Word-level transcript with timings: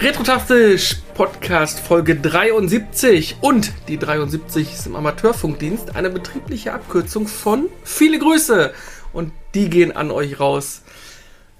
Retrotastisch 0.00 0.96
Podcast 1.14 1.80
Folge 1.80 2.14
73 2.16 3.36
und 3.40 3.72
die 3.88 3.98
73 3.98 4.72
ist 4.72 4.86
im 4.86 4.94
Amateurfunkdienst 4.96 5.96
eine 5.96 6.08
betriebliche 6.10 6.72
Abkürzung 6.72 7.26
von 7.26 7.66
viele 7.82 8.18
Grüße 8.18 8.72
und 9.12 9.32
die 9.54 9.68
gehen 9.68 9.94
an 9.94 10.10
euch 10.10 10.38
raus. 10.38 10.82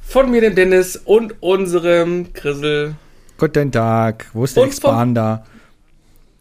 Von 0.01 0.31
mir, 0.31 0.41
dem 0.41 0.55
Dennis 0.55 0.97
und 0.97 1.35
unserem 1.43 2.33
Grissel. 2.33 2.95
Guten 3.37 3.71
Tag, 3.73 4.27
wo 4.33 4.45
ist 4.45 4.57
der 4.57 4.63
Und 4.63 4.69
vom- 4.71 4.91
Expander? 4.91 5.45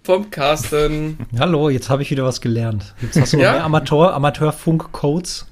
Vom 0.08 0.32
Carsten. 0.32 1.18
Hallo, 1.38 1.70
jetzt 1.70 1.90
habe 1.90 2.02
ich 2.02 2.10
wieder 2.10 2.24
was 2.24 2.40
gelernt. 2.40 2.94
Jetzt 3.02 3.20
hast 3.20 3.34
du 3.34 3.38
noch 3.38 3.44
Ja? 3.44 3.52
mehr 3.52 3.66
Amateur, 3.66 4.14
Amateurfunk-Codes. 4.14 5.48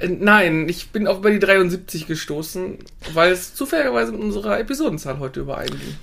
Äh, 0.00 0.08
Nein, 0.08 0.68
ich 0.68 0.90
bin 0.90 1.06
auch 1.06 1.18
über 1.18 1.30
die 1.30 1.38
73 1.38 2.08
gestoßen, 2.08 2.78
weil 3.12 3.30
es 3.30 3.54
zufälligerweise 3.54 4.10
mit 4.10 4.20
unserer 4.20 4.58
Episodenzahl 4.58 5.20
heute 5.20 5.38
übereinging. 5.38 5.94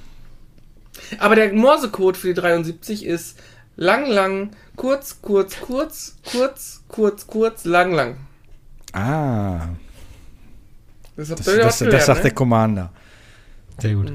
Aber 1.19 1.35
der 1.35 1.51
Morsecode 1.51 2.15
für 2.15 2.27
die 2.27 2.33
73 2.39 3.05
ist 3.05 3.37
lang, 3.75 4.05
lang, 4.09 4.51
kurz, 4.77 5.21
kurz, 5.21 5.59
kurz, 5.59 6.15
kurz, 6.31 6.83
kurz, 6.87 7.27
kurz, 7.27 7.65
lang, 7.65 7.91
lang. 7.91 8.15
Ah, 8.93 9.67
Das 11.17 11.29
habt 11.29 11.41
das, 11.41 11.45
das, 11.45 11.55
das 11.57 11.79
gelernt, 11.79 12.03
sagt 12.05 12.19
ne? 12.19 12.23
der 12.23 12.31
Commander. 12.35 12.93
Sehr 13.79 13.95
gut. 13.95 14.13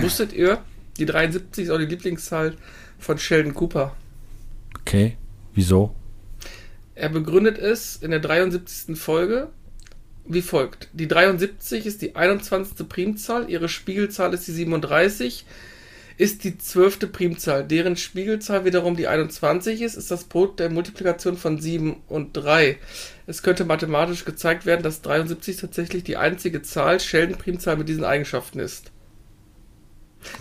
Wusstet 0.00 0.32
ihr, 0.32 0.58
die 0.96 1.06
73 1.06 1.64
ist 1.64 1.70
auch 1.72 1.78
die 1.78 1.86
Lieblingszahl 1.86 2.54
von 3.00 3.18
Sheldon 3.18 3.54
Cooper. 3.54 3.94
Okay, 4.80 5.16
wieso? 5.54 5.94
Er 6.94 7.08
begründet 7.08 7.58
es 7.58 7.96
in 7.96 8.10
der 8.10 8.20
73. 8.20 8.98
Folge 8.98 9.48
wie 10.26 10.42
folgt. 10.42 10.88
Die 10.92 11.08
73 11.08 11.86
ist 11.86 12.02
die 12.02 12.14
21. 12.14 12.88
Primzahl, 12.88 13.50
ihre 13.50 13.68
Spiegelzahl 13.68 14.32
ist 14.32 14.46
die 14.46 14.52
37, 14.52 15.44
ist 16.16 16.44
die 16.44 16.56
12. 16.56 17.10
Primzahl. 17.10 17.64
Deren 17.64 17.96
Spiegelzahl 17.96 18.64
wiederum 18.64 18.96
die 18.96 19.08
21 19.08 19.80
ist, 19.80 19.96
ist 19.96 20.10
das 20.10 20.24
Produkt 20.24 20.60
der 20.60 20.70
Multiplikation 20.70 21.36
von 21.36 21.60
7 21.60 21.96
und 22.08 22.36
3. 22.36 22.78
Es 23.26 23.42
könnte 23.42 23.64
mathematisch 23.64 24.24
gezeigt 24.24 24.66
werden, 24.66 24.82
dass 24.82 25.02
73 25.02 25.56
tatsächlich 25.56 26.04
die 26.04 26.16
einzige 26.16 26.62
Zahl, 26.62 27.00
Sheldon-Primzahl 27.00 27.76
mit 27.76 27.88
diesen 27.88 28.04
Eigenschaften 28.04 28.60
ist. 28.60 28.92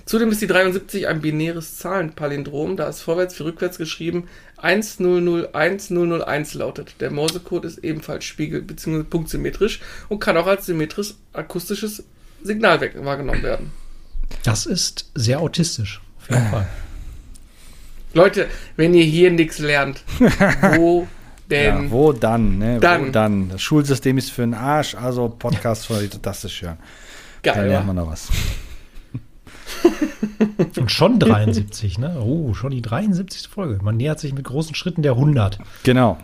Zudem 0.05 0.31
ist 0.31 0.41
die 0.41 0.47
73 0.47 1.07
ein 1.07 1.21
binäres 1.21 1.77
Zahlenpalindrom, 1.77 2.75
da 2.77 2.87
es 2.89 3.01
vorwärts 3.01 3.39
wie 3.39 3.43
rückwärts 3.43 3.77
geschrieben 3.77 4.27
1001 4.57 6.53
lautet. 6.53 6.95
Der 6.99 7.11
Morsecode 7.11 7.65
ist 7.65 7.77
ebenfalls 7.79 8.25
spiegel- 8.25 8.61
bzw. 8.61 9.03
punktsymmetrisch 9.03 9.79
und 10.09 10.19
kann 10.19 10.37
auch 10.37 10.47
als 10.47 10.65
symmetrisches 10.65 11.17
akustisches 11.33 12.03
Signal 12.43 12.79
wahrgenommen 13.03 13.43
werden. 13.43 13.71
Das 14.43 14.65
ist 14.65 15.09
sehr 15.15 15.39
autistisch. 15.39 16.01
Auf 16.19 16.29
jeden 16.29 16.47
Fall. 16.49 16.67
Leute, 18.13 18.47
wenn 18.75 18.93
ihr 18.93 19.03
hier 19.03 19.31
nichts 19.31 19.59
lernt, 19.59 20.03
wo 20.75 21.07
denn? 21.49 21.83
ja, 21.85 21.91
wo 21.91 22.11
dann, 22.13 22.57
ne? 22.57 22.79
dann. 22.79 23.07
Wo 23.07 23.11
dann? 23.11 23.49
Das 23.49 23.61
Schulsystem 23.61 24.17
ist 24.17 24.31
für 24.31 24.41
den 24.41 24.53
Arsch, 24.53 24.95
also 24.95 25.29
Podcast 25.29 25.87
voll 25.87 26.07
fantastisch 26.09 26.61
hören. 26.61 26.77
Da 27.43 27.53
Geil, 27.53 27.67
lernt 27.69 27.87
wa? 27.87 27.93
man 27.93 28.03
noch 28.03 28.11
was. 28.11 28.27
Und 30.77 30.91
schon 30.91 31.19
73, 31.19 31.97
ne? 31.97 32.21
Oh, 32.21 32.53
schon 32.53 32.71
die 32.71 32.81
73. 32.81 33.47
Folge. 33.47 33.83
Man 33.83 33.97
nähert 33.97 34.19
sich 34.19 34.33
mit 34.33 34.45
großen 34.45 34.75
Schritten 34.75 35.01
der 35.01 35.13
100. 35.13 35.59
Genau. 35.83 36.17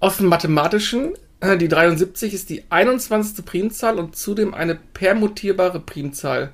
Aus 0.00 0.18
dem 0.18 0.26
Mathematischen, 0.26 1.14
äh, 1.40 1.56
die 1.56 1.68
73 1.68 2.34
ist 2.34 2.50
die 2.50 2.64
21. 2.70 3.44
Primzahl 3.44 3.98
und 3.98 4.16
zudem 4.16 4.54
eine 4.54 4.74
permutierbare 4.74 5.80
Primzahl. 5.80 6.52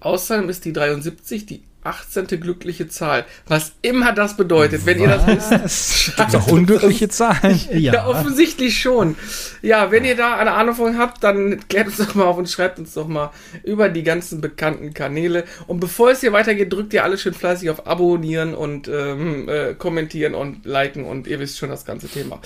Außerdem 0.00 0.48
ist 0.48 0.64
die 0.64 0.72
73 0.72 1.46
die 1.46 1.62
18. 1.88 2.26
glückliche 2.40 2.88
Zahl. 2.88 3.24
Was 3.46 3.72
immer 3.82 4.12
das 4.12 4.36
bedeutet, 4.36 4.86
wenn 4.86 5.00
ihr 5.00 5.08
das 5.08 5.26
wisst. 5.26 6.16
Gibt 6.16 6.36
auch 6.36 6.46
unglückliche 6.48 7.08
Zahlen. 7.08 7.60
Ja. 7.72 8.06
offensichtlich 8.06 8.80
schon. 8.80 9.16
Ja, 9.62 9.90
wenn 9.90 10.04
ihr 10.04 10.16
da 10.16 10.36
eine 10.36 10.52
Ahnung 10.52 10.74
von 10.74 10.98
habt, 10.98 11.24
dann 11.24 11.66
klärt 11.68 11.88
uns 11.88 11.96
doch 11.96 12.14
mal 12.14 12.24
auf 12.24 12.36
und 12.38 12.48
schreibt 12.48 12.78
uns 12.78 12.94
doch 12.94 13.08
mal 13.08 13.30
über 13.64 13.88
die 13.88 14.02
ganzen 14.02 14.40
bekannten 14.40 14.94
Kanäle. 14.94 15.44
Und 15.66 15.80
bevor 15.80 16.10
es 16.10 16.20
hier 16.20 16.32
weitergeht, 16.32 16.72
drückt 16.72 16.92
ihr 16.92 17.04
alle 17.04 17.18
schön 17.18 17.34
fleißig 17.34 17.70
auf 17.70 17.86
Abonnieren 17.86 18.54
und 18.54 18.88
ähm, 18.88 19.48
äh, 19.48 19.74
kommentieren 19.74 20.34
und 20.34 20.64
liken 20.66 21.04
und 21.04 21.26
ihr 21.26 21.40
wisst 21.40 21.58
schon 21.58 21.70
das 21.70 21.84
ganze 21.84 22.08
Thema. 22.08 22.40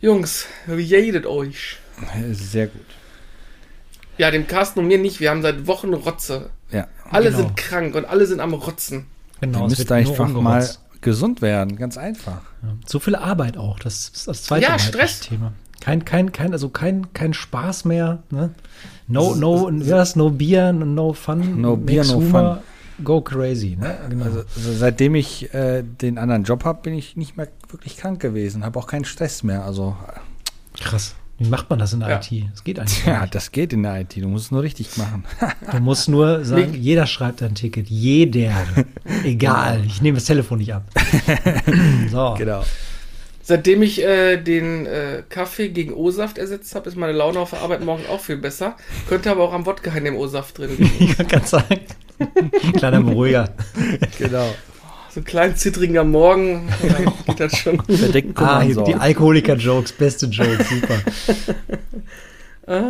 Jungs, 0.00 0.46
wie 0.66 0.82
jedet 0.82 1.26
euch? 1.26 1.78
Sehr 2.32 2.68
gut. 2.68 2.86
Ja, 4.16 4.30
dem 4.30 4.46
Carsten 4.46 4.80
und 4.80 4.86
mir 4.86 4.98
nicht. 4.98 5.20
Wir 5.20 5.30
haben 5.30 5.42
seit 5.42 5.66
Wochen 5.66 5.94
Rotze. 5.94 6.50
Ja. 6.72 6.86
Alle 7.10 7.26
Genau. 7.30 7.38
sind 7.38 7.56
krank 7.56 7.94
und 7.94 8.04
alle 8.04 8.26
sind 8.26 8.40
am 8.40 8.54
Rotzen. 8.54 9.06
Genau, 9.40 9.62
Ihr 9.64 9.68
müsst 9.68 9.90
einfach 9.90 10.28
mal 10.28 10.68
gesund 11.00 11.42
werden, 11.42 11.76
ganz 11.76 11.96
einfach. 11.96 12.42
Ja. 12.62 12.68
So 12.86 12.98
viel 12.98 13.16
Arbeit 13.16 13.56
auch. 13.56 13.78
Das 13.78 14.08
ist 14.08 14.28
das 14.28 14.44
zweite 14.44 14.66
Ja, 14.66 14.78
Stress. 14.78 15.20
Thema. 15.20 15.52
Kein, 15.80 16.04
kein, 16.04 16.30
kein, 16.32 16.52
also 16.52 16.68
kein, 16.68 17.12
kein 17.14 17.32
Spaß 17.32 17.86
mehr. 17.86 18.22
Ne? 18.30 18.50
No, 19.06 19.34
no, 19.34 19.70
das? 19.70 20.14
No 20.14 20.30
Bier, 20.30 20.72
no 20.72 21.14
Fun. 21.14 21.60
No 21.60 21.76
Beer, 21.76 22.04
no 22.04 22.14
humor, 22.16 22.62
Go 23.02 23.22
crazy. 23.22 23.76
Ne? 23.80 23.96
Genau. 24.10 24.26
Also, 24.26 24.40
also 24.40 24.72
seitdem 24.74 25.14
ich 25.14 25.52
äh, 25.54 25.82
den 25.82 26.18
anderen 26.18 26.44
Job 26.44 26.64
habe, 26.64 26.82
bin 26.82 26.92
ich 26.92 27.16
nicht 27.16 27.36
mehr 27.36 27.48
wirklich 27.70 27.96
krank 27.96 28.20
gewesen, 28.20 28.62
habe 28.64 28.78
auch 28.78 28.86
keinen 28.86 29.06
Stress 29.06 29.42
mehr. 29.42 29.64
Also 29.64 29.96
Krass. 30.78 31.14
Wie 31.40 31.48
macht 31.48 31.70
man 31.70 31.78
das 31.78 31.94
in 31.94 32.00
der 32.00 32.10
Ja. 32.10 32.16
IT? 32.20 32.44
Das 32.52 32.64
geht 32.64 32.78
eigentlich 32.78 33.06
ja, 33.06 33.22
nicht. 33.22 33.34
das 33.34 33.50
geht 33.50 33.72
in 33.72 33.82
der 33.82 34.02
IT. 34.02 34.14
Du 34.14 34.28
musst 34.28 34.44
es 34.46 34.50
nur 34.50 34.62
richtig 34.62 34.98
machen. 34.98 35.24
Du 35.72 35.78
musst 35.80 36.06
nur 36.06 36.44
sagen, 36.44 36.74
jeder 36.78 37.06
schreibt 37.06 37.42
ein 37.42 37.54
Ticket. 37.54 37.88
Jeder. 37.88 38.52
Egal. 39.24 39.82
Ich 39.86 40.02
nehme 40.02 40.18
das 40.18 40.26
Telefon 40.26 40.58
nicht 40.58 40.74
ab. 40.74 40.84
so. 42.10 42.34
genau. 42.36 42.62
Seitdem 43.42 43.80
ich 43.82 44.04
äh, 44.04 44.36
den 44.36 44.84
äh, 44.84 45.22
Kaffee 45.30 45.70
gegen 45.70 45.94
O-Saft 45.94 46.36
ersetzt 46.36 46.74
habe, 46.74 46.90
ist 46.90 46.96
meine 46.96 47.14
Laune 47.14 47.38
auf 47.40 47.50
der 47.50 47.60
Arbeit 47.62 47.82
morgen 47.82 48.04
auch 48.10 48.20
viel 48.20 48.36
besser. 48.36 48.76
Könnte 49.08 49.30
aber 49.30 49.42
auch 49.42 49.54
am 49.54 49.64
Wodka 49.64 49.90
in 49.92 50.04
dem 50.04 50.16
O-Saft 50.16 50.58
drin 50.58 50.76
liegen. 50.78 50.90
Ich 51.18 51.26
kann 51.26 51.44
sagen. 51.46 51.80
Kleiner 52.76 53.00
Beruhiger. 53.00 53.48
Genau. 54.18 54.54
So 55.12 55.20
einen 55.20 55.24
kleinen 55.24 55.56
zittrigen 55.56 55.98
am 55.98 56.10
Morgen, 56.12 56.68
geht 57.26 57.40
das 57.40 57.56
schon. 57.58 57.82
Verdeckt 57.84 58.38
Ah, 58.38 58.64
die 58.64 58.94
Alkoholiker-Jokes, 58.94 59.92
beste 59.92 60.26
Jokes, 60.26 60.68
super. 60.68 60.96
Ah, 62.66 62.82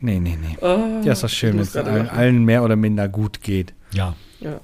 Nee, 0.00 0.18
nee, 0.18 0.36
nee. 0.40 0.56
ah, 0.60 1.00
Ja, 1.04 1.12
ist 1.12 1.22
doch 1.22 1.28
schön, 1.28 1.54
wenn 1.54 1.62
es 1.62 1.76
allen, 1.76 2.44
mehr 2.44 2.64
oder 2.64 2.74
minder 2.74 3.08
gut 3.08 3.40
geht. 3.40 3.72
Ja. 3.92 4.14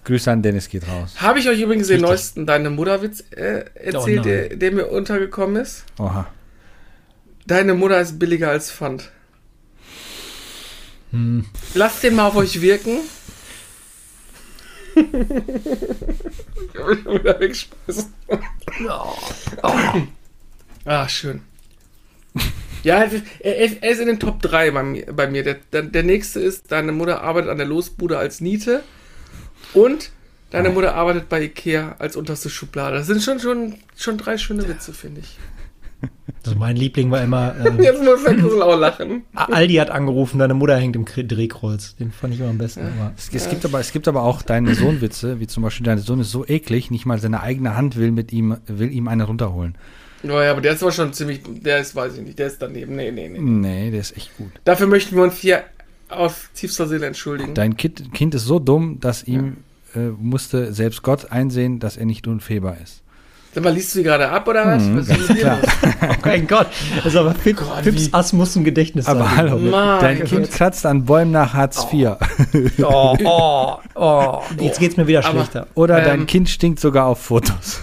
Grüße 0.05 0.31
an 0.31 0.43
Dennis 0.43 0.69
geht 0.69 0.87
raus. 0.89 1.15
Habe 1.19 1.39
ich 1.39 1.49
euch 1.49 1.61
übrigens 1.61 1.87
den 1.89 2.01
neuesten 2.01 2.45
Deine 2.47 2.71
Mutterwitz 2.71 3.25
äh, 3.31 3.65
erzählt, 3.75 4.21
Oh 4.21 4.23
der, 4.25 4.57
der 4.57 4.73
mir 4.73 4.87
untergekommen 4.89 5.57
ist? 5.63 5.85
Oha. 5.99 6.27
Deine 7.47 7.75
Mutter 7.75 8.01
ist 8.01 8.19
billiger 8.19 8.51
als 8.51 8.71
Pfand. 8.71 9.11
Hm. 11.13 11.45
Lasst 11.75 12.03
den 12.03 12.17
mal 12.17 12.27
auf 12.29 12.37
euch 12.37 12.61
wirken. 12.61 12.99
Ich 14.95 16.79
hab 16.81 16.89
mich 16.89 17.05
wieder 17.07 17.41
weggeschmissen. 17.41 18.13
Ah, 20.85 21.09
schön. 21.09 21.43
Ja, 22.83 23.05
es 23.05 23.13
ist- 23.13 23.25
er, 23.41 23.57
er 23.59 23.83
er 23.83 23.91
ist 23.91 24.01
in 24.01 24.07
den 24.09 24.19
Top 24.19 24.43
3 24.43 24.71
bei 24.73 24.83
mir. 24.83 25.07
Bei 25.13 25.29
mir. 25.29 25.43
Der, 25.45 25.57
der, 25.73 25.83
der 25.83 26.03
nächste 26.03 26.41
ist, 26.41 26.73
deine 26.73 26.91
Mutter 26.93 27.23
arbeitet 27.23 27.51
an 27.51 27.59
der 27.59 27.67
Losbude 27.67 28.19
als 28.19 28.41
Niete 28.41 28.83
und 29.75 30.11
deine 30.51 30.71
Mutter 30.71 30.95
arbeitet 30.95 31.29
bei 31.29 31.43
Ikea 31.43 31.97
als 31.99 32.17
unterste 32.17 32.51
Schublade. 32.51 32.97
Das 32.97 33.07
sind 33.07 33.23
schon, 33.23 33.39
schon, 33.39 33.77
schon 33.97 34.19
drei 34.19 34.37
schöne 34.37 34.67
Witze, 34.69 34.93
finde 34.93 35.21
ich. 35.21 35.39
Also 36.45 36.59
mein 36.59 36.75
Liebling 36.77 37.11
war 37.11 37.23
immer, 37.23 37.55
ähm, 37.65 37.81
Jetzt 37.81 38.03
muss 38.03 38.25
der 38.25 38.35
Grusel 38.35 38.63
auch 38.63 38.77
lachen. 38.77 39.23
Aldi 39.35 39.75
hat 39.75 39.91
angerufen, 39.91 40.39
deine 40.39 40.55
Mutter 40.55 40.77
hängt 40.77 40.97
im 40.97 41.05
Kre- 41.05 41.23
Drehkreuz. 41.27 41.95
Den 41.97 42.11
fand 42.11 42.35
ich 42.35 42.41
immer 42.41 42.51
am 42.51 42.59
besten. 42.59 42.81
Aber 42.81 43.13
Es, 43.17 43.31
es, 43.33 43.49
gibt 43.49 43.65
aber, 43.65 43.79
es 43.81 43.93
gibt 43.93 44.09
aber 44.09 44.23
auch 44.23 44.43
deine 44.43 44.75
Sohnwitze, 44.75 45.39
wie 45.39 45.47
zum 45.47 45.63
Beispiel, 45.63 45.85
dein 45.87 45.99
Sohn 45.99 46.19
ist 46.21 46.31
so 46.33 46.45
eklig, 46.47 46.91
nicht 46.91 47.07
mal 47.07 47.19
seine 47.21 47.43
eigene 47.43 47.77
Hand 47.77 47.97
will 47.97 48.11
mit 48.11 48.33
ihm, 48.33 48.57
will 48.67 48.91
ihm 48.91 49.07
eine 49.09 49.25
runterholen. 49.25 49.77
Ja, 50.25 50.43
ja, 50.45 50.51
aber 50.53 50.61
der 50.61 50.73
ist 50.73 50.83
aber 50.83 50.93
schon 50.93 51.13
ziemlich, 51.13 51.43
der 51.47 51.79
ist, 51.81 51.95
weiß 51.95 52.17
ich 52.17 52.23
nicht, 52.25 52.39
der 52.39 52.47
ist 52.49 52.61
daneben. 52.63 52.97
Nee, 52.97 53.11
nee, 53.13 53.29
nee. 53.29 53.39
Nee, 53.41 53.91
der 53.91 54.01
ist 54.01 54.17
echt 54.17 54.37
gut. 54.37 54.51
Dafür 54.65 54.87
möchten 54.89 55.15
wir 55.17 55.23
uns 55.23 55.37
hier 55.39 55.63
aus 56.09 56.49
tiefster 56.55 56.87
Seele 56.87 57.07
entschuldigen. 57.07 57.55
Dein 57.55 57.77
kind, 57.77 58.13
kind 58.15 58.35
ist 58.35 58.45
so 58.45 58.59
dumm, 58.59 58.99
dass 59.01 59.25
ihm 59.25 59.59
äh, 59.95 60.09
musste 60.19 60.73
selbst 60.73 61.03
Gott 61.03 61.31
einsehen, 61.33 61.79
dass 61.81 61.97
er 61.97 62.07
nicht 62.07 62.27
unfehlbar 62.27 62.77
ist. 62.83 63.02
Sag 63.55 63.65
mal, 63.65 63.75
liest 63.75 63.95
du 63.95 63.99
die 63.99 64.05
gerade 64.05 64.29
ab 64.31 64.49
oder 64.49 64.65
was? 64.67 64.83
Hm, 64.83 64.97
was 64.99 65.09
ganz 65.09 65.27
klar. 65.39 65.59
Oh 66.03 66.15
mein 66.25 66.47
Gott. 66.47 66.67
Das 66.97 67.07
ist 67.07 67.17
aber 67.17 67.35
Pip, 67.35 67.57
Gott, 67.59 67.83
Pips 67.83 68.07
wie- 68.07 68.13
Ass 68.15 68.33
muss 68.33 68.57
ein 68.57 68.65
Gedächtnis 68.65 69.07
Aber 69.07 69.21
sein. 69.25 69.37
hallo, 69.37 69.71
dein. 70.01 70.25
Kind 70.25 70.51
kratzt 70.51 70.85
an 70.87 71.05
Bäumen 71.05 71.31
nach 71.33 71.53
Hartz 71.55 71.87
IV. 71.93 72.13
Oh, 72.83 73.17
oh, 73.25 73.77
oh. 73.95 74.43
Jetzt 74.59 74.81
geht's 74.81 74.97
mir 74.97 75.07
wieder 75.07 75.25
Aber- 75.25 75.31
schlechter. 75.39 75.67
Oder 75.75 75.99
Ähm, 75.99 76.05
dein 76.05 76.27
Kind 76.27 76.49
stinkt 76.49 76.81
sogar 76.81 77.07
auf 77.07 77.21
Fotos. 77.21 77.81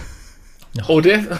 Oh, 0.88 1.00
der. 1.00 1.20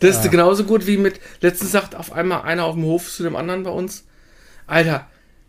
das 0.00 0.24
ist 0.24 0.30
genauso 0.30 0.64
gut 0.64 0.86
wie 0.86 0.96
mit. 0.96 1.20
Letztens 1.40 1.72
sagt 1.72 1.94
auf 1.94 2.12
einmal 2.12 2.42
einer 2.42 2.64
auf 2.64 2.74
dem 2.74 2.84
Hof 2.84 3.10
zu 3.10 3.22
dem 3.22 3.36
anderen 3.36 3.62
bei 3.62 3.70
uns: 3.70 4.04
Alter, 4.66 5.06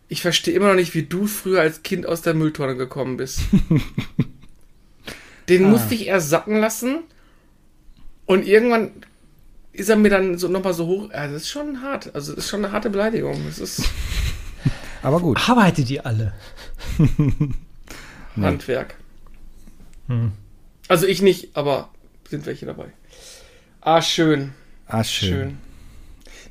ich 0.07 0.21
verstehe 0.21 0.53
immer 0.53 0.67
noch 0.69 0.75
nicht, 0.75 0.93
wie 0.93 1.03
du 1.03 1.25
früher 1.27 1.61
als 1.61 1.83
Kind 1.83 2.05
aus 2.07 2.21
der 2.21 2.33
Mülltonne 2.33 2.75
gekommen 2.75 3.17
bist. 3.17 3.39
Den 5.49 5.69
musste 5.69 5.95
ich 5.95 6.07
erst 6.07 6.29
sacken 6.29 6.59
lassen. 6.59 7.03
Und 8.25 8.45
irgendwann 8.45 8.91
ist 9.71 9.89
er 9.89 9.95
mir 9.95 10.09
dann 10.09 10.37
so 10.37 10.47
nochmal 10.47 10.73
so 10.73 10.87
hoch. 10.87 11.09
Ja, 11.11 11.27
das 11.27 11.43
ist 11.43 11.49
schon 11.49 11.81
hart. 11.81 12.13
Also, 12.13 12.33
das 12.33 12.45
ist 12.45 12.49
schon 12.49 12.65
eine 12.65 12.73
harte 12.73 12.89
Beleidigung. 12.89 13.41
Das 13.47 13.59
ist 13.59 13.83
Aber 15.01 15.19
gut. 15.19 15.49
Arbeitet 15.49 15.89
ihr 15.89 16.05
alle? 16.05 16.33
Handwerk. 18.35 18.95
Hm. 20.07 20.31
Also, 20.87 21.05
ich 21.05 21.21
nicht, 21.21 21.55
aber 21.55 21.89
sind 22.29 22.45
welche 22.45 22.65
dabei. 22.65 22.87
Ah, 23.81 24.01
schön. 24.01 24.53
Ah, 24.87 25.03
schön. 25.03 25.29
Schön. 25.29 25.57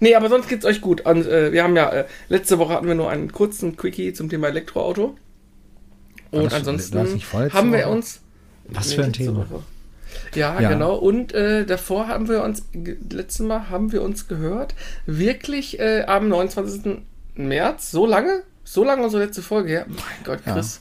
Nee, 0.01 0.15
aber 0.15 0.29
sonst 0.29 0.49
geht's 0.49 0.65
euch 0.65 0.81
gut. 0.81 1.03
Und, 1.03 1.27
äh, 1.27 1.53
wir 1.53 1.63
haben 1.63 1.77
ja, 1.77 1.91
äh, 1.91 2.07
letzte 2.29 2.59
Woche 2.59 2.75
hatten 2.75 2.87
wir 2.87 2.95
nur 2.95 3.11
einen 3.11 3.33
kurzen 3.33 3.77
Quickie 3.77 4.13
zum 4.13 4.29
Thema 4.29 4.49
Elektroauto. 4.49 5.17
Und 6.31 6.53
ansonsten 6.53 6.99
haben 7.53 7.73
wir 7.73 7.89
uns. 7.89 8.21
Was 8.69 8.93
für 8.93 9.05
ein 9.05 9.13
Thema. 9.13 9.47
Ja, 10.35 10.61
Ja. 10.61 10.69
genau. 10.71 10.95
Und 10.97 11.33
äh, 11.35 11.65
davor 11.67 12.09
haben 12.09 12.29
wir 12.29 12.43
uns, 12.43 12.65
letztes 13.11 13.47
Mal 13.47 13.69
haben 13.71 13.93
wir 13.93 14.03
uns 14.03 14.29
gehört, 14.29 14.75
wirklich 15.07 15.79
äh, 15.79 16.05
am 16.07 16.29
29. 16.29 17.03
März, 17.35 17.91
so 17.91 18.07
lange? 18.07 18.43
So 18.65 18.83
lange 18.83 19.05
unsere 19.05 19.25
letzte 19.25 19.43
Folge 19.43 19.69
her. 19.69 19.87
Mein 19.89 20.25
Gott, 20.25 20.41
Ja. 20.47 20.55
Chris. 20.55 20.81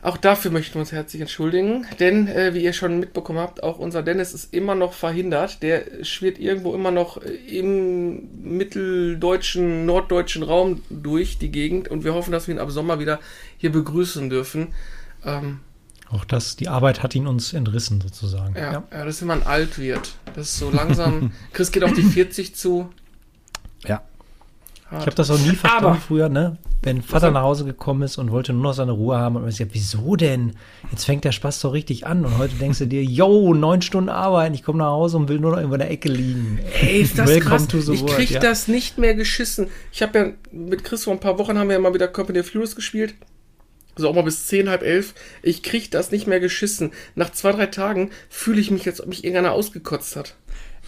Auch 0.00 0.16
dafür 0.16 0.50
möchten 0.50 0.74
wir 0.74 0.80
uns 0.80 0.90
herzlich 0.90 1.20
entschuldigen, 1.22 1.86
denn 2.00 2.26
äh, 2.26 2.54
wie 2.54 2.64
ihr 2.64 2.72
schon 2.72 2.98
mitbekommen 2.98 3.38
habt, 3.38 3.62
auch 3.62 3.78
unser 3.78 4.02
Dennis 4.02 4.34
ist 4.34 4.52
immer 4.52 4.74
noch 4.74 4.94
verhindert. 4.94 5.62
Der 5.62 5.84
schwirrt 6.02 6.40
irgendwo 6.40 6.74
immer 6.74 6.90
noch 6.90 7.22
äh, 7.22 7.28
im 7.58 8.28
mitteldeutschen, 8.42 9.86
norddeutschen 9.86 10.42
Raum 10.42 10.82
durch 10.90 11.38
die 11.38 11.52
Gegend 11.52 11.86
und 11.88 12.02
wir 12.02 12.14
hoffen, 12.14 12.32
dass 12.32 12.48
wir 12.48 12.54
ihn 12.56 12.60
ab 12.60 12.70
Sommer 12.72 12.98
wieder 12.98 13.20
hier 13.58 13.70
begrüßen 13.70 14.28
dürfen. 14.28 14.74
Ähm, 15.24 15.60
Auch 16.12 16.24
das, 16.24 16.56
die 16.56 16.68
Arbeit 16.68 17.02
hat 17.02 17.14
ihn 17.14 17.26
uns 17.26 17.52
entrissen, 17.54 18.00
sozusagen. 18.00 18.54
ja, 18.54 18.72
ja. 18.72 18.82
das 18.90 19.16
ist, 19.16 19.20
wenn 19.22 19.28
man 19.28 19.42
alt 19.44 19.78
wird. 19.78 20.14
Das 20.34 20.48
ist 20.50 20.58
so 20.58 20.70
langsam. 20.70 21.32
Chris 21.52 21.72
geht 21.72 21.82
auf 21.84 21.92
die 21.94 22.02
40 22.02 22.54
zu. 22.54 22.90
Ja. 23.86 24.02
Ich 24.90 25.06
habe 25.06 25.14
das 25.14 25.30
auch 25.30 25.38
nie 25.38 25.54
verstanden 25.56 25.86
Aber- 25.86 25.94
früher, 25.96 26.28
ne? 26.28 26.58
Wenn 26.84 27.00
Vater 27.00 27.30
nach 27.30 27.42
Hause 27.42 27.64
gekommen 27.64 28.02
ist 28.02 28.18
und 28.18 28.32
wollte 28.32 28.52
nur 28.52 28.62
noch 28.64 28.72
seine 28.72 28.90
Ruhe 28.90 29.16
haben 29.16 29.36
und 29.36 29.42
man 29.42 29.52
sagt, 29.52 29.70
wieso 29.72 30.16
denn? 30.16 30.56
Jetzt 30.90 31.04
fängt 31.04 31.22
der 31.22 31.30
Spaß 31.30 31.60
doch 31.60 31.72
richtig 31.74 32.08
an 32.08 32.24
und 32.24 32.38
heute 32.38 32.56
denkst 32.56 32.80
du 32.80 32.86
dir, 32.88 33.04
yo, 33.04 33.54
neun 33.54 33.82
Stunden 33.82 34.08
arbeiten, 34.10 34.52
ich 34.56 34.64
komme 34.64 34.78
nach 34.78 34.86
Hause 34.90 35.16
und 35.18 35.28
will 35.28 35.38
nur 35.38 35.52
noch 35.52 35.58
irgendwo 35.58 35.76
in 35.76 35.80
der 35.80 35.92
Ecke 35.92 36.08
liegen. 36.08 36.58
Ey, 36.80 37.02
ist 37.02 37.16
das 37.16 37.28
Welcome 37.28 37.50
krass. 37.50 37.68
to 37.68 37.80
the 37.80 37.92
Ich 37.92 38.04
krieg 38.04 38.30
ja. 38.30 38.40
das 38.40 38.66
nicht 38.66 38.98
mehr 38.98 39.14
geschissen. 39.14 39.68
Ich 39.92 40.02
habe 40.02 40.18
ja 40.18 40.26
mit 40.50 40.82
Chris 40.82 41.04
vor 41.04 41.12
ein 41.12 41.20
paar 41.20 41.38
Wochen 41.38 41.56
haben 41.56 41.68
wir 41.68 41.74
ja 41.76 41.80
mal 41.80 41.94
wieder 41.94 42.08
Company 42.08 42.40
of 42.40 42.52
Heroes 42.52 42.74
gespielt. 42.74 43.14
Also 43.94 44.08
auch 44.08 44.14
mal 44.14 44.22
bis 44.22 44.46
10, 44.46 44.68
halb 44.70 44.82
elf. 44.82 45.14
Ich 45.42 45.62
krieg 45.62 45.90
das 45.90 46.10
nicht 46.10 46.26
mehr 46.26 46.40
geschissen. 46.40 46.92
Nach 47.14 47.30
zwei, 47.30 47.52
drei 47.52 47.66
Tagen 47.66 48.10
fühle 48.30 48.60
ich 48.60 48.70
mich, 48.70 48.86
als 48.86 49.00
ob 49.00 49.08
mich 49.08 49.24
irgendeiner 49.24 49.52
ausgekotzt 49.52 50.16
hat. 50.16 50.34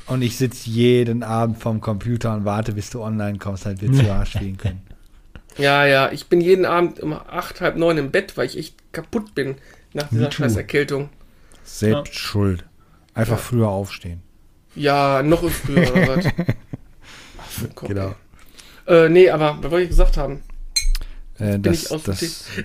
Und 0.06 0.22
ich 0.22 0.36
sitze 0.36 0.68
jeden 0.70 1.22
Abend 1.22 1.58
vorm 1.58 1.80
Computer 1.80 2.34
und 2.34 2.44
warte, 2.44 2.72
bis 2.72 2.90
du 2.90 3.02
online 3.02 3.38
kommst, 3.38 3.66
halt 3.66 3.80
Virtual 3.82 4.24
spielen 4.26 4.56
können. 4.56 4.82
Ja, 5.56 5.86
ja, 5.86 6.10
ich 6.12 6.26
bin 6.26 6.40
jeden 6.40 6.64
Abend 6.64 7.00
um 7.00 7.12
acht, 7.12 7.60
halb 7.60 7.76
neun 7.76 7.96
im 7.98 8.10
Bett, 8.10 8.36
weil 8.36 8.46
ich 8.46 8.58
echt 8.58 8.74
kaputt 8.92 9.34
bin 9.34 9.56
nach 9.92 10.08
dieser 10.08 10.32
scheiß 10.32 10.56
Erkältung. 10.56 11.10
Selbst 11.62 12.14
schuld. 12.14 12.64
Einfach 13.14 13.38
früher 13.38 13.68
aufstehen. 13.68 14.20
Ja, 14.74 15.22
noch 15.22 15.48
früher 15.48 15.92
oder 15.92 16.16
was? 16.16 16.24
Ach, 17.38 17.46
für 17.48 17.66
den 17.66 17.74
Kopf, 17.76 17.88
Genau. 17.88 18.14
ey. 18.86 19.06
Äh, 19.06 19.08
nee, 19.08 19.30
aber 19.30 19.58
was 19.62 19.70
wollte 19.70 19.84
ich 19.84 19.90
gesagt 19.90 20.16
haben? 20.16 20.42
Äh, 21.38 21.58
bin 21.58 21.62
das, 21.62 21.84
ich 21.84 21.90
aus. 21.90 22.02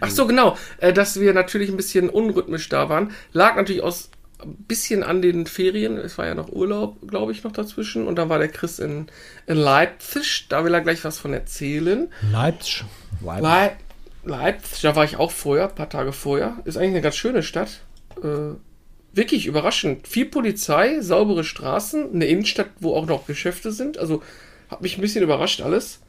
Ach 0.01 0.10
so, 0.10 0.27
genau. 0.27 0.57
Äh, 0.77 0.94
dass 0.94 1.19
wir 1.19 1.33
natürlich 1.33 1.69
ein 1.69 1.77
bisschen 1.77 2.10
unrhythmisch 2.10 2.69
da 2.69 2.89
waren. 2.89 3.12
Lag 3.33 3.56
natürlich 3.56 3.81
aus 3.81 4.12
ein 4.42 4.56
bisschen 4.68 5.04
an 5.04 5.21
den 5.21 5.48
Ferien. 5.48 5.98
Es 5.98 6.18
war 6.18 6.25
ja 6.25 6.36
noch 6.36 6.50
Urlaub, 6.50 6.98
glaube 7.07 7.31
ich, 7.31 7.44
noch 7.44 7.51
dazwischen. 7.51 8.07
Und 8.07 8.16
dann 8.16 8.30
war 8.30 8.39
der 8.39 8.48
Chris 8.48 8.80
in, 8.80 9.07
in 9.48 9.57
Leipzig. 9.57 10.48
Da 10.50 10.63
will 10.63 10.74
er 10.74 10.81
gleich 10.81 11.04
was 11.04 11.19
von 11.19 11.33
erzählen. 11.33 12.07
Leipzig. 12.31 12.86
Leip 13.21 13.77
Leipzig, 14.24 14.81
da 14.81 14.95
war 14.95 15.06
ich 15.06 15.18
auch 15.18 15.31
vorher, 15.31 15.69
ein 15.69 15.75
paar 15.75 15.89
Tage 15.89 16.12
vorher. 16.12 16.57
Ist 16.66 16.77
eigentlich 16.77 16.92
eine 16.92 17.01
ganz 17.01 17.16
schöne 17.16 17.44
Stadt. 17.44 17.81
Äh, 18.21 18.56
wirklich 19.13 19.45
überraschend. 19.45 20.07
Viel 20.07 20.25
Polizei, 20.25 21.00
saubere 21.01 21.44
Straßen, 21.44 22.13
eine 22.13 22.25
Innenstadt, 22.25 22.69
wo 22.80 22.95
auch 22.95 23.06
noch 23.06 23.27
Geschäfte 23.27 23.71
sind. 23.71 23.98
Also 23.98 24.21
hat 24.69 24.81
mich 24.81 24.98
ein 24.98 25.01
bisschen 25.01 25.24
überrascht 25.24 25.62
alles. 25.62 26.01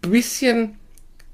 B 0.00 0.08
bisschen. 0.08 0.76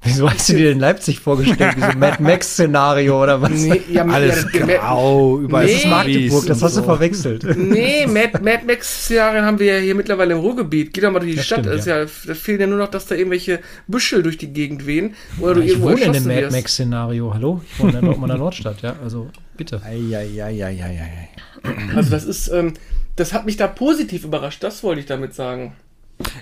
Wieso 0.04 0.30
hast 0.30 0.48
du 0.48 0.54
dir 0.54 0.70
in 0.72 0.78
Leipzig 0.80 1.20
vorgestellt? 1.20 1.76
Wie 1.76 1.80
so 1.80 1.86
ein 1.86 1.98
Mad 1.98 2.22
Max-Szenario 2.22 3.22
oder 3.22 3.40
was? 3.40 3.50
Nee, 3.50 3.80
ja, 3.90 4.04
Alles 4.08 4.46
ja, 4.52 4.66
grau, 4.66 5.38
überall 5.40 5.64
Nee. 5.64 5.72
Das 5.72 5.82
ist 5.84 5.88
Magdeburg, 5.90 6.46
das 6.46 6.62
hast 6.62 6.76
du 6.76 6.80
so. 6.80 6.84
verwechselt. 6.86 7.44
Nee, 7.56 8.06
Mad, 8.06 8.40
Mad 8.42 8.64
Max-Szenarien 8.66 9.44
haben 9.44 9.58
wir 9.58 9.74
ja 9.76 9.80
hier 9.80 9.94
mittlerweile 9.94 10.34
im 10.34 10.40
Ruhrgebiet. 10.40 10.92
Geh 10.92 11.00
doch 11.00 11.10
mal 11.10 11.20
durch 11.20 11.32
die 11.32 11.36
Das 11.38 11.46
Stadt. 11.46 11.60
stimmt, 11.60 11.76
ist 11.76 11.86
ja. 11.86 12.04
da 12.04 12.34
fehlen 12.34 12.60
ja 12.60 12.66
nur 12.66 12.78
noch, 12.78 12.88
dass 12.88 13.06
da 13.06 13.14
irgendwelche 13.14 13.60
Büschel 13.86 14.22
durch 14.22 14.36
die 14.38 14.52
Gegend 14.52 14.86
wehen. 14.86 15.14
Oder 15.40 15.54
du 15.54 15.60
Ich 15.62 15.68
irgendwo 15.70 15.88
wohne 15.90 16.02
in 16.02 16.12
dem 16.12 16.28
erschossen 16.30 16.42
Mad. 16.44 16.56
Max-Szenario. 16.56 17.34
Hallo? 17.34 17.60
Ich 17.72 17.78
wohne 17.80 17.90
in 17.92 18.00
der 18.00 18.02
Dortmunder 18.02 18.36
Nordstadt, 18.38 18.82
ja. 18.82 18.96
Also, 19.02 19.28
bitte. 19.56 19.80
Eieieiei. 19.82 21.30
Also 21.96 22.10
das 22.10 22.24
ist, 22.24 22.48
ähm, 22.48 22.74
das 23.16 23.32
hat 23.32 23.46
mich 23.46 23.56
da 23.56 23.66
positiv 23.68 24.24
überrascht. 24.24 24.62
Das 24.62 24.82
wollte 24.82 25.00
ich 25.00 25.06
damit 25.06 25.34
sagen. 25.34 25.72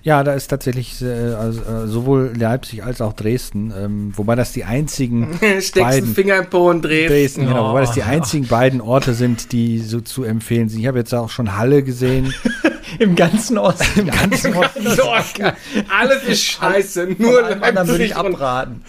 Ja, 0.02 0.22
da 0.24 0.34
ist 0.34 0.48
tatsächlich 0.48 1.00
äh, 1.02 1.06
also, 1.34 1.60
äh, 1.60 1.86
sowohl 1.86 2.32
Leipzig 2.36 2.84
als 2.84 3.00
auch 3.00 3.12
Dresden, 3.14 3.72
ähm, 3.76 4.12
wobei 4.16 4.34
das 4.34 4.52
die 4.52 4.64
einzigen 4.64 5.34
Steckst 5.40 5.74
beiden 5.74 6.14
Finger 6.14 6.36
im 6.38 6.50
Po 6.50 6.68
und 6.70 6.82
drehst. 6.82 7.10
Dresden, 7.10 7.46
genau, 7.46 7.70
wobei 7.70 7.80
das 7.82 7.92
die 7.92 8.00
Oh. 8.00 8.04
einzigen 8.04 8.46
beiden 8.46 8.80
Orte 8.80 9.14
sind, 9.14 9.52
die 9.52 9.78
so 9.78 10.00
zu 10.00 10.24
empfehlen 10.24 10.68
sind. 10.68 10.80
Ich 10.80 10.86
habe 10.86 10.98
jetzt 10.98 11.14
auch 11.14 11.30
schon 11.30 11.56
Halle 11.56 11.82
gesehen. 11.82 12.34
Im 12.98 13.14
ganzen 13.16 13.56
Osten. 13.56 14.00
Im 14.00 14.10
ganzen 14.10 14.52
So, 14.52 15.04
alles 15.88 16.22
ist 16.28 16.42
scheiße. 16.44 17.14
Nur 17.18 17.46
anderen 17.62 17.88
würde 17.88 18.04
ich 18.04 18.10
Leipzig 18.10 18.26
abraten. 18.34 18.82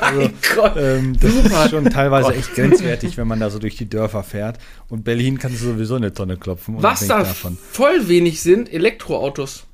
mein 0.00 0.32
Gott. 0.54 0.74
Ähm, 0.76 1.16
das 1.20 1.34
ist 1.34 1.70
schon 1.70 1.84
teilweise 1.86 2.34
echt 2.34 2.54
grenzwertig, 2.54 3.16
wenn 3.16 3.26
man 3.26 3.40
da 3.40 3.50
so 3.50 3.58
durch 3.58 3.74
die 3.76 3.88
Dörfer 3.88 4.22
fährt. 4.22 4.58
Und 4.88 5.02
Berlin 5.02 5.38
kannst 5.38 5.60
du 5.60 5.66
sowieso 5.72 5.96
eine 5.96 6.12
Tonne 6.12 6.36
klopfen. 6.36 6.76
Was 6.78 7.06
da 7.08 7.18
davon. 7.24 7.58
voll 7.72 8.06
wenig 8.08 8.40
sind, 8.42 8.72
Elektroautos. 8.72 9.64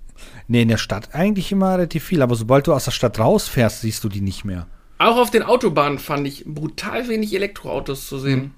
Nee, 0.49 0.63
in 0.63 0.69
der 0.69 0.79
Stadt 0.79 1.11
eigentlich 1.15 1.53
immer 1.53 1.75
relativ 1.75 2.05
viel, 2.05 2.23
aber 2.23 2.35
sobald 2.35 2.67
du 2.67 2.73
aus 2.73 2.87
der 2.87 2.91
Stadt 2.93 3.19
rausfährst, 3.19 3.83
siehst 3.83 4.03
du 4.03 4.09
die 4.09 4.23
nicht 4.23 4.45
mehr. 4.45 4.67
Auch 4.99 5.17
auf 5.19 5.31
den 5.31 5.43
Autobahnen 5.43 5.99
fand 5.99 6.27
ich 6.27 6.45
brutal 6.47 7.07
wenig 7.09 7.35
Elektroautos 7.35 8.09
zu 8.09 8.19
sehen. 8.19 8.53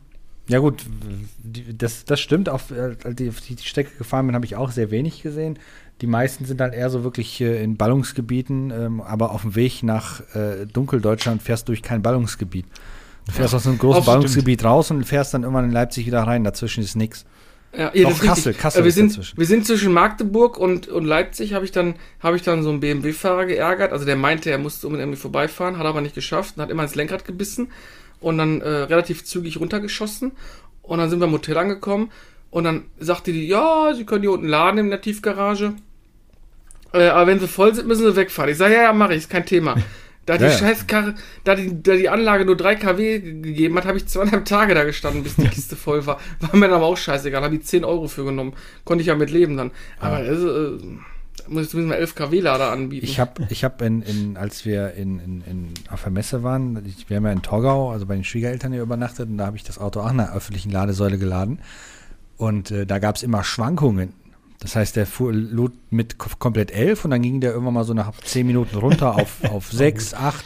Ja 0.49 0.59
gut, 0.61 0.85
die- 1.43 1.77
das, 1.77 2.05
das 2.05 2.19
stimmt. 2.21 2.49
Auf, 2.49 2.71
äh, 2.71 2.97
ich 3.19 3.29
auf 3.29 3.41
die 3.41 3.57
Strecke 3.63 3.91
gefahren 3.99 4.27
bin, 4.27 4.35
habe 4.35 4.47
ich 4.47 4.57
auch 4.57 4.71
sehr 4.71 4.91
wenig 4.91 5.23
gesehen. 5.23 5.59
Die 6.01 6.07
meisten 6.07 6.45
sind 6.47 6.61
halt 6.61 6.73
eher 6.75 6.89
so 6.91 7.05
wirklich 7.05 7.41
äh, 7.41 7.63
in 7.63 7.77
Ballungsgebieten, 7.77 8.71
ähm, 8.71 9.01
aber 9.03 9.33
auf 9.33 9.43
dem 9.43 9.55
Weg 9.55 9.83
nach 9.83 10.21
äh, 10.35 10.67
Dunkeldeutschland 10.73 11.43
fährst 11.43 11.69
du 11.69 11.73
durch 11.73 11.83
kein 11.83 12.01
Ballungsgebiet. 12.03 12.65
Du 13.27 13.33
fährst 13.33 13.55
aus 13.55 13.67
einem 13.67 13.79
großen. 13.79 14.05
Ballungsgebiet 14.05 14.65
raus 14.65 14.91
und 14.91 15.05
fährst 15.05 15.35
dann 15.35 15.43
irgendwann 15.43 15.67
in 15.67 15.73
Leipzig 15.73 16.07
wieder 16.07 16.23
rein. 16.23 16.43
Dazwischen 16.43 16.83
ist 16.83 16.97
nichts. 16.97 17.27
Ja, 17.77 17.93
ja, 17.95 18.09
ist 18.09 18.23
Kassel. 18.23 18.53
Kassel 18.55 18.83
Äh, 18.83 18.85
wir 18.85 18.93
sind, 18.93 19.13
dazwischen. 19.13 19.39
wir 19.39 19.47
sind 19.47 19.67
zwischen 19.67 19.93
Magdeburg 19.93 20.59
und, 20.59 20.89
und 20.89 21.05
Leipzig, 21.05 21.55
habe 21.55 21.65
ich, 21.65 21.71
dann 21.71 21.95
habe 22.21 22.37
ich 22.37 22.43
dann 22.43 22.63
so 22.63 22.71
einen 22.71 22.81
BMW-Fahrer 22.81 23.47
geärgert. 23.47 23.93
Also 23.93 24.05
der 24.05 24.17
meinte, 24.17 24.51
er 24.51 24.59
musste 24.59 24.87
unbedingt 24.87 25.07
irgendwie 25.07 25.21
vorbeifahren, 25.21 25.79
hat 25.79 25.87
aber 25.87 26.01
nicht 26.01 26.15
geschafft 26.15 26.57
und 26.57 26.63
hat 26.63 26.71
immer 26.71 26.83
ins 26.83 26.97
Lenkrad 26.97 27.25
gebissen 27.25 27.71
und 28.21 28.39
dann 28.39 28.61
äh, 28.61 28.69
relativ 28.69 29.25
zügig 29.25 29.61
runtergeschossen. 29.61 30.33
Und 30.83 30.99
dann 30.99 31.11
sind 31.11 31.21
wir 31.21 31.27
im 31.27 31.33
Hotel 31.33 31.57
angekommen 31.57 32.11
und 32.51 32.65
dann 32.65 32.87
sagte 32.99 33.33
die, 33.33 33.47
ja, 33.47 33.93
sie 33.95 34.05
können 34.05 34.23
hier 34.23 34.33
unten 34.33 34.49
laden 34.49 34.79
in 34.79 34.91
der 34.91 35.01
Tiefgarage. 35.01 35.75
Äh, 36.93 37.07
aber 37.09 37.29
wenn 37.29 37.39
sie 37.39 37.47
voll 37.47 37.73
sind, 37.75 37.87
müssen 37.87 38.05
sie 38.05 38.17
wegfahren. 38.17 38.51
Ich 38.51 38.59
sage, 38.59 38.75
ja, 38.75 38.83
ja, 38.83 38.93
mache 38.93 39.13
ich, 39.13 39.19
ist 39.19 39.31
kein 39.31 39.47
Thema. 39.47 39.77
Da 40.27 40.37
die 40.37 40.45
Ja, 40.45 40.51
ja. 40.51 40.57
Scheißkarre, 40.59 41.15
da 41.45 41.55
die, 41.55 41.83
da 41.83 41.97
die 41.97 42.09
Anlage 42.09 42.45
nur 42.45 42.57
3 42.57 42.77
kW 42.77 43.19
ge- 43.21 43.41
gegeben 43.41 43.77
hat, 43.77 43.87
habe 43.87 43.97
ich 43.99 44.07
zweieinhalb 44.07 44.45
Tage 44.45 44.75
da 44.75 44.85
gestanden, 44.85 45.23
bis 45.23 45.37
die 45.37 45.49
Kiste 45.49 45.77
voll 45.77 46.07
war. 46.07 46.19
War 46.41 46.55
mir 46.57 46.67
dann 46.69 46.77
aber 46.77 46.87
auch 46.87 46.97
scheißegal, 46.97 47.43
habe 47.43 47.57
ich 47.57 47.65
10 47.65 47.85
Euro 47.85 48.07
für 48.07 48.25
genommen. 48.25 48.53
Konnte 48.85 49.01
ich 49.03 49.09
ja 49.09 49.15
mit 49.17 49.31
leben 49.31 49.57
dann. 49.57 49.71
Aber 49.99 50.23
das, 50.23 50.39
ist, 50.39 50.45
äh, 50.45 50.87
muss 51.49 51.65
ich 51.65 51.71
zumindest 51.71 51.89
mal 51.89 51.95
11 51.95 52.15
kW-Lader 52.15 52.71
anbieten. 52.71 53.07
Ich 53.07 53.19
habe, 53.19 53.47
ich 53.49 53.65
hab 53.65 53.81
in, 53.83 54.03
in, 54.03 54.37
als 54.37 54.65
wir 54.67 54.93
in, 54.93 55.19
in, 55.19 55.43
in, 55.51 55.69
auf 55.91 56.03
der 56.03 56.13
Messe 56.13 56.43
waren, 56.43 56.81
ich, 56.87 57.09
wir 57.09 57.17
haben 57.17 57.25
ja 57.25 57.33
in 57.33 57.43
Torgau, 57.43 57.91
also 57.91 58.05
bei 58.07 58.15
den 58.15 58.23
Schwiegereltern 58.25 58.73
hier 58.73 58.83
übernachtet 58.83 59.29
und 59.31 59.39
da 59.39 59.47
habe 59.47 59.57
ich 59.57 59.65
das 59.65 59.79
Auto 59.79 60.01
auch 60.01 60.11
in 60.13 60.21
einer 60.21 60.35
öffentlichen 60.35 60.71
Ladesäule 60.71 61.19
geladen. 61.19 61.59
Und 62.37 62.71
äh, 62.71 62.87
da 62.87 62.99
gab 62.99 63.17
es 63.17 63.23
immer 63.23 63.43
Schwankungen. 63.43 64.13
Das 64.61 64.77
heißt, 64.77 64.95
der 64.97 65.07
fuhr 65.07 65.33
lud 65.33 65.73
mit 65.91 66.19
komplett 66.19 66.71
11 66.71 67.07
und 67.07 67.11
dann 67.13 67.23
ging 67.23 67.41
der 67.41 67.53
irgendwann 67.53 67.75
mal 67.75 67.85
so 67.85 67.95
nach 67.95 68.13
10 68.13 68.47
Minuten 68.47 68.77
runter 68.77 69.17
auf, 69.17 69.43
auf 69.51 69.73
6, 69.73 70.15
8, 70.15 70.45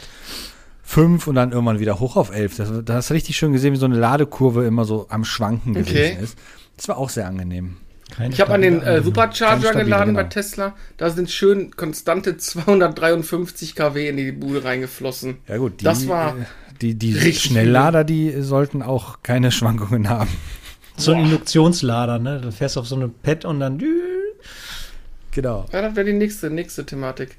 5 0.83 1.27
und 1.27 1.35
dann 1.35 1.51
irgendwann 1.51 1.79
wieder 1.79 1.99
hoch 1.99 2.15
auf 2.15 2.33
11. 2.33 2.55
Das, 2.57 2.71
da 2.85 2.93
hast 2.95 3.09
du 3.09 3.13
richtig 3.13 3.35
schön 3.35 3.51
gesehen, 3.51 3.73
wie 3.73 3.77
so 3.77 3.85
eine 3.85 3.97
Ladekurve 3.97 4.65
immer 4.65 4.85
so 4.85 5.07
am 5.09 5.25
Schwanken 5.25 5.71
Okay. 5.71 5.83
gewesen 5.83 6.19
ist. 6.23 6.37
Das 6.77 6.87
war 6.87 6.97
auch 6.97 7.09
sehr 7.09 7.27
angenehm. 7.27 7.77
Keine 8.15 8.33
Ich 8.33 8.39
habe 8.39 8.53
an 8.53 8.61
den 8.61 8.81
äh. 8.81 9.01
Supercharger 9.01 9.73
geladen 9.73 10.13
bei 10.13 10.21
genau. 10.23 10.33
Tesla. 10.33 10.75
Da 10.97 11.09
sind 11.09 11.29
schön 11.31 11.71
konstante 11.75 12.37
253 12.37 13.75
kW 13.75 14.07
in 14.07 14.17
die 14.17 14.31
Bude 14.31 14.63
reingeflossen. 14.63 15.37
Ja 15.47 15.57
gut, 15.57 15.81
die, 15.81 15.85
Das 15.85 16.07
war 16.07 16.37
äh, 16.37 16.43
die, 16.81 16.95
die 16.95 17.13
richtig 17.13 17.43
Schnelllader, 17.51 18.03
die 18.03 18.41
sollten 18.41 18.81
auch 18.81 19.23
keine 19.23 19.51
Schwankungen 19.51 20.07
haben. 20.07 20.29
So 20.97 21.11
ein 21.11 21.25
Induktionslader, 21.25 22.19
ne? 22.19 22.39
Du 22.39 22.51
fährst 22.51 22.77
auf 22.77 22.87
so 22.87 22.95
eine 22.95 23.09
Pad 23.09 23.43
und 23.43 23.59
dann. 23.59 23.79
Genau. 25.35 25.65
Ja, 25.73 25.81
das 25.81 25.97
wäre 25.97 26.05
die 26.05 26.13
nächste, 26.13 26.49
nächste 26.49 26.85
Thematik. 26.85 27.35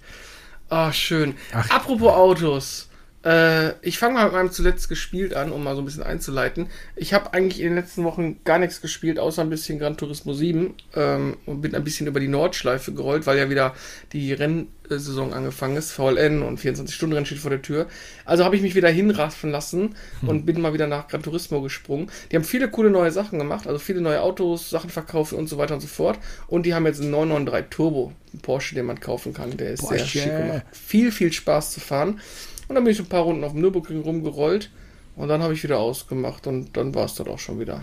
Ah, 0.69 0.93
schön. 0.93 1.35
Ach. 1.53 1.71
Apropos 1.71 2.13
Autos. 2.13 2.91
Äh, 3.25 3.73
ich 3.83 3.99
fange 3.99 4.15
mal 4.15 4.25
mit 4.25 4.35
meinem 4.35 4.53
zuletzt 4.53 4.89
gespielt 4.89 5.35
an, 5.35 5.51
um 5.51 5.65
mal 5.65 5.75
so 5.75 5.83
ein 5.83 5.85
bisschen 5.85 6.05
einzuleiten. 6.05 6.69
Ich 6.95 7.13
habe 7.13 7.35
eigentlich 7.35 7.61
in 7.61 7.69
den 7.69 7.77
letzten 7.77 8.05
Wochen 8.05 8.39
gar 8.45 8.59
nichts 8.59 8.81
gespielt, 8.81 9.19
außer 9.19 9.43
ein 9.43 9.51
bisschen 9.51 9.79
Gran 9.79 9.97
Turismo 9.97 10.33
7 10.33 10.75
ähm, 10.95 11.37
und 11.45 11.61
bin 11.61 11.75
ein 11.75 11.83
bisschen 11.83 12.07
über 12.07 12.21
die 12.21 12.29
Nordschleife 12.29 12.93
gerollt, 12.93 13.27
weil 13.27 13.37
ja 13.37 13.51
wieder 13.51 13.75
die 14.13 14.33
Rennsaison 14.33 15.33
angefangen 15.33 15.77
ist. 15.77 15.91
VLN 15.91 16.43
und 16.43 16.61
24-Stunden-Rennen 16.61 17.27
steht 17.27 17.39
vor 17.39 17.51
der 17.51 17.63
Tür. 17.63 17.87
Also 18.25 18.45
habe 18.45 18.55
ich 18.55 18.63
mich 18.63 18.77
wieder 18.77 18.91
hinraffen 18.91 19.51
lassen 19.51 19.97
und 20.23 20.47
bin 20.47 20.61
mal 20.61 20.73
wieder 20.73 20.87
nach 20.87 21.09
Gran 21.09 21.23
Turismo 21.23 21.63
gesprungen. 21.63 22.11
Die 22.31 22.37
haben 22.37 22.45
viele 22.45 22.69
coole 22.69 22.91
neue 22.91 23.11
Sachen 23.11 23.41
gemacht, 23.41 23.67
also 23.67 23.81
viele 23.81 24.01
neue 24.01 24.21
Autos, 24.21 24.71
Sachen 24.71 24.91
verkauft 24.91 25.33
und 25.33 25.49
so 25.49 25.59
weiter 25.59 25.75
und 25.75 25.81
so 25.81 25.89
fort. 25.89 26.19
Und 26.47 26.65
die 26.65 26.75
haben 26.75 26.87
jetzt 26.87 27.01
einen 27.01 27.11
993 27.11 27.71
Turbo, 27.71 28.13
einen 28.33 28.43
Porsche, 28.43 28.77
den 28.77 28.87
man 28.87 29.01
kaufen 29.01 29.35
kann. 29.35 29.57
Der 29.57 29.73
ist 29.73 29.81
sehr 29.81 29.99
Porsche. 29.99 30.07
schick 30.07 30.25
gemacht. 30.25 30.63
Viel, 30.71 31.11
viel 31.11 31.33
Spaß 31.33 31.73
zu 31.73 31.81
fahren. 31.81 32.21
Und 32.69 32.75
dann 32.75 32.85
bin 32.85 32.93
ich 32.93 32.99
ein 32.99 33.07
paar 33.07 33.23
Runden 33.23 33.45
auf 33.45 33.53
dem 33.53 33.61
Nürburgring 33.61 34.01
rumgerollt 34.01 34.71
und 35.17 35.29
dann 35.29 35.43
habe 35.43 35.55
ich 35.55 35.63
wieder 35.63 35.79
ausgemacht 35.79 36.47
und 36.47 36.77
dann 36.77 36.95
war 36.95 37.05
es 37.05 37.15
dort 37.15 37.29
auch 37.29 37.39
schon 37.39 37.61
wieder. 37.61 37.83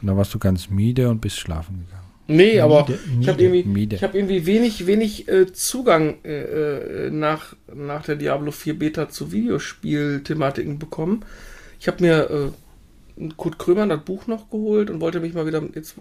Und 0.00 0.08
da 0.08 0.16
warst 0.16 0.34
du 0.34 0.38
ganz 0.38 0.68
müde 0.68 1.08
und 1.08 1.20
bist 1.20 1.38
schlafen 1.38 1.84
gegangen. 1.86 2.06
Nee, 2.28 2.60
aber 2.60 2.86
Miede, 2.86 2.98
ich 3.20 3.28
habe 3.28 3.42
irgendwie, 3.42 3.88
ich 3.94 4.02
hab 4.02 4.14
irgendwie 4.14 4.46
wenig, 4.46 4.86
wenig 4.86 5.28
äh, 5.28 5.52
Zugang 5.52 6.16
äh, 6.24 7.06
äh, 7.06 7.10
nach, 7.10 7.54
nach 7.72 8.04
der 8.04 8.16
Diablo 8.16 8.50
4 8.50 8.78
Beta 8.78 9.08
zu 9.08 9.30
Videospiel-Thematiken 9.30 10.78
bekommen. 10.78 11.24
Ich 11.78 11.86
habe 11.86 12.02
mir 12.02 12.52
äh, 13.18 13.30
Kurt 13.36 13.58
Krömer 13.58 13.86
das 13.86 14.02
Buch 14.04 14.26
noch 14.26 14.50
geholt 14.50 14.90
und 14.90 15.00
wollte 15.00 15.20
mich 15.20 15.34
mal 15.34 15.46
wieder 15.46 15.62
jetzt 15.74 15.94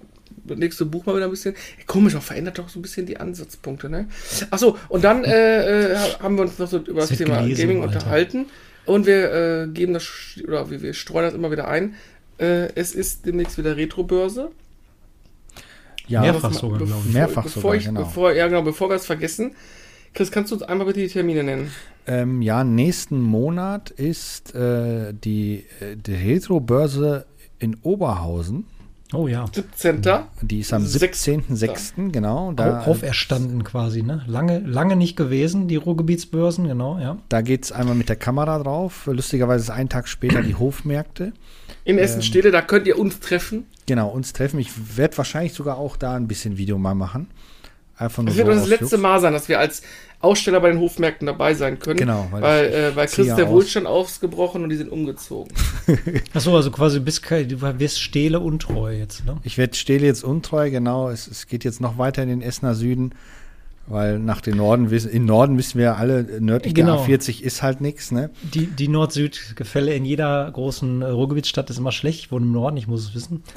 das 0.46 0.58
nächste 0.58 0.86
Buch 0.86 1.06
mal 1.06 1.16
wieder 1.16 1.26
ein 1.26 1.32
bisschen. 1.32 1.56
Komisch, 1.88 2.16
auch 2.16 2.22
verändert 2.22 2.58
doch 2.58 2.70
so 2.70 2.80
ein 2.80 2.82
bisschen 2.82 3.06
die 3.06 3.18
Ansatzpunkte, 3.18 3.90
ne? 3.90 4.08
Achso, 4.52 4.78
und 4.90 5.04
dann 5.04 5.24
äh, 5.24 5.94
äh, 5.94 5.96
haben 6.20 6.36
wir 6.36 6.44
uns 6.44 6.58
noch 6.60 6.68
so 6.68 6.78
über 6.80 7.02
das 7.02 7.12
wird 7.12 7.26
Thema 7.26 7.42
gelesen, 7.42 7.62
Gaming 7.62 7.84
Alter. 7.84 7.96
unterhalten 7.96 8.46
und 8.86 9.06
wir 9.06 9.34
äh, 9.34 9.68
geben 9.68 9.94
das 9.94 10.08
oder 10.48 10.70
wir, 10.70 10.82
wir 10.82 10.94
streuen 10.94 11.26
das 11.26 11.34
immer 11.34 11.52
wieder 11.52 11.68
ein. 11.68 11.96
Äh, 12.38 12.70
es 12.76 12.94
ist 12.94 13.26
demnächst 13.26 13.58
wieder 13.58 13.78
Retro-Börse. 13.78 14.52
Ja, 16.08 16.22
Mehrfach 16.22 16.54
sogar, 16.54 16.80
glaube 16.80 17.04
ich. 17.08 17.14
Mehrfach 17.14 17.44
bevor 17.44 17.62
sogar, 17.62 17.76
ich, 17.76 17.86
genau. 17.86 18.02
Bevor, 18.02 18.32
ja, 18.34 18.48
genau, 18.48 18.62
bevor 18.62 18.90
wir 18.90 18.96
es 18.96 19.06
vergessen. 19.06 19.56
Chris, 20.14 20.32
kannst 20.32 20.52
du 20.52 20.56
uns 20.56 20.64
einmal 20.64 20.88
bitte 20.88 21.00
die 21.00 21.08
Termine 21.08 21.44
nennen? 21.44 21.72
ähm, 22.08 22.42
ja, 22.42 22.64
nächsten 22.64 23.22
Monat 23.22 23.90
ist 23.90 24.54
äh, 24.54 25.14
die, 25.14 25.66
äh, 25.80 25.96
die 25.96 26.14
Retro-Börse 26.14 27.26
in 27.60 27.78
Oberhausen. 27.82 28.66
Oh 29.14 29.28
ja. 29.28 29.46
17. 29.54 30.02
Die 30.42 30.60
ist 30.62 30.74
am 30.74 30.84
Sechs- 30.86 31.24
17.06. 31.26 32.12
genau. 32.12 32.50
Au- 32.50 32.54
Da, 32.54 32.82
Auferstanden 32.82 33.64
quasi, 33.64 34.02
ne? 34.02 34.24
Lange, 34.28 34.60
lange 34.60 34.96
nicht 34.96 35.16
gewesen, 35.16 35.68
die 35.68 35.76
Ruhrgebietsbörsen, 35.76 36.68
genau, 36.68 36.98
ja. 36.98 37.18
da 37.30 37.42
geht 37.42 37.66
es 37.66 37.72
einmal 37.72 37.96
mit 37.96 38.10
der 38.10 38.16
Kamera 38.16 38.58
drauf. 38.60 39.06
Lustigerweise 39.06 39.66
ist 39.66 39.70
ein 39.70 39.90
Tag 39.90 40.08
später 40.08 40.42
die 40.42 40.56
Hofmärkte. 40.60 41.34
In 41.84 41.98
Ähm. 41.98 42.04
Essen-Stede, 42.04 42.50
da 42.52 42.62
könnt 42.62 42.88
ihr 42.88 42.98
uns 42.98 43.20
treffen. 43.20 43.68
Genau, 43.86 44.10
uns 44.10 44.34
treffen. 44.34 44.60
Ich 44.60 44.98
werde 44.98 45.16
wahrscheinlich 45.18 45.54
sogar 45.54 45.78
auch 45.78 45.98
da 45.98 46.16
ein 46.16 46.28
bisschen 46.28 46.58
Video 46.58 46.78
mal 46.80 46.96
machen. 46.96 47.28
Einfach 47.98 48.24
nur 48.24 48.28
Das 48.34 48.38
wird 48.38 48.48
so 48.48 48.54
das 48.54 48.64
aus 48.64 48.70
letzte 48.70 48.96
Jux. 48.96 49.02
Mal 49.04 49.22
sein, 49.22 49.34
dass 49.34 49.48
wir 49.48 49.60
als 49.60 49.82
Aussteller 50.26 50.60
bei 50.60 50.70
den 50.72 50.80
Hofmärkten 50.80 51.26
dabei 51.28 51.54
sein 51.54 51.80
können. 51.80 51.98
Genau, 51.98 52.28
weil 52.32 52.42
weil, 52.42 52.66
ich- 52.68 52.74
äh, 52.76 52.96
weil 52.96 53.08
Chris 53.08 53.28
der 53.36 53.46
aus. 53.46 53.52
Wohlstand 53.52 53.88
ausgebrochen 53.88 54.64
und 54.64 54.70
die 54.70 54.76
sind 54.76 54.92
umgezogen. 54.92 55.52
Achso, 56.34 56.56
also 56.56 56.72
quasi 56.72 57.00
du 57.00 57.06
bist, 57.06 57.24
kein- 57.24 57.48
du 57.48 57.62
wirst 57.62 58.02
Stele 58.02 58.40
untreu 58.40 58.94
jetzt, 58.98 59.26
ne? 59.26 59.38
Ich 59.44 59.58
werde 59.58 59.76
Stehle 59.76 60.06
jetzt 60.06 60.24
untreu, 60.24 60.70
genau. 60.70 61.10
Es, 61.10 61.28
es 61.28 61.48
geht 61.48 61.64
jetzt 61.64 61.80
noch 61.82 61.98
weiter 61.98 62.24
in 62.24 62.30
den 62.30 62.42
Essener 62.42 62.76
Süden, 62.76 63.12
weil 63.88 64.18
nach 64.20 64.42
dem 64.42 64.58
Norden, 64.58 64.90
wissen- 64.90 65.12
im 65.12 65.26
Norden 65.26 65.58
wissen 65.58 65.78
wir 65.78 65.98
alle, 65.98 66.24
nördlich 66.40 66.74
Genau. 66.74 67.06
der 67.06 67.20
A40 67.20 67.42
ist 67.42 67.62
halt 67.62 67.82
nichts, 67.82 68.12
ne? 68.12 68.32
Die, 68.42 68.66
die 68.68 68.88
Nord-Süd-Gefälle 68.88 69.94
in 69.94 70.06
jeder 70.06 70.50
großen 70.52 71.02
äh, 71.04 71.06
Ruhrgebietsstadt 71.06 71.70
ist 71.70 71.78
immer 71.78 71.92
schlecht. 71.92 72.20
Ich 72.22 72.32
wohne 72.32 72.46
im 72.46 72.52
Norden, 72.52 72.78
ich 72.78 72.88
muss 72.88 73.04
es 73.10 73.16
wissen. 73.16 73.44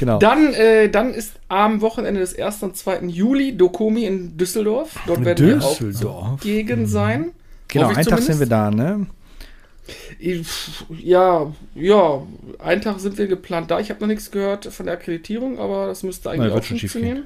Genau. 0.00 0.18
Dann, 0.18 0.52
äh, 0.54 0.88
dann 0.90 1.14
ist 1.14 1.34
am 1.48 1.80
Wochenende 1.80 2.20
des 2.20 2.36
1. 2.38 2.62
und 2.64 2.76
2. 2.76 3.02
Juli 3.06 3.56
Dokomi 3.56 4.04
in 4.04 4.36
Düsseldorf. 4.36 4.96
Dort 5.06 5.18
In 5.20 5.24
werden 5.24 5.46
wir 5.46 5.54
Düsseldorf? 5.58 6.24
auch 6.34 6.40
gegen 6.40 6.86
sein. 6.86 7.30
genau, 7.68 7.88
einen 7.88 8.04
Tag 8.04 8.20
sind 8.20 8.40
wir 8.40 8.46
da, 8.46 8.70
ne? 8.70 9.06
Ja, 11.02 11.52
ja, 11.74 12.22
einen 12.58 12.80
Tag 12.80 13.00
sind 13.00 13.18
wir 13.18 13.26
geplant 13.26 13.70
da. 13.70 13.80
Ich 13.80 13.90
habe 13.90 14.00
noch 14.00 14.08
nichts 14.08 14.30
gehört 14.30 14.64
von 14.66 14.86
der 14.86 14.94
Akkreditierung, 14.96 15.58
aber 15.58 15.86
das 15.88 16.02
müsste 16.02 16.30
eigentlich 16.30 16.48
Na, 16.48 16.54
wird 16.54 16.64
auch 16.64 16.68
funktionieren. 16.68 17.24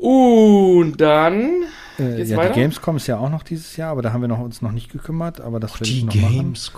Und 0.00 0.96
dann 1.00 1.64
Äh, 1.98 2.22
ja, 2.22 2.36
weiter? 2.38 2.54
die 2.54 2.60
Gamescom 2.60 2.96
ist 2.96 3.06
ja 3.06 3.18
auch 3.18 3.28
noch 3.28 3.42
dieses 3.42 3.76
Jahr, 3.76 3.90
aber 3.90 4.00
da 4.02 4.12
haben 4.12 4.22
wir 4.22 4.28
noch, 4.28 4.38
uns 4.40 4.62
noch 4.62 4.72
nicht 4.72 4.90
gekümmert, 4.90 5.40
aber 5.42 5.60
das 5.60 5.72
ich 5.82 6.00
Die 6.00 6.04
noch 6.04 6.14
machen. 6.14 6.36
Games. 6.36 6.72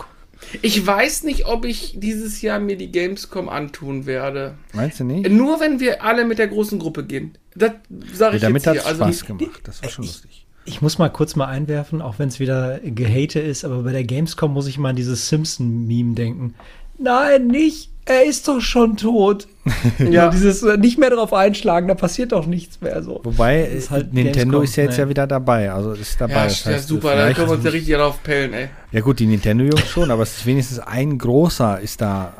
Ich 0.61 0.85
weiß 0.85 1.23
nicht, 1.23 1.45
ob 1.45 1.63
ich 1.63 1.95
dieses 1.97 2.41
Jahr 2.41 2.59
mir 2.59 2.75
die 2.75 2.91
Gamescom 2.91 3.47
antun 3.47 4.05
werde. 4.05 4.55
Meinst 4.73 4.99
du 4.99 5.05
nicht? 5.05 5.29
Nur 5.31 5.61
wenn 5.61 5.79
wir 5.79 6.03
alle 6.03 6.25
mit 6.25 6.37
der 6.37 6.49
großen 6.49 6.79
Gruppe 6.79 7.05
gehen. 7.05 7.37
Das 7.55 7.71
sage 8.11 8.31
Ja, 8.31 8.35
ich 8.35 8.41
damit 8.41 8.65
jetzt 8.65 8.67
hat 8.67 8.73
hier. 8.73 8.81
es 8.81 8.87
Also, 8.87 9.03
Spaß 9.05 9.25
gemacht. 9.25 9.61
Das 9.63 9.81
war 9.81 9.89
schon 9.89 10.03
lustig. 10.03 10.45
Ich 10.65 10.81
muss 10.81 10.97
mal 10.97 11.09
kurz 11.09 11.37
mal 11.37 11.45
einwerfen, 11.47 12.01
auch 12.01 12.19
wenn 12.19 12.27
es 12.27 12.41
wieder 12.41 12.79
Gehate 12.83 13.39
ist, 13.39 13.63
aber 13.63 13.83
bei 13.83 13.93
der 13.93 14.03
Gamescom 14.03 14.51
muss 14.51 14.67
ich 14.67 14.77
mal 14.77 14.89
an 14.89 14.95
dieses 14.97 15.29
Simpson-Meme 15.29 16.13
denken. 16.15 16.55
Nein, 16.97 17.47
nicht. 17.47 17.89
Er 18.05 18.25
ist 18.25 18.47
doch 18.47 18.61
schon 18.61 18.97
tot. 18.97 19.47
Ja. 19.97 20.05
ja, 20.05 20.29
dieses 20.29 20.61
äh, 20.63 20.75
nicht 20.75 20.97
mehr 20.97 21.09
drauf 21.09 21.31
einschlagen, 21.33 21.87
da 21.87 21.93
passiert 21.93 22.33
doch 22.33 22.45
nichts 22.45 22.81
mehr 22.81 23.01
so. 23.01 23.21
Wobei, 23.23 23.63
ist 23.63 23.91
halt 23.91 24.13
Nintendo 24.13 24.57
Gamescom, 24.59 24.63
ist 24.63 24.75
ja 24.75 24.83
jetzt 24.83 24.97
ne. 24.97 25.03
ja 25.03 25.09
wieder 25.09 25.27
dabei. 25.27 25.71
Also 25.71 25.93
ist 25.93 26.19
dabei. 26.19 26.33
ja, 26.33 26.43
das 26.45 26.65
ja, 26.65 26.71
heißt, 26.73 26.87
super, 26.87 27.09
da 27.09 27.21
vielleicht- 27.21 27.37
können 27.37 27.47
wir 27.49 27.55
uns 27.55 27.63
ja 27.63 27.71
richtig 27.71 27.93
darauf 27.93 28.21
pellen, 28.23 28.53
ey. 28.53 28.69
Ja 28.91 28.99
gut, 28.99 29.19
die 29.19 29.25
Nintendo-Jungs 29.25 29.87
schon, 29.87 30.11
aber 30.11 30.23
es 30.23 30.37
ist 30.37 30.45
wenigstens 30.45 30.79
ein 30.79 31.17
großer 31.17 31.79
ist 31.79 32.01
da 32.01 32.33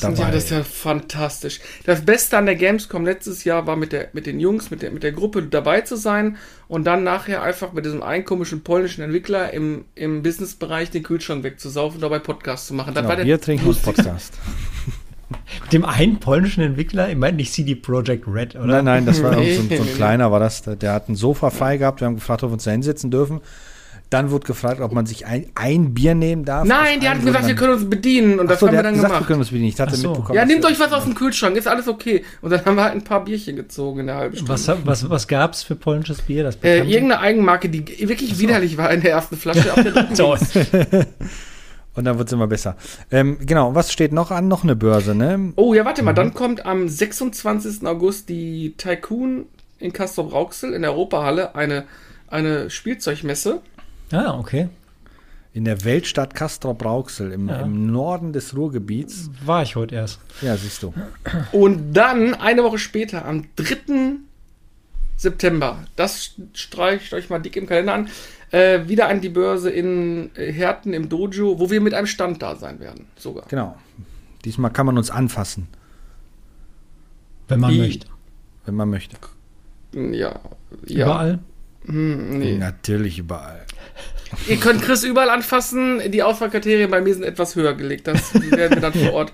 dabei. 0.00 0.22
Ja, 0.22 0.30
das 0.30 0.44
ist 0.44 0.50
ja 0.50 0.62
fantastisch. 0.62 1.60
Das 1.84 2.02
Beste 2.02 2.38
an 2.38 2.46
der 2.46 2.54
Gamescom 2.54 3.04
letztes 3.04 3.44
Jahr 3.44 3.66
war 3.66 3.76
mit, 3.76 3.92
der, 3.92 4.08
mit 4.12 4.26
den 4.26 4.40
Jungs, 4.40 4.70
mit 4.70 4.82
der, 4.82 4.90
mit 4.90 5.02
der 5.02 5.12
Gruppe 5.12 5.42
dabei 5.42 5.80
zu 5.80 5.96
sein 5.96 6.36
und 6.68 6.84
dann 6.84 7.04
nachher 7.04 7.42
einfach 7.42 7.72
mit 7.72 7.84
diesem 7.84 8.02
einen 8.02 8.24
komischen 8.24 8.62
polnischen 8.62 9.02
Entwickler 9.02 9.52
im, 9.52 9.84
im 9.94 10.22
Businessbereich 10.22 10.90
den 10.90 11.02
Kühlschrank 11.02 11.42
wegzusaufen 11.42 11.96
und 11.96 12.02
dabei 12.02 12.18
Podcast 12.18 12.66
zu 12.68 12.74
machen. 12.74 12.94
Das 12.94 13.02
genau, 13.02 13.08
war 13.08 13.16
der 13.16 13.24
Bier 13.24 13.40
trinken 13.40 13.66
und 13.66 13.82
Podcast. 13.82 14.34
Mit 15.62 15.72
dem 15.72 15.84
einen 15.84 16.18
polnischen 16.20 16.62
Entwickler, 16.62 17.10
ich 17.10 17.16
meine 17.16 17.36
nicht 17.36 17.52
CD 17.52 17.74
Projekt 17.74 18.26
Red, 18.26 18.54
oder? 18.56 18.66
Nein, 18.66 18.84
nein, 18.84 19.06
das 19.06 19.22
war 19.22 19.36
Nee, 19.36 19.54
so, 19.56 19.62
ein- 19.62 19.68
so 19.76 19.82
ein 19.82 19.94
kleiner, 19.96 20.32
war 20.32 20.40
das. 20.40 20.62
Der 20.62 20.92
hat 20.92 21.08
ein 21.08 21.16
Sofa 21.16 21.50
frei 21.50 21.76
gehabt. 21.76 22.00
Wir 22.00 22.06
haben 22.06 22.14
gefragt, 22.14 22.42
ob 22.42 22.50
wir 22.50 22.54
uns 22.54 22.64
da 22.64 22.70
hinsetzen 22.70 23.10
dürfen. 23.10 23.40
Dann 24.10 24.30
wurde 24.30 24.46
gefragt, 24.46 24.80
ob 24.80 24.92
man 24.92 25.04
sich 25.04 25.26
ein, 25.26 25.48
ein 25.54 25.92
Bier 25.92 26.14
nehmen 26.14 26.46
darf. 26.46 26.66
Nein, 26.66 27.00
die 27.00 27.08
hatten 27.10 27.26
gesagt, 27.26 27.46
wir 27.46 27.54
können 27.54 27.74
uns 27.74 27.90
bedienen 27.90 28.40
und 28.40 28.48
das 28.48 28.58
so, 28.58 28.66
haben 28.66 28.72
der 28.72 28.78
wir 28.78 28.84
dann 28.84 28.94
gesagt, 28.94 29.10
wir 29.12 29.16
gemacht. 29.16 29.26
können 29.28 29.40
uns 29.40 29.50
bedienen. 29.50 29.68
Ich 29.68 29.78
hatte 29.78 29.96
so. 29.96 30.08
mitbekommen. 30.12 30.34
Ja, 30.38 30.46
nehmt 30.46 30.62
wir- 30.62 30.70
euch 30.70 30.80
was 30.80 30.90
aus 30.94 31.04
dem 31.04 31.14
Kühlschrank, 31.14 31.56
ist 31.58 31.68
alles 31.68 31.88
okay. 31.88 32.24
Und 32.40 32.48
dann 32.50 32.64
haben 32.64 32.76
wir 32.76 32.84
halt 32.84 32.94
ein 32.94 33.04
paar 33.04 33.22
Bierchen 33.22 33.56
gezogen 33.56 34.00
in 34.00 34.06
der 34.06 34.16
halben 34.16 34.34
Stunde. 34.36 34.50
Was, 34.50 34.66
was, 34.86 35.10
was 35.10 35.28
gab 35.28 35.52
es 35.52 35.62
für 35.62 35.76
polnisches 35.76 36.22
Bier? 36.22 36.42
Das 36.42 36.56
Äh, 36.62 36.78
irgendeine 36.78 37.18
Eigenmarke, 37.20 37.68
die 37.68 37.84
wirklich 38.08 38.38
widerlich 38.38 38.78
war 38.78 38.90
in 38.90 39.02
der 39.02 39.10
ersten 39.10 39.36
Flasche. 39.36 39.70
Ab 39.74 39.82
der 39.84 40.08
Toll. 40.14 40.38
Und 41.98 42.04
dann 42.04 42.16
wird 42.16 42.28
es 42.28 42.32
immer 42.32 42.46
besser. 42.46 42.76
Ähm, 43.10 43.38
genau, 43.44 43.74
was 43.74 43.92
steht 43.92 44.12
noch 44.12 44.30
an? 44.30 44.46
Noch 44.46 44.62
eine 44.62 44.76
Börse, 44.76 45.16
ne? 45.16 45.52
Oh 45.56 45.74
ja, 45.74 45.84
warte 45.84 46.04
mal, 46.04 46.12
dann 46.12 46.32
kommt 46.32 46.64
am 46.64 46.88
26. 46.88 47.84
August 47.86 48.28
die 48.28 48.74
Tycoon 48.76 49.46
in 49.80 49.92
Castrop 49.92 50.32
Rauxel 50.32 50.74
in 50.74 50.82
der 50.82 50.92
Europahalle, 50.92 51.56
eine, 51.56 51.84
eine 52.28 52.70
Spielzeugmesse. 52.70 53.60
Ah, 54.12 54.38
okay. 54.38 54.68
In 55.54 55.64
der 55.64 55.84
Weltstadt 55.84 56.34
Castrop-Rauxel 56.36 57.32
im, 57.32 57.48
Ja. 57.48 57.62
im 57.62 57.90
Norden 57.90 58.32
des 58.32 58.56
Ruhrgebiets. 58.56 59.30
War 59.44 59.64
ich 59.64 59.74
heute 59.74 59.96
erst. 59.96 60.20
Ja, 60.40 60.56
siehst 60.56 60.84
du. 60.84 60.94
Und 61.50 61.94
dann, 61.94 62.34
eine 62.34 62.62
Woche 62.62 62.78
später, 62.78 63.24
am 63.24 63.44
3. 63.56 64.18
September. 65.18 65.84
Das 65.96 66.36
streicht 66.54 67.12
euch 67.12 67.28
mal 67.28 67.40
dick 67.40 67.56
im 67.56 67.66
Kalender 67.66 67.92
an. 67.92 68.08
Äh, 68.50 68.88
wieder 68.88 69.08
an 69.08 69.20
die 69.20 69.28
Börse 69.28 69.68
in 69.68 70.30
Herten 70.34 70.94
im 70.94 71.10
Dojo, 71.10 71.58
wo 71.58 71.70
wir 71.70 71.82
mit 71.82 71.92
einem 71.92 72.06
Stand 72.06 72.40
da 72.40 72.56
sein 72.56 72.80
werden. 72.80 73.04
Sogar. 73.16 73.44
Genau. 73.48 73.76
Diesmal 74.44 74.72
kann 74.72 74.86
man 74.86 74.96
uns 74.96 75.10
anfassen, 75.10 75.66
Wenn 77.48 77.60
man 77.60 77.72
Wie? 77.74 77.78
möchte. 77.78 78.06
wenn 78.64 78.74
man 78.76 78.88
möchte. 78.88 79.16
Ja. 79.92 80.40
ja. 80.86 81.04
Überall. 81.04 81.38
Hm, 81.84 82.38
nee. 82.38 82.56
Natürlich 82.56 83.18
überall. 83.18 83.66
Ihr 84.46 84.58
könnt 84.58 84.82
Chris 84.82 85.04
überall 85.04 85.30
anfassen. 85.30 86.00
Die 86.10 86.22
Auswahlkriterien 86.22 86.90
bei 86.90 87.00
mir 87.00 87.14
sind 87.14 87.24
etwas 87.24 87.56
höher 87.56 87.74
gelegt. 87.74 88.06
Das 88.06 88.34
werden 88.34 88.76
wir 88.76 88.80
dann 88.80 88.92
vor 88.94 89.12
Ort. 89.12 89.32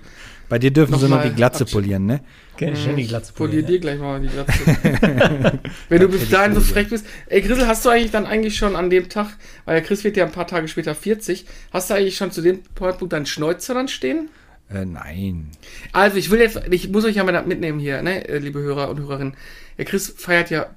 Bei 0.49 0.59
dir 0.59 0.71
dürfen 0.71 0.95
sie 0.95 1.05
noch 1.05 1.09
Nochmal 1.09 1.29
die 1.29 1.35
Glatze 1.35 1.65
polieren, 1.65 2.05
ne? 2.05 2.21
Kenn 2.57 2.73
ich 2.73 2.87
die 2.87 3.07
Glatze 3.07 3.33
Polier 3.33 3.63
dir 3.63 3.79
gleich 3.79 3.99
mal 3.99 4.21
die 4.21 4.27
Glatze. 4.27 4.53
Wenn 5.89 6.01
du 6.01 6.07
bis 6.07 6.29
dahin 6.29 6.53
so 6.53 6.61
frech 6.61 6.89
bist. 6.89 7.05
Ey, 7.27 7.41
Grissel, 7.41 7.67
hast 7.67 7.83
du 7.83 7.89
eigentlich 7.89 8.11
dann 8.11 8.25
eigentlich 8.25 8.55
schon 8.55 8.75
an 8.75 8.89
dem 8.89 9.09
Tag, 9.09 9.35
weil 9.65 9.81
Chris 9.81 10.03
wird 10.03 10.15
ja 10.17 10.25
ein 10.25 10.31
paar 10.31 10.47
Tage 10.47 10.67
später 10.67 10.95
40, 10.95 11.45
hast 11.71 11.89
du 11.89 11.95
eigentlich 11.95 12.15
schon 12.15 12.31
zu 12.31 12.41
dem 12.41 12.61
Zeitpunkt 12.77 13.13
deinen 13.13 13.25
Schnäuzer 13.25 13.73
dann 13.73 13.87
stehen? 13.87 14.29
Äh, 14.69 14.85
nein. 14.85 15.49
Also, 15.91 16.17
ich 16.17 16.31
will 16.31 16.39
jetzt, 16.39 16.61
ich 16.69 16.89
muss 16.89 17.05
euch 17.05 17.15
ja 17.15 17.23
mal 17.23 17.45
mitnehmen 17.45 17.79
hier, 17.79 18.01
ne, 18.01 18.27
äh, 18.27 18.37
liebe 18.37 18.59
Hörer 18.59 18.89
und 18.89 18.99
Hörerinnen. 18.99 19.35
Der 19.77 19.85
Chris 19.85 20.13
feiert 20.15 20.49
ja 20.49 20.67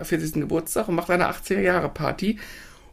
äh, 0.00 0.04
40. 0.04 0.34
Geburtstag 0.34 0.88
und 0.88 0.94
macht 0.94 1.10
eine 1.10 1.28
80er-Jahre-Party. 1.28 2.38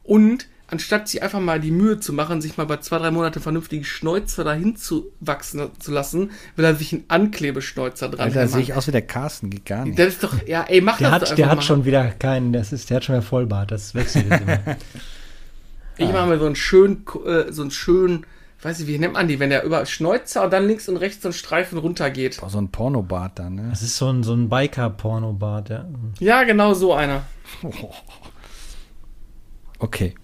Und 0.04 0.48
anstatt 0.68 1.08
sich 1.08 1.22
einfach 1.22 1.40
mal 1.40 1.60
die 1.60 1.72
Mühe 1.72 2.00
zu 2.00 2.12
machen, 2.14 2.42
sich 2.42 2.58
mal 2.58 2.66
bei 2.66 2.78
zwei, 2.78 2.98
drei 2.98 3.12
Monaten 3.12 3.40
vernünftige 3.40 3.86
Schnäuzer 3.86 4.44
dahin 4.44 4.76
zu 4.76 5.12
wachsen 5.20 5.70
zu 5.80 5.92
lassen, 5.92 6.32
will 6.56 6.66
er 6.66 6.76
sich 6.76 6.92
einen 6.94 7.04
Anklebeschnäuzer 7.08 8.10
dran 8.10 8.20
Alter, 8.22 8.40
hämmern. 8.42 8.48
sehe 8.50 8.62
ich 8.62 8.74
aus 8.74 8.88
wie 8.88 8.92
der 8.92 9.04
Carsten, 9.04 9.50
geht 9.50 9.66
gar 9.66 9.86
nicht. 9.86 10.00
Das 10.00 10.08
ist 10.08 10.24
doch, 10.24 10.34
ja, 10.48 10.64
ey, 10.68 10.82
mach 10.82 10.98
Der 10.98 11.10
das 11.12 11.14
hat, 11.14 11.22
doch 11.24 11.36
der 11.36 11.46
einfach 11.46 11.52
hat 11.52 11.58
mal. 11.58 11.62
schon 11.64 11.86
wieder 11.86 12.10
keinen, 12.12 12.52
das 12.54 12.74
ist, 12.74 12.90
der 12.90 12.98
hat 12.98 13.06
schon 13.06 13.16
wieder 13.16 13.22
Vollbart, 13.22 13.72
das 13.72 13.94
wechselt 13.96 14.30
jetzt 14.30 14.42
immer. 14.42 14.60
Ich 15.98 16.12
mache 16.12 16.28
mir 16.28 16.38
so 16.40 16.46
einen 16.46 16.58
schönen, 16.58 17.06
äh, 17.26 17.54
so 17.54 17.62
einen 17.62 17.72
schönen, 17.72 18.26
weiß 18.62 18.82
ich, 18.82 18.88
wie 18.88 18.98
nennt 19.00 19.14
man 19.14 19.30
die, 19.30 19.40
wenn 19.40 19.50
der 19.50 19.64
über 19.64 19.86
Schnäuzer 19.86 20.44
und 20.44 20.52
dann 20.52 20.68
links 20.68 20.90
und 20.90 20.98
rechts 20.98 21.22
so 21.24 21.30
ein 21.30 21.34
Streifen 21.34 21.78
runtergeht. 21.78 22.42
Boah, 22.42 22.50
so 22.50 22.58
ein 22.58 22.68
Pornobart 22.68 23.40
da, 23.40 23.50
ne? 23.50 23.68
Das 23.70 23.82
ist 23.82 23.96
so 23.96 24.10
ein, 24.10 24.22
so 24.24 24.34
ein 24.34 24.50
Biker-Pornobart, 24.50 25.70
ja. 25.70 25.86
Ja, 26.20 26.44
genau 26.44 26.74
so 26.74 26.94
einer. 26.94 27.24
Okay. 29.80 30.16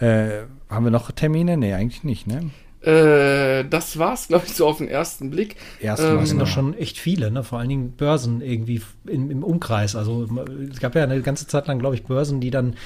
Äh, 0.00 0.42
haben 0.68 0.84
wir 0.84 0.90
noch 0.90 1.10
Termine? 1.12 1.56
Nee, 1.56 1.74
eigentlich 1.74 2.04
nicht, 2.04 2.26
ne? 2.26 2.50
Äh, 2.82 3.66
das 3.68 3.98
war's, 3.98 4.28
glaube 4.28 4.46
ich, 4.46 4.54
so 4.54 4.66
auf 4.66 4.78
den 4.78 4.88
ersten 4.88 5.28
Blick. 5.28 5.56
Erstmal, 5.80 6.16
Ähm, 6.16 6.26
sind 6.26 6.38
doch 6.38 6.46
schon 6.46 6.72
echt 6.74 6.98
viele, 6.98 7.30
ne? 7.30 7.44
Vor 7.44 7.58
allen 7.58 7.68
Dingen 7.68 7.92
Börsen 7.92 8.40
irgendwie 8.40 8.80
im, 9.06 9.30
im 9.30 9.44
Umkreis. 9.44 9.94
Also 9.96 10.26
es 10.70 10.80
gab 10.80 10.94
ja 10.94 11.04
eine 11.04 11.20
ganze 11.20 11.46
Zeit 11.46 11.66
lang, 11.66 11.78
glaube 11.78 11.94
ich, 11.94 12.04
Börsen, 12.04 12.40
die 12.40 12.50
dann 12.50 12.76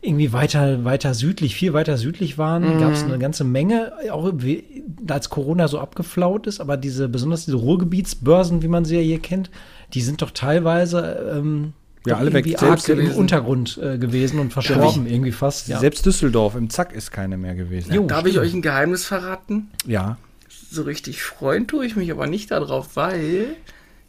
irgendwie 0.00 0.32
weiter, 0.32 0.84
weiter 0.84 1.12
südlich, 1.14 1.54
viel 1.54 1.74
weiter 1.74 1.98
südlich 1.98 2.38
waren. 2.38 2.80
Gab 2.80 2.92
es 2.92 3.04
eine 3.04 3.18
ganze 3.18 3.44
Menge, 3.44 3.92
auch 4.10 4.32
als 5.08 5.28
Corona 5.28 5.68
so 5.68 5.78
abgeflaut 5.78 6.46
ist, 6.46 6.60
aber 6.60 6.76
diese, 6.76 7.08
besonders 7.08 7.44
diese 7.44 7.58
Ruhrgebietsbörsen, 7.58 8.62
wie 8.62 8.68
man 8.68 8.84
sie 8.84 8.96
ja 8.96 9.02
hier 9.02 9.20
kennt, 9.20 9.50
die 9.94 10.00
sind 10.00 10.22
doch 10.22 10.30
teilweise 10.30 11.32
ähm, 11.36 11.74
Ja, 12.04 12.16
alle 12.16 12.32
weg 12.32 12.46
irgendwie 12.46 12.66
selbst 12.66 12.90
arg 12.90 12.98
im. 12.98 13.12
Untergrund 13.12 13.78
äh, 13.78 13.96
gewesen 13.96 14.40
und 14.40 14.52
verstorben 14.52 15.06
irgendwie 15.06 15.32
fast. 15.32 15.68
Ja. 15.68 15.78
Selbst 15.78 16.04
Düsseldorf 16.04 16.56
im 16.56 16.68
Zack 16.68 16.92
ist 16.92 17.12
keine 17.12 17.36
mehr 17.36 17.54
gewesen. 17.54 17.94
Jo. 17.94 18.06
Darf 18.06 18.26
ich 18.26 18.32
stimmt. 18.32 18.46
euch 18.46 18.54
ein 18.54 18.62
Geheimnis 18.62 19.06
verraten? 19.06 19.70
Ja. 19.86 20.18
So 20.70 20.82
richtig 20.82 21.22
freuen 21.22 21.66
tue 21.66 21.86
ich 21.86 21.94
mich 21.94 22.10
aber 22.10 22.26
nicht 22.26 22.50
darauf, 22.50 22.96
weil 22.96 23.54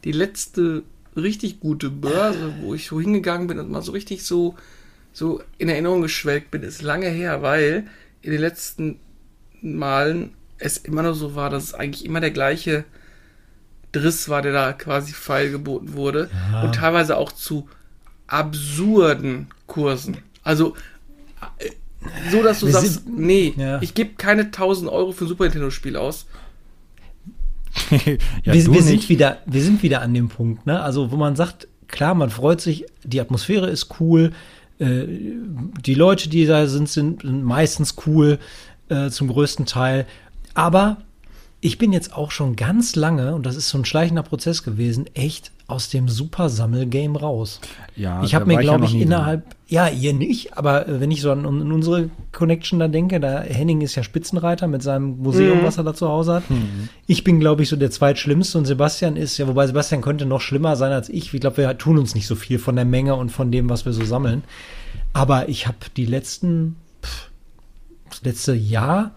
die 0.02 0.12
letzte 0.12 0.82
richtig 1.16 1.60
gute 1.60 1.90
Börse, 1.90 2.54
wo 2.62 2.74
ich 2.74 2.86
so 2.86 3.00
hingegangen 3.00 3.46
bin 3.46 3.58
und 3.58 3.70
mal 3.70 3.82
so 3.82 3.92
richtig 3.92 4.24
so, 4.24 4.56
so 5.12 5.42
in 5.58 5.68
Erinnerung 5.68 6.02
geschwelgt 6.02 6.50
bin, 6.50 6.62
ist 6.62 6.82
lange 6.82 7.08
her, 7.08 7.42
weil 7.42 7.86
in 8.22 8.32
den 8.32 8.40
letzten 8.40 8.98
Malen 9.60 10.34
es 10.58 10.78
immer 10.78 11.02
nur 11.02 11.14
so 11.14 11.34
war, 11.34 11.50
dass 11.50 11.64
es 11.64 11.74
eigentlich 11.74 12.04
immer 12.04 12.20
der 12.20 12.30
gleiche 12.30 12.84
Driss 13.92 14.28
war, 14.28 14.42
der 14.42 14.52
da 14.52 14.72
quasi 14.72 15.12
feilgeboten 15.12 15.94
wurde. 15.94 16.30
Ja. 16.50 16.62
Und 16.62 16.74
teilweise 16.74 17.16
auch 17.16 17.30
zu 17.30 17.68
absurden 18.26 19.48
Kursen. 19.66 20.16
Also 20.42 20.74
äh, 21.58 21.70
so, 22.30 22.42
dass 22.42 22.60
du 22.60 22.66
Wir 22.66 22.72
sagst, 22.74 23.04
sind- 23.04 23.18
nee, 23.18 23.54
Ja. 23.56 23.80
ich 23.82 23.94
gebe 23.94 24.14
keine 24.16 24.42
1000 24.42 24.90
Euro 24.90 25.12
für 25.12 25.24
ein 25.24 25.28
Super 25.28 25.44
Nintendo-Spiel 25.44 25.96
aus. 25.96 26.26
ja, 27.90 27.98
wir, 28.44 28.66
wir, 28.72 28.82
sind 28.82 29.08
wieder, 29.08 29.38
wir 29.46 29.62
sind 29.62 29.82
wieder 29.82 30.00
an 30.00 30.14
dem 30.14 30.28
Punkt, 30.28 30.64
ne? 30.66 30.80
Also, 30.80 31.10
wo 31.10 31.16
man 31.16 31.34
sagt, 31.34 31.66
klar, 31.88 32.14
man 32.14 32.30
freut 32.30 32.60
sich, 32.60 32.84
die 33.02 33.20
Atmosphäre 33.20 33.68
ist 33.68 33.98
cool, 34.00 34.32
äh, 34.78 35.04
die 35.84 35.94
Leute, 35.94 36.28
die 36.28 36.46
da 36.46 36.66
sind, 36.68 36.88
sind, 36.88 37.22
sind 37.22 37.42
meistens 37.42 37.96
cool, 38.06 38.38
äh, 38.88 39.10
zum 39.10 39.28
größten 39.28 39.66
Teil. 39.66 40.06
Aber 40.54 40.98
ich 41.66 41.78
bin 41.78 41.94
jetzt 41.94 42.12
auch 42.14 42.30
schon 42.30 42.56
ganz 42.56 42.94
lange, 42.94 43.34
und 43.34 43.46
das 43.46 43.56
ist 43.56 43.70
so 43.70 43.78
ein 43.78 43.86
schleichender 43.86 44.22
Prozess 44.22 44.64
gewesen, 44.64 45.06
echt 45.14 45.50
aus 45.66 45.88
dem 45.88 46.10
Super-Sammel-Game 46.10 47.16
raus. 47.16 47.58
Ja, 47.96 48.22
ich 48.22 48.34
habe 48.34 48.44
mir, 48.44 48.58
glaube 48.58 48.80
noch 48.82 48.88
ich, 48.90 48.96
nie 48.96 49.00
innerhalb, 49.00 49.46
ja, 49.66 49.88
ihr 49.88 50.12
nicht, 50.12 50.58
aber 50.58 50.86
äh, 50.86 51.00
wenn 51.00 51.10
ich 51.10 51.22
so 51.22 51.32
an, 51.32 51.46
an 51.46 51.72
unsere 51.72 52.10
Connection 52.32 52.80
da 52.80 52.88
denke, 52.88 53.18
da 53.18 53.40
Henning 53.40 53.80
ist 53.80 53.94
ja 53.94 54.02
Spitzenreiter 54.02 54.66
mit 54.66 54.82
seinem 54.82 55.22
Museum, 55.22 55.60
Mhm. 55.60 55.64
was 55.64 55.78
er 55.78 55.84
da 55.84 55.94
zu 55.94 56.06
Hause 56.06 56.34
hat. 56.34 56.42
Ich 57.06 57.24
bin, 57.24 57.40
glaube 57.40 57.62
ich, 57.62 57.70
so 57.70 57.76
der 57.76 57.90
zweitschlimmste 57.90 58.58
und 58.58 58.66
Sebastian 58.66 59.16
ist, 59.16 59.38
ja, 59.38 59.48
wobei 59.48 59.66
Sebastian 59.66 60.02
könnte 60.02 60.26
noch 60.26 60.42
schlimmer 60.42 60.76
sein 60.76 60.92
als 60.92 61.08
ich. 61.08 61.32
Ich 61.32 61.40
glaube, 61.40 61.56
wir 61.56 61.78
tun 61.78 61.96
uns 61.96 62.14
nicht 62.14 62.26
so 62.26 62.34
viel 62.34 62.58
von 62.58 62.76
der 62.76 62.84
Menge 62.84 63.14
und 63.14 63.32
von 63.32 63.50
dem, 63.50 63.70
was 63.70 63.86
wir 63.86 63.94
so 63.94 64.04
sammeln. 64.04 64.44
Aber 65.14 65.48
ich 65.48 65.66
habe 65.66 65.78
die 65.96 66.04
letzten, 66.04 66.76
pff, 67.02 67.30
das 68.10 68.22
letzte 68.22 68.52
Jahr 68.52 69.12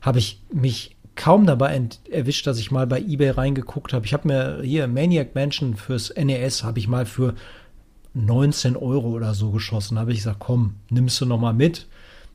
habe 0.00 0.18
ich 0.18 0.40
mich 0.50 0.96
kaum 1.16 1.46
dabei 1.46 1.80
erwischt, 2.10 2.46
dass 2.46 2.58
ich 2.58 2.70
mal 2.70 2.86
bei 2.86 3.00
eBay 3.00 3.30
reingeguckt 3.30 3.92
habe. 3.92 4.06
Ich 4.06 4.12
habe 4.12 4.28
mir 4.28 4.60
hier 4.62 4.86
Maniac 4.86 5.34
Mansion 5.34 5.76
fürs 5.76 6.14
NES 6.16 6.64
habe 6.64 6.78
ich 6.78 6.88
mal 6.88 7.06
für 7.06 7.34
19 8.14 8.76
Euro 8.76 9.10
oder 9.10 9.34
so 9.34 9.50
geschossen. 9.50 9.96
Da 9.96 10.02
habe 10.02 10.12
ich 10.12 10.18
gesagt, 10.18 10.38
komm, 10.40 10.74
nimmst 10.88 11.20
du 11.20 11.26
noch 11.26 11.38
mal 11.38 11.52
mit. 11.52 11.86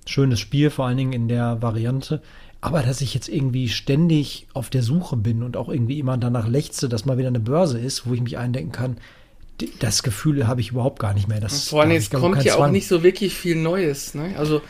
Schönes 0.05 0.39
Spiel, 0.39 0.69
vor 0.69 0.85
allen 0.85 0.97
Dingen 0.97 1.13
in 1.13 1.27
der 1.27 1.61
Variante. 1.61 2.21
Aber 2.61 2.81
dass 2.81 3.01
ich 3.01 3.13
jetzt 3.13 3.27
irgendwie 3.27 3.69
ständig 3.69 4.47
auf 4.53 4.69
der 4.69 4.83
Suche 4.83 5.17
bin 5.17 5.43
und 5.43 5.57
auch 5.57 5.69
irgendwie 5.69 5.99
immer 5.99 6.17
danach 6.17 6.47
lechze, 6.47 6.89
dass 6.89 7.05
mal 7.05 7.17
wieder 7.17 7.27
eine 7.27 7.39
Börse 7.39 7.79
ist, 7.79 8.07
wo 8.07 8.13
ich 8.13 8.21
mich 8.21 8.37
eindenken 8.37 8.71
kann, 8.71 8.97
das 9.79 10.03
Gefühl 10.03 10.47
habe 10.47 10.61
ich 10.61 10.71
überhaupt 10.71 10.99
gar 10.99 11.13
nicht 11.13 11.27
mehr. 11.27 11.39
Das, 11.39 11.69
Vor 11.69 11.81
allem, 11.81 11.91
es 11.91 12.09
kommt 12.09 12.43
ja 12.43 12.55
auch 12.55 12.69
nicht 12.69 12.87
so 12.87 13.03
wirklich 13.03 13.33
viel 13.33 13.55
Neues. 13.55 14.13
Ne? 14.13 14.35
Also, 14.37 14.61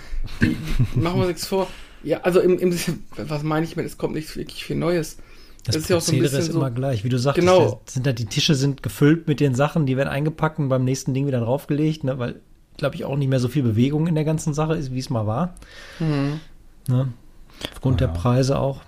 die, 0.41 0.55
machen 0.95 1.15
wir 1.15 1.21
uns 1.21 1.27
nichts 1.27 1.47
vor. 1.47 1.67
Ja, 2.05 2.21
also, 2.21 2.39
im, 2.39 2.57
im, 2.59 2.71
was 3.17 3.43
meine 3.43 3.65
ich 3.65 3.75
mit, 3.75 3.85
es 3.85 3.97
kommt 3.97 4.13
nicht 4.15 4.35
wirklich 4.37 4.63
viel 4.63 4.75
Neues. 4.77 5.17
Das, 5.63 5.75
ist 5.75 5.89
ja 5.89 5.97
auch 5.97 6.01
so 6.01 6.11
ein 6.13 6.19
bisschen 6.19 6.39
ist 6.39 6.51
so- 6.51 6.59
immer 6.59 6.69
gleich. 6.69 7.03
Wie 7.03 7.09
du 7.09 7.17
sagst, 7.17 7.39
Genau. 7.39 7.81
sind 7.87 8.05
da 8.05 8.13
die 8.13 8.25
Tische 8.25 8.53
sind 8.55 8.83
gefüllt 8.83 9.27
mit 9.27 9.39
den 9.39 9.55
Sachen, 9.55 9.85
die 9.87 9.97
werden 9.97 10.09
eingepackt 10.09 10.59
und 10.59 10.69
beim 10.69 10.83
nächsten 10.85 11.13
Ding 11.15 11.25
wieder 11.25 11.39
draufgelegt, 11.39 12.03
ne, 12.03 12.19
weil, 12.19 12.39
glaube 12.77 12.95
ich, 12.95 13.03
auch 13.05 13.17
nicht 13.17 13.29
mehr 13.29 13.39
so 13.39 13.47
viel 13.47 13.63
Bewegung 13.63 14.05
in 14.05 14.13
der 14.15 14.25
ganzen 14.25 14.53
Sache 14.53 14.75
ist, 14.75 14.93
wie 14.93 14.99
es 14.99 15.09
mal 15.09 15.25
war. 15.25 15.55
Mhm. 15.99 16.39
Ne? 16.87 17.11
Aufgrund 17.73 17.99
Ja. 17.99 18.07
der 18.07 18.13
Preise 18.13 18.59
auch. 18.59 18.81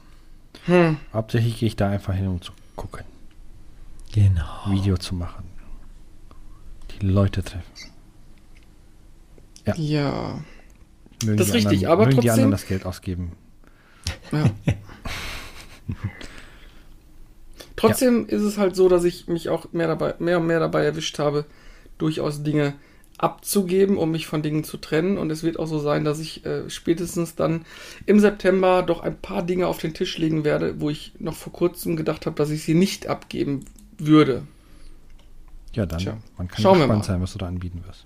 Hm. 0.65 0.97
Hauptsächlich 1.13 1.57
gehe 1.59 1.67
ich 1.67 1.75
da 1.75 1.89
einfach 1.89 2.13
hin, 2.13 2.27
um 2.27 2.41
zu 2.41 2.51
gucken, 2.75 3.03
Genau. 4.13 4.43
Video 4.69 4.97
zu 4.97 5.15
machen. 5.15 5.45
Die 6.91 7.05
Leute 7.07 7.41
treffen. 7.43 7.63
Ja. 9.65 9.75
Ja. 9.77 10.39
Mögen 11.23 11.37
Das 11.37 11.47
ist 11.47 11.53
richtig, 11.53 11.87
anderen, 11.87 11.91
aber 11.91 12.05
mögen 12.07 12.21
die 12.21 12.29
anderen 12.29 12.51
trotzdem- 12.51 12.51
das 12.51 12.67
Geld 12.67 12.85
ausgeben. 12.85 13.31
ja. 14.31 14.49
Trotzdem 17.75 18.25
ist 18.27 18.41
es 18.41 18.57
halt 18.57 18.75
so, 18.75 18.89
dass 18.89 19.03
ich 19.03 19.27
mich 19.27 19.49
auch 19.49 19.71
mehr, 19.71 19.87
dabei, 19.87 20.15
mehr 20.19 20.39
und 20.39 20.47
mehr 20.47 20.59
dabei 20.59 20.83
erwischt 20.83 21.19
habe, 21.19 21.45
durchaus 21.99 22.41
Dinge 22.43 22.73
abzugeben, 23.19 23.97
um 23.97 24.11
mich 24.11 24.27
von 24.27 24.41
Dingen 24.41 24.63
zu 24.63 24.77
trennen. 24.77 25.17
Und 25.17 25.31
es 25.31 25.43
wird 25.43 25.59
auch 25.59 25.67
so 25.67 25.79
sein, 25.79 26.03
dass 26.03 26.19
ich 26.19 26.45
äh, 26.45 26.69
spätestens 26.69 27.35
dann 27.35 27.65
im 28.05 28.19
September 28.19 28.83
doch 28.83 29.01
ein 29.01 29.17
paar 29.19 29.43
Dinge 29.43 29.67
auf 29.67 29.77
den 29.77 29.93
Tisch 29.93 30.17
legen 30.17 30.43
werde, 30.43 30.79
wo 30.81 30.89
ich 30.89 31.13
noch 31.19 31.35
vor 31.35 31.53
kurzem 31.53 31.95
gedacht 31.95 32.25
habe, 32.25 32.35
dass 32.35 32.49
ich 32.49 32.63
sie 32.63 32.73
nicht 32.73 33.07
abgeben 33.07 33.65
würde. 33.97 34.43
Ja, 35.73 35.85
dann, 35.85 35.99
Tja, 35.99 36.17
man 36.37 36.47
kann 36.47 36.61
schauen 36.61 36.77
wir 36.79 36.85
gespannt 36.85 36.99
mal. 37.01 37.05
sein, 37.05 37.21
was 37.21 37.33
du 37.33 37.39
da 37.39 37.47
anbieten 37.47 37.83
wirst. 37.85 38.05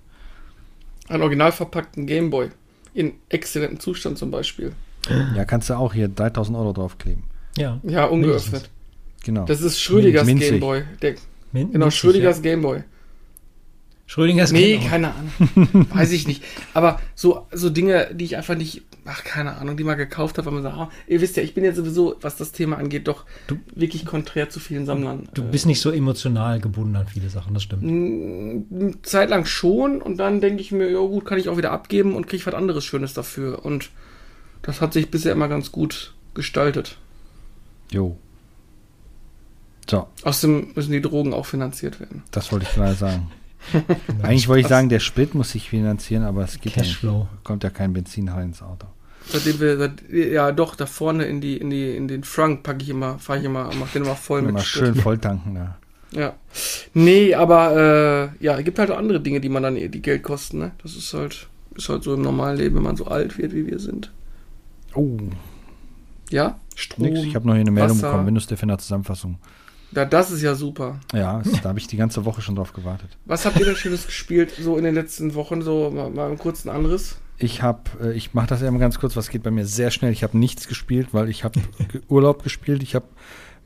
Einen 1.08 1.22
original 1.22 1.52
verpackten 1.52 2.06
Gameboy. 2.06 2.50
In 2.94 3.12
exzellentem 3.28 3.80
Zustand 3.80 4.18
zum 4.18 4.30
Beispiel. 4.30 4.72
Ja, 5.34 5.44
kannst 5.44 5.68
du 5.70 5.74
auch 5.74 5.94
hier 5.94 6.08
3000 6.08 6.56
Euro 6.56 6.72
draufkleben. 6.72 7.24
Ja. 7.56 7.80
Ja, 7.82 8.04
ungeöffnet. 8.04 8.70
Genau. 9.24 9.44
Das 9.46 9.60
ist 9.60 9.80
Schrödingers 9.80 10.26
Minzig. 10.26 10.50
Gameboy. 10.50 10.82
Der, 11.00 11.14
Min- 11.52 11.72
genau, 11.72 11.86
minzig, 11.86 12.00
Schrödingers 12.00 12.36
ja. 12.38 12.42
Gameboy. 12.42 12.82
Schrödingers 14.06 14.52
Nee, 14.52 14.72
Kind 14.74 14.84
auch. 14.84 14.90
keine 14.90 15.14
Ahnung. 15.14 15.86
Weiß 15.94 16.12
ich 16.12 16.26
nicht. 16.26 16.42
Aber 16.74 17.00
so, 17.14 17.46
so 17.52 17.70
Dinge, 17.70 18.10
die 18.14 18.24
ich 18.26 18.36
einfach 18.36 18.56
nicht, 18.56 18.82
ach, 19.06 19.24
keine 19.24 19.56
Ahnung, 19.56 19.76
die 19.76 19.84
mal 19.84 19.94
gekauft 19.94 20.36
habe, 20.36 20.46
weil 20.46 20.54
man 20.54 20.62
sagt, 20.62 20.76
ah, 20.76 20.90
ihr 21.06 21.20
wisst 21.22 21.36
ja, 21.36 21.42
ich 21.42 21.54
bin 21.54 21.64
ja 21.64 21.72
sowieso, 21.72 22.16
was 22.20 22.36
das 22.36 22.52
Thema 22.52 22.76
angeht, 22.76 23.08
doch 23.08 23.24
wirklich 23.74 24.04
konträr 24.04 24.50
zu 24.50 24.60
vielen 24.60 24.84
Sammlern. 24.84 25.28
Du 25.32 25.42
Äh, 25.42 25.46
bist 25.50 25.64
nicht 25.66 25.80
so 25.80 25.90
emotional 25.90 26.60
gebunden 26.60 26.94
an 26.96 27.06
viele 27.06 27.30
Sachen, 27.30 27.54
das 27.54 27.62
stimmt. 27.62 27.84
eine 27.84 29.00
Zeit 29.02 29.30
lang 29.30 29.46
schon 29.46 30.02
und 30.02 30.18
dann 30.18 30.40
denke 30.42 30.60
ich 30.60 30.72
mir, 30.72 30.90
ja 30.90 30.98
gut, 30.98 31.24
kann 31.24 31.38
ich 31.38 31.48
auch 31.48 31.56
wieder 31.56 31.72
abgeben 31.72 32.14
und 32.14 32.26
kriege 32.26 32.44
was 32.44 32.54
anderes 32.54 32.84
Schönes 32.84 33.14
dafür. 33.14 33.64
Und 33.64 33.90
das 34.60 34.80
hat 34.82 34.92
sich 34.92 35.10
bisher 35.10 35.32
immer 35.32 35.48
ganz 35.48 35.72
gut 35.72 36.12
gestaltet. 36.34 36.98
Jo. 37.90 38.16
So, 39.88 40.06
Außerdem 40.22 40.68
müssen 40.74 40.92
die 40.92 41.00
Drogen 41.02 41.32
auch 41.34 41.46
finanziert 41.46 41.98
werden. 41.98 42.22
das 42.30 42.52
wollte 42.52 42.66
ich 42.68 42.74
gerade 42.74 42.94
sagen. 42.94 43.30
Eigentlich 44.22 44.48
wollte 44.48 44.62
ich 44.62 44.66
sagen, 44.68 44.88
der 44.88 45.00
Sprit 45.00 45.34
muss 45.34 45.50
sich 45.52 45.70
finanzieren, 45.70 46.22
aber 46.24 46.42
es 46.44 46.60
geht 46.60 46.76
ja 46.76 46.82
nicht. 46.82 46.92
Cashflow. 46.92 47.28
Kommt 47.44 47.64
ja 47.64 47.70
kein 47.70 47.92
Benzin 47.92 48.28
rein 48.28 48.48
ins 48.48 48.62
Auto. 48.62 48.86
Seitdem 49.28 49.60
wir, 49.60 49.78
seit, 49.78 49.92
ja 50.10 50.50
doch, 50.50 50.74
da 50.74 50.86
vorne 50.86 51.24
in 51.26 51.40
die, 51.40 51.56
in 51.56 51.70
die, 51.70 51.96
in 51.96 52.08
den 52.08 52.24
Frunk 52.24 52.64
packe 52.64 52.82
ich 52.82 52.88
immer, 52.88 53.18
fahre 53.20 53.38
ich 53.38 53.44
immer, 53.44 53.70
mach 53.78 53.90
den 53.92 54.02
immer 54.04 54.16
voll 54.16 54.42
mit 54.42 54.54
Mal 54.54 54.60
Sprit. 54.60 54.86
schön 54.86 54.94
volltanken 54.96 55.54
da. 55.54 55.76
Ja. 56.10 56.34
Nee, 56.92 57.34
aber 57.34 58.30
äh, 58.40 58.44
ja, 58.44 58.58
es 58.58 58.64
gibt 58.64 58.78
halt 58.78 58.90
auch 58.90 58.98
andere 58.98 59.20
Dinge, 59.20 59.40
die 59.40 59.48
man 59.48 59.62
dann, 59.62 59.76
die 59.76 59.88
Geld 60.02 60.22
kosten, 60.24 60.58
ne? 60.58 60.72
Das 60.82 60.94
ist 60.96 61.14
halt, 61.14 61.46
ist 61.76 61.88
halt 61.88 62.02
so 62.02 62.14
im 62.14 62.22
normalen 62.22 62.58
Leben, 62.58 62.76
wenn 62.76 62.82
man 62.82 62.96
so 62.96 63.06
alt 63.06 63.38
wird, 63.38 63.54
wie 63.54 63.66
wir 63.66 63.78
sind. 63.78 64.10
Oh, 64.94 65.16
Ja? 66.30 66.58
Strom. 66.74 67.04
nix. 67.06 67.20
Ich 67.20 67.34
habe 67.34 67.46
noch 67.46 67.54
hier 67.54 67.60
eine 67.62 67.70
Meldung 67.70 67.96
Wasser. 67.98 68.08
bekommen. 68.08 68.26
Windows 68.26 68.46
Defender 68.46 68.76
Zusammenfassung. 68.78 69.38
Ja, 69.94 70.04
das 70.04 70.30
ist 70.30 70.42
ja 70.42 70.54
super. 70.54 70.98
Ja, 71.12 71.40
es- 71.40 71.60
da 71.62 71.68
habe 71.70 71.78
ich 71.78 71.86
die 71.86 71.96
ganze 71.96 72.24
Woche 72.24 72.40
schon 72.42 72.54
drauf 72.56 72.72
gewartet. 72.72 73.16
Was 73.26 73.44
habt 73.44 73.58
ihr 73.58 73.66
denn 73.66 73.76
Schönes 73.76 74.06
gespielt, 74.06 74.52
so 74.58 74.76
in 74.78 74.84
den 74.84 74.94
letzten 74.94 75.34
Wochen, 75.34 75.62
so 75.62 75.90
mal, 75.90 76.10
mal 76.10 76.28
einen 76.28 76.38
kurzen 76.38 76.68
Anriss? 76.70 77.16
Ich 77.38 77.62
habe, 77.62 77.82
äh, 78.02 78.12
ich 78.12 78.34
mache 78.34 78.46
das 78.48 78.62
ja 78.62 78.70
mal 78.70 78.78
ganz 78.78 78.98
kurz, 78.98 79.16
was 79.16 79.28
geht 79.28 79.42
bei 79.42 79.50
mir 79.50 79.66
sehr 79.66 79.90
schnell. 79.90 80.12
Ich 80.12 80.22
habe 80.22 80.38
nichts 80.38 80.68
gespielt, 80.68 81.08
weil 81.12 81.28
ich 81.28 81.44
habe 81.44 81.60
Urlaub 82.08 82.42
gespielt, 82.42 82.82
ich 82.82 82.94
habe 82.94 83.06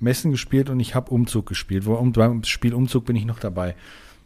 Messen 0.00 0.30
gespielt 0.30 0.68
und 0.70 0.80
ich 0.80 0.94
habe 0.94 1.10
Umzug 1.10 1.46
gespielt. 1.46 1.86
Wo, 1.86 1.94
um, 1.94 2.12
beim 2.12 2.42
Spiel 2.44 2.74
Umzug 2.74 3.04
bin 3.06 3.16
ich 3.16 3.24
noch 3.24 3.38
dabei. 3.38 3.74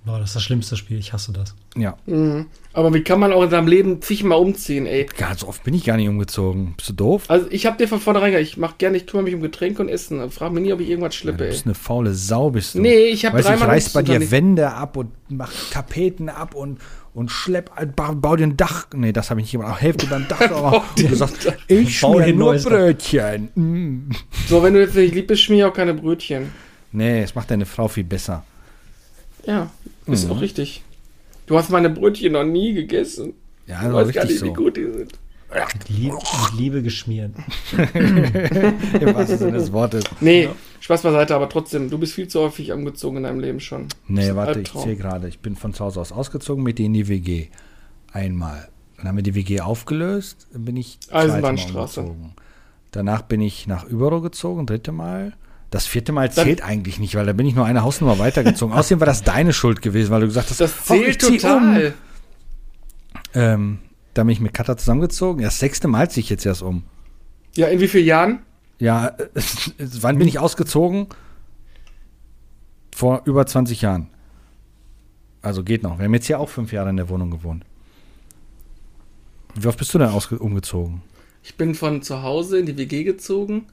Boah, 0.03 0.19
das 0.19 0.31
ist 0.31 0.37
das 0.37 0.43
schlimmste 0.45 0.77
Spiel, 0.79 0.99
ich 0.99 1.13
hasse 1.13 1.31
das. 1.33 1.55
Ja, 1.77 1.97
Mhm. 2.07 2.47
Aber 2.73 2.95
wie 2.95 3.03
kann 3.03 3.21
man 3.21 3.33
auch 3.33 3.43
in 3.43 3.51
seinem 3.51 3.67
Leben 3.67 4.01
zigmal 4.01 4.39
umziehen, 4.39 4.87
ey? 4.87 5.05
gar 5.19 5.37
so 5.37 5.47
oft 5.49 5.63
bin 5.65 5.75
ich 5.75 5.85
gar 5.85 5.97
nicht 5.99 6.09
umgezogen. 6.09 6.73
Bist 6.77 6.89
du 6.89 6.93
doof? 6.95 7.25
Also 7.29 7.47
ich 7.51 7.67
hab 7.67 7.77
dir 7.79 7.87
von 7.87 8.01
vornherein 8.01 8.31
gesagt, 8.33 8.49
ich 8.49 8.57
mach 8.57 8.79
gerne, 8.79 8.97
ich 8.97 9.07
kümmere 9.07 9.25
mich 9.25 9.35
um 9.35 9.43
Getränke 9.43 9.83
und 9.83 9.89
Essen. 9.91 10.31
Frag 10.31 10.53
mich 10.53 10.63
nie, 10.63 10.73
ob 10.73 10.81
ich 10.81 10.89
irgendwas 10.89 11.15
Ja, 11.17 11.21
schleppe, 11.21 11.39
du 11.39 11.45
ey. 11.45 11.51
bist 11.51 11.67
eine 11.67 11.75
faule 11.75 12.15
Sau, 12.15 12.51
bist 12.51 12.77
du. 12.77 12.81
Nee, 12.81 13.09
ich 13.09 13.27
hab 13.27 13.35
weißt, 13.35 13.49
du, 13.49 13.53
ich 13.53 13.59
dreimal 13.59 13.75
reiß 13.75 13.93
bei 13.93 14.03
dir 14.03 14.31
Wände 14.31 14.71
ab 14.73 14.97
und 14.97 15.11
mach 15.29 15.53
Tapeten 15.71 16.29
ab 16.31 16.55
und, 16.55 16.79
und 17.13 17.31
schlepp, 17.31 17.71
bau, 17.95 18.15
bau 18.15 18.37
dir 18.37 18.47
ein 18.47 18.57
Dach. 18.57 18.87
Nee, 18.95 19.13
das 19.13 19.29
habe 19.31 19.41
ich 19.41 19.45
nicht 19.45 19.53
gemacht. 19.53 19.75
Auch 19.75 19.81
Hälfte 19.81 20.07
beim 20.07 20.27
Dach. 20.29 20.41
aber 20.51 20.85
du 20.97 21.15
sagst, 21.15 21.53
ich 21.69 21.99
schmier 21.99 22.33
nur. 22.33 22.55
Brötchen. 22.55 23.51
Mm. 23.55 24.11
So, 24.49 24.63
wenn 24.63 24.73
du 24.75 24.81
jetzt 24.81 24.95
nicht 24.95 25.15
lieb 25.15 25.27
bist, 25.27 25.43
schmier 25.43 25.59
ich 25.59 25.65
auch 25.65 25.75
keine 25.75 25.93
Brötchen. 25.93 26.53
Nee, 26.93 27.23
es 27.23 27.35
macht 27.35 27.51
deine 27.51 27.67
Frau 27.67 27.87
viel 27.89 28.05
besser. 28.05 28.45
Ja, 29.47 29.71
ist 30.07 30.27
Mhm. 30.27 30.33
auch 30.33 30.41
richtig. 30.41 30.83
Du 31.47 31.57
hast 31.59 31.71
meine 31.71 31.91
Brötchen 31.91 32.33
noch 32.33 32.45
nie 32.45 32.73
gegessen. 32.75 33.35
Ja, 33.67 33.83
Du 33.89 33.95
weißt 33.95 34.13
gar 34.13 34.25
richtig 34.25 34.43
nicht, 34.43 34.53
wie 34.53 34.57
so. 34.57 34.65
gut 34.65 34.77
die 34.77 34.83
sind. 34.85 35.13
Mit 35.53 35.89
Liebe, 35.89 36.15
mit 36.15 36.59
Liebe 36.61 36.83
geschmiert. 36.83 37.33
Im 37.95 39.15
wahrsten 39.15 39.39
Sinne 39.39 39.53
des 39.59 39.73
Wortes. 39.73 40.05
Nee, 40.21 40.49
Spaß 40.79 41.03
beiseite, 41.03 41.35
aber 41.35 41.49
trotzdem, 41.49 41.91
du 41.91 41.99
bist 41.99 42.13
viel 42.15 42.29
zu 42.29 42.41
häufig 42.41 42.71
umgezogen 42.71 43.19
in 43.19 43.23
deinem 43.25 43.41
Leben 43.41 43.59
schon. 43.61 43.89
Nee, 44.07 44.35
warte, 44.35 44.53
ich 44.61 44.69
Albtraum. 44.69 44.83
zähle 44.85 44.97
gerade. 44.97 45.29
Ich 45.29 45.41
bin 45.41 45.57
von 45.57 45.75
zu 45.75 45.85
Hause 45.85 46.01
aus 46.01 46.13
ausgezogen 46.13 46.63
mit 46.63 46.79
dir 46.79 46.87
in 46.87 46.95
die 46.95 47.09
WG. 47.09 47.49
Einmal. 48.13 48.69
Dann 48.97 49.09
haben 49.09 49.17
wir 49.17 49.23
die 49.23 49.35
WG 49.35 49.61
aufgelöst, 49.61 50.47
dann 50.53 50.65
bin 50.67 50.77
ich 50.77 50.99
Eisenbahnstraße. 51.11 52.01
umgezogen. 52.01 52.33
Danach 52.93 53.23
bin 53.23 53.41
ich 53.41 53.67
nach 53.67 53.85
Übero 53.85 54.21
gezogen, 54.21 54.67
dritte 54.67 54.93
Mal. 54.93 55.33
Das 55.71 55.87
vierte 55.87 56.11
Mal 56.13 56.33
zählt 56.33 56.63
eigentlich 56.63 56.99
nicht, 56.99 57.15
weil 57.15 57.27
da 57.27 57.33
bin 57.33 57.47
ich 57.47 57.55
nur 57.55 57.65
eine 57.65 57.83
Hausnummer 57.83 58.19
weitergezogen. 58.19 58.75
Außerdem 58.75 59.01
war 59.01 59.07
das 59.07 59.23
deine 59.23 59.53
Schuld 59.53 59.83
gewesen, 59.83 60.11
weil 60.11 60.23
du 60.23 60.27
gesagt 60.27 60.51
hast, 60.51 60.61
Das 60.61 60.73
"Oh, 60.89 60.95
zählt 60.95 61.23
zieh 61.23 61.37
total. 61.39 61.87
Um. 61.87 61.93
Ähm, 63.41 63.79
da 64.15 64.25
bin 64.25 64.33
ich 64.33 64.41
mit 64.41 64.53
Katha 64.53 64.77
zusammengezogen. 64.77 65.41
Ja, 65.43 65.47
das 65.47 65.61
sechste 65.61 65.87
Mal 65.87 66.11
ziehe 66.11 66.23
ich 66.25 66.31
jetzt 66.31 66.45
erst 66.45 66.63
um. 66.63 66.83
Ja, 67.55 67.69
in 67.69 67.79
wie 67.81 67.87
vielen 67.87 68.07
Jahren? 68.07 68.41
Ja, 68.81 69.17
wann 69.79 70.19
bin 70.19 70.27
ich 70.27 70.41
ausgezogen? 70.41 71.07
Vor 72.93 73.23
über 73.25 73.47
20 73.47 73.81
Jahren. 73.83 74.09
Also 75.43 75.63
geht 75.63 75.83
noch. 75.85 75.99
Wir 75.99 76.07
haben 76.07 76.15
jetzt 76.15 76.29
ja 76.29 76.39
auch 76.39 76.49
fünf 76.49 76.73
Jahre 76.73 76.91
in 76.91 76.97
der 76.97 77.09
Wohnung 77.09 77.31
gewohnt. 77.31 77.65
Wie 79.55 79.67
oft 79.69 79.79
bist 79.79 79.95
du 79.95 79.99
denn 79.99 80.11
umgezogen? 80.11 81.03
Ich 81.43 81.57
bin 81.57 81.75
von 81.75 82.03
zu 82.03 82.23
Hause 82.23 82.59
in 82.59 82.67
die 82.67 82.77
WG 82.77 83.05
gezogen, 83.05 83.67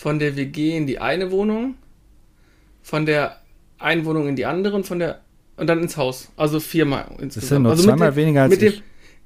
von 0.00 0.18
der 0.18 0.34
WG 0.34 0.76
in 0.78 0.86
die 0.86 0.98
eine 0.98 1.30
Wohnung, 1.30 1.74
von 2.82 3.04
der 3.04 3.36
einen 3.78 4.06
Wohnung 4.06 4.28
in 4.28 4.36
die 4.36 4.46
andere 4.46 4.74
und 4.76 4.86
von 4.86 4.98
der 4.98 5.20
und 5.58 5.66
dann 5.66 5.80
ins 5.82 5.98
Haus. 5.98 6.30
Also 6.38 6.58
viermal 6.58 7.04
insgesamt. 7.20 7.34
Das 7.34 7.48
sind 7.50 7.62
nur 7.62 7.70
also 7.72 7.82
zweimal 7.84 8.10
dem- 8.12 8.16
weniger 8.16 8.42
als 8.44 8.50
mit 8.50 8.62
dem, 8.62 8.72
ich. 8.72 8.82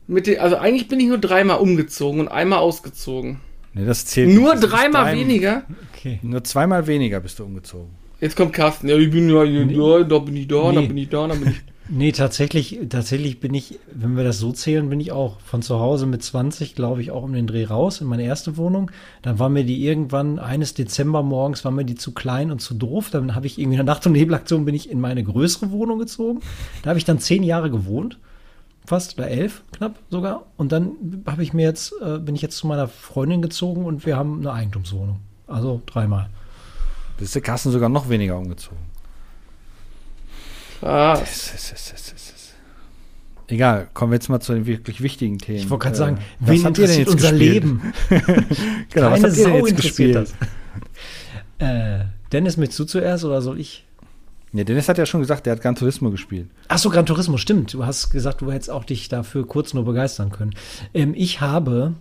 mit 0.08 0.26
dem, 0.26 0.40
also 0.40 0.56
eigentlich 0.56 0.88
bin 0.88 0.98
ich 0.98 1.06
nur 1.06 1.18
dreimal 1.18 1.58
umgezogen 1.58 2.18
und 2.22 2.26
einmal 2.28 2.58
ausgezogen. 2.58 3.38
Nee, 3.72 3.84
das 3.86 4.04
zählt 4.06 4.30
Nur 4.34 4.52
nicht. 4.54 4.64
Das 4.64 4.70
dreimal 4.70 5.04
drei- 5.04 5.20
weniger? 5.20 5.62
Okay. 5.94 6.18
Nur 6.22 6.42
zweimal 6.42 6.86
weniger 6.88 7.20
bist 7.20 7.38
du 7.38 7.44
umgezogen. 7.44 7.90
Jetzt 8.20 8.36
kommt 8.36 8.52
Carsten. 8.52 8.88
Ja, 8.88 8.96
ich 8.96 9.10
bin 9.10 9.28
ja, 9.30 9.44
hier, 9.44 9.64
ja 9.66 10.02
da 10.02 10.18
bin 10.18 10.36
ich 10.36 10.48
da, 10.48 10.70
Nee. 10.70 10.74
dann 10.74 10.88
bin 10.88 10.96
ich 10.96 11.08
da, 11.08 11.28
dann 11.28 11.38
bin 11.40 11.50
ich. 11.50 11.62
Nee, 11.88 12.12
tatsächlich, 12.12 12.80
tatsächlich 12.88 13.40
bin 13.40 13.52
ich, 13.52 13.78
wenn 13.92 14.16
wir 14.16 14.24
das 14.24 14.38
so 14.38 14.52
zählen, 14.52 14.88
bin 14.88 15.00
ich 15.00 15.12
auch 15.12 15.38
von 15.40 15.60
zu 15.60 15.80
Hause 15.80 16.06
mit 16.06 16.22
20, 16.22 16.74
glaube 16.74 17.02
ich, 17.02 17.10
auch 17.10 17.22
um 17.22 17.34
den 17.34 17.46
Dreh 17.46 17.64
raus 17.64 18.00
in 18.00 18.06
meine 18.06 18.22
erste 18.22 18.56
Wohnung. 18.56 18.90
Dann 19.20 19.38
war 19.38 19.50
mir 19.50 19.64
die 19.64 19.84
irgendwann, 19.84 20.38
eines 20.38 20.72
Dezember 20.72 21.22
morgens, 21.22 21.62
war 21.62 21.72
mir 21.72 21.84
die 21.84 21.94
zu 21.94 22.12
klein 22.12 22.50
und 22.50 22.60
zu 22.60 22.72
doof. 22.72 23.10
Dann 23.10 23.34
habe 23.34 23.46
ich 23.46 23.58
irgendwie 23.58 23.78
in 23.78 23.84
der 23.84 23.94
Nacht- 23.94 24.06
und 24.06 24.12
Nebelaktion 24.12 24.64
bin 24.64 24.74
ich 24.74 24.90
in 24.90 24.98
meine 24.98 25.22
größere 25.22 25.70
Wohnung 25.72 25.98
gezogen. 25.98 26.40
Da 26.82 26.88
habe 26.88 26.98
ich 26.98 27.04
dann 27.04 27.18
zehn 27.18 27.42
Jahre 27.42 27.70
gewohnt. 27.70 28.18
Fast, 28.86 29.18
oder 29.18 29.28
elf, 29.28 29.62
knapp 29.72 29.98
sogar. 30.08 30.46
Und 30.56 30.72
dann 30.72 31.22
habe 31.26 31.42
ich 31.42 31.52
mir 31.52 31.64
jetzt, 31.64 31.94
äh, 32.02 32.18
bin 32.18 32.34
ich 32.34 32.42
jetzt 32.42 32.56
zu 32.56 32.66
meiner 32.66 32.88
Freundin 32.88 33.42
gezogen 33.42 33.84
und 33.84 34.06
wir 34.06 34.16
haben 34.16 34.38
eine 34.38 34.52
Eigentumswohnung. 34.52 35.20
Also 35.46 35.82
dreimal. 35.84 36.30
Bist 37.18 37.34
du 37.34 37.42
Carsten 37.42 37.70
sogar 37.70 37.90
noch 37.90 38.08
weniger 38.08 38.38
umgezogen. 38.38 38.93
Ah, 40.84 41.18
es, 41.22 41.52
es, 41.54 41.72
es, 41.72 41.92
es. 41.92 42.52
Egal, 43.48 43.88
kommen 43.94 44.10
wir 44.12 44.16
jetzt 44.16 44.28
mal 44.28 44.40
zu 44.40 44.54
den 44.54 44.66
wirklich 44.66 45.02
wichtigen 45.02 45.38
Themen. 45.38 45.58
Ich 45.58 45.70
wollte 45.70 45.82
gerade 45.84 45.94
Äh, 45.96 45.98
sagen, 45.98 46.18
was 46.40 46.50
wen 46.50 46.64
habt 46.64 46.78
ihr 46.78 46.86
denn 46.86 46.98
interessiert 47.00 47.08
jetzt 47.08 47.14
unser 47.14 47.30
gespielt? 47.32 47.54
Leben? 47.54 47.92
Genau, 48.90 49.10
was 49.10 49.20
Keine 49.20 49.28
habt 49.28 49.36
ihr 49.38 49.44
denn 49.46 49.64
jetzt 49.66 49.76
gespielt? 49.76 50.16
das. 50.16 50.34
Äh, 51.58 52.06
Dennis, 52.32 52.58
willst 52.58 52.76
du 52.80 52.84
zuerst 52.84 53.24
oder 53.24 53.40
soll 53.40 53.60
ich? 53.60 53.84
Ja, 54.52 54.64
Dennis 54.64 54.88
hat 54.88 54.98
ja 54.98 55.06
schon 55.06 55.20
gesagt, 55.20 55.46
der 55.46 55.52
hat 55.54 55.62
Gran 55.62 55.76
Turismo 55.76 56.10
gespielt. 56.10 56.48
Ach 56.68 56.78
so, 56.78 56.90
Gran 56.90 57.06
Turismo, 57.06 57.36
stimmt. 57.36 57.72
Du 57.74 57.86
hast 57.86 58.10
gesagt, 58.10 58.40
du 58.40 58.50
hättest 58.50 58.70
auch 58.70 58.84
dich 58.84 59.08
dafür 59.08 59.46
kurz 59.46 59.72
nur 59.72 59.84
begeistern 59.84 60.30
können. 60.30 60.52
Ähm, 60.94 61.14
ich 61.16 61.40
habe 61.40 61.94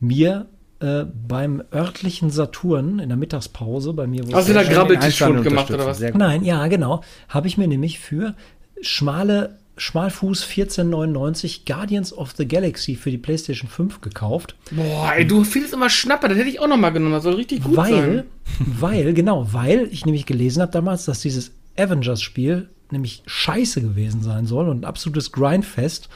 mir 0.00 0.46
äh, 0.80 1.04
beim 1.04 1.62
örtlichen 1.72 2.30
Saturn 2.30 2.98
in 2.98 3.08
der 3.08 3.18
Mittagspause 3.18 3.92
bei 3.92 4.06
mir, 4.06 4.26
wo 4.28 4.34
Hast 4.34 4.48
du 4.48 4.54
da 4.54 4.62
Grabbeltischschund 4.62 5.38
Einstand 5.38 5.44
gemacht 5.44 5.70
oder 5.70 5.86
was? 5.86 6.00
Nein, 6.00 6.44
ja, 6.44 6.66
genau. 6.68 7.02
Habe 7.28 7.48
ich 7.48 7.58
mir 7.58 7.66
nämlich 7.66 7.98
für 7.98 8.34
schmale 8.80 9.58
Schmalfuß 9.76 10.42
1499 10.42 11.64
Guardians 11.64 12.12
of 12.12 12.32
the 12.36 12.46
Galaxy 12.46 12.96
für 12.96 13.10
die 13.10 13.18
PlayStation 13.18 13.68
5 13.68 14.00
gekauft. 14.00 14.56
Boah, 14.70 15.12
ey, 15.16 15.26
du 15.26 15.44
findest 15.44 15.74
immer 15.74 15.88
Schnapper, 15.88 16.28
das 16.28 16.38
hätte 16.38 16.48
ich 16.48 16.60
auch 16.60 16.68
noch 16.68 16.76
mal 16.76 16.90
genommen. 16.90 17.12
Das 17.12 17.22
soll 17.22 17.34
richtig 17.34 17.62
gut 17.62 17.76
weil, 17.76 17.92
sein. 17.92 18.24
weil, 18.58 19.14
genau, 19.14 19.52
weil 19.52 19.88
ich 19.90 20.04
nämlich 20.04 20.26
gelesen 20.26 20.62
habe 20.62 20.72
damals, 20.72 21.04
dass 21.04 21.20
dieses 21.20 21.52
Avengers-Spiel 21.76 22.68
nämlich 22.90 23.22
scheiße 23.26 23.80
gewesen 23.80 24.22
sein 24.22 24.46
soll 24.46 24.68
und 24.68 24.80
ein 24.80 24.84
absolutes 24.84 25.32
Grindfest, 25.32 26.08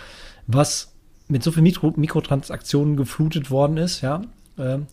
was 0.46 0.92
mit 1.29 1.42
so 1.42 1.53
viel 1.53 1.62
Mikro 1.62 1.92
Mikrotransaktionen 1.96 2.96
geflutet 2.96 3.51
worden 3.51 3.77
ist, 3.77 4.01
ja, 4.01 4.22
ähm, 4.59 4.87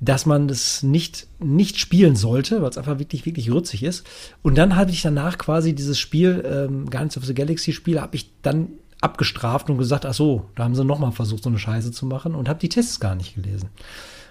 dass 0.00 0.24
man 0.24 0.48
das 0.48 0.82
nicht, 0.82 1.26
nicht 1.38 1.78
spielen 1.78 2.16
sollte, 2.16 2.62
weil 2.62 2.70
es 2.70 2.78
einfach 2.78 2.98
wirklich, 2.98 3.26
wirklich 3.26 3.52
rützig 3.52 3.82
ist. 3.82 4.06
Und 4.42 4.56
dann 4.56 4.74
habe 4.74 4.90
ich 4.90 5.02
danach 5.02 5.36
quasi 5.36 5.74
dieses 5.74 5.98
Spiel, 5.98 6.42
ähm, 6.46 6.88
Guardians 6.88 7.18
of 7.18 7.26
the 7.26 7.34
Galaxy 7.34 7.72
Spiel, 7.72 8.00
habe 8.00 8.16
ich 8.16 8.30
dann 8.40 8.68
abgestraft 9.02 9.68
und 9.68 9.78
gesagt, 9.78 10.06
ach 10.06 10.14
so, 10.14 10.46
da 10.56 10.64
haben 10.64 10.74
sie 10.74 10.84
noch 10.84 10.98
mal 10.98 11.10
versucht, 11.10 11.42
so 11.42 11.50
eine 11.50 11.58
Scheiße 11.58 11.92
zu 11.92 12.06
machen 12.06 12.34
und 12.34 12.48
habe 12.48 12.58
die 12.58 12.68
Tests 12.68 12.98
gar 13.00 13.14
nicht 13.14 13.34
gelesen. 13.34 13.68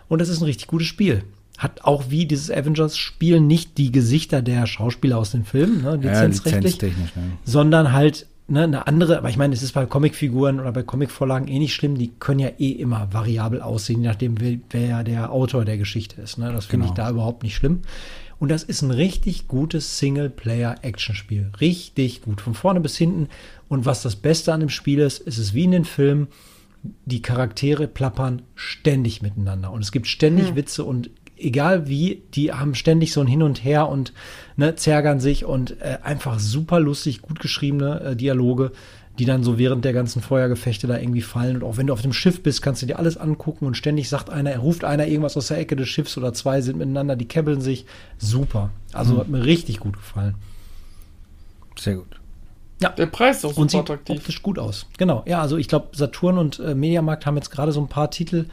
Und 0.07 0.19
das 0.21 0.29
ist 0.29 0.41
ein 0.41 0.45
richtig 0.45 0.67
gutes 0.67 0.87
Spiel. 0.87 1.23
Hat 1.57 1.83
auch 1.83 2.05
wie 2.09 2.25
dieses 2.25 2.49
Avengers-Spiel 2.49 3.39
nicht 3.39 3.77
die 3.77 3.91
Gesichter 3.91 4.41
der 4.41 4.65
Schauspieler 4.65 5.17
aus 5.17 5.31
den 5.31 5.43
Filmen, 5.43 5.83
ne, 5.83 5.99
Ja, 6.01 6.23
lizenzrechtlich, 6.23 6.73
lizenztechnisch. 6.73 7.15
Ne? 7.15 7.37
sondern 7.43 7.91
halt 7.91 8.27
ne, 8.49 8.63
eine 8.63 8.87
andere, 8.87 9.17
aber 9.17 9.29
ich 9.29 9.37
meine, 9.37 9.53
es 9.53 9.63
ist 9.63 9.73
bei 9.73 9.85
Comicfiguren 9.85 10.59
oder 10.59 10.71
bei 10.71 10.83
Comicvorlagen 10.83 11.47
eh 11.47 11.59
nicht 11.59 11.73
schlimm, 11.73 11.97
die 11.97 12.11
können 12.19 12.39
ja 12.39 12.49
eh 12.57 12.71
immer 12.71 13.07
variabel 13.11 13.61
aussehen, 13.61 14.01
je 14.01 14.07
nachdem, 14.07 14.39
wer, 14.39 14.57
wer 14.69 15.03
der 15.03 15.31
Autor 15.31 15.65
der 15.65 15.77
Geschichte 15.77 16.21
ist. 16.21 16.37
Ne? 16.37 16.51
Das 16.51 16.65
finde 16.65 16.85
Genau. 16.87 16.93
ich 16.93 16.97
da 16.97 17.09
überhaupt 17.09 17.43
nicht 17.43 17.55
schlimm. 17.55 17.81
Und 18.39 18.49
das 18.49 18.63
ist 18.63 18.81
ein 18.81 18.91
richtig 18.91 19.47
gutes 19.49 19.99
Singleplayer-Action-Spiel. 19.99 21.51
Richtig 21.59 22.21
gut, 22.21 22.41
von 22.41 22.53
vorne 22.53 22.79
bis 22.79 22.97
hinten. 22.97 23.27
Und 23.67 23.85
was 23.85 24.01
das 24.01 24.15
Beste 24.15 24.53
an 24.53 24.61
dem 24.61 24.69
Spiel 24.69 24.99
ist, 24.99 25.19
ist 25.19 25.37
es 25.37 25.53
wie 25.53 25.65
in 25.65 25.71
den 25.71 25.85
Filmen, 25.85 26.27
die 27.05 27.21
Charaktere 27.21 27.87
plappern 27.87 28.41
ständig 28.55 29.21
miteinander. 29.21 29.71
Und 29.71 29.81
es 29.81 29.91
gibt 29.91 30.07
ständig 30.07 30.55
Witze 30.55 30.85
und 30.85 31.09
egal 31.39 31.87
wie, 31.87 32.23
die 32.33 32.51
haben 32.53 32.75
ständig 32.75 33.13
so 33.13 33.21
ein 33.21 33.27
Hin 33.27 33.43
und 33.43 33.63
Her 33.63 33.89
und 33.89 34.13
ne, 34.55 34.75
zärgern 34.75 35.19
sich 35.19 35.45
und 35.45 35.79
äh, 35.81 35.99
einfach 36.03 36.39
super 36.39 36.79
lustig, 36.79 37.21
gut 37.21 37.39
geschriebene 37.39 38.01
äh, 38.01 38.15
Dialoge, 38.15 38.71
die 39.17 39.25
dann 39.25 39.43
so 39.43 39.57
während 39.57 39.83
der 39.83 39.93
ganzen 39.93 40.21
Feuergefechte 40.21 40.87
da 40.87 40.97
irgendwie 40.97 41.21
fallen. 41.21 41.57
Und 41.57 41.63
auch 41.63 41.77
wenn 41.77 41.87
du 41.87 41.93
auf 41.93 42.01
dem 42.01 42.13
Schiff 42.13 42.41
bist, 42.41 42.61
kannst 42.61 42.81
du 42.81 42.85
dir 42.85 42.99
alles 42.99 43.17
angucken 43.17 43.65
und 43.65 43.75
ständig 43.75 44.07
sagt 44.07 44.29
einer, 44.29 44.51
er 44.51 44.59
ruft 44.59 44.85
einer 44.85 45.07
irgendwas 45.07 45.35
aus 45.35 45.47
der 45.47 45.57
Ecke 45.57 45.75
des 45.75 45.89
Schiffs 45.89 46.17
oder 46.17 46.33
zwei 46.33 46.61
sind 46.61 46.77
miteinander, 46.77 47.15
die 47.15 47.27
kebbeln 47.27 47.59
sich. 47.59 47.85
Super. 48.17 48.69
Also 48.93 49.17
hat 49.17 49.27
mir 49.27 49.43
richtig 49.43 49.79
gut 49.79 49.97
gefallen. 49.97 50.35
Sehr 51.77 51.95
gut. 51.95 52.19
Der 52.81 53.05
Preis 53.07 53.39
ist 53.39 53.45
auch 53.45 53.57
Und 53.57 53.71
super 53.71 53.83
sieht 53.83 53.91
attraktiv. 53.91 54.17
optisch 54.17 54.41
gut 54.41 54.57
aus. 54.57 54.85
Genau, 54.97 55.23
ja, 55.27 55.41
also 55.41 55.57
ich 55.57 55.67
glaube, 55.67 55.89
Saturn 55.97 56.37
und 56.37 56.59
äh, 56.59 56.75
Mediamarkt 56.75 57.25
haben 57.25 57.35
jetzt 57.35 57.51
gerade 57.51 57.73
so 57.73 57.81
ein 57.81 57.89
paar 57.89 58.09
Titel 58.09 58.45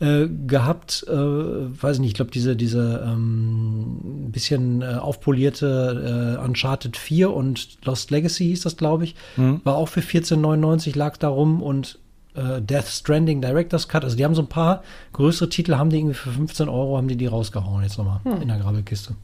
äh, 0.00 0.26
gehabt, 0.46 1.04
äh, 1.08 1.12
weiß 1.14 1.96
ich 1.96 2.00
nicht, 2.00 2.08
ich 2.10 2.14
glaube, 2.14 2.30
diese, 2.30 2.56
diese 2.56 3.04
ähm, 3.06 4.30
bisschen 4.30 4.82
äh, 4.82 4.94
aufpolierte 4.94 6.36
äh, 6.40 6.44
Uncharted 6.44 6.96
4 6.96 7.32
und 7.32 7.78
Lost 7.84 8.10
Legacy 8.10 8.46
hieß 8.46 8.62
das, 8.62 8.76
glaube 8.76 9.04
ich, 9.04 9.14
war 9.36 9.76
auch 9.76 9.88
für 9.88 10.00
14,99 10.00 10.96
lag 10.98 11.16
da 11.16 11.28
rum 11.28 11.62
und 11.62 11.98
äh, 12.34 12.60
Death 12.60 12.88
Stranding 12.88 13.40
Director's 13.40 13.88
Cut, 13.88 14.04
also 14.04 14.16
die 14.16 14.24
haben 14.24 14.34
so 14.34 14.42
ein 14.42 14.48
paar 14.48 14.82
größere 15.12 15.48
Titel, 15.48 15.76
haben 15.76 15.90
die 15.90 15.98
irgendwie 15.98 16.14
für 16.14 16.30
15 16.30 16.68
Euro, 16.68 16.96
haben 16.96 17.08
die 17.08 17.16
die 17.16 17.26
rausgehauen 17.26 17.82
jetzt 17.82 17.98
nochmal 17.98 18.20
in 18.40 18.48
der 18.48 18.58
Grabbelkiste. 18.58 19.14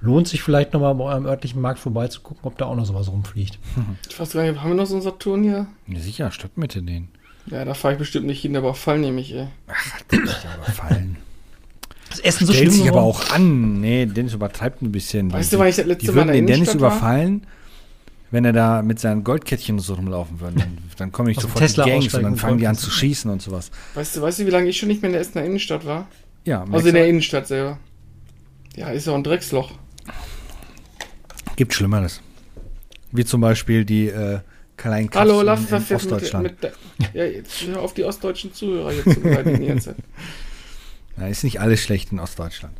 Lohnt 0.00 0.26
sich 0.26 0.42
vielleicht 0.42 0.72
nochmal 0.72 0.94
bei 0.96 1.04
eurem 1.04 1.26
örtlichen 1.26 1.60
Markt 1.60 1.78
vorbeizugucken, 1.78 2.44
ob 2.44 2.58
da 2.58 2.66
auch 2.66 2.74
noch 2.74 2.86
sowas 2.86 3.10
rumfliegt. 3.10 3.58
Ich 4.08 4.18
weiß 4.18 4.32
gar 4.32 4.42
nicht, 4.42 4.60
haben 4.60 4.70
wir 4.70 4.74
noch 4.76 4.86
so 4.86 4.94
einen 4.94 5.02
Saturn 5.02 5.42
hier? 5.42 5.66
Ja, 5.86 6.00
sicher, 6.00 6.30
Stadtmitte 6.30 6.82
den. 6.82 7.08
Ja, 7.46 7.64
da 7.64 7.74
fahre 7.74 7.94
ich 7.94 7.98
bestimmt 7.98 8.26
nicht 8.26 8.40
hin, 8.42 8.56
aber 8.56 8.74
Fall 8.74 8.98
nehme 8.98 9.20
ich, 9.20 9.34
ey. 9.34 9.48
Ach, 9.68 10.00
aber 10.10 10.72
fallen. 10.72 11.16
Das 12.08 12.20
Essen 12.20 12.46
so 12.46 12.52
Stellt 12.52 12.72
schlimm 12.72 12.82
sich 12.82 12.90
aber 12.90 13.02
auch 13.02 13.30
an. 13.30 13.80
Nee, 13.80 14.06
Dennis 14.06 14.34
übertreibt 14.34 14.82
ein 14.82 14.92
bisschen. 14.92 15.32
Weißt 15.32 15.50
die, 15.50 15.56
du, 15.56 15.60
wann 15.60 15.68
ich 15.68 15.76
das 15.76 15.86
letzte 15.86 16.06
die 16.06 16.12
Mal 16.12 16.12
in 16.12 16.16
würden 16.16 16.26
der 16.28 16.36
den 16.36 16.46
Dennis 16.46 16.68
war? 16.68 16.74
überfallen, 16.74 17.46
wenn 18.30 18.44
er 18.44 18.52
da 18.52 18.82
mit 18.82 19.00
seinen 19.00 19.24
Goldkettchen 19.24 19.78
so 19.78 19.94
rumlaufen 19.94 20.40
würde. 20.40 20.56
Dann, 20.58 20.78
dann 20.98 21.12
komme 21.12 21.30
ich 21.30 21.38
Aus 21.38 21.44
sofort 21.44 21.62
Tesla 21.62 21.84
die 21.84 21.90
Gangs 21.90 22.14
und 22.14 22.22
dann 22.22 22.36
fangen 22.36 22.58
die 22.58 22.66
an 22.66 22.76
zu 22.76 22.90
schießen 22.90 23.30
und 23.30 23.40
sowas. 23.42 23.70
Weißt 23.94 24.16
du, 24.16 24.22
weißt 24.22 24.40
du, 24.40 24.46
wie 24.46 24.50
lange 24.50 24.68
ich 24.68 24.78
schon 24.78 24.88
nicht 24.88 25.02
mehr 25.02 25.08
in 25.08 25.14
der 25.14 25.22
Essener 25.22 25.44
Innenstadt 25.44 25.84
war? 25.86 26.06
Ja, 26.44 26.64
Also 26.70 26.88
in 26.88 26.94
der 26.94 27.08
Innenstadt 27.08 27.46
selber. 27.46 27.78
Ja, 28.76 28.90
ist 28.90 29.06
ja 29.06 29.12
auch 29.12 29.16
ein 29.16 29.24
Drecksloch. 29.24 29.72
gibt 31.56 31.74
Schlimmeres. 31.74 32.20
Wie 33.10 33.24
zum 33.24 33.40
Beispiel 33.40 33.84
die 33.84 34.08
äh, 34.08 34.40
kleinen 34.76 35.10
Kaffs 35.10 35.20
Hallo, 35.30 35.40
in, 35.40 35.48
in 35.48 35.74
mit, 35.74 35.90
Ostdeutschland. 35.92 36.44
mit 36.44 36.62
der, 36.62 36.72
Ja, 37.14 37.24
jetzt 37.24 37.66
hör 37.66 37.80
auf 37.80 37.94
die 37.94 38.04
ostdeutschen 38.04 38.52
Zuhörer 38.52 38.92
jetzt 38.92 39.12
zu 39.14 39.20
beleidigen 39.20 39.80
Zeit. 39.80 39.96
Ja, 41.16 41.26
ist 41.28 41.44
nicht 41.44 41.60
alles 41.60 41.80
schlecht 41.80 42.12
in 42.12 42.20
Ostdeutschland. 42.20 42.74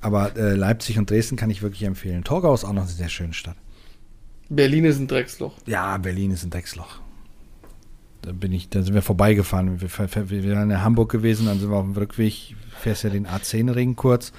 Aber 0.00 0.36
äh, 0.36 0.54
Leipzig 0.54 0.98
und 0.98 1.10
Dresden 1.10 1.36
kann 1.36 1.50
ich 1.50 1.62
wirklich 1.62 1.84
empfehlen. 1.84 2.24
Torgau 2.24 2.52
ist 2.54 2.64
auch 2.64 2.72
noch 2.72 2.82
eine 2.82 2.90
sehr 2.90 3.08
schöne 3.08 3.34
Stadt. 3.34 3.56
Berlin 4.48 4.84
ist 4.84 4.98
ein 4.98 5.06
Drecksloch. 5.06 5.54
Ja, 5.66 5.96
Berlin 5.96 6.32
ist 6.32 6.42
ein 6.42 6.50
Drecksloch. 6.50 7.00
Da 8.20 8.32
bin 8.32 8.52
ich, 8.52 8.68
da 8.68 8.82
sind 8.82 8.94
wir 8.94 9.02
vorbeigefahren. 9.02 9.80
Wir, 9.80 9.90
wir, 9.90 10.30
wir 10.30 10.56
waren 10.56 10.70
in 10.70 10.82
Hamburg 10.82 11.10
gewesen, 11.10 11.46
dann 11.46 11.58
sind 11.58 11.70
wir 11.70 11.76
auf 11.76 11.84
dem 11.84 11.94
Rückweg, 11.94 12.54
fährst 12.80 13.04
ja 13.04 13.10
den 13.10 13.26
A10-Ring 13.26 13.96
kurz. 13.96 14.32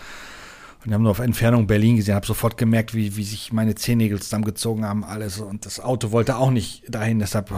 Und 0.83 0.91
wir 0.91 0.95
haben 0.95 1.03
nur 1.03 1.11
auf 1.11 1.19
Entfernung 1.19 1.65
Berlin 1.65 1.95
gesehen, 1.95 2.15
habe 2.15 2.25
sofort 2.25 2.57
gemerkt, 2.57 2.93
wie, 2.93 3.15
wie 3.15 3.23
sich 3.23 3.53
meine 3.53 3.75
Zehennägel 3.75 4.21
zusammengezogen 4.21 4.85
haben, 4.85 5.03
alles. 5.03 5.39
Und 5.39 5.65
das 5.65 5.79
Auto 5.79 6.11
wollte 6.11 6.37
auch 6.37 6.51
nicht 6.51 6.83
dahin, 6.93 7.19
deshalb 7.19 7.51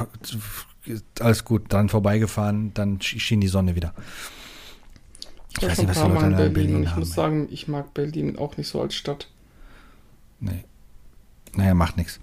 alles 1.19 1.45
gut, 1.45 1.65
dann 1.69 1.89
vorbeigefahren, 1.89 2.73
dann 2.73 3.01
schien 3.01 3.41
die 3.41 3.47
Sonne 3.47 3.75
wieder. 3.75 3.93
Ich 5.51 5.61
war 5.61 5.69
weiß 5.69 5.79
nicht, 5.79 5.89
was 5.89 6.01
die 6.01 6.09
Leute 6.09 6.25
in 6.25 6.31
in 6.31 6.35
Berlin 6.35 6.47
und 6.47 6.53
Berlin 6.53 6.83
ich 6.83 6.89
haben. 6.89 6.99
muss 6.99 7.09
ey. 7.09 7.15
sagen, 7.15 7.47
ich 7.49 7.67
mag 7.67 7.93
Berlin 7.93 8.37
auch 8.37 8.57
nicht 8.57 8.67
so 8.67 8.81
als 8.81 8.95
Stadt. 8.95 9.29
Nee. 10.39 10.65
Naja, 11.55 11.73
macht 11.73 11.97
nichts. 11.97 12.19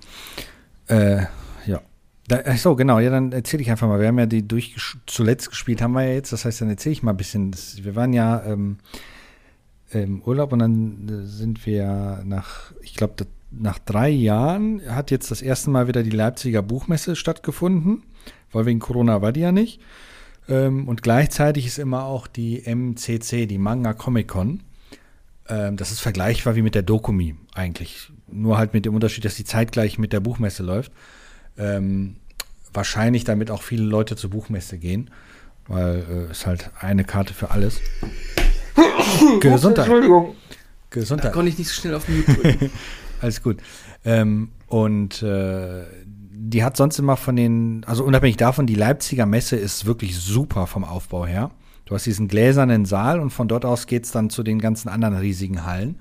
Äh, 0.86 1.22
ja. 1.66 1.80
Da, 2.28 2.56
so, 2.56 2.76
genau, 2.76 2.98
ja, 2.98 3.10
dann 3.10 3.32
erzähle 3.32 3.62
ich 3.62 3.70
einfach 3.70 3.88
mal. 3.88 4.00
Wir 4.00 4.08
haben 4.08 4.18
ja 4.18 4.26
die 4.26 4.46
durch 4.46 4.76
zuletzt 5.06 5.50
gespielt, 5.50 5.82
haben 5.82 5.92
wir 5.92 6.04
ja 6.04 6.12
jetzt. 6.12 6.32
Das 6.32 6.44
heißt, 6.44 6.60
dann 6.60 6.68
erzähle 6.68 6.92
ich 6.92 7.02
mal 7.02 7.12
ein 7.12 7.16
bisschen. 7.16 7.50
Das, 7.50 7.82
wir 7.82 7.96
waren 7.96 8.12
ja 8.12 8.44
ähm, 8.44 8.78
im 9.90 10.22
Urlaub 10.22 10.52
und 10.52 10.58
dann 10.60 11.08
äh, 11.08 11.26
sind 11.26 11.66
wir 11.66 12.22
nach, 12.24 12.72
ich 12.82 12.94
glaube, 12.94 13.26
nach 13.50 13.78
drei 13.78 14.08
Jahren 14.08 14.82
hat 14.88 15.10
jetzt 15.10 15.30
das 15.30 15.42
erste 15.42 15.70
Mal 15.70 15.88
wieder 15.88 16.02
die 16.02 16.10
Leipziger 16.10 16.62
Buchmesse 16.62 17.16
stattgefunden, 17.16 18.02
weil 18.52 18.66
wegen 18.66 18.80
Corona 18.80 19.22
war 19.22 19.32
die 19.32 19.40
ja 19.40 19.52
nicht. 19.52 19.80
Ähm, 20.48 20.88
und 20.88 21.02
gleichzeitig 21.02 21.66
ist 21.66 21.78
immer 21.78 22.04
auch 22.04 22.26
die 22.26 22.62
MCC, 22.66 23.46
die 23.46 23.58
Manga 23.58 23.92
Comic 23.92 24.28
Con. 24.28 24.60
Ähm, 25.48 25.76
das 25.76 25.90
ist 25.90 26.00
vergleichbar 26.00 26.56
wie 26.56 26.62
mit 26.62 26.74
der 26.74 26.82
Dokumi 26.82 27.36
eigentlich. 27.54 28.10
Nur 28.30 28.58
halt 28.58 28.74
mit 28.74 28.84
dem 28.86 28.94
Unterschied, 28.94 29.24
dass 29.24 29.34
die 29.34 29.44
zeitgleich 29.44 29.98
mit 29.98 30.12
der 30.12 30.20
Buchmesse 30.20 30.62
läuft. 30.62 30.92
Ähm, 31.58 32.16
wahrscheinlich 32.72 33.24
damit 33.24 33.50
auch 33.50 33.62
viele 33.62 33.84
Leute 33.84 34.16
zur 34.16 34.30
Buchmesse 34.30 34.78
gehen, 34.78 35.10
weil 35.68 36.04
äh, 36.28 36.30
ist 36.30 36.46
halt 36.46 36.70
eine 36.80 37.04
Karte 37.04 37.34
für 37.34 37.50
alles. 37.50 37.80
Gesundheit. 39.40 39.86
Entschuldigung. 39.86 40.34
Da 40.48 40.56
Gesundheit. 40.90 41.32
konnte 41.32 41.50
ich 41.50 41.58
nicht 41.58 41.68
so 41.68 41.80
schnell 41.80 41.94
auf 41.94 42.04
drücken. 42.06 42.70
Alles 43.20 43.42
gut. 43.42 43.58
Ähm, 44.04 44.50
und 44.66 45.22
äh, 45.22 45.84
die 46.44 46.64
hat 46.64 46.76
sonst 46.76 46.98
immer 46.98 47.16
von 47.16 47.36
den, 47.36 47.84
also 47.86 48.04
unabhängig 48.04 48.36
davon, 48.36 48.66
die 48.66 48.74
Leipziger 48.74 49.26
Messe 49.26 49.54
ist 49.54 49.86
wirklich 49.86 50.18
super 50.18 50.66
vom 50.66 50.82
Aufbau 50.82 51.24
her. 51.24 51.52
Du 51.84 51.94
hast 51.94 52.04
diesen 52.04 52.26
gläsernen 52.26 52.84
Saal 52.84 53.20
und 53.20 53.30
von 53.30 53.46
dort 53.46 53.64
aus 53.64 53.86
geht's 53.86 54.10
dann 54.10 54.28
zu 54.28 54.42
den 54.42 54.58
ganzen 54.58 54.88
anderen 54.88 55.16
riesigen 55.16 55.64
Hallen. 55.64 56.00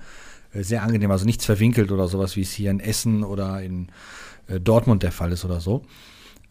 Äh, 0.51 0.63
sehr 0.63 0.81
angenehm, 0.81 1.11
also 1.11 1.25
nichts 1.25 1.45
verwinkelt 1.45 1.91
oder 1.91 2.07
sowas, 2.07 2.35
wie 2.35 2.41
es 2.41 2.51
hier 2.51 2.71
in 2.71 2.79
Essen 2.79 3.23
oder 3.23 3.61
in 3.61 3.89
äh, 4.47 4.59
Dortmund 4.59 5.03
der 5.03 5.11
Fall 5.11 5.31
ist 5.31 5.45
oder 5.45 5.59
so. 5.59 5.83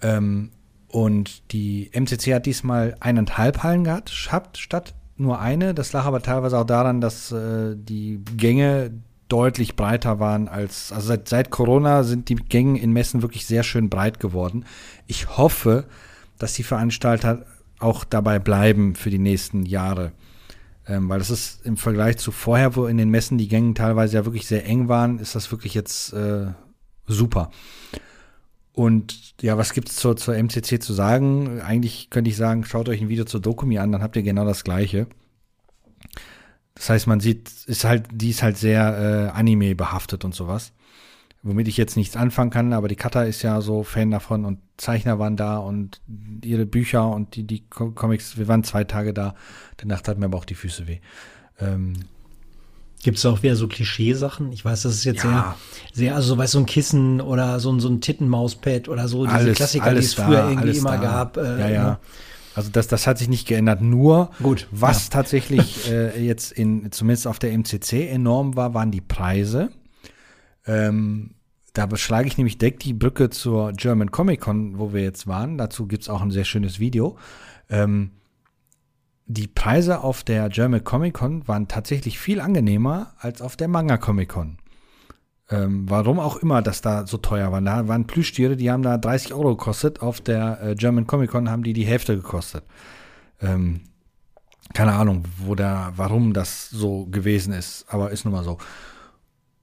Ähm, 0.02 0.50
und 0.86 1.52
die 1.52 1.90
MCC 1.92 2.34
hat 2.34 2.46
diesmal 2.46 2.96
eineinhalb 3.00 3.64
Hallen 3.64 3.84
gehabt, 3.84 4.10
gehabt, 4.10 4.58
statt 4.58 4.94
nur 5.16 5.40
eine. 5.40 5.74
Das 5.74 5.92
lag 5.92 6.04
aber 6.04 6.22
teilweise 6.22 6.58
auch 6.58 6.64
daran, 6.64 7.00
dass 7.00 7.32
äh, 7.32 7.74
die 7.76 8.20
Gänge 8.36 8.92
deutlich 9.30 9.76
breiter 9.76 10.18
waren 10.20 10.48
als, 10.48 10.92
also 10.92 11.08
seit, 11.08 11.28
seit 11.28 11.50
Corona 11.50 12.02
sind 12.02 12.28
die 12.28 12.34
Gänge 12.34 12.80
in 12.80 12.92
Messen 12.92 13.22
wirklich 13.22 13.46
sehr 13.46 13.62
schön 13.62 13.88
breit 13.88 14.20
geworden. 14.20 14.64
Ich 15.06 15.36
hoffe, 15.36 15.86
dass 16.38 16.54
die 16.54 16.62
Veranstalter 16.62 17.46
auch 17.78 18.04
dabei 18.04 18.38
bleiben 18.38 18.94
für 18.94 19.10
die 19.10 19.18
nächsten 19.18 19.64
Jahre. 19.64 20.12
Ähm, 20.86 21.08
weil 21.08 21.18
das 21.18 21.30
ist 21.30 21.64
im 21.64 21.76
Vergleich 21.76 22.18
zu 22.18 22.32
vorher, 22.32 22.76
wo 22.76 22.86
in 22.86 22.96
den 22.96 23.10
Messen 23.10 23.38
die 23.38 23.48
Gänge 23.48 23.74
teilweise 23.74 24.16
ja 24.16 24.24
wirklich 24.24 24.46
sehr 24.46 24.66
eng 24.66 24.88
waren, 24.88 25.18
ist 25.18 25.34
das 25.34 25.50
wirklich 25.50 25.74
jetzt 25.74 26.12
äh, 26.12 26.46
super. 27.06 27.50
Und 28.72 29.42
ja, 29.42 29.58
was 29.58 29.72
gibt's 29.72 29.96
zur, 29.96 30.16
zur 30.16 30.34
MCC 30.34 30.80
zu 30.80 30.92
sagen? 30.92 31.60
Eigentlich 31.60 32.10
könnte 32.10 32.30
ich 32.30 32.36
sagen, 32.36 32.64
schaut 32.64 32.88
euch 32.88 33.00
ein 33.00 33.08
Video 33.08 33.24
zur 33.24 33.40
Dokumi 33.40 33.78
an, 33.78 33.92
dann 33.92 34.02
habt 34.02 34.16
ihr 34.16 34.22
genau 34.22 34.44
das 34.44 34.64
gleiche. 34.64 35.06
Das 36.74 36.88
heißt, 36.90 37.06
man 37.06 37.20
sieht, 37.20 37.50
ist 37.66 37.84
halt, 37.84 38.06
die 38.12 38.30
ist 38.30 38.42
halt 38.42 38.56
sehr 38.56 39.30
äh, 39.34 39.38
Anime 39.38 39.74
behaftet 39.74 40.24
und 40.24 40.34
sowas. 40.34 40.72
Womit 41.42 41.68
ich 41.68 41.78
jetzt 41.78 41.96
nichts 41.96 42.16
anfangen 42.16 42.50
kann, 42.50 42.72
aber 42.74 42.86
die 42.88 42.96
Cutter 42.96 43.26
ist 43.26 43.40
ja 43.42 43.62
so 43.62 43.82
Fan 43.82 44.10
davon 44.10 44.44
und 44.44 44.58
Zeichner 44.76 45.18
waren 45.18 45.36
da 45.36 45.56
und 45.56 46.00
ihre 46.44 46.66
Bücher 46.66 47.08
und 47.08 47.34
die, 47.34 47.44
die 47.44 47.62
Co- 47.68 47.92
Comics, 47.92 48.36
wir 48.36 48.46
waren 48.46 48.62
zwei 48.62 48.84
Tage 48.84 49.14
da. 49.14 49.34
Danach 49.78 50.02
hatten 50.06 50.20
mir 50.20 50.26
aber 50.26 50.36
auch 50.38 50.44
die 50.44 50.54
Füße 50.54 50.86
weh. 50.86 50.98
Ähm, 51.58 51.94
Gibt 53.02 53.16
es 53.16 53.24
auch 53.24 53.42
wieder 53.42 53.56
so 53.56 53.68
Klischeesachen? 53.68 54.52
Ich 54.52 54.62
weiß, 54.66 54.82
das 54.82 54.94
ist 54.94 55.04
jetzt 55.04 55.24
Ja. 55.24 55.56
sehr, 55.94 55.94
sehr, 55.94 56.14
also 56.14 56.28
so 56.34 56.38
weißt 56.38 56.52
du, 56.52 56.58
so 56.58 56.62
ein 56.64 56.66
Kissen 56.66 57.22
oder 57.22 57.58
so 57.58 57.72
ein, 57.72 57.80
so 57.80 57.88
ein 57.88 58.02
Tittenmauspad 58.02 58.88
oder 58.88 59.08
so, 59.08 59.24
diese 59.24 59.36
alles, 59.36 59.56
Klassiker, 59.56 59.84
alles 59.86 60.14
die 60.14 60.20
es 60.20 60.26
früher 60.26 60.36
da, 60.36 60.48
irgendwie 60.50 60.62
alles 60.64 60.78
immer 60.78 60.96
da. 60.98 61.02
gab. 61.02 61.36
äh, 61.38 61.72
ja, 61.74 61.84
ne? 61.84 61.98
Also 62.54 62.70
das, 62.70 62.88
das 62.88 63.06
hat 63.06 63.18
sich 63.18 63.28
nicht 63.28 63.46
geändert. 63.46 63.80
Nur, 63.80 64.30
Gut, 64.42 64.66
was 64.70 65.08
ja. 65.08 65.12
tatsächlich 65.12 65.90
äh, 65.90 66.24
jetzt 66.24 66.52
in, 66.52 66.90
zumindest 66.92 67.26
auf 67.26 67.38
der 67.38 67.52
MCC 67.56 68.08
enorm 68.08 68.56
war, 68.56 68.74
waren 68.74 68.90
die 68.90 69.00
Preise. 69.00 69.70
Ähm, 70.66 71.34
da 71.72 71.86
beschlage 71.86 72.26
ich 72.26 72.36
nämlich 72.36 72.58
direkt 72.58 72.84
die 72.84 72.94
Brücke 72.94 73.30
zur 73.30 73.72
German 73.72 74.10
Comic 74.10 74.40
Con, 74.40 74.78
wo 74.78 74.92
wir 74.92 75.02
jetzt 75.02 75.26
waren. 75.26 75.56
Dazu 75.56 75.86
gibt 75.86 76.02
es 76.02 76.08
auch 76.08 76.20
ein 76.20 76.30
sehr 76.32 76.44
schönes 76.44 76.80
Video. 76.80 77.16
Ähm, 77.68 78.10
die 79.26 79.46
Preise 79.46 80.00
auf 80.00 80.24
der 80.24 80.48
German 80.48 80.82
Comic 80.82 81.14
Con 81.14 81.46
waren 81.46 81.68
tatsächlich 81.68 82.18
viel 82.18 82.40
angenehmer 82.40 83.14
als 83.18 83.40
auf 83.40 83.56
der 83.56 83.68
Manga 83.68 83.96
Comic 83.96 84.30
Con. 84.30 84.58
Ähm, 85.50 85.90
warum 85.90 86.20
auch 86.20 86.36
immer 86.36 86.62
das 86.62 86.80
da 86.80 87.06
so 87.06 87.16
teuer 87.16 87.50
war. 87.50 87.60
Da 87.60 87.88
waren 87.88 88.06
Plüschtiere, 88.06 88.56
die 88.56 88.70
haben 88.70 88.82
da 88.82 88.98
30 88.98 89.34
Euro 89.34 89.56
gekostet. 89.56 90.00
Auf 90.00 90.20
der 90.20 90.62
äh, 90.62 90.74
German 90.76 91.06
Comic 91.06 91.30
Con 91.30 91.50
haben 91.50 91.64
die 91.64 91.72
die 91.72 91.86
Hälfte 91.86 92.14
gekostet. 92.16 92.64
Ähm, 93.40 93.80
keine 94.72 94.92
Ahnung, 94.92 95.24
wo 95.38 95.56
da, 95.56 95.92
warum 95.96 96.32
das 96.32 96.70
so 96.70 97.06
gewesen 97.06 97.52
ist, 97.52 97.86
aber 97.88 98.12
ist 98.12 98.24
nun 98.24 98.34
mal 98.34 98.44
so. 98.44 98.58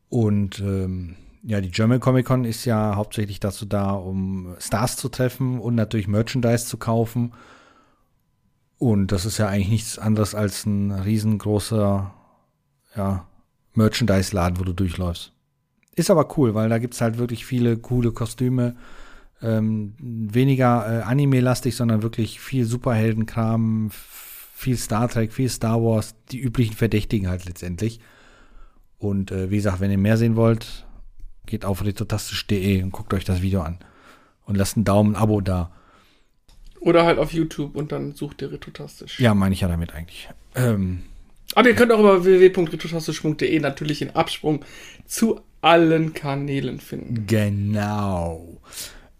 Und 0.09 0.59
ähm, 0.59 1.15
ja, 1.43 1.61
die 1.61 1.71
German 1.71 2.01
Comic 2.01 2.25
Con 2.25 2.43
ist 2.43 2.65
ja 2.65 2.95
hauptsächlich 2.95 3.39
dazu 3.39 3.65
da, 3.65 3.91
um 3.91 4.55
Stars 4.59 4.97
zu 4.97 5.07
treffen 5.07 5.59
und 5.59 5.75
natürlich 5.75 6.09
Merchandise 6.09 6.65
zu 6.65 6.77
kaufen. 6.77 7.33
Und 8.77 9.13
das 9.13 9.25
ist 9.25 9.37
ja 9.37 9.47
eigentlich 9.47 9.69
nichts 9.69 9.97
anderes 9.97 10.35
als 10.35 10.65
ein 10.65 10.91
riesengroßer 10.91 12.13
ja, 12.95 13.25
Merchandise-Laden, 13.73 14.59
wo 14.59 14.65
du 14.65 14.73
durchläufst. 14.73 15.31
Ist 15.97 16.11
aber 16.11 16.37
cool, 16.37 16.53
weil 16.53 16.69
da 16.69 16.77
gibt's 16.77 17.01
halt 17.01 17.17
wirklich 17.17 17.43
viele 17.43 17.75
coole 17.75 18.11
Kostüme. 18.11 18.75
Ähm, 19.41 19.95
weniger 19.99 20.99
äh, 20.99 21.01
Anime-lastig, 21.01 21.75
sondern 21.75 22.03
wirklich 22.03 22.39
viel 22.39 22.65
Superheldenkram, 22.65 23.89
viel 23.91 24.77
Star 24.77 25.09
Trek, 25.09 25.33
viel 25.33 25.49
Star 25.49 25.81
Wars, 25.81 26.13
die 26.31 26.39
üblichen 26.39 26.75
Verdächtigen 26.75 27.27
halt 27.27 27.45
letztendlich. 27.45 27.99
Und 28.99 29.31
äh, 29.31 29.49
wie 29.49 29.55
gesagt, 29.55 29.79
wenn 29.79 29.89
ihr 29.89 29.97
mehr 29.97 30.17
sehen 30.17 30.35
wollt, 30.35 30.85
geht 31.47 31.65
auf 31.65 31.83
retrotastisch.de 31.83 32.83
und 32.83 32.91
guckt 32.91 33.11
euch 33.15 33.25
das 33.25 33.41
Video 33.41 33.61
an. 33.61 33.79
Und 34.45 34.55
lasst 34.55 34.75
einen 34.77 34.85
Daumen, 34.85 35.15
ein 35.15 35.21
Abo 35.21 35.41
da. 35.41 35.71
Oder 36.79 37.05
halt 37.05 37.17
auf 37.17 37.33
YouTube 37.33 37.75
und 37.75 37.91
dann 37.91 38.13
sucht 38.13 38.43
ihr 38.43 38.51
retrotastisch. 38.51 39.19
Ja, 39.19 39.33
meine 39.33 39.53
ich 39.53 39.61
ja 39.61 39.67
damit 39.67 39.95
eigentlich. 39.95 40.29
Ähm, 40.53 41.01
Aber 41.55 41.67
ihr 41.67 41.75
könnt 41.75 41.91
auch 41.91 41.99
über 41.99 42.23
www.retrotastisch.de 42.23 43.59
natürlich 43.59 43.99
den 43.99 44.15
Absprung 44.15 44.63
zu 45.07 45.41
allen 45.61 46.13
Kanälen 46.13 46.79
finden. 46.79 47.25
Genau. 47.27 48.61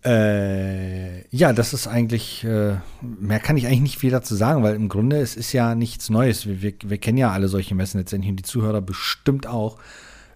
Äh, 0.05 1.27
ja, 1.35 1.51
das 1.51 1.73
ist 1.73 1.87
eigentlich, 1.87 2.43
äh, 2.43 2.75
mehr 3.01 3.39
kann 3.39 3.57
ich 3.57 3.67
eigentlich 3.67 3.81
nicht 3.81 3.97
viel 3.97 4.11
dazu 4.11 4.35
sagen, 4.35 4.63
weil 4.63 4.75
im 4.75 4.87
Grunde 4.87 5.17
es 5.17 5.35
ist 5.35 5.51
ja 5.51 5.75
nichts 5.75 6.09
Neues. 6.09 6.45
Wir, 6.45 6.61
wir, 6.61 6.73
wir 6.85 6.97
kennen 6.97 7.17
ja 7.17 7.31
alle 7.31 7.49
solche 7.49 7.75
Messen 7.75 7.99
letztendlich 7.99 8.29
und 8.29 8.37
die 8.37 8.43
Zuhörer 8.43 8.81
bestimmt 8.81 9.47
auch, 9.47 9.77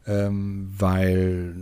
ähm, 0.07 0.73
weil 0.77 1.55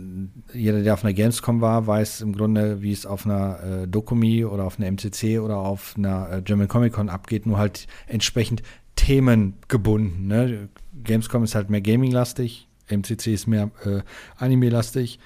jeder, 0.52 0.82
der 0.82 0.94
auf 0.94 1.04
einer 1.04 1.12
Gamescom 1.12 1.60
war, 1.60 1.86
weiß 1.86 2.22
im 2.22 2.34
Grunde, 2.34 2.82
wie 2.82 2.90
es 2.90 3.06
auf 3.06 3.26
einer 3.26 3.62
äh, 3.62 3.86
Dokumi 3.86 4.44
oder 4.44 4.64
auf 4.64 4.78
einer 4.78 4.90
MCC 4.90 5.38
oder 5.38 5.58
auf 5.58 5.94
einer 5.96 6.32
äh, 6.32 6.42
German 6.42 6.66
Comic 6.66 6.94
Con 6.94 7.10
abgeht, 7.10 7.46
nur 7.46 7.58
halt 7.58 7.86
entsprechend 8.08 8.62
themengebunden. 8.96 10.26
Ne? 10.26 10.68
Gamescom 11.04 11.44
ist 11.44 11.54
halt 11.54 11.70
mehr 11.70 11.80
Gaming-lastig, 11.80 12.66
MCC 12.90 13.28
ist 13.34 13.46
mehr 13.46 13.70
äh, 13.84 14.00
Anime-lastig, 14.36 15.18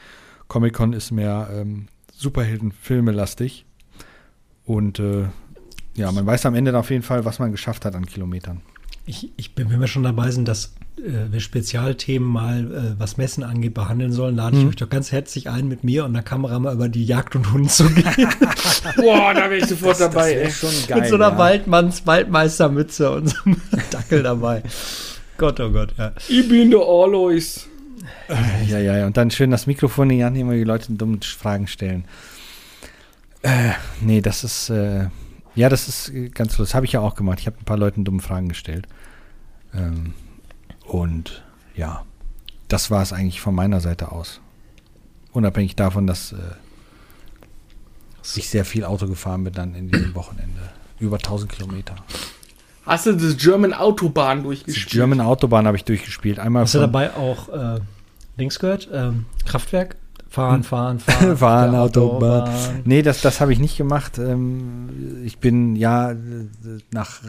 Comic 0.48 0.74
Con 0.74 0.92
ist 0.92 1.11
mehr 1.11 1.48
ähm, 1.53 1.87
Superheldenfilme 2.14 3.12
lastig. 3.12 3.64
Und 4.64 4.98
äh, 4.98 5.24
ja, 5.94 6.11
man 6.12 6.27
weiß 6.27 6.46
am 6.46 6.55
Ende 6.55 6.77
auf 6.79 6.90
jeden 6.90 7.03
Fall, 7.03 7.24
was 7.24 7.38
man 7.38 7.50
geschafft 7.53 7.85
hat 7.85 7.94
an 7.94 8.07
Kilometern. 8.07 8.61
Ich, 9.07 9.31
ich 9.37 9.55
bin, 9.55 9.70
wenn 9.70 9.81
wir 9.81 9.87
schon 9.87 10.03
dabei 10.03 10.31
sind, 10.31 10.48
dass 10.48 10.74
äh, 10.96 11.31
wir 11.31 11.40
Spezialthemen 11.40 12.27
mal, 12.27 12.94
äh, 12.96 12.98
was 13.00 13.18
Messen 13.18 13.44
angeht, 13.44 13.74
behandeln 13.74 14.12
sollen, 14.12 14.35
lade 14.37 14.57
ich 14.57 14.62
Hm. 14.62 14.68
euch 14.70 14.77
doch 14.77 14.88
ganz 14.88 15.12
herzlich 15.12 15.50
ein, 15.50 15.68
mit 15.68 15.85
mir 15.85 16.07
und 16.07 16.14
der 16.14 16.22
Kamera 16.22 16.59
mal 16.59 16.72
über 16.74 16.88
die 16.88 17.05
Jagd 17.05 17.37
und 17.37 17.53
Hund 17.53 17.70
zu 17.70 17.87
gehen. 17.90 18.05
Boah, 18.96 19.35
da 19.35 19.50
wäre 19.50 19.57
ich 19.57 19.66
sofort 19.66 20.00
dabei, 20.00 20.33
ey. 20.33 20.50
schon 20.50 20.70
mit 20.96 21.07
so 21.09 21.16
einer 21.16 21.37
Waldmanns, 21.37 22.07
Waldmeistermütze 22.07 23.11
und 23.11 23.29
so 23.29 23.37
einem 23.44 23.61
Dackel 23.90 24.22
dabei. 24.22 24.62
Gott, 25.37 25.61
oh 25.61 25.70
Gott, 25.70 25.94
ja. 25.99 26.12
Ich 26.29 26.49
bin 26.49 26.70
der 26.70 26.81
Alois. 26.81 27.66
Ja, 28.68 28.79
ja, 28.79 28.97
ja. 28.97 29.07
Und 29.07 29.16
dann 29.16 29.31
schön 29.31 29.51
das 29.51 29.66
Mikrofon 29.66 30.11
in 30.11 30.18
die 30.18 30.25
Hand 30.25 30.37
nehmen 30.37 30.51
und 30.51 30.57
die 30.57 30.64
Leute 30.64 30.92
dumme 30.92 31.18
Fragen 31.23 31.66
stellen. 31.66 32.05
Äh, 33.42 33.73
nee, 34.01 34.20
das 34.20 34.44
ist, 34.44 34.70
äh, 34.70 35.09
ja, 35.55 35.68
das 35.68 35.88
ist 35.88 36.09
äh, 36.11 36.29
ganz 36.29 36.57
lustig. 36.59 36.70
Das 36.70 36.75
habe 36.75 36.87
ich 36.87 36.92
ja 36.92 37.01
auch 37.01 37.14
gemacht. 37.14 37.40
Ich 37.40 37.47
habe 37.47 37.57
ein 37.59 37.64
paar 37.64 37.77
Leuten 37.77 38.05
dumme 38.05 38.20
Fragen 38.20 38.49
gestellt. 38.49 38.87
Ähm, 39.75 40.14
und 40.87 41.44
ja, 41.75 42.05
das 42.68 42.90
war 42.90 43.03
es 43.03 43.12
eigentlich 43.12 43.40
von 43.40 43.55
meiner 43.55 43.81
Seite 43.81 44.12
aus. 44.12 44.40
Unabhängig 45.33 45.77
davon, 45.77 46.07
dass 46.07 46.33
äh, 46.33 46.37
ich 48.37 48.49
sehr 48.49 48.64
viel 48.64 48.85
Auto 48.85 49.07
gefahren 49.07 49.44
bin 49.44 49.53
dann 49.53 49.75
in 49.75 49.90
diesem 49.90 50.14
Wochenende. 50.14 50.70
Über 50.99 51.16
1000 51.16 51.53
Kilometer. 51.53 51.97
Hast 52.87 53.07
du 53.07 53.12
das 53.12 53.37
German 53.37 53.73
Autobahn 53.73 54.38
Die 54.38 54.44
durchgespielt? 54.44 54.90
German 54.90 55.20
Autobahn 55.20 55.66
habe 55.66 55.77
ich 55.77 55.85
durchgespielt. 55.85 56.38
Einmal 56.38 56.62
Hast 56.62 56.75
du 56.75 56.81
dabei 56.81 57.14
auch 57.14 57.49
äh, 57.49 57.81
Dings 58.38 58.59
gehört? 58.59 58.88
Ähm, 58.92 59.25
Kraftwerk? 59.47 59.97
Fahren, 60.29 60.62
fahren, 60.64 60.99
fahren. 60.99 61.37
Fahren, 61.37 61.73
der 61.73 61.81
Autobahn. 61.81 62.51
Nee, 62.85 63.03
das, 63.03 63.20
das 63.23 63.40
habe 63.40 63.53
ich 63.53 63.59
nicht 63.59 63.77
gemacht. 63.77 64.18
Ähm, 64.18 65.23
ich 65.25 65.38
bin 65.38 65.77
ja 65.77 66.11
äh, 66.12 66.16
nach, 66.90 67.23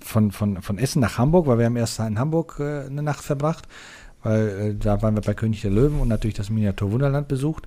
von, 0.00 0.30
von, 0.30 0.62
von 0.62 0.78
Essen 0.78 1.00
nach 1.00 1.18
Hamburg, 1.18 1.46
weil 1.46 1.58
wir 1.58 1.66
haben 1.66 1.76
erst 1.76 1.98
in 1.98 2.18
Hamburg 2.18 2.56
äh, 2.60 2.86
eine 2.86 3.02
Nacht 3.02 3.24
verbracht, 3.24 3.66
weil 4.22 4.48
äh, 4.48 4.74
da 4.74 5.02
waren 5.02 5.14
wir 5.14 5.22
bei 5.22 5.34
König 5.34 5.62
der 5.62 5.70
Löwen 5.70 5.98
und 6.00 6.08
natürlich 6.08 6.36
das 6.36 6.50
Miniatur 6.50 6.92
Wunderland 6.92 7.26
besucht. 7.26 7.66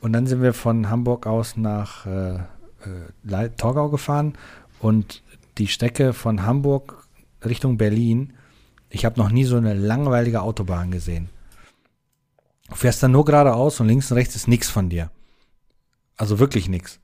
Und 0.00 0.14
dann 0.14 0.26
sind 0.26 0.40
wir 0.40 0.54
von 0.54 0.88
Hamburg 0.88 1.26
aus 1.26 1.58
nach 1.58 2.06
äh, 2.06 2.36
äh, 2.36 3.48
Torgau 3.58 3.90
gefahren 3.90 4.34
und 4.80 5.22
die 5.60 5.68
Strecke 5.68 6.12
von 6.12 6.44
Hamburg 6.44 7.06
Richtung 7.44 7.76
Berlin, 7.76 8.32
ich 8.88 9.04
habe 9.04 9.20
noch 9.20 9.30
nie 9.30 9.44
so 9.44 9.56
eine 9.56 9.74
langweilige 9.74 10.42
Autobahn 10.42 10.90
gesehen. 10.90 11.28
Du 12.68 12.74
fährst 12.74 13.02
dann 13.02 13.12
nur 13.12 13.24
geradeaus 13.24 13.78
und 13.78 13.86
links 13.86 14.10
und 14.10 14.16
rechts 14.16 14.36
ist 14.36 14.48
nichts 14.48 14.68
von 14.68 14.88
dir. 14.88 15.10
Also 16.16 16.38
wirklich 16.38 16.68
nichts. 16.68 16.98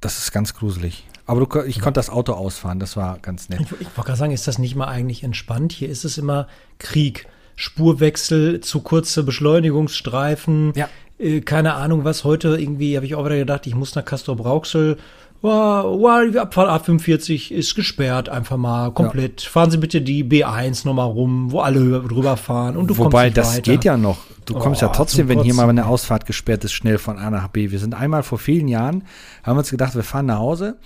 Das 0.00 0.18
ist 0.18 0.32
ganz 0.32 0.54
gruselig. 0.54 1.06
Aber 1.26 1.44
du, 1.44 1.62
ich 1.62 1.80
konnte 1.80 1.98
das 1.98 2.10
Auto 2.10 2.32
ausfahren, 2.32 2.78
das 2.78 2.96
war 2.96 3.18
ganz 3.18 3.48
nett. 3.48 3.60
Ich, 3.60 3.72
ich 3.72 3.86
wollte 3.96 4.06
gerade 4.08 4.16
sagen, 4.18 4.32
ist 4.32 4.46
das 4.46 4.58
nicht 4.58 4.74
mal 4.74 4.88
eigentlich 4.88 5.22
entspannt? 5.22 5.72
Hier 5.72 5.88
ist 5.88 6.04
es 6.04 6.18
immer 6.18 6.48
Krieg. 6.78 7.26
Spurwechsel, 7.56 8.60
zu 8.60 8.80
kurze 8.80 9.22
Beschleunigungsstreifen. 9.22 10.72
Ja. 10.74 10.88
Äh, 11.18 11.40
keine 11.40 11.74
Ahnung 11.74 12.04
was. 12.04 12.24
Heute 12.24 12.56
irgendwie 12.58 12.96
habe 12.96 13.06
ich 13.06 13.14
auch 13.14 13.24
wieder 13.24 13.36
gedacht, 13.36 13.66
ich 13.66 13.74
muss 13.74 13.94
nach 13.94 14.04
Castor 14.04 14.36
Brauxel. 14.36 14.98
Die 15.44 16.38
Abfahrt 16.38 16.86
A45 16.88 17.50
ist 17.50 17.74
gesperrt, 17.74 18.30
einfach 18.30 18.56
mal 18.56 18.92
komplett. 18.92 19.42
Fahren 19.42 19.70
Sie 19.70 19.76
bitte 19.76 20.00
die 20.00 20.24
B1 20.24 20.86
nochmal 20.86 21.06
rum, 21.08 21.52
wo 21.52 21.60
alle 21.60 22.00
drüber 22.00 22.38
fahren 22.38 22.78
und 22.78 22.86
du 22.86 22.96
Wobei, 22.96 23.10
kommst 23.10 23.24
nicht 23.24 23.36
das 23.36 23.56
weiter. 23.56 23.72
geht 23.72 23.84
ja 23.84 23.98
noch. 23.98 24.20
Du 24.46 24.54
kommst 24.54 24.80
ja 24.80 24.88
Oh, 24.88 24.92
trotzdem, 24.94 25.28
zum 25.28 25.36
wenn 25.36 25.44
hier 25.44 25.52
mal 25.52 25.68
eine 25.68 25.84
Ausfahrt 25.84 26.24
gesperrt 26.24 26.64
ist, 26.64 26.72
schnell 26.72 26.96
von 26.96 27.18
A 27.18 27.28
nach 27.28 27.48
B. 27.48 27.70
Wir 27.70 27.78
sind 27.78 27.94
einmal 27.94 28.22
vor 28.22 28.38
vielen 28.38 28.68
Jahren, 28.68 29.04
haben 29.42 29.58
uns 29.58 29.70
gedacht, 29.70 29.94
wir 29.94 30.02
fahren 30.02 30.26
nach 30.26 30.38
Hause 30.38 30.78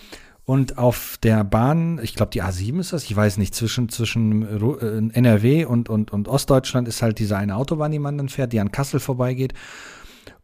und 0.44 0.76
auf 0.76 1.18
der 1.22 1.44
Bahn, 1.44 2.00
ich 2.02 2.16
glaube 2.16 2.30
die 2.32 2.42
A7 2.42 2.80
ist 2.80 2.92
das, 2.92 3.04
ich 3.04 3.14
weiß 3.14 3.36
nicht, 3.36 3.54
zwischen, 3.54 3.88
zwischen 3.90 4.42
äh, 5.12 5.18
NRW 5.18 5.66
und, 5.66 5.88
und, 5.88 6.10
und 6.10 6.26
Ostdeutschland 6.26 6.88
ist 6.88 7.00
halt 7.00 7.20
diese 7.20 7.36
eine 7.36 7.54
Autobahn, 7.54 7.92
die 7.92 7.98
man 8.00 8.18
dann 8.18 8.28
fährt, 8.28 8.52
die 8.52 8.58
an 8.58 8.72
Kassel 8.72 8.98
vorbeigeht. 8.98 9.54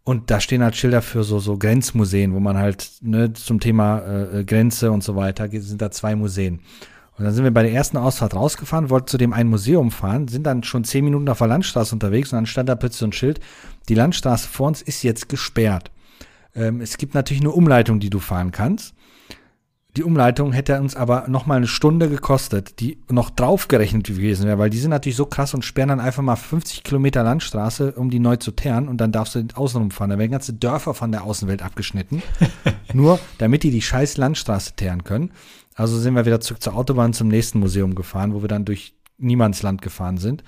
Und 0.04 0.30
da 0.30 0.38
stehen 0.38 0.62
halt 0.62 0.76
Schilder 0.76 1.00
für 1.00 1.24
so, 1.24 1.38
so 1.38 1.56
Grenzmuseen, 1.56 2.34
wo 2.34 2.40
man 2.40 2.58
halt 2.58 2.90
ne, 3.00 3.32
zum 3.32 3.58
Thema 3.58 4.00
äh, 4.00 4.44
Grenze 4.44 4.92
und 4.92 5.02
so 5.02 5.16
weiter, 5.16 5.48
sind 5.50 5.80
da 5.80 5.90
zwei 5.90 6.14
Museen. 6.14 6.60
Und 7.16 7.24
dann 7.24 7.32
sind 7.32 7.44
wir 7.44 7.52
bei 7.52 7.62
der 7.62 7.72
ersten 7.72 7.96
Ausfahrt 7.96 8.34
rausgefahren, 8.34 8.90
wollten 8.90 9.06
zu 9.06 9.18
dem 9.18 9.32
einen 9.32 9.48
Museum 9.48 9.90
fahren, 9.90 10.28
sind 10.28 10.44
dann 10.44 10.62
schon 10.62 10.84
zehn 10.84 11.04
Minuten 11.04 11.28
auf 11.28 11.38
der 11.38 11.46
Landstraße 11.46 11.94
unterwegs 11.94 12.32
und 12.32 12.36
dann 12.36 12.46
stand 12.46 12.68
da 12.68 12.74
plötzlich 12.74 12.98
so 12.98 13.06
ein 13.06 13.12
Schild, 13.12 13.40
die 13.88 13.94
Landstraße 13.94 14.48
vor 14.48 14.66
uns 14.66 14.82
ist 14.82 15.02
jetzt 15.04 15.28
gesperrt. 15.28 15.90
Ähm, 16.54 16.80
es 16.80 16.98
gibt 16.98 17.14
natürlich 17.14 17.42
eine 17.42 17.52
Umleitung, 17.52 18.00
die 18.00 18.10
du 18.10 18.18
fahren 18.18 18.50
kannst. 18.50 18.94
Die 19.96 20.02
Umleitung 20.02 20.52
hätte 20.52 20.80
uns 20.80 20.96
aber 20.96 21.26
noch 21.28 21.46
mal 21.46 21.54
eine 21.54 21.68
Stunde 21.68 22.08
gekostet, 22.08 22.80
die 22.80 22.98
noch 23.08 23.30
draufgerechnet 23.30 24.04
gewesen 24.04 24.46
wäre, 24.46 24.58
weil 24.58 24.70
die 24.70 24.78
sind 24.78 24.90
natürlich 24.90 25.14
so 25.14 25.26
krass 25.26 25.54
und 25.54 25.64
sperren 25.64 25.90
dann 25.90 26.00
einfach 26.00 26.22
mal 26.22 26.34
50 26.34 26.82
Kilometer 26.82 27.22
Landstraße, 27.22 27.92
um 27.92 28.10
die 28.10 28.18
neu 28.18 28.36
zu 28.36 28.50
teeren 28.50 28.88
und 28.88 29.00
dann 29.00 29.12
darfst 29.12 29.36
du 29.36 29.46
außenrum 29.54 29.92
fahren. 29.92 30.10
Da 30.10 30.18
werden 30.18 30.32
ganze 30.32 30.52
Dörfer 30.52 30.94
von 30.94 31.12
der 31.12 31.22
Außenwelt 31.22 31.62
abgeschnitten, 31.62 32.22
nur 32.92 33.20
damit 33.38 33.62
die 33.62 33.70
die 33.70 33.82
scheiß 33.82 34.16
Landstraße 34.16 34.74
teeren 34.74 35.04
können. 35.04 35.30
Also 35.76 35.96
sind 35.98 36.14
wir 36.14 36.26
wieder 36.26 36.40
zurück 36.40 36.60
zur 36.60 36.74
Autobahn 36.74 37.12
zum 37.12 37.28
nächsten 37.28 37.60
Museum 37.60 37.94
gefahren, 37.94 38.34
wo 38.34 38.42
wir 38.42 38.48
dann 38.48 38.64
durch 38.64 38.94
Niemandsland 39.18 39.80
gefahren 39.80 40.18
sind. 40.18 40.42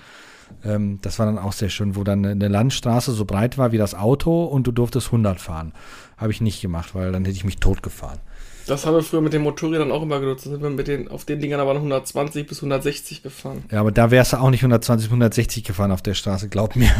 Ähm, 0.65 0.99
das 1.03 1.21
war 1.21 1.27
dann 1.27 1.39
auch 1.39 1.53
sehr 1.53 1.69
schön, 1.69 1.95
wo 1.95 2.03
dann 2.03 2.25
eine 2.25 2.49
Landstraße 2.49 3.13
so 3.13 3.25
breit 3.25 3.59
war 3.59 3.71
wie 3.71 3.79
das 3.79 3.95
Auto 3.95 4.45
und 4.45 4.67
du 4.67 4.73
durftest 4.73 5.07
100 5.07 5.41
fahren. 5.41 5.73
Habe 6.17 6.33
ich 6.33 6.41
nicht 6.41 6.61
gemacht, 6.61 6.97
weil 6.97 7.13
dann 7.13 7.25
hätte 7.25 7.37
ich 7.37 7.45
mich 7.45 7.59
tot 7.59 7.83
gefahren. 7.83 8.19
Das 8.67 8.85
haben 8.85 8.95
wir 8.95 9.03
früher 9.03 9.21
mit 9.21 9.33
den 9.33 9.43
Motorrädern 9.43 9.93
auch 9.93 10.03
immer 10.03 10.19
genutzt. 10.21 10.47
Da 10.47 10.51
sind 10.51 10.63
wir 10.63 10.71
mit 10.71 10.89
den, 10.89 11.09
auf 11.09 11.25
den 11.25 11.41
Dingern 11.41 11.61
aber 11.61 11.73
120 11.73 12.47
bis 12.47 12.59
160 12.59 13.23
gefahren. 13.23 13.65
Ja, 13.71 13.81
aber 13.81 13.93
da 13.93 14.11
wärst 14.11 14.33
du 14.33 14.39
auch 14.39 14.51
nicht 14.51 14.61
120, 14.61 15.09
160 15.09 15.65
gefahren 15.65 15.93
auf 15.93 16.03
der 16.03 16.15
Straße, 16.15 16.49
glaub 16.49 16.75
mir. 16.77 16.91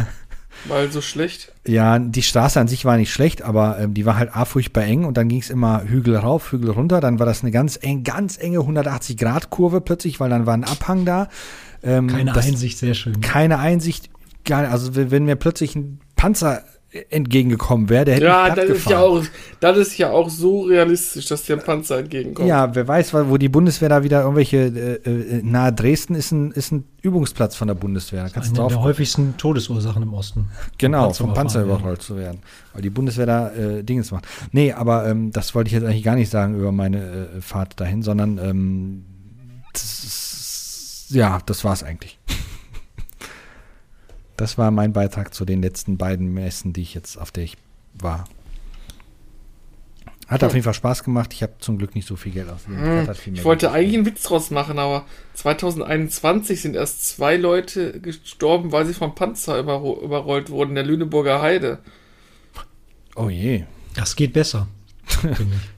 Weil 0.65 0.91
so 0.91 1.01
schlecht. 1.01 1.53
Ja, 1.67 1.99
die 1.99 2.23
Straße 2.23 2.59
an 2.59 2.67
sich 2.67 2.85
war 2.85 2.97
nicht 2.97 3.11
schlecht, 3.11 3.41
aber 3.41 3.79
ähm, 3.79 3.93
die 3.93 4.05
war 4.05 4.17
halt 4.17 4.35
a 4.35 4.45
furchtbar 4.45 4.85
eng 4.85 5.05
und 5.05 5.17
dann 5.17 5.27
ging 5.27 5.39
es 5.39 5.49
immer 5.49 5.83
Hügel 5.83 6.15
rauf, 6.15 6.51
Hügel 6.51 6.71
runter. 6.71 6.99
Dann 6.99 7.19
war 7.19 7.25
das 7.25 7.43
eine 7.43 7.51
ganz 7.51 7.77
eng, 7.81 8.03
ganz 8.03 8.37
enge 8.37 8.59
180 8.59 9.17
Grad 9.17 9.49
Kurve 9.49 9.81
plötzlich, 9.81 10.19
weil 10.19 10.29
dann 10.29 10.45
war 10.45 10.55
ein 10.55 10.63
Abhang 10.63 11.05
da. 11.05 11.29
Ähm, 11.83 12.07
Keine 12.07 12.33
das, 12.33 12.47
Einsicht, 12.47 12.77
sehr 12.77 12.95
schön. 12.95 13.21
Keine 13.21 13.59
Einsicht, 13.59 14.09
gar 14.45 14.61
nicht, 14.61 14.71
also 14.71 14.95
wenn, 14.95 15.11
wenn 15.11 15.25
mir 15.25 15.35
plötzlich 15.35 15.75
ein 15.75 15.99
Panzer 16.15 16.63
entgegengekommen 17.09 17.89
wäre, 17.89 18.05
der 18.05 18.15
hätte 18.15 18.25
Ja, 18.25 18.45
mich 18.45 18.55
das 18.55 18.69
ist 18.69 18.89
ja, 18.89 18.99
auch, 18.99 19.23
das 19.59 19.77
ist 19.77 19.97
ja 19.97 20.11
auch 20.11 20.29
so 20.29 20.61
realistisch, 20.61 21.27
dass 21.27 21.43
dir 21.43 21.57
ein 21.57 21.63
Panzer 21.63 21.99
entgegenkommt. 21.99 22.47
Ja, 22.47 22.73
wer 22.73 22.87
weiß, 22.87 23.13
wo 23.13 23.37
die 23.37 23.49
Bundeswehr 23.49 23.89
da 23.89 24.03
wieder 24.03 24.21
irgendwelche, 24.21 24.57
äh, 24.57 25.09
äh, 25.09 25.41
nahe 25.43 25.73
Dresden 25.73 26.15
ist 26.15 26.31
ein, 26.31 26.51
ist 26.51 26.71
ein 26.71 26.85
Übungsplatz 27.01 27.55
von 27.55 27.67
der 27.67 27.75
Bundeswehr. 27.75 28.23
Da 28.23 28.29
kannst 28.29 28.49
Eine 28.49 28.55
du 28.55 28.61
drauf 28.61 28.73
der 28.73 28.81
häufigsten 28.81 29.37
Todesursachen 29.37 30.03
im 30.03 30.13
Osten. 30.13 30.49
Genau, 30.77 31.13
vom 31.13 31.33
Panzer 31.33 31.63
überrollt 31.63 32.01
zu 32.01 32.17
werden. 32.17 32.39
Weil 32.73 32.81
die 32.81 32.89
Bundeswehr 32.89 33.25
da 33.25 33.51
äh, 33.51 33.83
Dingens 33.83 34.11
macht. 34.11 34.27
Nee, 34.51 34.73
aber 34.73 35.07
ähm, 35.07 35.31
das 35.31 35.55
wollte 35.55 35.67
ich 35.69 35.73
jetzt 35.73 35.85
eigentlich 35.85 36.03
gar 36.03 36.15
nicht 36.15 36.29
sagen 36.29 36.55
über 36.55 36.71
meine 36.71 36.97
äh, 37.37 37.41
Fahrt 37.41 37.79
dahin, 37.79 38.03
sondern 38.03 38.37
ähm, 38.37 39.05
das 39.73 40.03
ist, 40.03 41.05
ja, 41.09 41.39
das 41.45 41.63
war's 41.63 41.83
eigentlich. 41.83 42.17
Das 44.37 44.57
war 44.57 44.71
mein 44.71 44.93
Beitrag 44.93 45.33
zu 45.33 45.45
den 45.45 45.61
letzten 45.61 45.97
beiden 45.97 46.33
Messen, 46.33 46.73
die 46.73 46.81
ich 46.81 46.93
jetzt, 46.93 47.17
auf 47.17 47.31
der 47.31 47.43
ich 47.43 47.57
war. 47.93 48.25
Hat 50.27 50.43
auf 50.43 50.51
Hm. 50.51 50.57
jeden 50.57 50.63
Fall 50.65 50.73
Spaß 50.73 51.03
gemacht. 51.03 51.33
Ich 51.33 51.41
habe 51.41 51.53
zum 51.59 51.77
Glück 51.77 51.95
nicht 51.95 52.07
so 52.07 52.15
viel 52.17 52.33
Geld 52.33 52.49
ausgegeben. 52.49 52.83
Hm, 52.83 53.07
hat 53.07 53.17
viel 53.17 53.31
mehr 53.31 53.39
Ich 53.39 53.45
wollte 53.45 53.67
Geld 53.67 53.75
eigentlich 53.75 53.95
einen 53.95 54.05
Witz 54.05 54.23
draus 54.23 54.51
machen, 54.51 54.77
aber 54.77 55.05
2021 55.35 56.61
sind 56.61 56.75
erst 56.75 57.07
zwei 57.07 57.37
Leute 57.37 57.99
gestorben, 58.01 58.71
weil 58.73 58.85
sie 58.85 58.93
vom 58.93 59.15
Panzer 59.15 59.57
überro 59.57 60.01
überrollt 60.03 60.49
wurden, 60.49 60.75
der 60.75 60.83
Lüneburger 60.83 61.41
Heide. 61.41 61.79
Oh 63.15 63.29
je. 63.29 63.63
Das 63.95 64.15
geht 64.15 64.33
besser. 64.33 64.67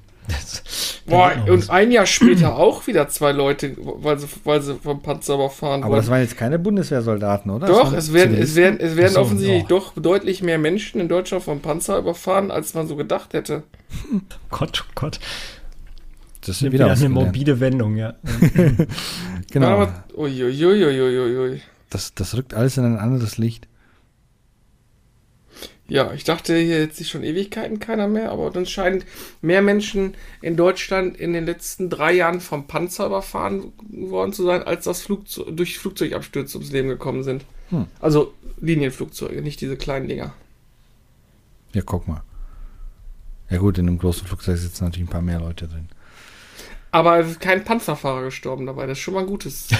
Boah, 1.05 1.33
und 1.47 1.59
was. 1.59 1.69
ein 1.69 1.91
Jahr 1.91 2.05
später 2.05 2.55
auch 2.55 2.85
wieder 2.87 3.07
zwei 3.09 3.31
Leute, 3.31 3.75
weil 3.77 4.19
sie, 4.19 4.27
weil 4.43 4.61
sie 4.61 4.75
vom 4.75 5.01
Panzer 5.01 5.35
überfahren 5.35 5.83
Aber 5.83 5.95
das 5.95 6.09
waren 6.09 6.21
jetzt 6.21 6.37
keine 6.37 6.59
Bundeswehrsoldaten, 6.59 7.51
oder? 7.51 7.67
Doch, 7.67 7.93
es 7.93 8.13
werden, 8.13 8.37
es 8.37 8.55
werden, 8.55 8.79
es 8.79 8.95
werden 8.95 9.13
so, 9.13 9.21
offensichtlich 9.21 9.63
ja. 9.63 9.67
doch 9.67 9.93
deutlich 9.95 10.43
mehr 10.43 10.59
Menschen 10.59 11.01
in 11.01 11.07
Deutschland 11.07 11.43
vom 11.43 11.61
Panzer 11.61 11.97
überfahren, 11.97 12.51
als 12.51 12.73
man 12.73 12.87
so 12.87 12.95
gedacht 12.95 13.33
hätte. 13.33 13.63
Gott, 14.49 14.85
oh 14.87 14.91
Gott. 14.95 15.19
Das 16.41 16.57
ist 16.57 16.63
wieder 16.63 16.73
wieder 16.73 16.91
eine 16.91 17.09
morbide 17.09 17.59
Wendung, 17.59 17.97
ja. 17.97 18.13
Genau. 19.51 19.67
Aber, 19.67 20.03
uiuiuiuiui. 20.15 21.61
Das, 21.89 22.13
das 22.13 22.35
rückt 22.35 22.53
alles 22.53 22.77
in 22.77 22.85
ein 22.85 22.97
anderes 22.97 23.37
Licht. 23.37 23.67
Ja, 25.89 26.13
ich 26.13 26.23
dachte 26.23 26.55
hier 26.55 26.79
jetzt 26.79 26.97
sich 26.97 27.09
schon 27.09 27.23
Ewigkeiten 27.23 27.79
keiner 27.79 28.07
mehr, 28.07 28.31
aber 28.31 28.51
dann 28.51 28.65
scheint 28.65 29.05
mehr 29.41 29.61
Menschen 29.61 30.13
in 30.41 30.55
Deutschland 30.55 31.17
in 31.17 31.33
den 31.33 31.45
letzten 31.45 31.89
drei 31.89 32.13
Jahren 32.13 32.41
vom 32.41 32.67
Panzer 32.67 33.07
überfahren 33.07 33.73
worden 33.89 34.31
zu 34.31 34.43
sein, 34.43 34.63
als 34.63 34.85
das 34.85 35.01
Flugzeug, 35.01 35.47
durch 35.57 35.79
Flugzeugabstürze 35.79 36.57
ums 36.57 36.71
Leben 36.71 36.89
gekommen 36.89 37.23
sind. 37.23 37.43
Hm. 37.69 37.87
Also 37.99 38.33
Linienflugzeuge, 38.61 39.41
nicht 39.41 39.61
diese 39.61 39.77
kleinen 39.77 40.07
Dinger. 40.07 40.33
Ja, 41.73 41.81
guck 41.83 42.07
mal. 42.07 42.23
Ja 43.49 43.57
gut, 43.57 43.77
in 43.77 43.87
einem 43.87 43.97
großen 43.97 44.27
Flugzeug 44.27 44.57
sitzen 44.57 44.85
natürlich 44.85 45.07
ein 45.07 45.11
paar 45.11 45.21
mehr 45.21 45.39
Leute 45.39 45.67
drin. 45.67 45.89
Aber 46.91 47.19
es 47.19 47.29
ist 47.31 47.39
kein 47.39 47.63
Panzerfahrer 47.63 48.23
gestorben 48.23 48.65
dabei, 48.65 48.87
das 48.87 48.97
ist 48.97 49.03
schon 49.03 49.13
mal 49.13 49.21
ein 49.21 49.27
gutes. 49.27 49.67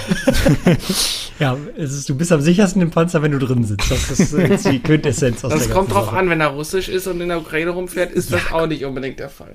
Ja, 1.40 1.56
es 1.74 1.92
ist, 1.94 2.06
du 2.08 2.14
bist 2.14 2.30
am 2.32 2.42
sichersten 2.42 2.82
im 2.82 2.90
Panzer, 2.90 3.22
wenn 3.22 3.32
du 3.32 3.38
drin 3.38 3.64
sitzt. 3.64 3.90
Das 3.90 4.10
ist 4.10 4.34
äh, 4.34 4.46
jetzt 4.50 4.66
die 4.70 4.78
Quintessenz 4.78 5.42
aus 5.42 5.50
Das 5.50 5.66
der 5.66 5.74
kommt 5.74 5.90
drauf 5.90 6.06
Sache. 6.06 6.18
an, 6.18 6.28
wenn 6.28 6.38
er 6.42 6.48
russisch 6.48 6.90
ist 6.90 7.06
und 7.06 7.18
in 7.22 7.28
der 7.30 7.38
Ukraine 7.40 7.70
rumfährt, 7.70 8.12
ist 8.12 8.30
das 8.30 8.52
auch 8.52 8.66
nicht 8.66 8.84
unbedingt 8.84 9.18
der 9.18 9.30
Fall. 9.30 9.54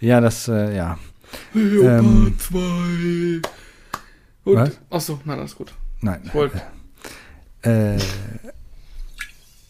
Ja, 0.00 0.20
das, 0.20 0.48
äh, 0.48 0.76
ja. 0.76 0.98
Leopard 1.54 2.04
Ähm, 2.04 2.34
2. 2.38 2.58
Gut. 4.44 4.56
was? 4.56 4.78
Achso, 4.90 5.18
nein, 5.24 5.38
alles 5.38 5.56
gut. 5.56 5.72
Nein. 6.02 6.20
Ich 6.26 6.34
wollte. 6.34 6.60
Äh, 7.62 7.96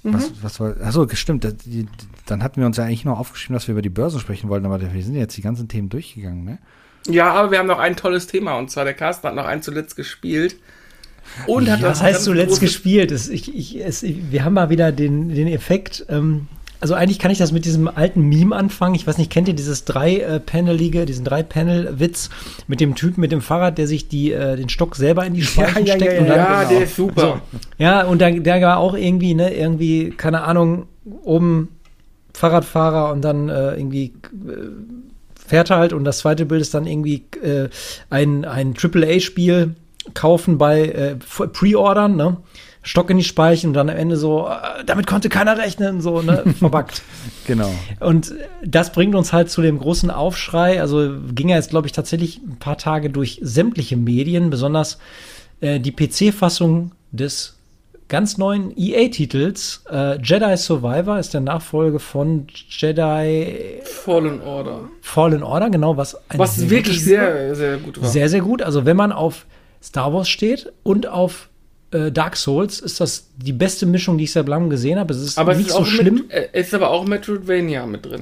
Mhm. 0.02 0.12
was, 0.12 0.30
was 0.42 0.60
war, 0.60 0.74
achso, 0.82 1.08
stimmt. 1.14 1.44
das- 1.44 1.56
die- 1.64 1.86
Dann 2.26 2.42
hatten 2.42 2.60
wir 2.60 2.66
uns 2.66 2.76
ja 2.78 2.84
eigentlich 2.84 3.04
noch 3.06 3.18
aufgeschrieben, 3.18 3.54
dass 3.54 3.68
wir 3.68 3.72
über 3.72 3.80
die 3.82 3.88
Börsen 3.90 4.18
sprechen 4.20 4.48
wollten, 4.50 4.66
aber 4.66 4.80
wir 4.80 5.02
sind 5.02 5.14
ja 5.14 5.20
jetzt 5.20 5.36
die 5.36 5.42
ganzen 5.42 5.68
Themen 5.68 5.88
durchgegangen, 5.88 6.44
ne? 6.44 6.58
Ja, 7.08 7.32
aber 7.32 7.50
wir 7.50 7.58
haben 7.58 7.66
noch 7.66 7.78
ein 7.78 7.96
tolles 7.96 8.26
Thema 8.26 8.56
und 8.56 8.70
zwar 8.70 8.84
der 8.84 8.94
Carsten 8.94 9.28
hat 9.28 9.34
noch 9.34 9.46
einen 9.46 9.62
zuletzt 9.62 9.96
gespielt. 9.96 10.56
Und 11.46 11.70
hat 11.70 11.80
Ja, 11.80 11.88
das 11.88 11.98
was 11.98 12.02
heißt 12.02 12.24
zuletzt 12.24 12.60
gespielt? 12.60 13.10
Es, 13.10 13.28
ich, 13.28 13.54
ich, 13.54 13.84
es, 13.84 14.02
wir 14.02 14.44
haben 14.44 14.54
mal 14.54 14.70
wieder 14.70 14.92
den, 14.92 15.28
den 15.28 15.48
Effekt. 15.48 16.06
Ähm, 16.08 16.48
also 16.80 16.94
eigentlich 16.94 17.18
kann 17.18 17.30
ich 17.30 17.38
das 17.38 17.50
mit 17.50 17.64
diesem 17.64 17.88
alten 17.88 18.20
Meme 18.28 18.54
anfangen. 18.54 18.94
Ich 18.94 19.06
weiß 19.06 19.16
nicht, 19.16 19.30
kennt 19.30 19.48
ihr 19.48 19.54
dieses 19.54 19.86
drei-panelige, 19.86 21.06
diesen 21.06 21.24
drei-Panel-Witz 21.24 22.28
mit 22.66 22.80
dem 22.80 22.94
Typen 22.94 23.22
mit 23.22 23.32
dem 23.32 23.40
Fahrrad, 23.40 23.78
der 23.78 23.86
sich 23.86 24.08
die, 24.08 24.32
äh, 24.32 24.56
den 24.56 24.68
Stock 24.68 24.94
selber 24.96 25.24
in 25.24 25.32
die 25.32 25.42
Speichen 25.46 25.86
ja, 25.86 25.94
ja, 25.94 25.98
steckt 25.98 26.12
ja, 26.12 26.20
und 26.20 26.28
dann 26.28 26.36
Ja, 26.36 26.58
genau. 26.58 26.68
der 26.68 26.82
ist 26.84 26.96
super. 26.96 27.42
Ja, 27.78 28.04
und 28.04 28.20
da, 28.20 28.30
der 28.30 28.60
war 28.60 28.76
auch 28.76 28.94
irgendwie, 28.94 29.34
ne, 29.34 29.54
irgendwie, 29.54 30.10
keine 30.10 30.42
Ahnung, 30.42 30.86
oben 31.22 31.70
Fahrradfahrer 32.34 33.12
und 33.12 33.22
dann 33.22 33.48
äh, 33.48 33.76
irgendwie 33.76 34.12
äh, 34.46 34.68
fährt 35.46 35.70
er 35.70 35.78
halt 35.78 35.92
und 35.92 36.04
das 36.04 36.18
zweite 36.18 36.46
Bild 36.46 36.62
ist 36.62 36.74
dann 36.74 36.86
irgendwie 36.86 37.24
äh, 37.42 37.68
ein, 38.10 38.44
ein 38.44 38.74
AAA-Spiel 38.76 39.74
kaufen 40.12 40.58
bei 40.58 40.86
äh, 40.86 41.16
Pre-Ordern, 41.16 42.16
ne? 42.16 42.36
Stock 42.86 43.08
in 43.08 43.16
die 43.16 43.24
Speichen 43.24 43.68
und 43.68 43.74
dann 43.74 43.88
am 43.88 43.96
Ende 43.96 44.18
so, 44.18 44.46
äh, 44.46 44.84
damit 44.84 45.06
konnte 45.06 45.30
keiner 45.30 45.56
rechnen, 45.56 46.02
so, 46.02 46.20
ne, 46.20 46.44
verbuggt. 46.58 47.00
Genau. 47.46 47.72
Und 48.00 48.34
das 48.62 48.92
bringt 48.92 49.14
uns 49.14 49.32
halt 49.32 49.50
zu 49.50 49.62
dem 49.62 49.78
großen 49.78 50.10
Aufschrei. 50.10 50.82
Also 50.82 51.14
ging 51.34 51.48
er 51.48 51.56
jetzt, 51.56 51.70
glaube 51.70 51.86
ich, 51.86 51.92
tatsächlich 51.92 52.42
ein 52.42 52.58
paar 52.58 52.76
Tage 52.76 53.08
durch 53.08 53.40
sämtliche 53.42 53.96
Medien, 53.96 54.50
besonders 54.50 54.98
äh, 55.62 55.80
die 55.80 55.92
PC-Fassung 55.92 56.92
des 57.10 57.53
ganz 58.08 58.38
neuen 58.38 58.72
EA-Titels. 58.76 59.84
Äh, 59.90 60.20
Jedi 60.22 60.56
Survivor 60.56 61.18
ist 61.18 61.34
der 61.34 61.40
Nachfolge 61.40 61.98
von 61.98 62.46
Jedi 62.68 63.80
Fallen 63.84 64.40
Order. 64.42 64.88
Fallen 65.00 65.42
Order, 65.42 65.70
genau, 65.70 65.96
was 65.96 66.14
ein 66.28 66.38
Was 66.38 66.56
sehr 66.56 66.70
wirklich 66.70 67.02
sehr, 67.02 67.54
sehr 67.54 67.78
gut 67.78 68.00
war. 68.00 68.08
Sehr, 68.08 68.28
sehr 68.28 68.40
gut. 68.40 68.62
Also 68.62 68.84
wenn 68.84 68.96
man 68.96 69.12
auf 69.12 69.46
Star 69.82 70.12
Wars 70.12 70.28
steht 70.28 70.72
und 70.82 71.06
auf 71.06 71.48
äh, 71.90 72.10
Dark 72.10 72.36
Souls, 72.36 72.80
ist 72.80 73.00
das 73.00 73.30
die 73.36 73.52
beste 73.52 73.86
Mischung, 73.86 74.18
die 74.18 74.24
ich 74.24 74.32
seit 74.32 74.48
langem 74.48 74.70
gesehen 74.70 74.98
habe. 74.98 75.14
Es 75.14 75.20
ist 75.20 75.38
aber 75.38 75.52
es 75.52 75.58
nicht 75.58 75.68
ist, 75.68 75.76
so 75.76 75.84
schlimm. 75.84 76.14
Mit, 76.14 76.30
äh, 76.30 76.48
es 76.52 76.68
ist 76.68 76.74
aber 76.74 76.90
auch 76.90 77.06
Metroidvania 77.06 77.86
mit 77.86 78.04
drin. 78.04 78.20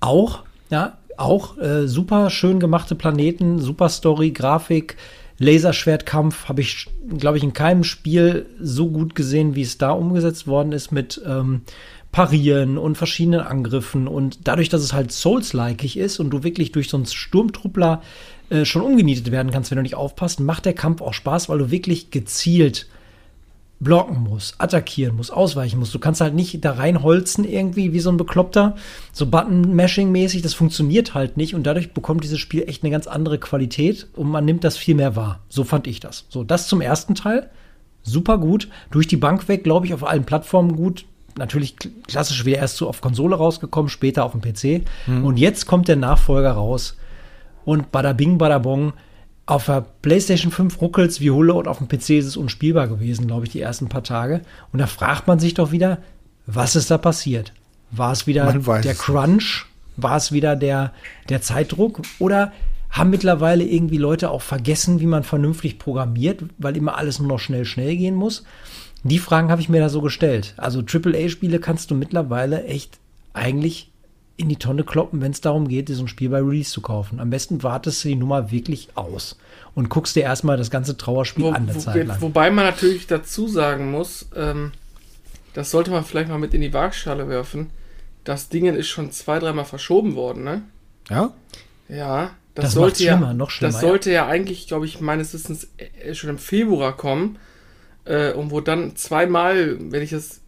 Auch, 0.00 0.44
ja, 0.70 0.98
auch 1.16 1.58
äh, 1.58 1.86
super 1.88 2.30
schön 2.30 2.60
gemachte 2.60 2.94
Planeten, 2.94 3.58
super 3.58 3.88
Story, 3.88 4.30
Grafik, 4.30 4.96
Laserschwertkampf 5.38 6.48
habe 6.48 6.60
ich, 6.60 6.86
glaube 7.16 7.38
ich, 7.38 7.44
in 7.44 7.52
keinem 7.52 7.84
Spiel 7.84 8.46
so 8.60 8.88
gut 8.90 9.14
gesehen, 9.14 9.54
wie 9.54 9.62
es 9.62 9.78
da 9.78 9.90
umgesetzt 9.90 10.46
worden 10.46 10.72
ist 10.72 10.90
mit 10.90 11.20
ähm, 11.24 11.62
Parieren 12.10 12.78
und 12.78 12.96
verschiedenen 12.96 13.40
Angriffen. 13.40 14.08
Und 14.08 14.40
dadurch, 14.44 14.68
dass 14.68 14.82
es 14.82 14.92
halt 14.92 15.12
Souls-likeig 15.12 15.96
ist 15.96 16.18
und 16.18 16.30
du 16.30 16.42
wirklich 16.42 16.72
durch 16.72 16.88
so 16.88 16.96
einen 16.96 17.06
Sturmtruppler 17.06 18.02
äh, 18.50 18.64
schon 18.64 18.82
umgenietet 18.82 19.30
werden 19.30 19.52
kannst, 19.52 19.70
wenn 19.70 19.76
du 19.76 19.82
nicht 19.82 19.94
aufpasst, 19.94 20.40
macht 20.40 20.64
der 20.64 20.72
Kampf 20.72 21.02
auch 21.02 21.14
Spaß, 21.14 21.48
weil 21.48 21.58
du 21.58 21.70
wirklich 21.70 22.10
gezielt 22.10 22.88
blocken 23.80 24.24
muss, 24.24 24.54
attackieren 24.58 25.14
muss, 25.16 25.30
ausweichen 25.30 25.78
muss. 25.78 25.92
Du 25.92 25.98
kannst 26.00 26.20
halt 26.20 26.34
nicht 26.34 26.64
da 26.64 26.72
reinholzen 26.72 27.44
irgendwie 27.44 27.92
wie 27.92 28.00
so 28.00 28.10
ein 28.10 28.16
Bekloppter, 28.16 28.74
so 29.12 29.26
Button-Mashing-mäßig, 29.26 30.42
das 30.42 30.54
funktioniert 30.54 31.14
halt 31.14 31.36
nicht 31.36 31.54
und 31.54 31.62
dadurch 31.64 31.92
bekommt 31.92 32.24
dieses 32.24 32.38
Spiel 32.40 32.64
echt 32.66 32.82
eine 32.82 32.90
ganz 32.90 33.06
andere 33.06 33.38
Qualität 33.38 34.08
und 34.16 34.28
man 34.28 34.44
nimmt 34.44 34.64
das 34.64 34.76
viel 34.76 34.94
mehr 34.96 35.14
wahr. 35.14 35.40
So 35.48 35.62
fand 35.64 35.86
ich 35.86 36.00
das. 36.00 36.26
So, 36.28 36.42
das 36.44 36.66
zum 36.68 36.80
ersten 36.80 37.14
Teil. 37.14 37.50
Super 38.02 38.38
gut. 38.38 38.68
Durch 38.90 39.06
die 39.06 39.16
Bank 39.16 39.46
weg, 39.48 39.64
glaube 39.64 39.86
ich, 39.86 39.94
auf 39.94 40.06
allen 40.06 40.24
Plattformen 40.24 40.74
gut. 40.74 41.04
Natürlich 41.36 41.76
kl- 41.76 41.90
klassisch 42.08 42.44
wieder 42.44 42.58
erst 42.58 42.78
so 42.78 42.88
auf 42.88 43.00
Konsole 43.00 43.36
rausgekommen, 43.36 43.88
später 43.90 44.24
auf 44.24 44.32
dem 44.32 44.40
PC. 44.40 44.82
Und 45.24 45.36
jetzt 45.36 45.66
kommt 45.66 45.86
der 45.86 45.96
Nachfolger 45.96 46.52
raus. 46.52 46.96
Und 47.64 47.92
bada 47.92 48.12
bing, 48.12 48.38
bada 48.38 48.58
bong. 48.58 48.92
Auf 49.48 49.64
der 49.64 49.86
PlayStation 50.02 50.52
5 50.52 50.78
ruckelt's 50.82 51.20
wie 51.22 51.30
Hulle 51.30 51.54
und 51.54 51.68
auf 51.68 51.78
dem 51.78 51.88
PC 51.88 52.10
ist 52.10 52.26
es 52.26 52.36
unspielbar 52.36 52.86
gewesen, 52.86 53.26
glaube 53.26 53.46
ich, 53.46 53.52
die 53.52 53.62
ersten 53.62 53.88
paar 53.88 54.04
Tage. 54.04 54.42
Und 54.74 54.78
da 54.78 54.86
fragt 54.86 55.26
man 55.26 55.38
sich 55.38 55.54
doch 55.54 55.72
wieder, 55.72 56.02
was 56.44 56.76
ist 56.76 56.90
da 56.90 56.98
passiert? 56.98 57.54
War 57.90 58.12
es 58.12 58.26
wieder 58.26 58.52
der 58.52 58.94
Crunch? 58.94 59.64
War 59.96 60.18
es 60.18 60.32
wieder 60.32 60.54
der, 60.54 60.92
der 61.30 61.40
Zeitdruck? 61.40 62.02
Oder 62.18 62.52
haben 62.90 63.08
mittlerweile 63.08 63.64
irgendwie 63.64 63.96
Leute 63.96 64.28
auch 64.28 64.42
vergessen, 64.42 65.00
wie 65.00 65.06
man 65.06 65.22
vernünftig 65.22 65.78
programmiert, 65.78 66.42
weil 66.58 66.76
immer 66.76 66.98
alles 66.98 67.18
nur 67.18 67.28
noch 67.28 67.40
schnell, 67.40 67.64
schnell 67.64 67.96
gehen 67.96 68.16
muss? 68.16 68.44
Die 69.02 69.18
Fragen 69.18 69.50
habe 69.50 69.62
ich 69.62 69.70
mir 69.70 69.80
da 69.80 69.88
so 69.88 70.02
gestellt. 70.02 70.52
Also 70.58 70.80
AAA-Spiele 70.80 71.58
kannst 71.58 71.90
du 71.90 71.94
mittlerweile 71.94 72.64
echt 72.64 72.98
eigentlich 73.32 73.90
in 74.38 74.48
die 74.48 74.56
Tonne 74.56 74.84
kloppen, 74.84 75.20
wenn 75.20 75.32
es 75.32 75.40
darum 75.42 75.68
geht, 75.68 75.88
dir 75.90 75.94
so 75.96 76.04
ein 76.04 76.08
Spiel 76.08 76.30
bei 76.30 76.38
Release 76.38 76.70
zu 76.70 76.80
kaufen. 76.80 77.20
Am 77.20 77.28
besten 77.28 77.62
wartest 77.62 78.02
du 78.04 78.08
die 78.08 78.16
Nummer 78.16 78.50
wirklich 78.50 78.88
aus 78.94 79.36
und 79.74 79.90
guckst 79.90 80.16
dir 80.16 80.22
erstmal 80.22 80.56
das 80.56 80.70
ganze 80.70 80.96
Trauerspiel 80.96 81.44
Wo, 81.44 81.50
an 81.50 81.66
der 81.66 81.74
wo, 81.74 81.80
Zeit 81.80 82.06
lang. 82.06 82.20
wobei 82.22 82.50
man 82.50 82.64
natürlich 82.64 83.06
dazu 83.06 83.48
sagen 83.48 83.90
muss, 83.90 84.28
ähm, 84.34 84.72
das 85.54 85.70
sollte 85.70 85.90
man 85.90 86.04
vielleicht 86.04 86.30
mal 86.30 86.38
mit 86.38 86.54
in 86.54 86.60
die 86.62 86.72
Waagschale 86.72 87.28
werfen. 87.28 87.70
Das 88.24 88.48
Ding 88.48 88.64
ist 88.66 88.88
schon 88.88 89.10
zwei, 89.12 89.38
dreimal 89.38 89.64
verschoben 89.64 90.14
worden, 90.14 90.44
ne? 90.44 90.62
Ja? 91.10 91.32
Ja, 91.88 92.30
das, 92.54 92.66
Das 92.66 92.72
sollte 92.74 92.86
macht's 92.90 93.02
schlimmer, 93.02 93.26
ja, 93.28 93.34
noch 93.34 93.50
schlimmer, 93.50 93.72
Das 93.72 93.80
sollte 93.80 94.10
ja, 94.12 94.26
eigentlich, 94.26 94.66
glaube 94.68 94.86
ich, 94.86 95.00
meines 95.00 95.34
Wissens 95.34 95.68
äh, 95.78 96.14
schon 96.14 96.30
im 96.30 96.38
Februar 96.38 96.96
kommen. 96.96 97.38
äh, 98.04 98.32
und 98.34 98.50
wo 98.50 98.60
dann 98.60 98.94
zweimal, 98.96 99.76
wenn 99.90 100.02
ich 100.02 100.10
das, 100.10 100.40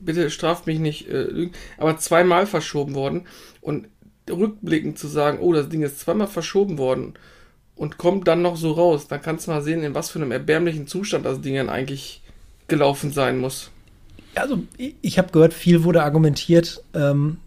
bitte 0.00 0.30
straft 0.30 0.66
mich 0.66 0.78
nicht, 0.78 1.08
äh, 1.08 1.50
aber 1.78 1.96
zweimal 1.98 2.46
verschoben 2.46 2.94
worden 2.94 3.26
und 3.60 3.88
rückblickend 4.30 4.98
zu 4.98 5.08
sagen, 5.08 5.38
oh, 5.40 5.52
das 5.52 5.68
Ding 5.68 5.82
ist 5.82 6.00
zweimal 6.00 6.26
verschoben 6.26 6.78
worden 6.78 7.14
und 7.76 7.98
kommt 7.98 8.26
dann 8.26 8.42
noch 8.42 8.56
so 8.56 8.72
raus, 8.72 9.06
dann 9.06 9.22
kannst 9.22 9.46
du 9.46 9.50
mal 9.50 9.62
sehen, 9.62 9.82
in 9.82 9.94
was 9.94 10.10
für 10.10 10.18
einem 10.18 10.32
erbärmlichen 10.32 10.86
Zustand 10.86 11.24
das 11.24 11.40
Ding 11.40 11.54
dann 11.54 11.68
eigentlich 11.68 12.22
gelaufen 12.68 13.12
sein 13.12 13.38
muss. 13.38 13.70
Also 14.34 14.62
ich, 14.76 14.94
ich 15.02 15.18
habe 15.18 15.32
gehört, 15.32 15.54
viel 15.54 15.84
wurde 15.84 16.02
argumentiert, 16.02 16.82
ähm, 16.94 17.38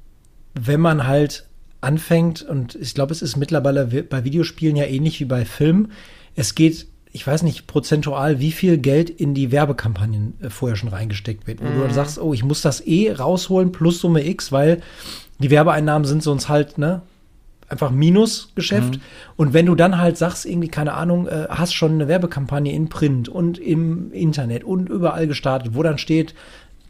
wenn 0.53 0.79
man 0.79 1.05
halt 1.05 1.45
anfängt, 1.81 2.41
und 2.41 2.75
ich 2.75 2.93
glaube, 2.93 3.11
es 3.11 3.21
ist 3.21 3.37
mittlerweile 3.37 3.85
bei 3.85 4.23
Videospielen 4.23 4.75
ja 4.75 4.85
ähnlich 4.85 5.19
wie 5.19 5.25
bei 5.25 5.45
Filmen, 5.45 5.91
es 6.35 6.55
geht, 6.55 6.87
ich 7.11 7.25
weiß 7.25 7.43
nicht 7.43 7.65
prozentual, 7.65 8.39
wie 8.39 8.51
viel 8.51 8.77
Geld 8.77 9.09
in 9.09 9.33
die 9.33 9.51
Werbekampagnen 9.51 10.35
äh, 10.41 10.49
vorher 10.49 10.75
schon 10.75 10.89
reingesteckt 10.89 11.47
wird. 11.47 11.61
Wo 11.61 11.65
mhm. 11.65 11.87
du 11.87 11.93
sagst, 11.93 12.19
oh, 12.19 12.33
ich 12.33 12.43
muss 12.43 12.61
das 12.61 12.85
eh 12.85 13.11
rausholen 13.11 13.71
plus 13.71 13.99
Summe 13.99 14.27
X, 14.27 14.51
weil 14.51 14.81
die 15.39 15.49
Werbeeinnahmen 15.49 16.05
sind 16.05 16.21
sonst 16.21 16.49
halt, 16.49 16.77
ne, 16.77 17.01
einfach 17.67 17.91
Minusgeschäft. 17.91 18.95
Mhm. 18.95 19.01
Und 19.37 19.53
wenn 19.53 19.65
du 19.65 19.75
dann 19.75 19.97
halt 19.97 20.17
sagst, 20.17 20.45
irgendwie, 20.45 20.67
keine 20.67 20.93
Ahnung, 20.93 21.27
äh, 21.27 21.47
hast 21.49 21.73
schon 21.73 21.93
eine 21.93 22.07
Werbekampagne 22.07 22.73
in 22.73 22.89
Print 22.89 23.29
und 23.29 23.57
im 23.57 24.11
Internet 24.11 24.63
und 24.63 24.89
überall 24.89 25.27
gestartet, 25.27 25.73
wo 25.75 25.83
dann 25.83 25.97
steht, 25.97 26.35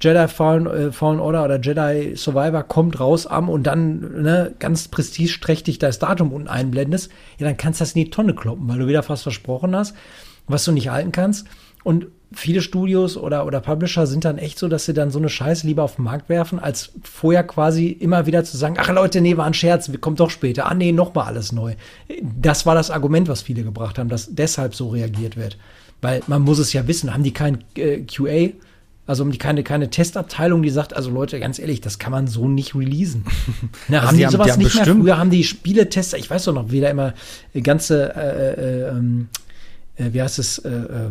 Jedi 0.02 0.28
Fallen, 0.28 0.68
äh, 0.68 0.92
Fallen 0.92 1.20
Order 1.20 1.46
oder 1.46 1.60
Jedi 1.60 2.16
Survivor 2.16 2.64
kommt 2.64 3.00
raus 3.00 3.28
am 3.28 3.50
und 3.50 3.64
dann 3.64 4.22
ne, 4.22 4.54
ganz 4.60 4.88
prestigeträchtig 4.88 5.80
das 5.80 6.00
Datum 6.00 6.32
unten 6.32 6.48
einblendest, 6.48 7.12
ja, 7.38 7.48
dann 7.48 7.58
kannst 7.58 7.80
du 7.80 7.84
das 7.84 7.94
in 7.94 8.06
die 8.06 8.10
Tonne 8.10 8.34
kloppen, 8.34 8.68
weil 8.68 8.80
du 8.80 8.88
wieder 8.88 9.04
fast 9.04 9.24
versprochen 9.24 9.76
hast, 9.76 9.96
was 10.48 10.66
du 10.66 10.72
nicht 10.72 10.90
halten 10.90 11.12
kannst. 11.12 11.48
Und 11.84 12.08
viele 12.34 12.62
Studios 12.62 13.18
oder, 13.18 13.46
oder 13.46 13.62
Publisher 13.62 14.06
sind 14.06 14.26
dann 14.26 14.38
echt 14.38 14.60
so, 14.60 14.68
dass 14.68 14.86
sie 14.86 14.94
dann 14.94 15.12
so 15.12 15.20
eine 15.20 15.30
Scheiße 15.30 15.66
lieber 15.66 15.84
auf 15.84 15.96
den 15.96 16.04
Markt 16.04 16.30
werfen, 16.30 16.60
als 16.60 16.92
vorher 17.04 17.44
quasi 17.44 17.88
immer 17.88 18.26
wieder 18.26 18.44
zu 18.44 18.58
sagen, 18.58 18.76
ach 18.78 18.90
Leute, 18.90 19.22
nee, 19.22 19.38
war 19.38 19.46
ein 19.46 19.54
Scherz, 19.54 19.90
kommt 20.02 20.20
doch 20.20 20.30
später. 20.30 20.70
Ah 20.70 20.74
nee, 20.74 20.92
nochmal 20.92 21.28
alles 21.28 21.52
neu. 21.52 21.76
Das 22.22 22.66
war 22.66 22.76
das 22.76 22.92
Argument, 22.92 23.28
was 23.28 23.42
viele 23.42 23.64
gebracht 23.64 23.98
haben, 23.98 24.10
dass 24.10 24.34
deshalb 24.36 24.76
so 24.76 24.90
reagiert 24.90 25.38
wird. 25.38 25.58
Weil 26.02 26.22
man 26.28 26.42
muss 26.42 26.60
es 26.60 26.74
ja 26.74 26.88
wissen, 26.88 27.14
haben 27.14 27.24
die 27.24 27.34
kein 27.34 27.64
äh, 27.76 28.02
QA? 28.02 28.54
Also 29.10 29.24
um 29.24 29.32
die 29.32 29.40
keine, 29.40 29.64
keine 29.64 29.90
Testabteilung, 29.90 30.62
die 30.62 30.70
sagt, 30.70 30.96
also 30.96 31.10
Leute, 31.10 31.40
ganz 31.40 31.58
ehrlich, 31.58 31.82
das 31.82 31.98
kann 31.98 32.12
man 32.12 32.28
so 32.28 32.48
nicht 32.48 32.76
releasen. 32.76 33.24
Na, 33.88 34.02
also 34.02 34.10
haben 34.10 34.18
die, 34.18 34.24
die 34.24 34.32
sowas 34.32 34.52
haben, 34.52 34.60
die 34.60 34.66
nicht 34.66 34.76
mehr? 34.76 34.86
Früher 34.86 35.18
haben 35.18 35.30
die 35.32 35.44
Spieletester, 35.44 36.20
ich 36.20 36.30
weiß 36.30 36.44
doch 36.44 36.54
noch, 36.54 36.70
wie 36.70 36.80
da 36.80 36.90
immer 36.92 37.16
ganze, 37.64 38.16
äh, 38.16 38.54
äh, 38.54 38.90
ähm, 38.90 39.30
äh, 39.96 40.14
wie 40.14 40.22
heißt 40.22 40.38
es, 40.38 40.60
äh, 40.60 40.70
äh, 40.70 41.10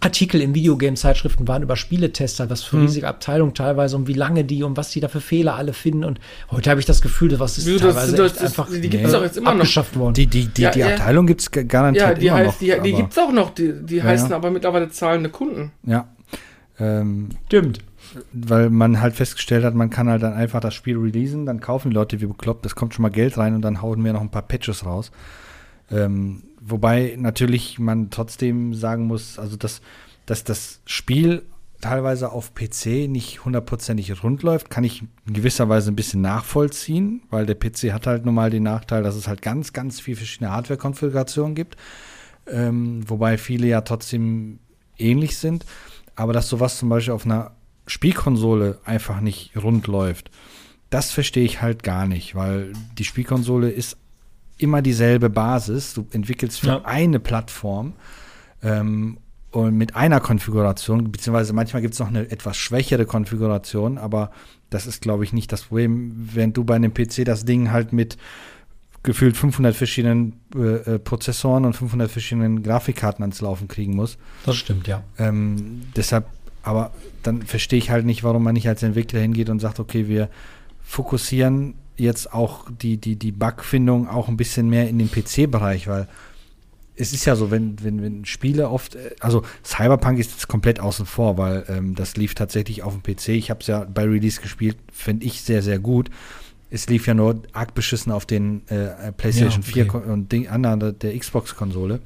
Artikel 0.00 0.40
in 0.40 0.54
Videogame-Zeitschriften 0.54 1.46
waren 1.46 1.62
über 1.62 1.76
Spieletester, 1.76 2.48
was 2.48 2.62
für 2.62 2.78
hm. 2.78 2.86
riesige 2.86 3.06
Abteilungen 3.06 3.52
teilweise, 3.52 3.96
um 3.96 4.06
wie 4.06 4.14
lange 4.14 4.44
die 4.44 4.62
und 4.62 4.78
was 4.78 4.88
die 4.88 5.00
da 5.00 5.08
für 5.08 5.20
Fehler 5.20 5.56
alle 5.56 5.74
finden. 5.74 6.04
Und 6.04 6.20
heute 6.50 6.70
habe 6.70 6.80
ich 6.80 6.86
das 6.86 7.02
Gefühl, 7.02 7.38
was 7.38 7.58
ist 7.58 7.66
Wieso, 7.66 7.80
teilweise 7.80 8.16
das, 8.16 8.32
das, 8.32 8.44
einfach 8.44 8.70
die 8.70 8.88
gibt 8.88 9.04
es 9.04 9.12
auch 9.12 9.20
jetzt 9.20 9.36
immer 9.36 9.50
abgeschafft 9.50 9.94
noch. 9.96 10.04
worden. 10.04 10.14
Die, 10.14 10.26
die, 10.26 10.46
die, 10.46 10.62
ja, 10.62 10.70
die 10.70 10.84
Abteilung 10.84 11.26
ja. 11.26 11.28
gibt 11.28 11.42
es 11.42 11.50
garantiert 11.50 12.08
ja, 12.08 12.14
die 12.14 12.26
immer 12.28 12.36
heißt, 12.38 12.46
noch. 12.46 12.58
Die, 12.58 12.80
die 12.82 12.92
gibt 12.94 13.12
es 13.12 13.18
auch 13.18 13.30
noch, 13.30 13.50
die, 13.50 13.74
die 13.82 13.96
ja, 13.96 14.04
heißen 14.04 14.32
aber 14.32 14.50
mittlerweile 14.50 14.88
zahlende 14.88 15.28
Kunden. 15.28 15.72
Ja. 15.84 16.08
Ähm, 16.80 17.28
Stimmt. 17.46 17.80
Weil 18.32 18.70
man 18.70 19.00
halt 19.00 19.14
festgestellt 19.14 19.64
hat, 19.64 19.74
man 19.74 19.90
kann 19.90 20.08
halt 20.08 20.22
dann 20.22 20.32
einfach 20.32 20.60
das 20.60 20.74
Spiel 20.74 20.96
releasen, 20.96 21.46
dann 21.46 21.60
kaufen 21.60 21.90
die 21.90 21.94
Leute 21.94 22.20
wie 22.20 22.26
bekloppt, 22.26 22.64
es 22.66 22.74
kommt 22.74 22.94
schon 22.94 23.02
mal 23.02 23.10
Geld 23.10 23.36
rein 23.36 23.54
und 23.54 23.62
dann 23.62 23.82
hauen 23.82 24.02
wir 24.02 24.12
noch 24.12 24.22
ein 24.22 24.30
paar 24.30 24.48
Patches 24.48 24.84
raus. 24.86 25.12
Ähm, 25.90 26.42
wobei 26.60 27.16
natürlich 27.18 27.78
man 27.78 28.10
trotzdem 28.10 28.74
sagen 28.74 29.06
muss, 29.06 29.38
also 29.38 29.56
dass, 29.56 29.82
dass 30.26 30.44
das 30.44 30.80
Spiel 30.86 31.42
teilweise 31.80 32.32
auf 32.32 32.54
PC 32.54 33.08
nicht 33.08 33.44
hundertprozentig 33.44 34.22
rund 34.22 34.42
läuft, 34.42 34.70
kann 34.70 34.84
ich 34.84 35.02
in 35.26 35.34
gewisser 35.34 35.68
Weise 35.68 35.90
ein 35.90 35.96
bisschen 35.96 36.20
nachvollziehen, 36.20 37.22
weil 37.30 37.46
der 37.46 37.54
PC 37.54 37.92
hat 37.92 38.06
halt 38.06 38.24
nun 38.24 38.34
mal 38.34 38.50
den 38.50 38.62
Nachteil, 38.62 39.02
dass 39.02 39.16
es 39.16 39.28
halt 39.28 39.42
ganz, 39.42 39.72
ganz 39.72 40.00
viele 40.00 40.18
verschiedene 40.18 40.52
Hardware-Konfigurationen 40.52 41.54
gibt, 41.54 41.76
ähm, 42.46 43.08
wobei 43.08 43.38
viele 43.38 43.66
ja 43.66 43.80
trotzdem 43.80 44.58
ähnlich 44.98 45.38
sind. 45.38 45.64
Aber 46.16 46.32
dass 46.32 46.48
sowas 46.48 46.78
zum 46.78 46.88
Beispiel 46.88 47.14
auf 47.14 47.24
einer 47.24 47.52
Spielkonsole 47.86 48.78
einfach 48.84 49.20
nicht 49.20 49.56
rund 49.56 49.86
läuft, 49.86 50.30
das 50.90 51.12
verstehe 51.12 51.44
ich 51.44 51.62
halt 51.62 51.82
gar 51.82 52.06
nicht, 52.06 52.34
weil 52.34 52.72
die 52.98 53.04
Spielkonsole 53.04 53.70
ist 53.70 53.96
immer 54.58 54.82
dieselbe 54.82 55.30
Basis. 55.30 55.94
Du 55.94 56.06
entwickelst 56.12 56.60
für 56.60 56.66
ja. 56.66 56.82
eine 56.84 57.20
Plattform 57.20 57.94
ähm, 58.62 59.18
und 59.52 59.76
mit 59.76 59.96
einer 59.96 60.20
Konfiguration, 60.20 61.10
beziehungsweise 61.10 61.52
manchmal 61.52 61.82
gibt 61.82 61.94
es 61.94 62.00
noch 62.00 62.08
eine 62.08 62.30
etwas 62.30 62.56
schwächere 62.56 63.06
Konfiguration, 63.06 63.98
aber 63.98 64.30
das 64.68 64.86
ist, 64.86 65.00
glaube 65.02 65.24
ich, 65.24 65.32
nicht 65.32 65.50
das 65.50 65.62
Problem, 65.62 66.28
wenn 66.34 66.52
du 66.52 66.64
bei 66.64 66.76
einem 66.76 66.94
PC 66.94 67.24
das 67.24 67.44
Ding 67.44 67.70
halt 67.70 67.92
mit 67.92 68.16
gefühlt 69.02 69.36
500 69.36 69.74
verschiedenen 69.74 70.40
äh, 70.54 70.94
äh, 70.94 70.98
Prozessoren 70.98 71.64
und 71.64 71.74
500 71.74 72.10
verschiedenen 72.10 72.62
Grafikkarten 72.62 73.22
ans 73.22 73.40
Laufen 73.40 73.68
kriegen 73.68 73.94
muss. 73.94 74.18
Das 74.44 74.56
stimmt, 74.56 74.86
ja. 74.86 75.02
Ähm, 75.18 75.82
deshalb, 75.96 76.26
aber 76.62 76.92
dann 77.22 77.42
verstehe 77.42 77.78
ich 77.78 77.90
halt 77.90 78.04
nicht, 78.04 78.24
warum 78.24 78.44
man 78.44 78.54
nicht 78.54 78.68
als 78.68 78.82
Entwickler 78.82 79.20
hingeht 79.20 79.48
und 79.48 79.58
sagt, 79.60 79.80
okay, 79.80 80.08
wir 80.08 80.28
fokussieren 80.82 81.74
jetzt 81.96 82.32
auch 82.32 82.66
die, 82.70 82.98
die, 82.98 83.16
die 83.16 83.32
Bugfindung 83.32 84.08
auch 84.08 84.28
ein 84.28 84.36
bisschen 84.36 84.68
mehr 84.68 84.88
in 84.88 84.98
den 84.98 85.10
PC-Bereich, 85.10 85.86
weil 85.86 86.06
es 86.96 87.14
ist 87.14 87.24
ja 87.24 87.36
so, 87.36 87.50
wenn, 87.50 87.82
wenn, 87.82 88.02
wenn 88.02 88.26
Spiele 88.26 88.68
oft, 88.68 88.96
äh, 88.96 89.14
also 89.20 89.42
Cyberpunk 89.64 90.18
ist 90.18 90.32
jetzt 90.32 90.48
komplett 90.48 90.78
außen 90.78 91.06
vor, 91.06 91.38
weil 91.38 91.64
ähm, 91.68 91.94
das 91.94 92.16
lief 92.16 92.34
tatsächlich 92.34 92.82
auf 92.82 92.92
dem 92.92 93.02
PC. 93.02 93.28
Ich 93.30 93.48
habe 93.48 93.60
es 93.60 93.66
ja 93.66 93.84
bei 93.84 94.04
Release 94.04 94.42
gespielt, 94.42 94.76
finde 94.92 95.24
ich 95.24 95.40
sehr, 95.40 95.62
sehr 95.62 95.78
gut 95.78 96.10
es 96.70 96.88
lief 96.88 97.06
ja 97.06 97.14
nur 97.14 97.42
arg 97.52 97.74
beschissen 97.74 98.12
auf 98.12 98.26
den 98.26 98.66
äh, 98.68 99.12
PlayStation 99.12 99.62
ja, 99.62 99.84
okay. 99.84 99.90
4 99.90 100.06
und 100.06 100.32
Ding, 100.32 100.48
anderen 100.48 100.98
der 100.98 101.18
Xbox-Konsole. 101.18 102.00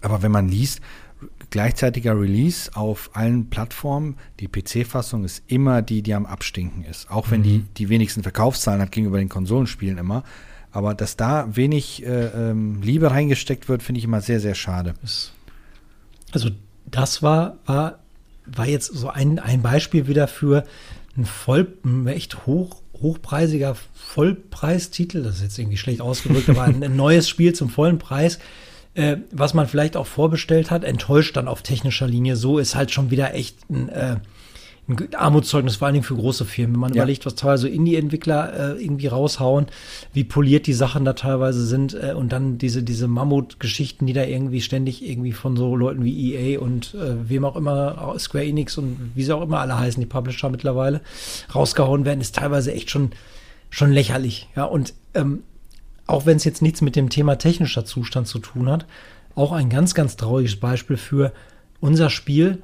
Aber 0.00 0.22
wenn 0.22 0.32
man 0.32 0.48
liest, 0.48 0.80
gleichzeitiger 1.50 2.18
Release 2.18 2.70
auf 2.74 3.10
allen 3.12 3.50
Plattformen, 3.50 4.16
die 4.38 4.48
PC-Fassung 4.48 5.24
ist 5.24 5.42
immer 5.46 5.82
die, 5.82 6.02
die 6.02 6.14
am 6.14 6.24
Abstinken 6.24 6.84
ist. 6.84 7.10
Auch 7.10 7.30
wenn 7.30 7.40
mhm. 7.40 7.44
die 7.44 7.64
die 7.76 7.88
wenigsten 7.90 8.22
Verkaufszahlen 8.22 8.80
hat 8.80 8.92
gegenüber 8.92 9.18
den 9.18 9.28
Konsolenspielen 9.28 9.98
immer. 9.98 10.24
Aber 10.72 10.94
dass 10.94 11.16
da 11.16 11.54
wenig 11.54 12.06
äh, 12.06 12.26
ähm, 12.26 12.80
Liebe 12.80 13.10
reingesteckt 13.10 13.68
wird, 13.68 13.82
finde 13.82 13.98
ich 13.98 14.04
immer 14.04 14.20
sehr, 14.20 14.40
sehr 14.40 14.54
schade. 14.54 14.94
Also 16.32 16.50
das 16.86 17.22
war, 17.22 17.58
war, 17.66 17.98
war 18.46 18.66
jetzt 18.66 18.86
so 18.86 19.10
ein, 19.10 19.38
ein 19.40 19.62
Beispiel 19.62 20.06
wieder 20.06 20.28
für 20.28 20.64
ein 21.16 21.24
voll, 21.24 21.76
echt 22.06 22.46
hoch 22.46 22.79
hochpreisiger 23.00 23.76
Vollpreistitel, 23.94 25.22
das 25.22 25.36
ist 25.36 25.42
jetzt 25.42 25.58
irgendwie 25.58 25.76
schlecht 25.76 26.00
ausgedrückt, 26.00 26.48
aber 26.50 26.64
ein, 26.64 26.96
neues 26.96 27.28
Spiel 27.28 27.54
zum 27.54 27.70
vollen 27.70 27.98
Preis, 27.98 28.38
äh, 28.94 29.18
was 29.30 29.54
man 29.54 29.68
vielleicht 29.68 29.96
auch 29.96 30.06
vorbestellt 30.06 30.70
hat, 30.70 30.84
enttäuscht 30.84 31.36
dann 31.36 31.48
auf 31.48 31.62
technischer 31.62 32.06
Linie. 32.06 32.36
So 32.36 32.58
ist 32.58 32.74
halt 32.74 32.90
schon 32.90 33.10
wieder 33.10 33.34
echt 33.34 33.70
ein, 33.70 33.88
äh, 33.88 34.16
ein 34.90 35.14
Armutszeugnis, 35.14 35.76
vor 35.76 35.86
allen 35.86 35.94
Dingen 35.94 36.04
für 36.04 36.16
große 36.16 36.44
Firmen. 36.44 36.74
Wenn 36.74 36.80
man 36.80 36.94
ja. 36.94 37.02
überlegt, 37.02 37.26
was 37.26 37.34
teilweise 37.34 37.68
Indie-Entwickler 37.68 38.76
äh, 38.76 38.82
irgendwie 38.82 39.06
raushauen, 39.06 39.66
wie 40.12 40.24
poliert 40.24 40.66
die 40.66 40.72
Sachen 40.72 41.04
da 41.04 41.12
teilweise 41.12 41.64
sind 41.64 41.94
äh, 41.94 42.14
und 42.14 42.32
dann 42.32 42.58
diese, 42.58 42.82
diese 42.82 43.08
Mammut-Geschichten, 43.08 44.06
die 44.06 44.12
da 44.12 44.24
irgendwie 44.24 44.60
ständig 44.60 45.08
irgendwie 45.08 45.32
von 45.32 45.56
so 45.56 45.76
Leuten 45.76 46.04
wie 46.04 46.34
EA 46.34 46.60
und 46.60 46.94
äh, 46.94 47.28
wem 47.28 47.44
auch 47.44 47.56
immer, 47.56 48.14
Square 48.18 48.44
Enix 48.44 48.76
und 48.78 49.12
wie 49.14 49.22
sie 49.22 49.34
auch 49.34 49.42
immer 49.42 49.60
alle 49.60 49.78
heißen, 49.78 50.00
die 50.00 50.06
Publisher 50.06 50.50
mittlerweile, 50.50 51.00
rausgehauen 51.54 52.04
werden, 52.04 52.20
ist 52.20 52.34
teilweise 52.34 52.72
echt 52.72 52.90
schon, 52.90 53.10
schon 53.70 53.92
lächerlich. 53.92 54.48
Ja, 54.56 54.64
und 54.64 54.94
ähm, 55.14 55.42
auch 56.06 56.26
wenn 56.26 56.36
es 56.36 56.44
jetzt 56.44 56.62
nichts 56.62 56.80
mit 56.80 56.96
dem 56.96 57.08
Thema 57.08 57.36
technischer 57.36 57.84
Zustand 57.84 58.26
zu 58.26 58.40
tun 58.40 58.68
hat, 58.68 58.86
auch 59.34 59.52
ein 59.52 59.70
ganz, 59.70 59.94
ganz 59.94 60.16
trauriges 60.16 60.56
Beispiel 60.56 60.96
für 60.96 61.32
unser 61.80 62.10
Spiel 62.10 62.62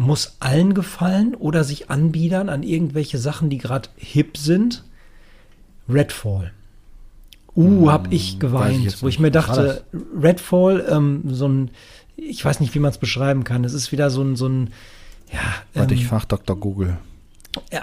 muss 0.00 0.36
allen 0.40 0.72
gefallen 0.72 1.34
oder 1.34 1.62
sich 1.62 1.90
anbiedern 1.90 2.48
an 2.48 2.62
irgendwelche 2.62 3.18
Sachen, 3.18 3.50
die 3.50 3.58
gerade 3.58 3.90
hip 3.96 4.38
sind. 4.38 4.82
Redfall. 5.88 6.52
Uh, 7.54 7.82
hm, 7.82 7.90
hab 7.90 8.12
ich 8.12 8.38
geweint, 8.38 8.86
ich 8.86 9.02
wo 9.02 9.08
ich 9.08 9.18
mir 9.18 9.30
dachte, 9.30 9.84
Redfall, 10.18 10.86
ähm, 10.88 11.24
so 11.26 11.48
ein, 11.48 11.70
ich 12.16 12.42
weiß 12.42 12.60
nicht, 12.60 12.74
wie 12.74 12.78
man 12.78 12.92
es 12.92 12.98
beschreiben 12.98 13.44
kann. 13.44 13.62
Es 13.64 13.74
ist 13.74 13.92
wieder 13.92 14.08
so 14.08 14.22
ein, 14.22 14.36
so 14.36 14.48
ein, 14.48 14.70
ja. 15.32 15.40
Warte, 15.74 15.92
ähm, 15.92 16.00
ich 16.00 16.06
frag 16.06 16.24
Dr. 16.26 16.56
Google 16.56 16.96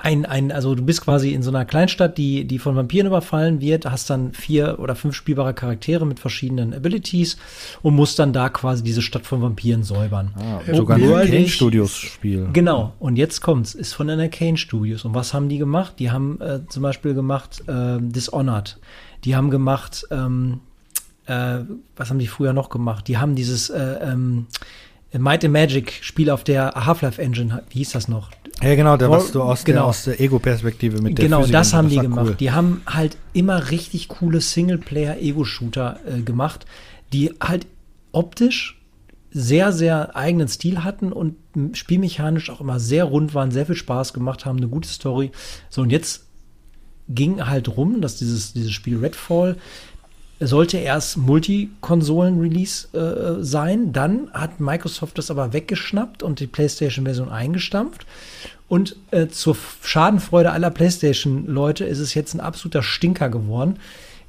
ein, 0.02 0.26
ein, 0.26 0.52
also 0.52 0.76
du 0.76 0.84
bist 0.84 1.02
quasi 1.02 1.34
in 1.34 1.44
so 1.44 1.50
einer 1.50 1.66
Kleinstadt, 1.66 2.18
die, 2.18 2.46
die 2.46 2.58
von 2.58 2.76
Vampiren 2.76 3.08
überfallen 3.08 3.60
wird, 3.60 3.86
hast 3.86 4.10
dann 4.10 4.32
vier 4.32 4.80
oder 4.80 4.96
fünf 4.96 5.14
spielbare 5.14 5.54
Charaktere 5.54 6.06
mit 6.06 6.20
verschiedenen 6.20 6.74
Abilities 6.74 7.38
und 7.82 7.94
musst 7.94 8.18
dann 8.20 8.32
da 8.32 8.48
quasi 8.48 8.84
diese 8.84 9.02
Stadt 9.02 9.26
von 9.26 9.42
Vampiren 9.42 9.84
säubern. 9.84 10.32
Ah, 10.36 10.62
sogar 10.74 10.98
ein 10.98 11.12
Arcane 11.12 11.50
Studios 11.50 11.98
Spiel. 11.98 12.48
Genau. 12.54 12.94
Und 13.00 13.18
jetzt 13.18 13.42
kommt's, 13.42 13.76
ist 13.76 13.94
von 13.94 14.08
den 14.08 14.20
Arcane 14.20 14.58
Studios. 14.58 15.04
Und 15.04 15.14
was 15.14 15.34
haben 15.34 15.50
die 15.50 15.58
gemacht? 15.58 15.96
Die 16.00 16.12
haben 16.12 16.40
äh, 16.40 16.62
zum 16.70 16.84
Beispiel 16.84 17.14
gemacht 17.14 17.64
äh, 17.68 17.98
Dishonored. 18.00 18.78
Die 19.26 19.36
haben 19.36 19.50
gemacht, 19.50 20.06
ähm, 20.12 20.62
äh, 21.26 21.60
was 21.98 22.10
haben 22.10 22.20
die 22.20 22.28
früher 22.28 22.54
noch 22.54 22.70
gemacht? 22.70 23.08
Die 23.10 23.18
haben 23.18 23.36
dieses 23.36 23.70
äh, 23.70 23.98
ähm, 24.02 24.48
Might 25.18 25.44
and 25.46 25.54
Magic 25.54 26.00
Spiel 26.02 26.30
auf 26.30 26.44
der 26.44 26.72
Half-Life 26.76 27.22
Engine, 27.22 27.64
wie 27.70 27.80
hieß 27.80 27.92
das 27.92 28.08
noch? 28.08 28.30
Ja, 28.62 28.76
genau, 28.76 28.98
da 28.98 29.10
was 29.10 29.32
du 29.32 29.42
aus 29.42 29.64
Genau. 29.64 29.80
der, 29.82 29.86
aus 29.86 30.04
der 30.06 30.20
Ego-Perspektive 30.20 31.02
mit 31.02 31.18
der 31.18 31.26
Genau, 31.26 31.46
das 31.46 31.74
haben 31.74 31.90
die 31.90 31.96
war 31.98 32.04
gemacht. 32.04 32.26
cool. 32.28 32.36
Die 32.40 32.52
haben 32.52 32.82
halt 32.88 33.16
immer 33.34 33.70
richtig 33.72 34.08
coole 34.08 34.42
Singleplayer-Ego-Shooter 34.42 36.00
äh, 36.08 36.22
gemacht, 36.22 36.66
die 37.14 37.32
halt 37.42 37.68
optisch 38.12 38.82
sehr, 39.32 39.72
sehr 39.72 40.16
eigenen 40.16 40.48
Stil 40.48 40.84
hatten 40.84 41.12
und 41.12 41.36
spielmechanisch 41.74 42.50
auch 42.50 42.60
immer 42.62 42.80
sehr 42.80 43.04
rund 43.04 43.34
waren, 43.36 43.52
sehr 43.52 43.66
viel 43.66 43.76
Spaß 43.76 44.14
gemacht 44.14 44.46
haben, 44.46 44.58
eine 44.58 44.68
gute 44.68 44.88
Story. 44.90 45.32
So, 45.70 45.82
und 45.84 45.92
jetzt 45.92 46.26
ging 47.10 47.46
halt 47.46 47.70
rum, 47.78 48.02
dass 48.02 48.18
dieses, 48.18 48.54
dieses 48.54 48.72
Spiel 48.72 48.98
Redfall 48.98 49.56
sollte 50.40 50.78
erst 50.78 51.18
Multikonsolen-Release 51.18 52.88
äh, 52.94 53.44
sein. 53.44 53.92
Dann 53.94 54.32
hat 54.34 54.60
Microsoft 54.60 55.18
das 55.18 55.32
aber 55.32 55.54
weggeschnappt 55.54 56.24
und 56.24 56.40
die 56.40 56.48
PlayStation-Version 56.48 57.30
eingestampft. 57.30 58.06
Und 58.68 58.98
äh, 59.12 59.28
zur 59.28 59.56
Schadenfreude 59.82 60.52
aller 60.52 60.70
PlayStation-Leute 60.70 61.86
ist 61.86 62.00
es 62.00 62.14
jetzt 62.14 62.34
ein 62.34 62.40
absoluter 62.40 62.84
Stinker 62.84 63.30
geworden. 63.30 63.80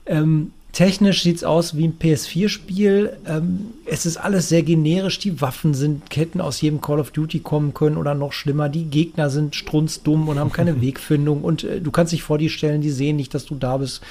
Ähm, 0.06 0.52
technisch 0.72 1.22
sieht 1.22 1.36
es 1.36 1.44
aus 1.44 1.76
wie 1.76 1.86
ein 1.86 1.98
PS4-Spiel. 1.98 3.16
Ähm, 3.26 3.72
es 3.86 4.06
ist 4.06 4.16
alles 4.16 4.48
sehr 4.48 4.62
generisch. 4.62 5.18
Die 5.18 5.40
Waffen 5.40 5.74
sind 5.74 6.10
Ketten 6.10 6.40
aus 6.40 6.60
jedem 6.60 6.80
Call 6.80 7.00
of 7.00 7.10
Duty 7.10 7.40
kommen 7.40 7.74
können 7.74 7.96
oder 7.96 8.14
noch 8.14 8.32
schlimmer. 8.32 8.68
Die 8.68 8.84
Gegner 8.84 9.30
sind 9.30 9.56
strunzdumm 9.56 10.28
und 10.28 10.38
haben 10.38 10.52
keine 10.52 10.80
Wegfindung. 10.80 11.42
Und 11.42 11.64
äh, 11.64 11.80
du 11.80 11.90
kannst 11.90 12.12
dich 12.12 12.22
vor 12.22 12.38
die 12.38 12.50
stellen, 12.50 12.80
die 12.80 12.90
sehen 12.90 13.16
nicht, 13.16 13.34
dass 13.34 13.46
du 13.46 13.54
da 13.54 13.78
bist. 13.78 14.02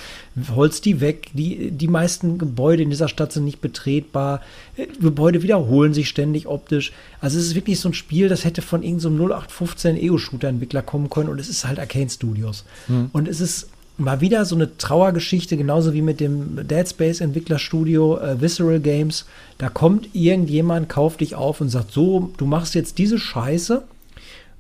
Holst 0.56 0.86
die 0.86 1.00
weg. 1.00 1.30
Die, 1.34 1.72
die 1.72 1.88
meisten 1.88 2.38
Gebäude 2.38 2.84
in 2.84 2.90
dieser 2.90 3.08
Stadt 3.08 3.32
sind 3.32 3.46
nicht 3.46 3.62
betretbar. 3.62 4.42
Äh, 4.76 4.88
Gebäude 5.00 5.44
wiederholen 5.44 5.94
sich 5.94 6.10
ständig 6.10 6.48
optisch. 6.48 6.92
Also 7.22 7.38
es 7.38 7.46
ist 7.46 7.56
wirklich 7.56 7.80
so 7.80 7.90
ein 7.90 7.94
Spiel, 7.94 8.30
das 8.30 8.46
hätte 8.46 8.62
von 8.62 8.84
irgendeinem 8.84 9.18
so 9.18 9.24
0815 9.26 9.98
Ego-Shooter-Entwickler 9.98 10.82
kommen 10.82 11.10
können. 11.10 11.30
Und 11.30 11.40
es 11.40 11.50
ist 11.50 11.66
halt 11.66 11.80
Arcane 11.80 12.10
Studios. 12.10 12.66
Und 13.14 13.28
es 13.28 13.42
ist 13.42 13.70
mal 13.98 14.22
wieder 14.22 14.46
so 14.46 14.56
eine 14.56 14.78
Trauergeschichte, 14.78 15.58
genauso 15.58 15.94
wie 15.94 16.02
mit 16.02 16.20
dem 16.20 16.68
Dead 16.68 16.88
Space 16.88 17.22
Entwicklerstudio 17.22 18.18
äh, 18.20 18.40
Visceral 18.42 18.80
Games. 18.80 19.26
Da 19.58 19.70
kommt 19.70 20.10
irgendjemand, 20.14 20.90
kauft 20.90 21.22
dich 21.22 21.36
auf 21.36 21.62
und 21.62 21.70
sagt, 21.70 21.92
so, 21.92 22.32
du 22.38 22.46
machst 22.46 22.76
jetzt 22.76 22.98
diese 22.98 23.18
Scheiße, 23.18 23.84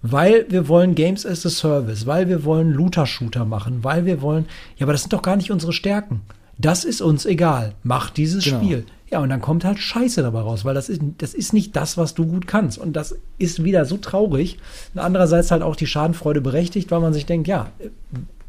weil 0.01 0.45
wir 0.49 0.67
wollen 0.67 0.95
Games 0.95 1.25
as 1.25 1.45
a 1.45 1.49
Service, 1.49 2.05
weil 2.05 2.27
wir 2.29 2.43
wollen 2.43 2.71
Looter-Shooter 2.71 3.45
machen, 3.45 3.83
weil 3.83 4.05
wir 4.05 4.21
wollen, 4.21 4.45
ja, 4.77 4.85
aber 4.85 4.93
das 4.93 5.01
sind 5.01 5.13
doch 5.13 5.21
gar 5.21 5.35
nicht 5.35 5.51
unsere 5.51 5.73
Stärken. 5.73 6.21
Das 6.57 6.83
ist 6.85 7.01
uns 7.01 7.25
egal. 7.25 7.73
Mach 7.83 8.09
dieses 8.09 8.43
Genau. 8.45 8.57
Spiel. 8.57 8.85
Ja, 9.11 9.19
und 9.19 9.29
dann 9.29 9.41
kommt 9.41 9.63
halt 9.63 9.79
Scheiße 9.79 10.21
dabei 10.21 10.41
raus, 10.41 10.65
weil 10.65 10.73
das 10.73 10.89
ist, 10.89 11.01
das 11.19 11.33
ist 11.33 11.53
nicht 11.53 11.75
das, 11.75 11.97
was 11.97 12.13
du 12.13 12.25
gut 12.25 12.45
kannst. 12.47 12.77
Und 12.77 12.93
das 12.93 13.15
ist 13.37 13.63
wieder 13.63 13.85
so 13.85 13.97
traurig. 13.97 14.57
Und 14.93 14.99
andererseits 14.99 15.51
halt 15.51 15.61
auch 15.61 15.75
die 15.77 15.87
Schadenfreude 15.87 16.41
berechtigt, 16.41 16.91
weil 16.91 16.99
man 16.99 17.13
sich 17.13 17.25
denkt, 17.25 17.47
ja, 17.47 17.69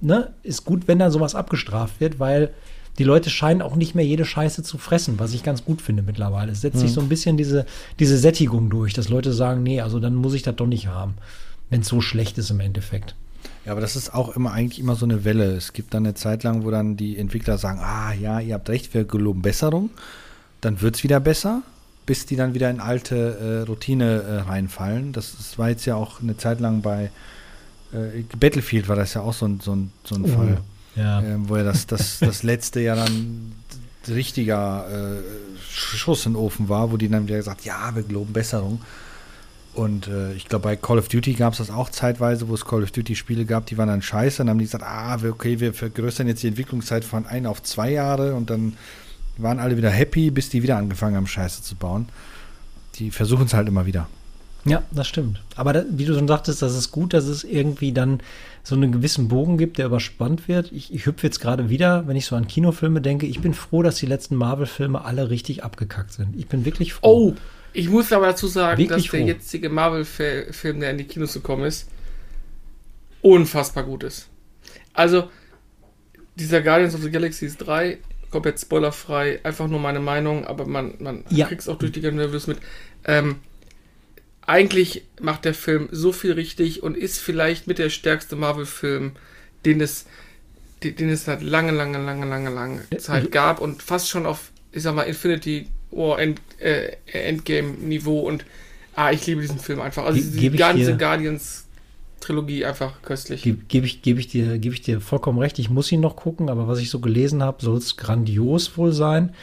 ne, 0.01 0.33
ist 0.43 0.65
gut, 0.65 0.89
wenn 0.89 0.99
dann 0.99 1.11
sowas 1.11 1.35
abgestraft 1.35 2.01
wird, 2.01 2.19
weil 2.19 2.51
die 2.99 3.05
Leute 3.05 3.31
scheinen 3.31 3.63
auch 3.63 3.77
nicht 3.77 3.95
mehr 3.95 4.05
jede 4.05 4.25
Scheiße 4.25 4.65
zu 4.65 4.77
fressen, 4.77 5.19
was 5.19 5.33
ich 5.33 5.45
ganz 5.45 5.65
gut 5.65 5.81
finde 5.81 6.03
mittlerweile. 6.03 6.51
Es 6.51 6.61
setzt 6.61 6.81
sich 6.81 6.93
so 6.93 7.01
ein 7.01 7.09
bisschen 7.09 7.37
diese, 7.37 7.65
diese 8.01 8.19
Sättigung 8.19 8.71
durch, 8.71 8.93
dass 8.93 9.09
Leute 9.09 9.33
sagen, 9.33 9.63
nee, 9.63 9.81
also 9.81 10.01
dann 10.01 10.17
muss 10.17 10.35
ich 10.35 10.43
das 10.43 10.57
doch 10.57 10.67
nicht 10.67 10.89
haben, 10.89 11.15
wenn 11.71 11.83
es 11.83 11.89
so 11.89 12.01
schlecht 12.01 12.39
ist 12.39 12.51
im 12.51 12.59
Endeffekt. 12.59 13.15
Ja, 13.65 13.73
aber 13.73 13.81
das 13.81 13.95
ist 13.95 14.13
auch 14.15 14.35
immer 14.35 14.53
eigentlich 14.53 14.81
immer 14.81 14.97
so 14.97 15.07
eine 15.07 15.25
Welle. 15.25 15.53
Es 15.53 15.73
gibt 15.73 15.95
dann 15.95 16.05
eine 16.05 16.15
Zeit 16.15 16.43
lang, 16.43 16.65
wo 16.65 16.73
dann 16.73 16.97
die 16.97 17.17
Entwickler 17.17 17.57
sagen, 17.57 17.79
ah 17.81 18.13
ja, 18.13 18.41
ihr 18.41 18.55
habt 18.55 18.69
recht, 18.69 18.93
wir 18.95 19.05
geloben 19.05 19.43
Besserung. 19.43 19.91
Dann 20.61 20.81
wird 20.81 20.97
es 20.97 21.05
wieder 21.05 21.21
besser, 21.21 21.63
bis 22.05 22.27
die 22.27 22.35
dann 22.35 22.55
wieder 22.55 22.69
in 22.69 22.81
alte 22.81 23.17
äh, 23.17 23.69
Routine 23.69 24.23
äh, 24.23 24.41
reinfallen. 24.41 25.13
Das, 25.13 25.37
das 25.37 25.57
war 25.57 25.69
jetzt 25.69 25.85
ja 25.85 25.95
auch 25.95 26.21
eine 26.21 26.37
Zeit 26.37 26.59
lang 26.59 26.83
bei 26.83 27.11
äh, 27.93 28.23
Battlefield 28.39 28.89
war 28.89 28.97
das 28.97 29.15
ja 29.15 29.23
auch 29.23 29.35
so 29.35 29.47
ein, 29.47 29.61
so 29.61 29.75
ein, 29.75 29.93
so 30.05 30.15
ein 30.17 30.27
Fall. 30.27 30.59
Ja. 30.97 31.21
Ähm, 31.23 31.49
wo 31.49 31.57
ja 31.57 31.63
das, 31.65 31.87
das, 31.87 32.19
das 32.19 32.43
letzte 32.43 32.81
ja 32.81 32.97
dann 32.97 33.53
richtiger 34.09 34.87
äh, 35.19 35.23
Schuss 35.71 36.27
in 36.27 36.33
den 36.33 36.37
Ofen 36.41 36.69
war, 36.69 36.91
wo 36.91 36.97
die 36.97 37.09
dann 37.09 37.27
wieder 37.29 37.37
gesagt, 37.37 37.65
ja, 37.65 37.95
wir 37.95 38.03
geloben 38.03 38.33
Besserung. 38.33 38.81
Und 39.75 40.09
äh, 40.09 40.33
ich 40.33 40.49
glaube, 40.49 40.65
bei 40.65 40.77
Call 40.77 40.99
of 40.99 41.09
Duty 41.09 41.35
gab 41.35 41.53
es 41.53 41.59
das 41.59 41.71
auch 41.71 41.89
zeitweise, 41.91 42.49
wo 42.49 42.55
es 42.55 42.65
Call 42.65 42.83
of 42.83 42.91
Duty-Spiele 42.91 43.45
gab, 43.45 43.67
die 43.67 43.79
waren 43.79 43.89
dann 43.89 44.03
scheiße. 44.03 44.39
Dann 44.39 44.51
haben 44.51 44.59
die 44.59 44.65
gesagt, 44.65 44.83
ah, 44.83 45.23
wir- 45.23 45.31
okay, 45.31 45.61
wir 45.61 45.73
vergrößern 45.75 46.27
jetzt 46.27 46.43
die 46.43 46.49
Entwicklungszeit 46.49 47.05
von 47.05 47.27
ein 47.27 47.47
auf 47.47 47.63
zwei 47.63 47.91
Jahre 47.93 48.35
und 48.35 48.51
dann 48.51 48.73
waren 49.37 49.61
alle 49.61 49.77
wieder 49.77 49.91
happy, 49.91 50.31
bis 50.33 50.49
die 50.49 50.63
wieder 50.65 50.79
angefangen 50.79 51.15
haben, 51.15 51.27
Scheiße 51.29 51.63
zu 51.63 51.77
bauen. 51.77 52.09
Die 52.97 53.13
versuchen 53.13 53.45
es 53.47 53.55
halt 53.55 53.69
immer 53.69 53.87
wieder. 53.87 54.09
Ja, 54.65 54.83
das 54.91 55.07
stimmt. 55.09 55.41
Aber 55.57 55.73
da, 55.73 55.85
wie 55.91 56.05
du 56.05 56.15
schon 56.15 56.29
sagtest, 56.29 56.61
das 56.63 56.75
ist 56.75 56.91
gut, 56.93 57.15
dass 57.15 57.25
es 57.25 57.45
irgendwie 57.45 57.93
dann 57.93 58.21
so 58.63 58.75
einen 58.75 58.93
gewissen 58.93 59.29
Bogen 59.29 59.57
gibt, 59.57 59.79
der 59.79 59.87
überspannt 59.87 60.47
wird. 60.49 60.73
Ich, 60.73 60.93
ich 60.93 61.07
hüpfe 61.07 61.27
jetzt 61.27 61.41
gerade 61.41 61.71
wieder, 61.71 62.07
wenn 62.07 62.17
ich 62.17 62.27
so 62.27 62.37
an 62.37 62.47
Kinofilme 62.47 63.01
denke. 63.01 63.25
Ich 63.27 63.41
bin 63.41 63.55
froh, 63.55 63.83
dass 63.83 63.97
die 63.97 64.07
letzten 64.07 64.37
Marvel-Filme 64.37 65.05
alle 65.05 65.31
richtig 65.31 65.65
abgekackt 65.65 66.13
sind. 66.13 66.37
Ich 66.37 66.49
bin 66.49 66.65
wirklich 66.65 66.93
froh. 66.93 67.31
Oh, 67.31 67.35
ich 67.73 67.89
muss 67.89 68.13
aber 68.13 68.27
dazu 68.27 68.47
sagen, 68.47 68.79
Wirklich 68.79 69.05
dass 69.05 69.11
der 69.13 69.21
froh. 69.21 69.27
jetzige 69.27 69.69
Marvel-Film, 69.71 70.81
der 70.81 70.91
in 70.91 70.99
die 70.99 71.05
Kinos 71.05 71.33
gekommen 71.33 71.65
ist, 71.65 71.89
unfassbar 73.23 73.85
gut 73.85 74.05
ist. 74.05 74.29
Also, 74.93 75.31
dieser 76.37 76.61
Guardians 76.63 76.95
of 76.95 77.03
the 77.03 77.11
Galaxy 77.11 77.51
3, 77.57 77.99
komplett 78.31 78.61
spoilerfrei, 78.61 79.41
einfach 79.45 79.69
nur 79.69 79.81
meine 79.81 80.01
Meinung, 80.01 80.45
aber 80.47 80.67
man, 80.67 80.95
man 80.99 81.25
Ja. 81.31 81.47
kriegt 81.47 81.63
es 81.63 81.69
auch 81.69 81.79
durch 81.79 81.93
die 81.93 82.01
Reviews 82.01 82.47
mit. 82.47 82.59
Ähm, 83.05 83.37
eigentlich 84.49 85.03
macht 85.21 85.45
der 85.45 85.53
Film 85.55 85.89
so 85.93 86.11
viel 86.11 86.33
richtig 86.33 86.83
und 86.83 86.97
ist 86.97 87.19
vielleicht 87.21 87.67
mit 87.67 87.79
der 87.79 87.91
stärkste 87.91 88.35
Marvel-Film, 88.35 89.13
den 89.67 89.81
es, 89.81 90.07
den, 90.83 91.09
es 91.11 91.27
seit 91.27 91.43
lange, 91.43 91.71
lange, 91.73 91.99
lange, 92.03 92.27
lange, 92.27 92.51
lange 92.51 92.81
Zeit 92.99 93.31
gab 93.31 93.61
und 93.61 93.83
fast 93.83 94.09
schon 94.09 94.25
auf, 94.27 94.51
ich 94.73 94.83
sag 94.83 94.95
mal, 94.95 95.03
Infinity 95.03 95.67
War 95.91 96.19
End, 96.19 96.41
äh, 96.61 96.93
Endgame-Niveau 97.13 98.21
und 98.21 98.45
ah, 98.95 99.13
ich 99.13 99.27
liebe 99.27 99.43
diesen 99.43 99.59
Film 99.59 99.81
einfach. 99.81 100.05
Also 100.07 100.19
Ge- 100.21 100.49
die 100.51 100.57
ganze 100.57 100.93
dir- 100.93 100.97
Guardians-Trilogie 100.97 102.65
einfach 102.65 103.03
köstlich. 103.03 103.43
Gebe 103.43 103.59
geb 103.69 103.85
ich, 103.85 104.03
geb 104.03 104.19
ich, 104.19 104.29
dir, 104.29 104.59
geb 104.59 104.73
ich 104.73 104.81
dir 104.83 105.01
vollkommen 105.01 105.39
recht. 105.39 105.59
Ich 105.59 105.69
muss 105.71 105.93
ihn 105.93 106.01
noch 106.01 106.17
gucken, 106.17 106.49
aber 106.49 106.69
was 106.69 106.79
ich 106.79 106.89
so 106.91 107.01
gelesen 107.01 107.43
habe, 107.43 107.63
soll 107.63 107.77
es 107.79 107.97
grandios 107.97 108.77
wohl 108.79 108.93
sein. 108.93 109.35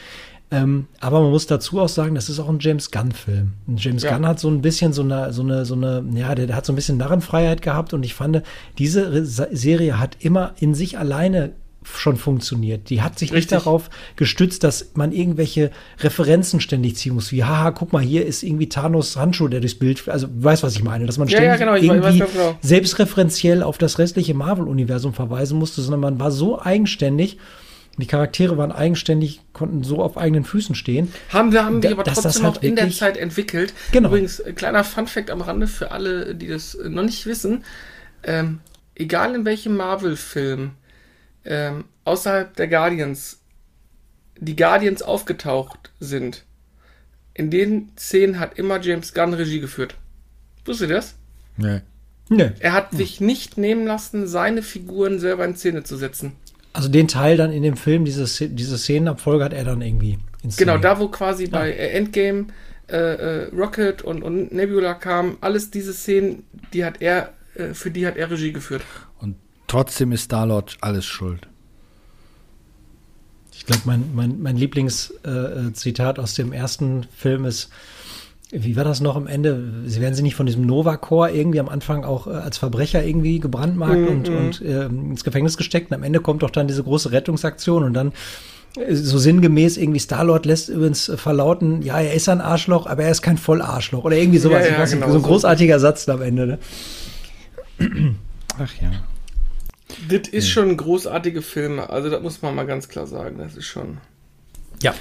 Ähm, 0.50 0.86
aber 1.00 1.20
man 1.22 1.30
muss 1.30 1.46
dazu 1.48 1.80
auch 1.80 1.88
sagen, 1.88 2.14
das 2.14 2.28
ist 2.28 2.38
auch 2.38 2.48
ein 2.48 2.58
James 2.60 2.92
Gunn-Film. 2.92 3.54
James 3.76 4.04
Ja. 4.04 4.12
Gunn 4.12 4.26
hat 4.26 4.38
so 4.38 4.48
ein 4.48 4.62
bisschen 4.62 4.92
so 4.92 5.02
eine, 5.02 5.32
so 5.32 5.42
eine, 5.42 5.64
so 5.64 5.74
eine, 5.74 6.04
ja, 6.14 6.34
der, 6.36 6.46
der 6.46 6.54
hat 6.56 6.64
so 6.66 6.72
ein 6.72 6.76
bisschen 6.76 6.98
Narrenfreiheit 6.98 7.62
gehabt 7.62 7.92
und 7.94 8.04
ich 8.04 8.14
fand, 8.14 8.42
diese 8.78 9.12
Re- 9.12 9.24
Serie 9.24 9.98
hat 9.98 10.16
immer 10.20 10.54
in 10.60 10.74
sich 10.74 10.98
alleine 10.98 11.52
schon 11.82 12.16
funktioniert. 12.16 12.90
Die 12.90 13.00
hat 13.02 13.16
sich 13.18 13.30
nicht 13.30 13.36
Richtig. 13.44 13.58
darauf 13.58 13.90
gestützt, 14.16 14.64
dass 14.64 14.90
man 14.94 15.12
irgendwelche 15.12 15.70
Referenzen 16.00 16.60
ständig 16.60 16.96
ziehen 16.96 17.14
muss, 17.14 17.30
wie, 17.30 17.44
haha, 17.44 17.70
guck 17.70 17.92
mal, 17.92 18.02
hier 18.02 18.26
ist 18.26 18.42
irgendwie 18.42 18.68
Thanos 18.68 19.16
Handschuh, 19.16 19.46
der 19.48 19.60
durchs 19.60 19.76
Bild, 19.76 20.08
also, 20.08 20.26
du 20.26 20.42
weißt, 20.44 20.62
was 20.64 20.74
ich 20.74 20.82
meine, 20.82 21.06
dass 21.06 21.16
man 21.18 21.28
Ja, 21.28 21.38
ständig 21.38 21.60
ja, 21.60 21.64
genau, 21.64 21.72
weiß- 21.76 21.82
ich 21.82 21.88
weiß 21.88 21.96
irgendwie 21.96 22.18
ganz 22.20 22.32
genau. 22.32 22.58
selbstreferenziell 22.60 23.62
auf 23.62 23.78
das 23.78 23.98
restliche 24.00 24.34
Marvel-Universum 24.34 25.12
verweisen 25.12 25.58
musste, 25.58 25.80
sondern 25.82 26.00
man 26.00 26.18
war 26.20 26.30
so 26.30 26.60
eigenständig, 26.60 27.38
die 27.98 28.06
Charaktere 28.06 28.56
waren 28.58 28.72
eigenständig, 28.72 29.40
konnten 29.52 29.82
so 29.84 30.02
auf 30.02 30.16
eigenen 30.18 30.44
Füßen 30.44 30.74
stehen. 30.74 31.12
Haben 31.32 31.52
wir, 31.52 31.64
haben 31.64 31.80
Da- 31.80 31.88
wir 31.88 31.96
aber 31.96 32.04
dass 32.04 32.16
das 32.20 32.34
trotzdem 32.34 32.44
halt 32.44 32.54
noch 32.56 32.62
in 32.62 32.76
der 32.76 32.90
Zeit 32.90 33.16
entwickelt. 33.16 33.72
Genau. 33.92 34.08
Übrigens, 34.08 34.40
äh, 34.40 34.52
kleiner 34.52 34.84
Funfact 34.84 35.30
am 35.30 35.40
Rande 35.40 35.66
für 35.66 35.90
alle, 35.90 36.34
die 36.34 36.48
das 36.48 36.74
äh, 36.74 36.88
noch 36.88 37.02
nicht 37.04 37.24
wissen. 37.26 37.64
Ähm, 38.22 38.60
egal 38.94 39.34
in 39.34 39.44
welchem 39.44 39.76
Marvel-Film 39.76 40.72
ähm, 41.44 41.84
außerhalb 42.04 42.54
der 42.56 42.68
Guardians 42.68 43.40
die 44.38 44.56
Guardians 44.56 45.00
aufgetaucht 45.00 45.90
sind, 46.00 46.44
in 47.32 47.50
den 47.50 47.90
Szenen 47.98 48.38
hat 48.38 48.58
immer 48.58 48.80
James 48.80 49.14
Gunn 49.14 49.32
Regie 49.32 49.60
geführt. 49.60 49.94
Wusstet 50.66 50.90
ihr 50.90 50.96
das? 50.96 51.14
Nee. 51.56 51.80
Nö. 52.28 52.50
Er 52.58 52.72
hat 52.72 52.92
sich 52.92 53.20
nicht 53.20 53.56
nehmen 53.56 53.86
lassen, 53.86 54.26
seine 54.26 54.62
Figuren 54.62 55.20
selber 55.20 55.44
in 55.44 55.54
Szene 55.56 55.84
zu 55.84 55.96
setzen. 55.96 56.32
Also 56.76 56.90
den 56.90 57.08
Teil 57.08 57.38
dann 57.38 57.52
in 57.52 57.62
dem 57.62 57.74
Film, 57.74 58.04
diese, 58.04 58.26
diese 58.50 58.76
Szenenabfolge 58.76 59.42
hat 59.42 59.54
er 59.54 59.64
dann 59.64 59.80
irgendwie 59.80 60.18
inszeniert. 60.42 60.58
Genau, 60.58 60.76
da 60.76 61.00
wo 61.00 61.08
quasi 61.08 61.46
bei 61.46 61.70
äh, 61.70 61.92
Endgame 61.92 62.48
äh, 62.88 62.96
äh, 62.96 63.44
Rocket 63.56 64.02
und, 64.02 64.22
und 64.22 64.52
Nebula 64.52 64.92
kamen, 64.92 65.38
alles 65.40 65.70
diese 65.70 65.94
Szenen, 65.94 66.44
die 66.74 66.84
hat 66.84 67.00
er, 67.00 67.32
äh, 67.54 67.72
für 67.72 67.90
die 67.90 68.06
hat 68.06 68.18
er 68.18 68.30
Regie 68.30 68.52
geführt. 68.52 68.82
Und 69.20 69.36
trotzdem 69.68 70.12
ist 70.12 70.24
Star-Lord 70.24 70.76
alles 70.82 71.06
schuld. 71.06 71.48
Ich 73.54 73.64
glaube, 73.64 73.80
mein, 73.86 74.14
mein, 74.14 74.42
mein 74.42 74.58
Lieblingszitat 74.58 75.24
äh, 75.24 75.72
Zitat 75.72 76.18
aus 76.18 76.34
dem 76.34 76.52
ersten 76.52 77.04
Film 77.16 77.46
ist, 77.46 77.70
wie 78.62 78.76
war 78.76 78.84
das 78.84 79.00
noch 79.00 79.16
am 79.16 79.26
Ende? 79.26 79.62
Sie 79.86 80.00
werden 80.00 80.14
sie 80.14 80.22
nicht 80.22 80.34
von 80.34 80.46
diesem 80.46 80.66
Nova-Core 80.66 81.30
irgendwie 81.30 81.60
am 81.60 81.68
Anfang 81.68 82.04
auch 82.04 82.26
äh, 82.26 82.30
als 82.30 82.58
Verbrecher 82.58 83.04
irgendwie 83.04 83.38
gebrandmarkt 83.40 84.08
und, 84.08 84.28
und 84.28 84.62
äh, 84.62 84.86
ins 84.86 85.24
Gefängnis 85.24 85.56
gesteckt. 85.56 85.90
Und 85.90 85.96
am 85.96 86.02
Ende 86.02 86.20
kommt 86.20 86.42
doch 86.42 86.50
dann 86.50 86.66
diese 86.66 86.82
große 86.82 87.12
Rettungsaktion 87.12 87.84
und 87.84 87.94
dann 87.94 88.12
so 88.90 89.18
sinngemäß 89.18 89.76
irgendwie 89.78 90.00
Star-Lord 90.00 90.44
lässt 90.44 90.68
übrigens 90.68 91.10
verlauten, 91.16 91.82
ja, 91.82 91.98
er 91.98 92.12
ist 92.12 92.28
ein 92.28 92.40
Arschloch, 92.40 92.86
aber 92.86 93.04
er 93.04 93.10
ist 93.10 93.22
kein 93.22 93.38
Vollarschloch 93.38 94.04
oder 94.04 94.16
irgendwie 94.16 94.38
sowas. 94.38 94.60
Ja, 94.60 94.66
ja, 94.66 94.72
Ich 94.72 94.78
weiß 94.78 94.90
nicht, 94.90 95.00
genau 95.00 95.12
so 95.12 95.18
ein 95.18 95.22
so. 95.22 95.28
großartiger 95.28 95.80
Satz 95.80 96.08
am 96.08 96.20
Ende. 96.20 96.46
Ne? 97.78 98.14
Ach 98.58 98.72
ja. 98.82 98.90
Das 100.08 100.28
ist 100.28 100.48
schon 100.48 100.76
großartige 100.76 101.42
Filme. 101.42 101.88
Also, 101.88 102.10
das 102.10 102.22
muss 102.22 102.42
man 102.42 102.54
mal 102.54 102.66
ganz 102.66 102.88
klar 102.88 103.06
sagen. 103.06 103.38
Das 103.38 103.56
ist 103.56 103.66
schon. 103.66 103.98
Ja. 104.82 104.94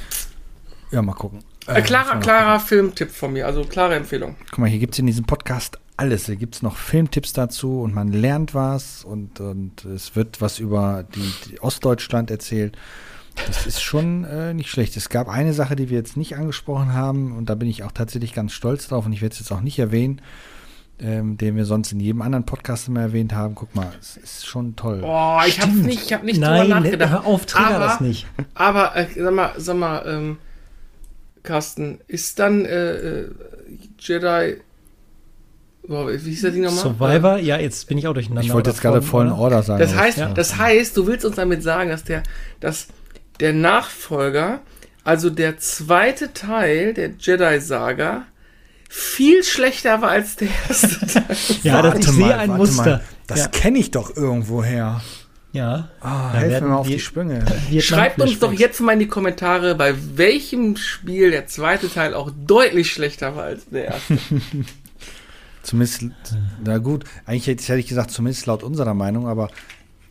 Ja, 0.91 1.01
mal 1.01 1.13
gucken. 1.13 1.39
Ein 1.67 1.83
klarer, 1.83 2.15
mal 2.15 2.19
klarer 2.19 2.59
Filmtipp 2.59 3.11
von 3.11 3.33
mir. 3.33 3.45
Also, 3.45 3.63
klare 3.63 3.95
Empfehlung. 3.95 4.35
Guck 4.49 4.59
mal, 4.59 4.69
hier 4.69 4.79
gibt 4.79 4.93
es 4.93 4.99
in 4.99 5.07
diesem 5.07 5.25
Podcast 5.25 5.79
alles. 5.97 6.25
Hier 6.25 6.35
gibt 6.35 6.55
es 6.55 6.61
noch 6.61 6.75
Filmtipps 6.77 7.33
dazu 7.33 7.81
und 7.81 7.93
man 7.93 8.11
lernt 8.11 8.53
was 8.53 9.03
und, 9.03 9.39
und 9.39 9.85
es 9.85 10.15
wird 10.15 10.41
was 10.41 10.59
über 10.59 11.05
die, 11.15 11.33
die 11.49 11.61
Ostdeutschland 11.61 12.29
erzählt. 12.29 12.77
Das 13.47 13.65
ist 13.65 13.81
schon 13.81 14.23
äh, 14.23 14.53
nicht 14.53 14.69
schlecht. 14.69 14.95
Es 14.95 15.09
gab 15.09 15.27
eine 15.27 15.53
Sache, 15.53 15.75
die 15.75 15.89
wir 15.89 15.97
jetzt 15.97 16.17
nicht 16.17 16.37
angesprochen 16.37 16.93
haben 16.93 17.35
und 17.35 17.49
da 17.49 17.55
bin 17.55 17.67
ich 17.67 17.83
auch 17.83 17.91
tatsächlich 17.91 18.33
ganz 18.33 18.53
stolz 18.53 18.87
drauf 18.87 19.05
und 19.05 19.13
ich 19.13 19.21
werde 19.21 19.33
es 19.33 19.39
jetzt 19.39 19.51
auch 19.51 19.61
nicht 19.61 19.77
erwähnen, 19.77 20.21
ähm, 20.99 21.37
den 21.37 21.55
wir 21.57 21.65
sonst 21.65 21.91
in 21.91 21.99
jedem 21.99 22.21
anderen 22.21 22.45
Podcast 22.45 22.87
immer 22.87 23.01
erwähnt 23.01 23.33
haben. 23.33 23.55
Guck 23.55 23.75
mal, 23.75 23.91
es 23.99 24.15
ist 24.17 24.45
schon 24.45 24.75
toll. 24.75 24.99
Boah, 24.99 25.43
ich 25.45 25.59
habe 25.61 25.71
nicht, 25.71 26.05
ich 26.05 26.13
hab 26.13 26.23
nicht 26.23 26.39
Nein, 26.39 26.61
drüber 26.61 26.79
nachgedacht. 26.79 27.11
hör 27.11 27.25
auf, 27.25 27.45
aber, 27.55 27.79
das 27.79 27.99
nicht. 27.99 28.25
Aber, 28.53 28.95
äh, 28.95 29.07
sag 29.15 29.33
mal, 29.33 29.51
sag 29.57 29.77
mal, 29.77 30.03
ähm, 30.07 30.37
Carsten, 31.45 31.99
ist 32.07 32.39
dann 32.39 32.65
äh, 32.65 32.95
äh, 32.95 33.29
Jedi. 33.99 34.57
Boah, 35.87 36.11
wie 36.11 36.17
hieß 36.17 36.41
das 36.41 36.53
Ding 36.53 36.63
nochmal? 36.63 36.81
Survivor, 36.81 37.37
ja, 37.37 37.57
jetzt 37.59 37.87
bin 37.87 37.97
ich 37.97 38.07
auch 38.07 38.13
durcheinander. 38.13 38.45
Ich 38.45 38.51
wollte 38.53 38.71
jetzt 38.71 38.81
gerade 38.81 39.01
Fallen 39.01 39.29
Fallen 39.29 39.39
Order. 39.39 39.61
Sagen. 39.63 39.79
Das 39.79 39.95
heißt, 39.95 40.17
Ja. 40.17 40.33
das 40.33 40.57
heißt, 40.57 40.97
du 40.97 41.05
willst 41.07 41.25
uns 41.25 41.35
damit 41.35 41.61
sagen, 41.61 41.89
dass 41.91 42.03
der, 42.03 42.23
dass 42.59 42.87
der 43.39 43.53
Nachfolger, 43.53 44.61
also 45.03 45.29
der 45.29 45.57
zweite 45.59 46.33
Teil 46.33 46.93
der 46.95 47.11
Jedi-Saga, 47.19 48.23
viel 48.89 49.43
schlechter 49.43 50.01
war 50.01 50.09
als 50.09 50.37
der 50.37 50.47
erste 50.67 51.05
Teil. 51.05 51.23
Ja, 51.63 51.81
das, 51.81 51.99
ich 51.99 52.07
sehe 52.07 52.35
ein 52.35 52.51
Muster. 52.51 52.83
Mal. 52.83 53.03
Das 53.27 53.39
ja. 53.41 53.47
kenne 53.47 53.77
ich 53.77 53.91
doch 53.91 54.15
irgendwoher. 54.15 55.01
Ja. 55.55 55.89
Da 56.01 56.33
helf 56.33 56.61
mir 56.61 56.67
mal 56.67 56.75
auf 56.77 56.87
die 56.87 56.99
Sprünge. 56.99 57.45
Schreibt 57.79 58.19
uns 58.19 58.39
doch 58.39 58.51
jetzt 58.51 58.79
mal 58.81 58.93
in 58.93 58.99
die 58.99 59.07
Kommentare, 59.07 59.75
bei 59.75 59.95
welchem 60.15 60.75
Spiel 60.75 61.31
der 61.31 61.47
zweite 61.47 61.89
Teil 61.89 62.13
auch 62.13 62.29
deutlich 62.45 62.91
schlechter 62.91 63.35
war 63.35 63.45
als 63.45 63.69
der 63.69 63.85
erste. 63.85 64.17
Zumindest, 65.63 66.05
na 66.63 66.77
gut, 66.77 67.05
eigentlich 67.25 67.47
hätte 67.47 67.63
hätte 67.63 67.79
ich 67.79 67.87
gesagt, 67.87 68.11
zumindest 68.11 68.45
laut 68.45 68.61
unserer 68.61 68.93
Meinung, 68.93 69.27
aber 69.27 69.49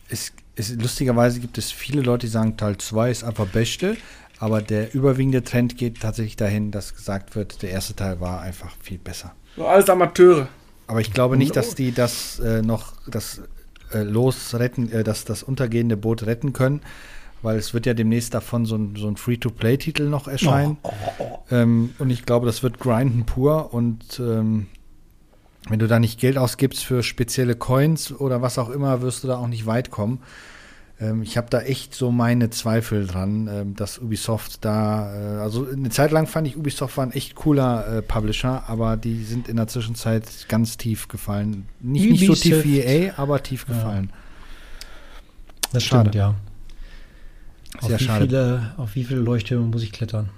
es, 0.08 0.32
es, 0.56 0.74
lustigerweise 0.74 1.38
gibt 1.38 1.58
es 1.58 1.70
viele 1.70 2.00
Leute, 2.00 2.26
die 2.26 2.32
sagen, 2.32 2.56
Teil 2.56 2.76
2 2.78 3.10
ist 3.10 3.22
einfach 3.22 3.46
beste, 3.46 3.96
aber 4.40 4.62
der 4.62 4.94
überwiegende 4.94 5.44
Trend 5.44 5.76
geht 5.76 6.00
tatsächlich 6.00 6.36
dahin, 6.36 6.72
dass 6.72 6.96
gesagt 6.96 7.36
wird, 7.36 7.62
der 7.62 7.70
erste 7.70 7.94
Teil 7.94 8.18
war 8.20 8.40
einfach 8.40 8.74
viel 8.80 8.98
besser. 8.98 9.32
So 9.56 9.66
alles 9.66 9.88
Amateure. 9.88 10.48
Aber 10.86 11.00
ich 11.00 11.12
glaube 11.12 11.36
nicht, 11.36 11.54
dass 11.54 11.74
die 11.74 11.92
das 11.92 12.40
äh, 12.40 12.60
noch 12.60 12.94
das 13.06 13.42
äh, 13.92 14.02
Los 14.02 14.54
retten, 14.54 14.90
äh, 14.90 15.04
das, 15.04 15.24
das 15.24 15.42
untergehende 15.42 15.96
Boot 15.96 16.24
retten 16.24 16.52
können, 16.52 16.80
weil 17.42 17.58
es 17.58 17.74
wird 17.74 17.86
ja 17.86 17.94
demnächst 17.94 18.34
davon 18.34 18.66
so 18.66 18.76
ein, 18.76 18.96
so 18.96 19.08
ein 19.08 19.16
Free-to-Play-Titel 19.16 20.04
noch 20.04 20.28
erscheinen. 20.28 20.78
Ähm, 21.50 21.94
und 21.98 22.10
ich 22.10 22.24
glaube, 22.24 22.46
das 22.46 22.62
wird 22.62 22.78
grinden 22.78 23.24
pur 23.26 23.74
und 23.74 24.20
ähm, 24.20 24.66
wenn 25.68 25.78
du 25.78 25.88
da 25.88 25.98
nicht 25.98 26.20
Geld 26.20 26.36
ausgibst 26.36 26.84
für 26.84 27.02
spezielle 27.02 27.54
Coins 27.54 28.12
oder 28.12 28.42
was 28.42 28.58
auch 28.58 28.68
immer, 28.68 29.00
wirst 29.00 29.24
du 29.24 29.28
da 29.28 29.38
auch 29.38 29.48
nicht 29.48 29.66
weit 29.66 29.90
kommen. 29.90 30.20
Ähm, 31.00 31.22
ich 31.22 31.36
habe 31.36 31.48
da 31.50 31.60
echt 31.60 31.94
so 31.94 32.10
meine 32.10 32.50
Zweifel 32.50 33.06
dran, 33.06 33.48
ähm, 33.50 33.76
dass 33.76 33.98
Ubisoft 33.98 34.64
da, 34.64 35.38
äh, 35.38 35.40
also 35.40 35.66
eine 35.66 35.90
Zeit 35.90 36.12
lang 36.12 36.26
fand 36.26 36.46
ich 36.46 36.56
Ubisoft 36.56 36.96
war 36.96 37.04
ein 37.04 37.12
echt 37.12 37.34
cooler 37.34 37.98
äh, 37.98 38.02
Publisher, 38.02 38.68
aber 38.68 38.96
die 38.96 39.24
sind 39.24 39.48
in 39.48 39.56
der 39.56 39.66
Zwischenzeit 39.66 40.46
ganz 40.48 40.76
tief 40.76 41.08
gefallen. 41.08 41.66
Nicht, 41.80 42.10
nicht 42.10 42.26
so 42.26 42.34
tief 42.34 42.64
wie 42.64 42.80
EA, 42.80 43.14
aber 43.16 43.42
tief 43.42 43.66
gefallen. 43.66 44.12
Das 45.72 45.82
Schade. 45.82 46.10
stimmt, 46.10 46.14
ja. 46.14 46.34
Auf 47.80 47.88
Sehr 47.88 47.98
wie, 47.98 48.04
schade. 48.04 48.26
Viele, 48.26 48.74
auf 48.76 48.94
wie 48.94 49.04
viele 49.04 49.20
Leuchttürme 49.20 49.66
muss 49.66 49.82
ich 49.82 49.90
klettern? 49.90 50.30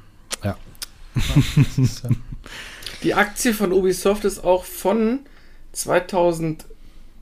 Ja. 0.43 0.57
Ist, 1.77 2.05
äh, 2.05 2.09
Die 3.03 3.15
Aktie 3.15 3.53
von 3.53 3.73
Ubisoft 3.73 4.25
ist 4.25 4.43
auch 4.43 4.65
von 4.65 5.21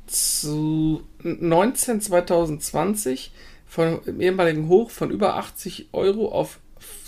2019, 0.06 2.00
2020 2.00 3.32
von 3.66 4.00
im 4.06 4.20
ehemaligen 4.20 4.68
Hoch 4.68 4.90
von 4.90 5.10
über 5.10 5.36
80 5.36 5.88
Euro 5.92 6.28
auf 6.28 6.58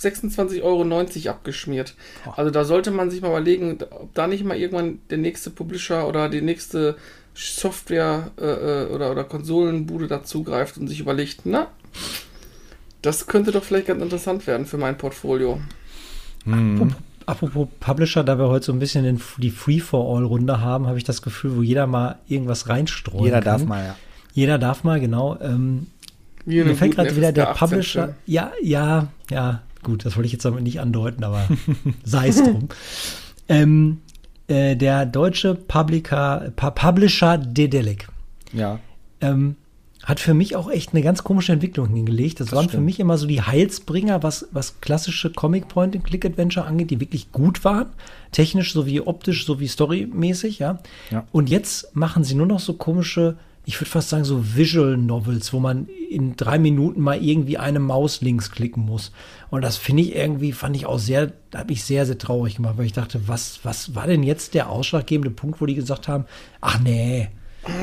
26,90 0.00 0.62
Euro 0.62 1.30
abgeschmiert. 1.30 1.94
Also 2.36 2.50
da 2.50 2.64
sollte 2.64 2.90
man 2.90 3.10
sich 3.10 3.20
mal 3.20 3.28
überlegen, 3.28 3.78
ob 3.90 4.14
da 4.14 4.26
nicht 4.26 4.44
mal 4.44 4.56
irgendwann 4.56 5.00
der 5.10 5.18
nächste 5.18 5.50
Publisher 5.50 6.08
oder 6.08 6.28
die 6.28 6.40
nächste 6.42 6.96
Software 7.34 8.30
äh, 8.38 8.44
äh, 8.44 8.86
oder, 8.86 9.10
oder 9.10 9.24
Konsolenbude 9.24 10.06
dazugreift 10.06 10.78
und 10.78 10.88
sich 10.88 11.00
überlegt, 11.00 11.40
na, 11.44 11.68
das 13.02 13.26
könnte 13.26 13.52
doch 13.52 13.64
vielleicht 13.64 13.88
ganz 13.88 14.02
interessant 14.02 14.46
werden 14.46 14.66
für 14.66 14.78
mein 14.78 14.96
Portfolio. 14.96 15.60
Mhm. 16.44 16.94
Apropos 17.26 17.66
Publisher, 17.80 18.22
da 18.22 18.38
wir 18.38 18.48
heute 18.48 18.66
so 18.66 18.72
ein 18.72 18.78
bisschen 18.78 19.20
die 19.38 19.50
Free-for-All-Runde 19.50 20.60
haben, 20.60 20.86
habe 20.86 20.96
ich 20.98 21.04
das 21.04 21.22
Gefühl, 21.22 21.56
wo 21.56 21.62
jeder 21.62 21.86
mal 21.88 22.16
irgendwas 22.28 22.68
reinstreuen 22.68 23.24
Jeder 23.24 23.40
kann. 23.40 23.58
darf 23.60 23.64
mal, 23.64 23.84
ja. 23.84 23.96
Jeder 24.32 24.58
darf 24.58 24.84
mal, 24.84 25.00
genau. 25.00 25.36
Ähm, 25.40 25.88
mir 26.44 26.76
fällt 26.76 26.94
gerade 26.94 27.16
wieder 27.16 27.32
der 27.32 27.46
FSK 27.48 27.62
18 27.62 27.68
Publisher. 27.68 28.02
Film. 28.04 28.16
Ja, 28.26 28.52
ja, 28.62 29.08
ja, 29.30 29.62
gut, 29.82 30.04
das 30.04 30.14
wollte 30.16 30.26
ich 30.26 30.32
jetzt 30.32 30.44
damit 30.44 30.62
nicht 30.62 30.78
andeuten, 30.80 31.24
aber 31.24 31.48
sei 32.04 32.28
es 32.28 32.42
drum. 32.42 32.68
Ähm, 33.48 33.98
äh, 34.48 34.76
der 34.76 35.06
deutsche 35.06 35.54
Publica, 35.56 36.44
Pu- 36.56 36.70
Publisher 36.70 37.38
Dedelic 37.38 38.06
Ja. 38.52 38.78
ähm, 39.20 39.56
hat 40.06 40.20
für 40.20 40.34
mich 40.34 40.54
auch 40.54 40.70
echt 40.70 40.92
eine 40.92 41.02
ganz 41.02 41.24
komische 41.24 41.52
Entwicklung 41.52 41.88
hingelegt. 41.88 42.38
Das, 42.38 42.46
Das 42.48 42.56
waren 42.56 42.66
für 42.66 42.70
stimmt. 42.74 42.84
mich 42.86 43.00
immer 43.00 43.18
so 43.18 43.26
die 43.26 43.42
Heilsbringer, 43.42 44.22
was, 44.22 44.46
was 44.52 44.80
klassische 44.80 45.30
Comic 45.32 45.66
Point 45.66 45.96
and 45.96 46.04
Click 46.04 46.24
Adventure 46.24 46.64
angeht, 46.64 46.92
die 46.92 47.00
wirklich 47.00 47.32
gut 47.32 47.64
waren. 47.64 47.88
Technisch 48.30 48.72
sowie 48.72 49.00
optisch 49.00 49.44
sowie 49.44 49.66
storymäßig, 49.66 50.60
ja. 50.60 50.78
Ja. 51.10 51.26
Und 51.32 51.50
jetzt 51.50 51.94
machen 51.96 52.22
sie 52.22 52.36
nur 52.36 52.46
noch 52.46 52.60
so 52.60 52.74
komische, 52.74 53.36
ich 53.64 53.80
würde 53.80 53.90
fast 53.90 54.10
sagen, 54.10 54.22
so 54.22 54.54
Visual 54.54 54.96
Novels, 54.96 55.52
wo 55.52 55.58
man 55.58 55.88
in 56.08 56.36
drei 56.36 56.60
Minuten 56.60 57.00
mal 57.00 57.20
irgendwie 57.20 57.58
eine 57.58 57.80
Maus 57.80 58.20
links 58.20 58.52
klicken 58.52 58.84
muss. 58.84 59.10
Und 59.50 59.62
das 59.62 59.76
finde 59.76 60.04
ich 60.04 60.14
irgendwie, 60.14 60.52
fand 60.52 60.76
ich 60.76 60.86
auch 60.86 61.00
sehr, 61.00 61.32
da 61.50 61.58
habe 61.58 61.72
ich 61.72 61.82
sehr, 61.82 62.06
sehr 62.06 62.16
traurig 62.16 62.56
gemacht, 62.56 62.78
weil 62.78 62.86
ich 62.86 62.92
dachte, 62.92 63.26
was, 63.26 63.58
was 63.64 63.96
war 63.96 64.06
denn 64.06 64.22
jetzt 64.22 64.54
der 64.54 64.70
ausschlaggebende 64.70 65.30
Punkt, 65.32 65.60
wo 65.60 65.66
die 65.66 65.74
gesagt 65.74 66.06
haben, 66.06 66.26
ach 66.60 66.78
nee. 66.78 67.26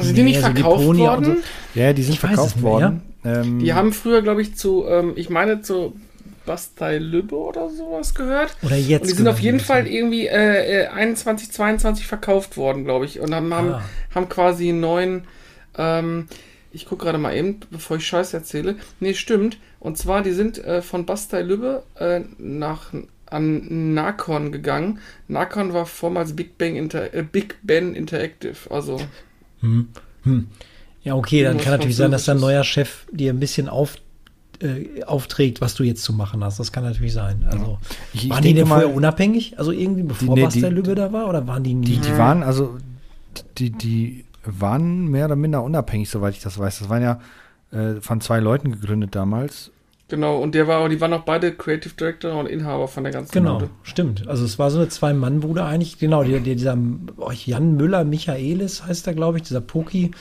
Sind 0.02 0.18
die 0.18 0.24
nicht 0.24 0.36
so 0.38 0.42
verkauft 0.44 0.86
und 0.86 0.98
worden? 0.98 1.44
Ja, 1.76 1.94
die 1.94 2.04
sind 2.04 2.14
Ich 2.14 2.20
verkauft 2.20 2.56
mehr, 2.58 2.64
worden. 2.64 3.02
Ähm, 3.26 3.60
Die 3.60 3.74
haben 3.74 3.94
früher, 3.94 4.22
glaube 4.22 4.42
ich, 4.42 4.56
zu, 4.56 4.86
ähm, 4.88 5.14
ich 5.16 5.30
meine, 5.30 5.62
zu 5.62 5.96
Bastei 6.46 6.98
Lübbe 6.98 7.38
oder 7.38 7.70
sowas 7.70 8.14
gehört. 8.16 8.56
Oder 8.64 8.76
jetzt 8.76 9.04
Und 9.04 9.12
die 9.12 9.16
sind 9.16 9.28
auf 9.30 9.40
jeden 9.40 9.60
die 9.60 9.64
Fall 9.64 9.88
irgendwie 9.88 10.28
äh, 10.28 10.84
äh, 10.84 10.88
21, 10.88 11.52
22 11.52 12.06
verkauft 12.06 12.58
worden, 12.58 12.84
glaube 12.84 13.06
ich. 13.06 13.20
Und 13.22 13.34
haben, 13.34 13.54
haben, 13.54 13.74
Ah. 13.74 13.82
haben 14.14 14.28
quasi 14.28 14.70
einen 14.70 14.82
neuen, 14.82 15.24
ähm, 15.78 16.28
ich 16.74 16.86
gucke 16.86 17.06
gerade 17.06 17.18
mal 17.18 17.34
eben, 17.36 17.62
bevor 17.72 17.96
ich 17.98 18.06
Scheiß 18.06 18.34
erzähle. 18.34 18.76
Nee, 19.00 19.14
stimmt. 19.14 19.58
Und 19.80 19.98
zwar, 19.98 20.22
die 20.22 20.32
sind 20.34 20.58
äh, 20.64 20.82
von 20.82 21.06
Bastei 21.06 21.42
Lübbe 21.44 21.84
äh, 21.98 22.22
nach 22.38 22.92
an 23.26 23.94
Nakon 23.96 24.52
gegangen. 24.52 25.00
Nakon 25.28 25.74
war 25.74 25.86
vormals 25.86 26.36
Big 26.36 26.58
Bang 26.58 26.76
Inter 26.76 27.14
äh, 27.14 27.24
Big 27.24 27.56
Ben 27.64 27.96
Interactive. 27.96 28.70
Also 28.70 28.98
Ja, 31.04 31.16
okay, 31.16 31.44
dann 31.44 31.58
kann 31.58 31.72
natürlich 31.74 31.96
sein, 31.98 32.12
dass 32.12 32.26
dein 32.26 32.40
neuer 32.40 32.64
Chef 32.64 33.06
dir 33.12 33.34
ein 33.34 33.40
bisschen 33.40 33.68
auf, 33.68 33.98
äh, 34.62 35.04
aufträgt, 35.04 35.60
was 35.60 35.76
du 35.76 35.84
jetzt 35.84 36.04
zu 36.04 36.14
machen 36.14 36.44
hast. 36.44 36.60
Das 36.60 36.72
kann 36.72 36.84
natürlich 36.84 37.14
sein. 37.14 37.46
Also, 37.50 37.78
Ich- 38.14 38.26
ich 38.26 38.30
waren 38.30 38.42
die 38.42 38.50
denke 38.50 38.60
denn 38.62 38.68
vorher 38.68 38.88
mal- 38.88 38.96
unabhängig? 38.96 39.58
Also 39.60 39.72
irgendwie 39.72 40.04
bevor 40.04 40.36
nee, 40.36 40.42
die- 40.42 40.46
Bastel 40.62 40.74
Lübbe 40.74 40.96
da 40.96 41.12
war? 41.12 41.28
Oder 41.28 41.46
waren 41.48 41.64
die 41.64 41.74
nie? 41.74 41.86
Die, 41.86 41.98
die 41.98 42.18
waren 42.18 42.42
also, 42.44 42.78
die, 43.58 43.72
die 43.72 44.26
waren 44.46 45.08
mehr 45.08 45.26
oder 45.26 45.36
minder 45.36 45.64
unabhängig, 45.64 46.10
soweit 46.10 46.36
ich 46.36 46.42
das 46.42 46.58
weiß. 46.58 46.80
Das 46.80 46.90
waren 46.90 47.02
ja 47.02 47.20
äh, 47.72 48.00
von 48.02 48.22
zwei 48.22 48.40
Leuten 48.40 48.72
gegründet 48.72 49.16
damals. 49.16 49.72
Genau, 50.14 50.38
und 50.38 50.54
der 50.54 50.68
war, 50.68 50.88
die 50.90 51.02
waren 51.02 51.12
auch 51.14 51.24
beide 51.24 51.52
Creative 51.54 51.96
Director 51.96 52.36
und 52.40 52.46
Inhaber 52.46 52.88
von 52.88 53.04
der 53.04 53.12
ganzen 53.12 53.32
Genau, 53.32 53.56
Bude. 53.56 53.72
stimmt. 53.82 54.28
Also 54.28 54.46
es 54.46 54.60
war 54.60 54.70
so 54.70 54.78
eine 54.78 54.88
Zwei-Mann-Bude 54.88 55.64
eigentlich. 55.66 55.98
Genau, 55.98 56.24
die, 56.24 56.40
die, 56.40 56.54
dieser 56.56 56.78
oh, 57.18 57.32
Jan 57.32 57.76
Müller 57.78 58.04
Michaelis 58.04 58.86
heißt 58.86 59.08
er, 59.08 59.16
glaube 59.16 59.38
ich, 59.40 59.44
dieser 59.46 59.62
Poki. 59.62 60.12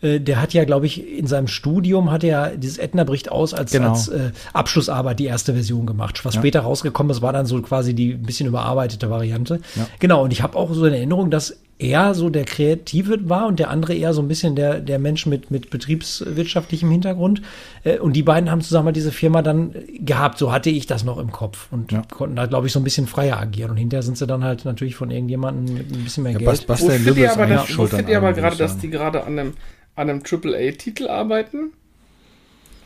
äh, 0.00 0.18
Der 0.18 0.40
hat 0.40 0.54
ja, 0.54 0.64
glaube 0.64 0.86
ich, 0.86 1.06
in 1.18 1.26
seinem 1.26 1.48
Studium 1.48 2.10
hat 2.10 2.24
er 2.24 2.56
dieses 2.56 2.78
Ätna 2.78 3.04
bricht 3.04 3.30
aus 3.30 3.52
als, 3.52 3.70
Genau. 3.72 3.90
als 3.90 4.08
äh, 4.08 4.30
Abschlussarbeit 4.54 5.18
die 5.18 5.26
erste 5.26 5.52
Version 5.52 5.84
gemacht. 5.84 6.24
Was 6.24 6.36
Ja. 6.36 6.40
später 6.40 6.60
rausgekommen 6.60 7.10
ist, 7.10 7.20
war 7.20 7.34
dann 7.34 7.44
so 7.44 7.60
quasi 7.60 7.92
die 7.92 8.12
ein 8.14 8.22
bisschen 8.22 8.46
überarbeitete 8.48 9.10
Variante. 9.10 9.60
Ja. 9.76 9.86
Genau, 9.98 10.24
und 10.24 10.32
ich 10.32 10.42
habe 10.42 10.56
auch 10.56 10.72
so 10.72 10.86
in 10.86 10.94
Erinnerung, 10.94 11.30
dass 11.30 11.58
eher 11.78 12.14
so 12.14 12.30
der 12.30 12.44
Kreative 12.44 13.28
war 13.28 13.46
und 13.46 13.58
der 13.58 13.70
andere 13.70 13.94
eher 13.94 14.14
so 14.14 14.22
ein 14.22 14.28
bisschen 14.28 14.54
der, 14.54 14.80
der 14.80 14.98
Mensch 14.98 15.26
mit, 15.26 15.50
mit 15.50 15.70
betriebswirtschaftlichem 15.70 16.90
Hintergrund. 16.90 17.42
Äh, 17.82 17.98
und 17.98 18.14
die 18.14 18.22
beiden 18.22 18.50
haben 18.50 18.60
zusammen 18.60 18.86
halt 18.86 18.96
diese 18.96 19.12
Firma 19.12 19.42
dann 19.42 19.74
gehabt, 19.98 20.38
so 20.38 20.52
hatte 20.52 20.70
ich 20.70 20.86
das 20.86 21.04
noch 21.04 21.18
im 21.18 21.32
Kopf 21.32 21.68
und 21.72 21.92
ja. 21.92 22.02
konnten 22.10 22.36
da, 22.36 22.46
glaube 22.46 22.66
ich, 22.66 22.72
so 22.72 22.80
ein 22.80 22.84
bisschen 22.84 23.06
freier 23.06 23.38
agieren. 23.38 23.72
Und 23.72 23.76
hinterher 23.76 24.02
sind 24.02 24.16
sie 24.16 24.26
dann 24.26 24.44
halt 24.44 24.64
natürlich 24.64 24.94
von 24.94 25.10
irgendjemandem 25.10 25.74
mit 25.74 25.92
ein 25.92 26.04
bisschen 26.04 26.22
mehr 26.22 26.32
ja, 26.32 26.38
Geld. 26.38 26.50
Was, 26.50 26.68
was 26.68 26.82
wo 26.82 26.90
ihr 26.90 27.32
aber, 27.32 27.46
das, 27.46 27.76
wo 27.76 27.86
findet 27.86 28.08
ihr 28.08 28.18
aber 28.18 28.32
gerade, 28.32 28.56
dass 28.56 28.78
die 28.78 28.90
gerade 28.90 29.24
an 29.24 29.38
einem, 29.38 29.54
an 29.96 30.10
einem 30.10 30.22
AAA-Titel 30.22 31.08
arbeiten? 31.08 31.72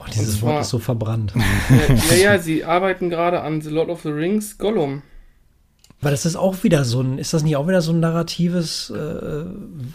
Oh, 0.00 0.04
dieses 0.14 0.40
Wort 0.42 0.62
ist 0.62 0.70
so 0.70 0.78
verbrannt. 0.78 1.34
ja, 2.10 2.16
ja, 2.16 2.38
sie 2.38 2.64
arbeiten 2.64 3.10
gerade 3.10 3.40
an 3.42 3.60
The 3.60 3.70
Lord 3.70 3.90
of 3.90 4.02
the 4.02 4.10
Rings 4.10 4.56
Gollum. 4.56 5.02
Weil 6.00 6.12
das 6.12 6.24
ist 6.24 6.36
auch 6.36 6.62
wieder 6.62 6.84
so 6.84 7.00
ein, 7.00 7.18
ist 7.18 7.34
das 7.34 7.42
nicht 7.42 7.56
auch 7.56 7.66
wieder 7.66 7.80
so 7.80 7.92
ein 7.92 7.98
narratives? 7.98 8.90
Äh, 8.90 9.44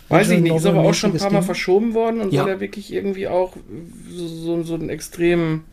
Weiß 0.10 0.30
ich 0.32 0.41
nicht, 0.41 0.54
ist 0.54 0.66
aber 0.66 0.82
auch 0.82 0.93
schon 0.93 1.12
ein 1.12 1.18
paar 1.18 1.32
Mal 1.32 1.39
Ding? 1.39 1.45
verschoben 1.45 1.93
worden 1.93 2.20
und 2.20 2.34
ja. 2.34 2.41
soll 2.41 2.51
ja 2.51 2.60
wirklich 2.60 2.91
irgendwie 2.91 3.28
auch 3.28 3.56
so, 4.10 4.28
so, 4.28 4.64
so 4.64 4.74
einen 4.74 4.89
extremen. 4.89 5.64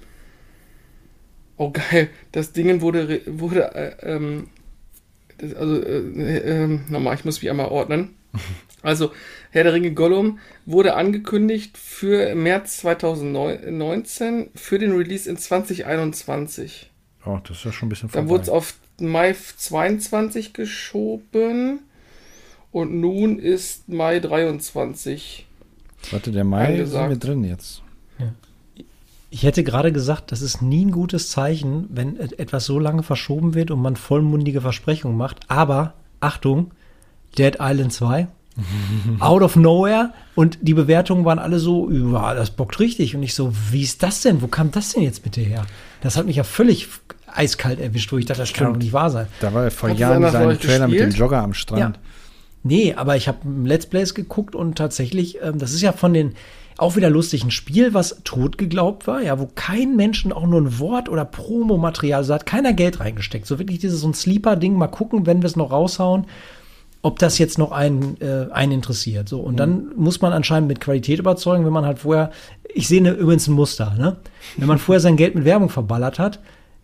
Oh 1.56 1.70
geil, 1.70 2.08
das 2.30 2.52
Ding 2.52 2.80
wurde, 2.80 3.22
wurde 3.26 3.74
äh, 3.74 3.94
ähm, 4.02 4.48
das, 5.38 5.54
also 5.54 5.82
äh, 5.82 6.64
äh, 6.64 6.78
nochmal, 6.88 7.14
ich 7.16 7.24
muss 7.24 7.42
mich 7.42 7.50
einmal 7.50 7.68
ordnen. 7.68 8.14
Also, 8.82 9.12
Herr 9.50 9.64
der 9.64 9.74
Ringe 9.74 9.92
Gollum 9.92 10.38
wurde 10.64 10.94
angekündigt 10.94 11.76
für 11.76 12.34
März 12.34 12.78
2019 12.78 14.48
für 14.54 14.78
den 14.78 14.92
Release 14.92 15.28
in 15.28 15.36
2021. 15.36 16.90
Oh, 17.26 17.38
das 17.46 17.58
ist 17.58 17.64
ja 17.64 17.72
schon 17.72 17.88
ein 17.88 17.90
bisschen 17.90 18.08
vorbei. 18.08 18.22
Dann 18.22 18.30
wurde 18.30 18.44
es 18.44 18.48
auf 18.48 18.72
Mai 19.00 19.34
22 19.34 20.52
geschoben 20.52 21.80
und 22.72 23.00
nun 23.00 23.38
ist 23.38 23.88
Mai 23.88 24.20
23. 24.20 25.46
Warte, 26.10 26.32
der 26.32 26.44
Mai 26.44 26.68
angesagt. 26.68 27.10
sind 27.10 27.10
wir 27.10 27.28
drin 27.28 27.44
jetzt. 27.44 27.82
Ja. 28.18 28.32
Ich 29.30 29.42
hätte 29.42 29.64
gerade 29.64 29.92
gesagt, 29.92 30.32
das 30.32 30.42
ist 30.42 30.62
nie 30.62 30.84
ein 30.84 30.90
gutes 30.90 31.30
Zeichen, 31.30 31.86
wenn 31.90 32.18
etwas 32.18 32.64
so 32.64 32.78
lange 32.78 33.02
verschoben 33.02 33.54
wird 33.54 33.70
und 33.70 33.80
man 33.80 33.96
vollmundige 33.96 34.60
Versprechungen 34.60 35.16
macht. 35.16 35.40
Aber 35.48 35.94
Achtung, 36.20 36.72
Dead 37.38 37.56
Island 37.60 37.92
2 37.92 38.28
out 39.20 39.42
of 39.42 39.56
nowhere 39.56 40.12
und 40.34 40.58
die 40.62 40.74
Bewertungen 40.74 41.24
waren 41.24 41.38
alle 41.38 41.58
so, 41.58 41.90
ja, 41.90 42.34
das 42.34 42.50
bockt 42.50 42.80
richtig. 42.80 43.14
Und 43.14 43.22
ich 43.22 43.34
so, 43.34 43.52
wie 43.70 43.82
ist 43.82 44.02
das 44.02 44.22
denn? 44.22 44.42
Wo 44.42 44.48
kam 44.48 44.70
das 44.70 44.92
denn 44.92 45.02
jetzt 45.02 45.22
bitte 45.22 45.40
her? 45.40 45.66
Das 46.00 46.16
hat 46.16 46.26
mich 46.26 46.36
ja 46.36 46.44
völlig 46.44 46.88
eiskalt 47.36 47.80
erwischt, 47.80 48.12
wo 48.12 48.18
ich 48.18 48.26
dachte, 48.26 48.40
das 48.40 48.52
kann 48.52 48.72
doch 48.72 48.78
nicht 48.78 48.92
wahr 48.92 49.10
sein. 49.10 49.26
Da 49.40 49.52
war 49.52 49.70
vor 49.70 49.90
Jahren 49.90 50.30
sein 50.30 50.58
Trailer 50.58 50.88
mit 50.88 51.00
dem 51.00 51.10
Jogger 51.10 51.42
am 51.42 51.54
Strand. 51.54 51.96
Ja. 51.96 52.02
Nee, 52.62 52.94
aber 52.94 53.16
ich 53.16 53.26
habe 53.26 53.38
Let's 53.64 53.86
Plays 53.86 54.14
geguckt 54.14 54.54
und 54.54 54.76
tatsächlich, 54.76 55.38
ähm, 55.42 55.58
das 55.58 55.72
ist 55.72 55.80
ja 55.80 55.92
von 55.92 56.12
den 56.12 56.34
auch 56.76 56.96
wieder 56.96 57.10
lustig, 57.10 57.44
ein 57.44 57.50
Spiel, 57.50 57.92
was 57.92 58.20
tot 58.24 58.56
geglaubt 58.56 59.06
war, 59.06 59.22
ja, 59.22 59.38
wo 59.38 59.46
kein 59.54 59.96
Menschen 59.96 60.32
auch 60.32 60.46
nur 60.46 60.62
ein 60.62 60.78
Wort 60.78 61.10
oder 61.10 61.26
Promomaterial, 61.26 62.24
so 62.24 62.32
hat 62.32 62.46
keiner 62.46 62.72
Geld 62.72 63.00
reingesteckt. 63.00 63.46
So 63.46 63.58
wirklich 63.58 63.80
dieses 63.80 64.00
so 64.00 64.08
ein 64.08 64.14
Sleeper-Ding, 64.14 64.74
mal 64.74 64.86
gucken, 64.86 65.26
wenn 65.26 65.42
wir 65.42 65.46
es 65.46 65.56
noch 65.56 65.72
raushauen 65.72 66.26
ob 67.02 67.18
das 67.18 67.38
jetzt 67.38 67.58
noch 67.58 67.72
einen, 67.72 68.20
äh, 68.20 68.52
einen 68.52 68.72
interessiert. 68.72 69.28
So, 69.28 69.40
und 69.40 69.54
mhm. 69.54 69.56
dann 69.56 69.90
muss 69.96 70.20
man 70.20 70.32
anscheinend 70.32 70.68
mit 70.68 70.80
Qualität 70.80 71.18
überzeugen, 71.18 71.64
wenn 71.64 71.72
man 71.72 71.86
halt 71.86 72.00
vorher, 72.00 72.30
ich 72.74 72.88
sehe 72.88 73.02
ne, 73.02 73.12
übrigens 73.12 73.48
ein 73.48 73.54
Muster, 73.54 73.94
ne? 73.98 74.16
Wenn 74.56 74.68
man 74.68 74.78
vorher 74.78 75.00
sein 75.00 75.16
Geld 75.16 75.34
mit 75.34 75.44
Werbung 75.44 75.70
verballert 75.70 76.18
hat, 76.18 76.40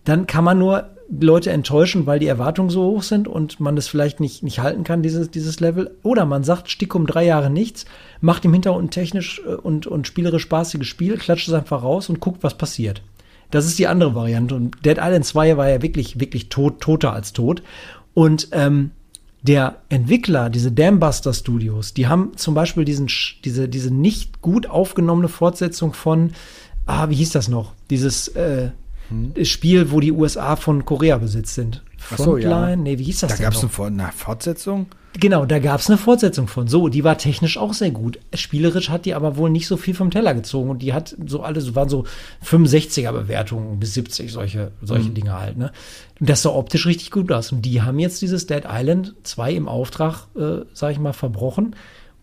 dann 0.06 0.26
kann 0.26 0.44
man 0.44 0.58
nur 0.58 0.90
Leute 1.08 1.50
enttäuschen, 1.50 2.06
weil 2.06 2.18
die 2.18 2.26
Erwartungen 2.26 2.70
so 2.70 2.84
hoch 2.84 3.02
sind 3.02 3.28
und 3.28 3.60
man 3.60 3.76
das 3.76 3.88
vielleicht 3.88 4.18
nicht, 4.20 4.42
nicht 4.42 4.60
halten 4.60 4.82
kann, 4.82 5.02
dieses, 5.02 5.30
dieses 5.30 5.60
Level. 5.60 5.96
Oder 6.02 6.24
man 6.26 6.42
sagt, 6.42 6.70
stick 6.70 6.94
um 6.94 7.06
drei 7.06 7.24
Jahre 7.24 7.50
nichts, 7.50 7.84
macht 8.20 8.44
im 8.44 8.52
Hintergrund 8.52 8.92
technisch 8.92 9.40
äh, 9.46 9.54
und, 9.54 9.86
und 9.86 10.06
spielerisch 10.06 10.42
spaßiges 10.42 10.86
Spiel, 10.86 11.16
klatscht 11.16 11.48
es 11.48 11.54
einfach 11.54 11.82
raus 11.82 12.08
und 12.08 12.20
guckt, 12.20 12.42
was 12.42 12.56
passiert. 12.56 13.02
Das 13.50 13.66
ist 13.66 13.78
die 13.78 13.86
andere 13.86 14.14
Variante. 14.14 14.54
Und 14.54 14.84
Dead 14.84 14.98
Island 14.98 15.24
2 15.24 15.56
war 15.56 15.68
ja 15.68 15.82
wirklich, 15.82 16.18
wirklich 16.18 16.48
tot, 16.48 16.80
toter 16.80 17.12
als 17.12 17.32
tot. 17.32 17.62
Und 18.14 18.48
ähm, 18.52 18.90
der 19.42 19.82
Entwickler, 19.88 20.50
diese 20.50 20.72
Dambuster 20.72 21.32
Studios, 21.32 21.94
die 21.94 22.08
haben 22.08 22.32
zum 22.36 22.54
Beispiel 22.54 22.84
diesen, 22.84 23.08
diese, 23.44 23.68
diese 23.68 23.92
nicht 23.92 24.40
gut 24.42 24.68
aufgenommene 24.68 25.28
Fortsetzung 25.28 25.92
von, 25.92 26.32
ah, 26.86 27.08
wie 27.10 27.14
hieß 27.14 27.30
das 27.30 27.48
noch? 27.48 27.74
Dieses 27.90 28.28
äh, 28.28 28.70
hm. 29.08 29.44
Spiel, 29.44 29.90
wo 29.90 30.00
die 30.00 30.12
USA 30.12 30.56
von 30.56 30.84
Korea 30.84 31.18
besitzt 31.18 31.54
sind. 31.54 31.82
Frontline? 31.98 32.42
So, 32.42 32.48
ja. 32.48 32.76
Nee, 32.76 32.98
wie 32.98 33.04
hieß 33.04 33.20
das 33.20 33.36
da 33.36 33.42
gab 33.42 33.54
es 33.54 33.78
eine 33.78 34.12
Fortsetzung? 34.12 34.86
Genau, 35.18 35.46
da 35.46 35.58
gab 35.58 35.80
es 35.80 35.88
eine 35.88 35.96
Fortsetzung 35.96 36.46
von. 36.46 36.68
So, 36.68 36.88
die 36.88 37.02
war 37.02 37.16
technisch 37.16 37.56
auch 37.56 37.72
sehr 37.72 37.90
gut. 37.90 38.18
Spielerisch 38.34 38.90
hat 38.90 39.06
die 39.06 39.14
aber 39.14 39.36
wohl 39.36 39.48
nicht 39.48 39.66
so 39.66 39.76
viel 39.76 39.94
vom 39.94 40.10
Teller 40.10 40.34
gezogen 40.34 40.68
und 40.68 40.82
die 40.82 40.92
hat 40.92 41.16
so 41.26 41.40
alles, 41.40 41.74
waren 41.74 41.88
so 41.88 42.04
65er 42.44 43.12
Bewertungen 43.12 43.78
bis 43.80 43.94
70, 43.94 44.30
solche, 44.30 44.72
solche 44.82 45.08
mhm. 45.08 45.14
Dinge 45.14 45.40
halt, 45.40 45.56
ne? 45.56 45.72
Und 46.20 46.28
das 46.28 46.42
sah 46.42 46.50
optisch 46.50 46.86
richtig 46.86 47.10
gut 47.10 47.32
aus. 47.32 47.50
Und 47.50 47.62
die 47.62 47.80
haben 47.80 47.98
jetzt 47.98 48.20
dieses 48.20 48.46
Dead 48.46 48.64
Island 48.70 49.14
2 49.22 49.52
im 49.54 49.68
Auftrag, 49.68 50.26
äh, 50.36 50.64
sag 50.74 50.92
ich 50.92 50.98
mal, 50.98 51.14
verbrochen 51.14 51.74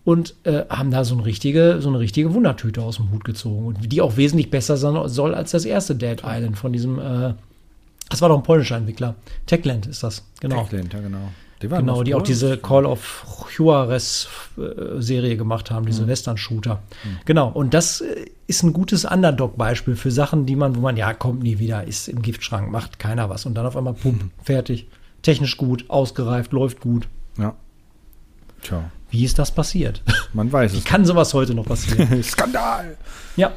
und 0.06 0.36
äh, 0.44 0.64
haben 0.70 0.92
da 0.92 1.04
so 1.04 1.16
eine 1.16 1.26
richtige, 1.26 1.78
so 1.82 1.90
eine 1.90 2.00
richtige 2.00 2.34
Wundertüte 2.34 2.82
aus 2.82 2.98
dem 2.98 3.12
Hut 3.12 3.24
gezogen. 3.24 3.68
Und 3.68 3.92
die 3.92 4.02
auch 4.02 4.18
wesentlich 4.18 4.50
besser 4.50 4.78
sein 4.78 5.08
soll 5.08 5.34
als 5.34 5.52
das 5.52 5.66
erste 5.66 5.96
Dead 5.96 6.22
Island 6.26 6.58
von 6.58 6.74
diesem, 6.74 7.00
äh, 7.00 7.34
das 8.10 8.22
war 8.22 8.30
doch 8.30 8.38
ein 8.38 8.44
polnischer 8.44 8.76
Entwickler. 8.76 9.16
Techland 9.46 9.88
ist 9.88 10.04
das, 10.04 10.26
genau. 10.40 10.64
Techland, 10.64 10.94
ja, 10.94 11.00
genau. 11.00 11.30
Die 11.62 11.70
genau, 11.70 12.04
die 12.04 12.14
auch 12.14 12.24
diese 12.24 12.58
Call 12.58 12.86
of 12.86 13.48
Juarez 13.58 14.28
äh, 14.58 15.00
Serie 15.00 15.38
gemacht 15.38 15.72
haben, 15.72 15.86
diese 15.86 16.04
mhm. 16.04 16.08
Western-Shooter. 16.08 16.82
Mhm. 17.06 17.18
Genau, 17.24 17.48
und 17.48 17.74
das 17.74 18.02
äh, 18.02 18.26
ist 18.48 18.64
ein 18.64 18.74
gutes 18.74 19.06
Underdog-Beispiel 19.06 19.96
für 19.96 20.12
Sachen, 20.12 20.46
die 20.46 20.58
man, 20.58 20.76
wo 20.76 20.82
man, 20.82 20.98
ja, 20.98 21.14
kommt 21.14 21.42
nie 21.42 21.60
wieder, 21.60 21.86
ist 21.86 22.10
im 22.10 22.22
Giftschrank, 22.22 22.70
macht 22.70 23.00
keiner 23.00 23.30
was. 23.30 23.46
Und 23.46 23.56
dann 23.56 23.66
auf 23.66 23.78
einmal, 23.78 23.94
pum, 23.94 24.16
mhm. 24.16 24.32
fertig. 24.44 24.90
Technisch 25.22 25.56
gut, 25.56 25.90
ausgereift, 25.90 26.52
läuft 26.52 26.82
gut. 26.82 27.08
Ja. 27.38 27.56
Tja. 28.62 28.92
Wie 29.14 29.24
ist 29.24 29.38
das 29.38 29.52
passiert? 29.52 30.02
Man 30.34 30.52
weiß 30.52 30.74
Wie 30.74 30.78
es. 30.78 30.84
Wie 30.84 30.88
kann 30.88 31.06
sowas 31.06 31.36
heute 31.36 31.54
noch 31.54 31.68
passieren? 31.68 32.24
Skandal! 32.24 32.98
Ja. 33.36 33.52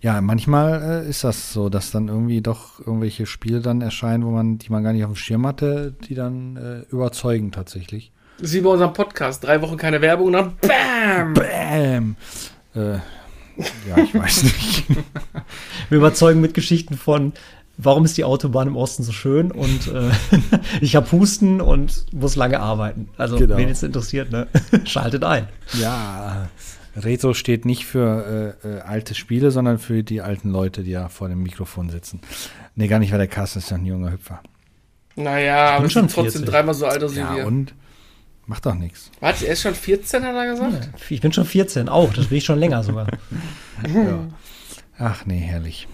Ja, 0.00 0.22
manchmal 0.22 1.04
äh, 1.04 1.10
ist 1.10 1.24
das 1.24 1.52
so, 1.52 1.68
dass 1.68 1.90
dann 1.90 2.08
irgendwie 2.08 2.40
doch 2.40 2.80
irgendwelche 2.80 3.26
Spiele 3.26 3.60
dann 3.60 3.82
erscheinen, 3.82 4.24
wo 4.24 4.30
man, 4.30 4.56
die 4.56 4.70
man 4.70 4.82
gar 4.82 4.94
nicht 4.94 5.04
auf 5.04 5.10
dem 5.12 5.16
Schirm 5.16 5.46
hatte, 5.46 5.94
die 6.08 6.14
dann 6.14 6.56
äh, 6.56 6.90
überzeugen 6.90 7.52
tatsächlich. 7.52 8.10
Das 8.38 8.48
ist 8.48 8.54
wie 8.54 8.60
bei 8.62 8.70
unserem 8.70 8.94
Podcast. 8.94 9.44
Drei 9.44 9.60
Wochen 9.60 9.76
keine 9.76 10.00
Werbung 10.00 10.28
und 10.28 10.32
dann 10.32 10.56
BAM! 10.56 11.34
BAM! 11.34 12.16
Äh, 12.74 13.00
ja, 13.88 13.98
ich 14.02 14.14
weiß 14.14 14.44
nicht. 14.44 14.86
Wir 15.90 15.98
überzeugen 15.98 16.40
mit 16.40 16.54
Geschichten 16.54 16.96
von, 16.96 17.34
warum 17.78 18.04
ist 18.04 18.18
die 18.18 18.24
Autobahn 18.24 18.68
im 18.68 18.76
Osten 18.76 19.04
so 19.04 19.12
schön 19.12 19.50
und 19.50 19.88
äh, 19.88 20.10
ich 20.80 20.96
habe 20.96 21.10
Husten 21.12 21.60
und 21.60 22.06
muss 22.12 22.36
lange 22.36 22.60
arbeiten. 22.60 23.08
Also, 23.16 23.36
genau. 23.36 23.56
wen 23.56 23.68
es 23.68 23.82
interessiert, 23.82 24.30
ne? 24.30 24.48
schaltet 24.84 25.24
ein. 25.24 25.48
Ja, 25.80 26.48
Rezo 26.96 27.32
steht 27.32 27.64
nicht 27.64 27.86
für 27.86 28.56
äh, 28.64 28.68
äh, 28.68 28.80
alte 28.80 29.14
Spiele, 29.14 29.50
sondern 29.50 29.78
für 29.78 30.02
die 30.02 30.20
alten 30.20 30.50
Leute, 30.50 30.82
die 30.82 30.90
ja 30.90 31.08
vor 31.08 31.28
dem 31.28 31.42
Mikrofon 31.42 31.88
sitzen. 31.88 32.20
Nee, 32.74 32.88
gar 32.88 32.98
nicht, 32.98 33.12
weil 33.12 33.18
der 33.18 33.28
Carsten 33.28 33.60
ist 33.60 33.70
ja 33.70 33.76
ein 33.76 33.86
junger 33.86 34.12
Hüpfer. 34.12 34.42
Naja, 35.14 35.76
aber 35.76 35.88
schon 35.88 36.08
trotzdem 36.08 36.44
dreimal 36.44 36.74
so 36.74 36.86
alt 36.86 37.02
als 37.02 37.14
ja, 37.14 37.34
wir. 37.34 37.46
und? 37.46 37.74
Macht 38.46 38.64
doch 38.64 38.74
nichts. 38.74 39.10
Warte, 39.20 39.46
er 39.46 39.52
ist 39.52 39.62
schon 39.62 39.74
14, 39.74 40.24
hat 40.24 40.34
er 40.34 40.46
gesagt? 40.46 40.88
Ich 41.10 41.20
bin 41.20 41.32
schon 41.32 41.44
14, 41.44 41.88
auch. 41.90 42.14
Das 42.14 42.28
bin 42.28 42.38
ich 42.38 42.44
schon 42.44 42.58
länger 42.58 42.82
sogar. 42.82 43.06
ja. 43.94 44.26
Ach 44.98 45.26
nee, 45.26 45.40
herrlich. 45.40 45.86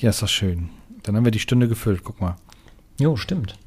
Ja, 0.00 0.10
ist 0.10 0.20
doch 0.20 0.28
schön. 0.28 0.70
Dann 1.02 1.16
haben 1.16 1.24
wir 1.24 1.32
die 1.32 1.38
Stunde 1.38 1.68
gefüllt, 1.68 2.02
guck 2.04 2.20
mal. 2.20 2.36
Jo, 2.98 3.16
stimmt. 3.16 3.58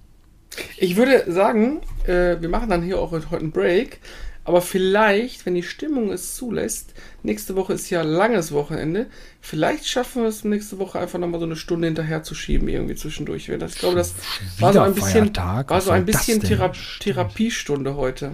Ich 0.78 0.96
würde 0.96 1.32
sagen, 1.32 1.82
äh, 2.06 2.40
wir 2.40 2.50
machen 2.50 2.70
dann 2.70 2.84
hier 2.84 3.00
auch 3.00 3.12
heute 3.12 3.36
einen 3.36 3.52
Break. 3.52 4.00
Aber 4.46 4.62
vielleicht, 4.62 5.46
wenn 5.46 5.56
die 5.56 5.64
Stimmung 5.64 6.12
es 6.12 6.36
zulässt, 6.36 6.94
nächste 7.24 7.56
Woche 7.56 7.74
ist 7.74 7.90
ja 7.90 8.02
langes 8.02 8.52
Wochenende, 8.52 9.08
vielleicht 9.40 9.88
schaffen 9.88 10.24
wir 10.24 10.30
es 10.30 10.44
nächste 10.44 10.80
Woche 10.80 11.00
einfach 11.00 11.18
nochmal 11.18 11.40
so 11.40 11.46
eine 11.46 11.56
Stunde 11.56 11.88
hinterher 11.88 12.24
zu 12.24 12.36
schieben, 12.36 12.68
irgendwie 12.68 12.96
zwischendurch. 12.96 13.48
Ich 13.48 13.80
glaube, 13.80 13.96
das 13.96 14.14
war 14.60 14.74
so 14.74 14.82
ein 14.82 14.94
bisschen, 14.94 15.34
war 15.36 15.82
so 15.82 15.92
ein 15.92 16.06
bisschen 16.06 16.42
Thera 16.42 16.74
Therapiestunde 17.00 17.96
heute. 17.96 18.34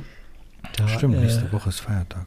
Da, 0.76 0.88
Stimmt, 0.88 1.16
äh, 1.16 1.20
nächste 1.20 1.52
Woche 1.52 1.70
ist 1.70 1.82
Feiertag. 1.82 2.26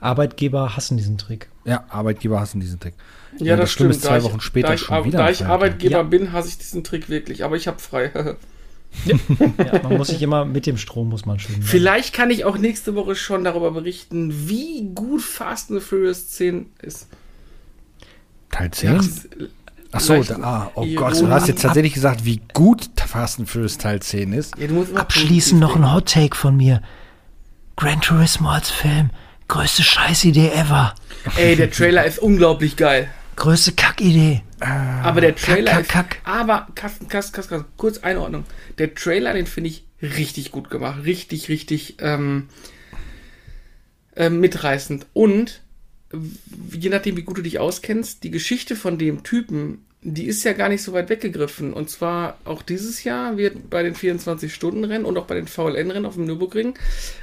Arbeitgeber 0.00 0.76
hassen 0.76 0.96
diesen 0.96 1.16
Trick. 1.16 1.48
Ja, 1.64 1.84
Arbeitgeber 1.88 2.40
hassen 2.40 2.60
diesen 2.60 2.80
Trick. 2.80 2.94
Ja, 3.40 3.46
ja 3.46 3.56
das, 3.56 3.64
das 3.64 3.72
stimmt. 3.72 3.90
Ist 3.90 4.02
zwei 4.02 4.22
Wochen 4.22 4.40
später 4.40 4.68
da 4.68 4.74
ich, 4.74 4.80
schon 4.80 5.04
wieder. 5.04 5.18
Da 5.18 5.30
ich 5.30 5.44
Arbeitgeber 5.44 5.98
ja. 5.98 6.02
bin, 6.02 6.32
hasse 6.32 6.48
ich 6.48 6.58
diesen 6.58 6.84
Trick 6.84 7.08
wirklich. 7.08 7.44
Aber 7.44 7.56
ich 7.56 7.68
habe 7.68 7.78
frei. 7.78 8.36
Ja. 9.04 9.16
man 9.82 9.98
muss 9.98 10.08
sich 10.08 10.22
immer 10.22 10.46
mit 10.46 10.64
dem 10.64 10.78
Strom 10.78 11.10
muss 11.10 11.26
man 11.26 11.38
schwimmen. 11.38 11.62
Vielleicht 11.62 12.14
kann 12.14 12.30
ich 12.30 12.46
auch 12.46 12.56
nächste 12.56 12.94
Woche 12.94 13.14
schon 13.14 13.44
darüber 13.44 13.70
berichten, 13.70 14.48
wie 14.48 14.88
gut 14.94 15.20
Fast 15.20 15.70
and 15.70 15.82
Furious 15.82 16.30
10 16.30 16.66
ist. 16.80 17.08
Teil 18.50 18.70
10? 18.70 19.00
Ach 19.92 20.00
so, 20.00 20.22
da, 20.22 20.36
ah, 20.40 20.70
oh 20.74 20.86
Gott, 20.94 21.20
du 21.20 21.28
hast 21.28 21.48
jetzt 21.48 21.62
tatsächlich 21.62 21.94
gesagt, 21.94 22.24
wie 22.24 22.40
gut 22.54 22.88
Fast 22.96 23.38
and 23.38 23.48
Furious 23.50 23.78
Teil 23.78 24.00
10 24.00 24.32
ist. 24.32 24.54
Ja, 24.58 24.68
Abschließend 24.94 25.60
noch 25.60 25.76
ein 25.76 25.92
Hot 25.92 26.06
Take 26.12 26.36
von 26.36 26.56
mir. 26.56 26.82
Gran 27.76 28.00
Turismo 28.00 28.48
als 28.48 28.70
Film. 28.70 29.10
Größte 29.48 29.82
Scheißidee 29.82 30.48
ever. 30.48 30.94
Ey, 31.36 31.54
der 31.54 31.70
Trailer 31.70 32.04
ist 32.04 32.18
unglaublich 32.18 32.76
geil. 32.76 33.08
Größte 33.36 33.72
Kackidee. 33.72 34.42
Aber 34.60 35.20
der 35.20 35.36
Trailer 35.36 35.72
kack, 35.72 35.80
ist. 35.82 35.88
kack. 35.90 36.16
Aber, 36.24 36.66
Kasten, 36.74 37.08
Kasten, 37.08 37.34
Kasten, 37.34 37.64
kurz 37.76 37.98
Einordnung. 37.98 38.44
Der 38.78 38.94
Trailer, 38.94 39.34
den 39.34 39.46
finde 39.46 39.70
ich 39.70 39.84
richtig 40.02 40.50
gut 40.50 40.70
gemacht. 40.70 41.04
Richtig, 41.04 41.48
richtig 41.48 41.96
ähm, 42.00 42.48
ähm, 44.16 44.40
mitreißend. 44.40 45.06
Und 45.12 45.60
je 46.72 46.88
nachdem, 46.88 47.16
wie 47.16 47.22
gut 47.22 47.38
du 47.38 47.42
dich 47.42 47.58
auskennst, 47.58 48.24
die 48.24 48.30
Geschichte 48.30 48.74
von 48.74 48.98
dem 48.98 49.22
Typen, 49.22 49.84
die 50.02 50.26
ist 50.26 50.44
ja 50.44 50.52
gar 50.52 50.68
nicht 50.68 50.82
so 50.82 50.92
weit 50.92 51.10
weggegriffen. 51.10 51.72
Und 51.72 51.90
zwar 51.90 52.38
auch 52.44 52.62
dieses 52.62 53.04
Jahr 53.04 53.36
wird 53.36 53.68
bei 53.68 53.82
den 53.82 53.94
24-Stunden-Rennen 53.94 55.04
und 55.04 55.18
auch 55.18 55.26
bei 55.26 55.34
den 55.34 55.48
VLN-Rennen 55.48 56.06
auf 56.06 56.14
dem 56.14 56.26
Nürburgring 56.26 56.74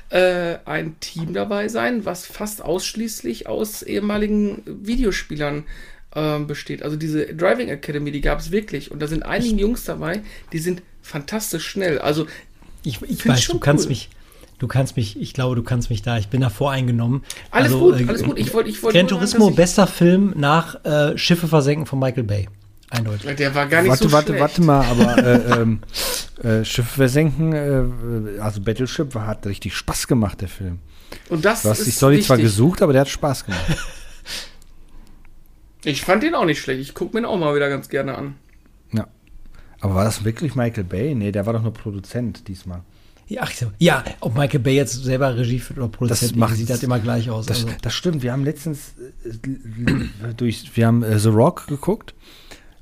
äh, 0.09 0.57
ein 0.65 0.99
Team 0.99 1.33
dabei 1.33 1.69
sein, 1.69 2.05
was 2.05 2.25
fast 2.25 2.61
ausschließlich 2.61 3.47
aus 3.47 3.83
ehemaligen 3.83 4.63
Videospielern 4.65 5.63
ähm, 6.15 6.47
besteht. 6.47 6.83
Also 6.83 6.95
diese 6.95 7.25
Driving 7.33 7.69
Academy, 7.69 8.11
die 8.11 8.21
gab 8.21 8.39
es 8.39 8.51
wirklich. 8.51 8.91
Und 8.91 8.99
da 9.01 9.07
sind 9.07 9.23
einige 9.23 9.55
Jungs 9.61 9.83
dabei, 9.85 10.21
die 10.51 10.59
sind 10.59 10.81
fantastisch 11.01 11.65
schnell. 11.67 11.99
Also 11.99 12.27
Ich, 12.83 13.01
ich 13.01 13.27
weiß, 13.27 13.41
schon 13.43 13.55
du 13.55 13.59
kannst 13.59 13.85
cool. 13.85 13.89
mich, 13.89 14.09
du 14.59 14.67
kannst 14.67 14.95
mich, 14.97 15.19
ich 15.19 15.33
glaube, 15.33 15.55
du 15.55 15.63
kannst 15.63 15.89
mich 15.89 16.01
da, 16.01 16.17
ich 16.17 16.27
bin 16.29 16.41
da 16.41 16.49
voreingenommen. 16.49 17.23
Alles 17.51 17.73
Also, 17.73 17.79
gut, 17.79 17.99
äh, 18.01 18.05
alles 18.07 18.23
gut. 18.23 18.37
Ich 18.39 18.53
wollte, 18.53 18.69
ich 18.69 18.81
wollte 18.83 18.97
Gran 18.97 19.07
sagen, 19.07 19.19
Turismo, 19.19 19.49
ich- 19.49 19.55
bester 19.55 19.87
Film 19.87 20.33
nach 20.37 20.83
äh, 20.85 21.17
Schiffe 21.17 21.47
versenken 21.47 21.85
von 21.85 21.99
Michael 21.99 22.23
Bay. 22.23 22.47
Eindeutig. 22.89 23.35
Der 23.37 23.55
war 23.55 23.65
gar 23.65 23.81
nicht 23.81 23.89
warte, 23.89 24.03
so 24.03 24.11
warte, 24.11 24.27
schlecht. 24.27 24.41
warte 24.41 24.61
mal, 24.61 24.85
aber 24.85 25.17
äh, 25.17 25.61
ähm, 25.61 25.79
äh, 26.43 26.63
Schiff 26.63 26.87
versenken, 26.89 27.51
äh, 28.37 28.39
also 28.39 28.61
Battleship 28.61 29.15
war, 29.15 29.25
hat 29.25 29.47
richtig 29.47 29.73
Spaß 29.75 30.05
gemacht, 30.07 30.41
der 30.41 30.47
Film. 30.47 30.77
Und 31.29 31.43
das 31.43 31.63
Du 31.63 31.69
hast 31.69 31.85
die 31.87 31.91
Story 31.91 32.21
zwar 32.21 32.37
wichtig. 32.37 32.51
gesucht, 32.51 32.83
aber 32.83 32.93
der 32.93 33.01
hat 33.01 33.09
Spaß 33.09 33.45
gemacht. 33.45 33.65
Ich 35.83 36.01
fand 36.01 36.23
den 36.23 36.35
auch 36.35 36.45
nicht 36.45 36.59
schlecht. 36.61 36.81
Ich 36.81 36.93
gucke 36.93 37.15
mir 37.15 37.21
den 37.21 37.25
auch 37.25 37.37
mal 37.37 37.55
wieder 37.55 37.69
ganz 37.69 37.89
gerne 37.89 38.15
an. 38.17 38.35
ja. 38.91 39.07
Aber 39.81 39.95
war 39.95 40.05
das 40.05 40.23
wirklich 40.23 40.55
Michael 40.55 40.85
Bay? 40.85 41.13
Nee, 41.13 41.33
der 41.33 41.45
war 41.45 41.51
doch 41.53 41.61
nur 41.61 41.73
Produzent 41.73 42.47
diesmal. 42.47 42.81
Ja, 43.27 43.41
ach 43.43 43.51
so. 43.51 43.67
ja, 43.79 44.03
ob 44.21 44.37
Michael 44.37 44.59
Bay 44.61 44.75
jetzt 44.75 44.93
selber 45.03 45.35
Regie 45.37 45.59
führt 45.59 45.79
oder 45.79 45.87
Produzent, 45.89 46.35
macht- 46.37 46.55
sieht 46.55 46.69
das 46.69 46.83
immer 46.83 46.99
gleich 46.99 47.29
aus. 47.29 47.45
Das, 47.47 47.63
also. 47.65 47.75
das 47.81 47.93
stimmt. 47.93 48.21
Wir 48.23 48.31
haben 48.31 48.43
letztens 48.45 48.93
äh, 49.25 50.33
durch, 50.37 50.71
wir 50.75 50.87
haben 50.87 51.03
äh, 51.03 51.19
The 51.19 51.29
Rock 51.29 51.67
geguckt, 51.67 52.13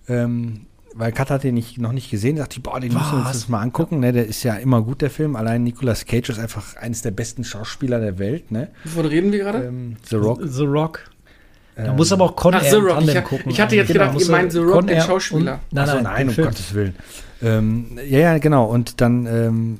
ähm, 0.07 0.65
weil 0.93 1.11
Kat 1.11 1.29
hat 1.31 1.43
den 1.43 1.55
nicht, 1.55 1.77
noch 1.79 1.91
nicht 1.91 2.11
gesehen. 2.11 2.35
Dachte 2.35 2.57
ich, 2.57 2.63
boah, 2.63 2.79
den 2.79 2.93
müssen 2.93 3.11
wir 3.11 3.17
uns 3.17 3.25
Was? 3.27 3.33
das 3.33 3.49
mal 3.49 3.61
angucken. 3.61 3.99
Ne? 3.99 4.11
Der 4.11 4.25
ist 4.27 4.43
ja 4.43 4.55
immer 4.55 4.81
gut, 4.81 5.01
der 5.01 5.09
Film. 5.09 5.35
Allein 5.35 5.63
Nicolas 5.63 6.05
Cage 6.05 6.29
ist 6.29 6.39
einfach 6.39 6.75
eines 6.75 7.01
der 7.01 7.11
besten 7.11 7.43
Schauspieler 7.43 7.99
der 7.99 8.19
Welt. 8.19 8.51
Ne? 8.51 8.69
Wovon 8.83 9.05
reden 9.05 9.31
wir 9.31 9.39
gerade? 9.39 9.65
Ähm, 9.65 9.95
The 10.07 10.15
Rock. 10.17 10.41
The 10.43 10.63
Rock. 10.65 11.09
Da 11.75 11.85
Ähm, 11.85 11.95
muss 11.95 12.11
aber 12.11 12.25
auch 12.25 12.35
Con 12.35 12.53
Ach, 12.53 12.63
Air 12.63 12.77
Rock. 12.79 12.89
Tandem 12.95 13.17
Ich- 13.17 13.23
gucken. 13.23 13.51
ich 13.51 13.61
hatte 13.61 13.75
jetzt 13.75 13.87
gedacht, 13.87 14.13
musst 14.13 14.27
ihr 14.27 14.31
meint 14.31 14.51
The 14.51 14.59
Rock, 14.59 14.73
Con 14.73 14.87
den 14.87 14.97
Air 14.97 15.03
Schauspieler. 15.03 15.53
Und, 15.53 15.73
nein, 15.73 15.83
Ach 15.83 15.87
so, 15.87 15.93
nein, 15.95 16.03
nein, 16.03 16.27
um 16.29 16.33
Film. 16.33 16.47
Gottes 16.47 16.73
Willen. 16.73 16.95
Ähm, 17.41 17.99
ja, 18.07 18.19
ja, 18.19 18.37
genau. 18.37 18.65
Und 18.65 19.01
dann 19.01 19.25
ähm, 19.25 19.79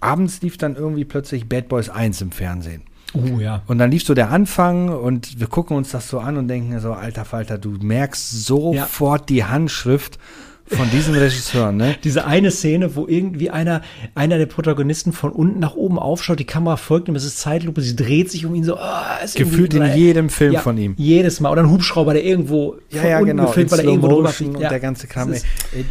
abends 0.00 0.42
lief 0.42 0.58
dann 0.58 0.76
irgendwie 0.76 1.04
plötzlich 1.04 1.48
Bad 1.48 1.68
Boys 1.68 1.88
1 1.88 2.20
im 2.20 2.30
Fernsehen. 2.32 2.82
Uh, 3.14 3.38
ja. 3.38 3.62
Und 3.68 3.78
dann 3.78 3.92
lief 3.92 4.04
so 4.04 4.12
der 4.12 4.30
Anfang 4.30 4.88
und 4.88 5.38
wir 5.38 5.46
gucken 5.46 5.76
uns 5.76 5.90
das 5.92 6.08
so 6.08 6.18
an 6.18 6.36
und 6.36 6.48
denken 6.48 6.78
so, 6.80 6.92
alter 6.92 7.24
Falter, 7.24 7.58
du 7.58 7.70
merkst 7.80 8.44
sofort 8.44 9.28
die 9.28 9.44
Handschrift 9.44 10.18
von 10.66 10.90
diesem 10.90 11.14
Regisseur, 11.14 11.72
ne? 11.72 11.96
Diese 12.04 12.24
eine 12.26 12.50
Szene, 12.50 12.96
wo 12.96 13.06
irgendwie 13.06 13.50
einer, 13.50 13.82
einer 14.14 14.38
der 14.38 14.46
Protagonisten 14.46 15.12
von 15.12 15.30
unten 15.30 15.58
nach 15.60 15.74
oben 15.74 15.98
aufschaut, 15.98 16.38
die 16.38 16.46
Kamera 16.46 16.76
folgt 16.76 17.08
ihm, 17.08 17.14
es 17.16 17.24
ist 17.24 17.38
Zeitlupe, 17.38 17.80
sie 17.82 17.94
dreht 17.96 18.30
sich 18.30 18.46
um 18.46 18.54
ihn 18.54 18.64
so, 18.64 18.78
ist 19.22 19.36
Gefühlt 19.36 19.74
in 19.74 19.84
jedem 19.94 20.30
Film 20.30 20.52
ja, 20.54 20.60
von 20.60 20.78
ihm. 20.78 20.94
Jedes 20.96 21.40
Mal. 21.40 21.50
Oder 21.50 21.62
ein 21.62 21.70
Hubschrauber, 21.70 22.14
der 22.14 22.24
irgendwo 22.24 22.76
Ja, 22.90 23.00
von 23.02 23.10
ja, 23.10 23.16
unten 23.18 23.28
genau. 23.28 23.46
gefilmt, 23.46 23.70
weil 23.72 23.78
er 23.80 23.84
irgendwo 23.84 24.08
drüber 24.08 24.28
fliegt. 24.30 24.54
und 24.56 24.60
Ja. 24.62 24.68
der 24.70 24.80
ganze 24.80 25.06
Kram. 25.06 25.32
Ist- 25.32 25.44
ey. 25.74 25.84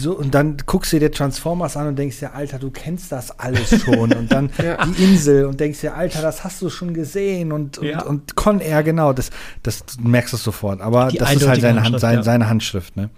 So, 0.00 0.12
und 0.16 0.32
dann 0.32 0.56
guckst 0.64 0.92
du 0.92 1.00
dir 1.00 1.10
Transformers 1.10 1.76
an 1.76 1.88
und 1.88 1.98
denkst 1.98 2.20
dir, 2.20 2.32
Alter, 2.32 2.60
du 2.60 2.70
kennst 2.70 3.10
das 3.10 3.36
alles 3.40 3.82
schon. 3.82 4.12
und 4.12 4.30
dann 4.30 4.48
Ja. 4.62 4.84
die 4.86 5.02
Insel 5.02 5.44
und 5.46 5.58
denkst 5.58 5.80
dir, 5.80 5.94
Alter, 5.96 6.22
das 6.22 6.44
hast 6.44 6.62
du 6.62 6.70
schon 6.70 6.94
gesehen. 6.94 7.50
Und, 7.50 7.78
und, 7.78 7.86
Ja. 7.88 8.02
und 8.02 8.36
Con 8.36 8.60
Air, 8.60 8.84
genau, 8.84 9.12
das, 9.12 9.30
das 9.64 9.82
merkst 10.00 10.32
du 10.34 10.36
sofort. 10.36 10.80
Aber 10.80 11.08
Die 11.08 11.18
das 11.18 11.34
ist 11.34 11.48
halt 11.48 11.60
seine, 11.60 11.78
Hand, 11.78 11.86
Handschrift, 11.86 12.00
sein, 12.00 12.14
ja. 12.18 12.22
seine 12.22 12.48
Handschrift, 12.48 12.96
ne? 12.96 13.10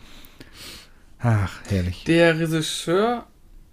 Ach, 1.23 1.51
herrlich. 1.69 2.05
Der 2.05 2.39
Regisseur 2.39 3.27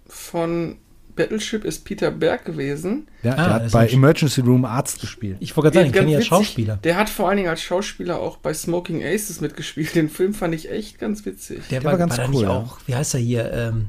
von 0.06 0.76
Battleship 1.16 1.64
ist 1.64 1.84
Peter 1.84 2.10
Berg 2.10 2.44
gewesen. 2.44 3.08
Ja, 3.22 3.32
Ah, 3.32 3.36
der 3.36 3.50
hat 3.54 3.66
ist 3.66 3.72
bei 3.72 3.88
Emergency 3.88 4.40
Room 4.40 4.64
Arzt 4.64 5.00
gespielt. 5.00 5.36
Ich 5.40 5.56
wollte 5.56 5.66
gerade 5.72 5.78
sagen, 5.78 5.86
ich 5.88 5.92
kenne 5.92 6.10
ihn 6.12 6.16
als 6.16 6.26
Schauspieler. 6.26 6.76
Der 6.84 6.96
hat 6.96 7.08
vor 7.10 7.28
allen 7.28 7.38
Dingen 7.38 7.48
als 7.48 7.60
Schauspieler 7.62 8.20
auch 8.20 8.36
bei 8.36 8.54
Smoking 8.54 9.02
Aces 9.02 9.40
mitgespielt. 9.40 9.94
Den 9.96 10.08
Film 10.10 10.32
fand 10.34 10.54
ich 10.54 10.70
echt 10.70 10.98
ganz 11.00 11.24
witzig. 11.26 11.62
Der, 11.70 11.82
war 11.84 11.96
ganz 11.98 12.16
da 12.16 12.24
cool, 12.24 12.30
nicht 12.30 12.42
ja. 12.42 12.50
auch, 12.50 12.78
wie 12.86 12.94
heißt 12.94 13.14
er 13.14 13.20
hier? 13.20 13.52
Ähm, 13.52 13.88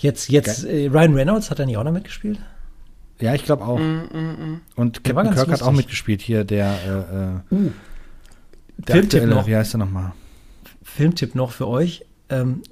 jetzt, 0.00 0.28
jetzt, 0.30 0.64
äh, 0.64 0.86
Ryan 0.86 1.14
Reynolds 1.14 1.50
hat 1.50 1.58
er 1.58 1.66
nicht 1.66 1.76
auch 1.78 1.84
noch 1.84 1.92
mitgespielt? 1.92 2.38
Ja, 3.20 3.34
ich 3.34 3.44
glaube 3.44 3.64
auch. 3.64 3.78
Mm, 3.78 4.60
Und 4.76 5.06
Der 5.06 5.14
war 5.16 5.24
Captain 5.24 5.44
Kirk 5.44 5.52
hat 5.52 5.62
auch 5.62 5.66
lustig. 5.68 5.76
mitgespielt 5.86 6.20
hier, 6.22 6.44
der, 6.44 7.40
äh, 7.50 7.54
äh, 7.54 7.54
Uh. 7.56 7.70
der 8.78 8.94
Filmtipp 8.96 9.20
aktuelle, 9.22 9.34
noch. 9.34 9.46
wie 9.48 9.56
heißt 9.56 9.72
der 9.72 9.78
nochmal? 9.78 10.12
Filmtipp 10.82 11.34
noch 11.34 11.50
für 11.52 11.66
euch. 11.66 12.04
Ähm, 12.40 12.62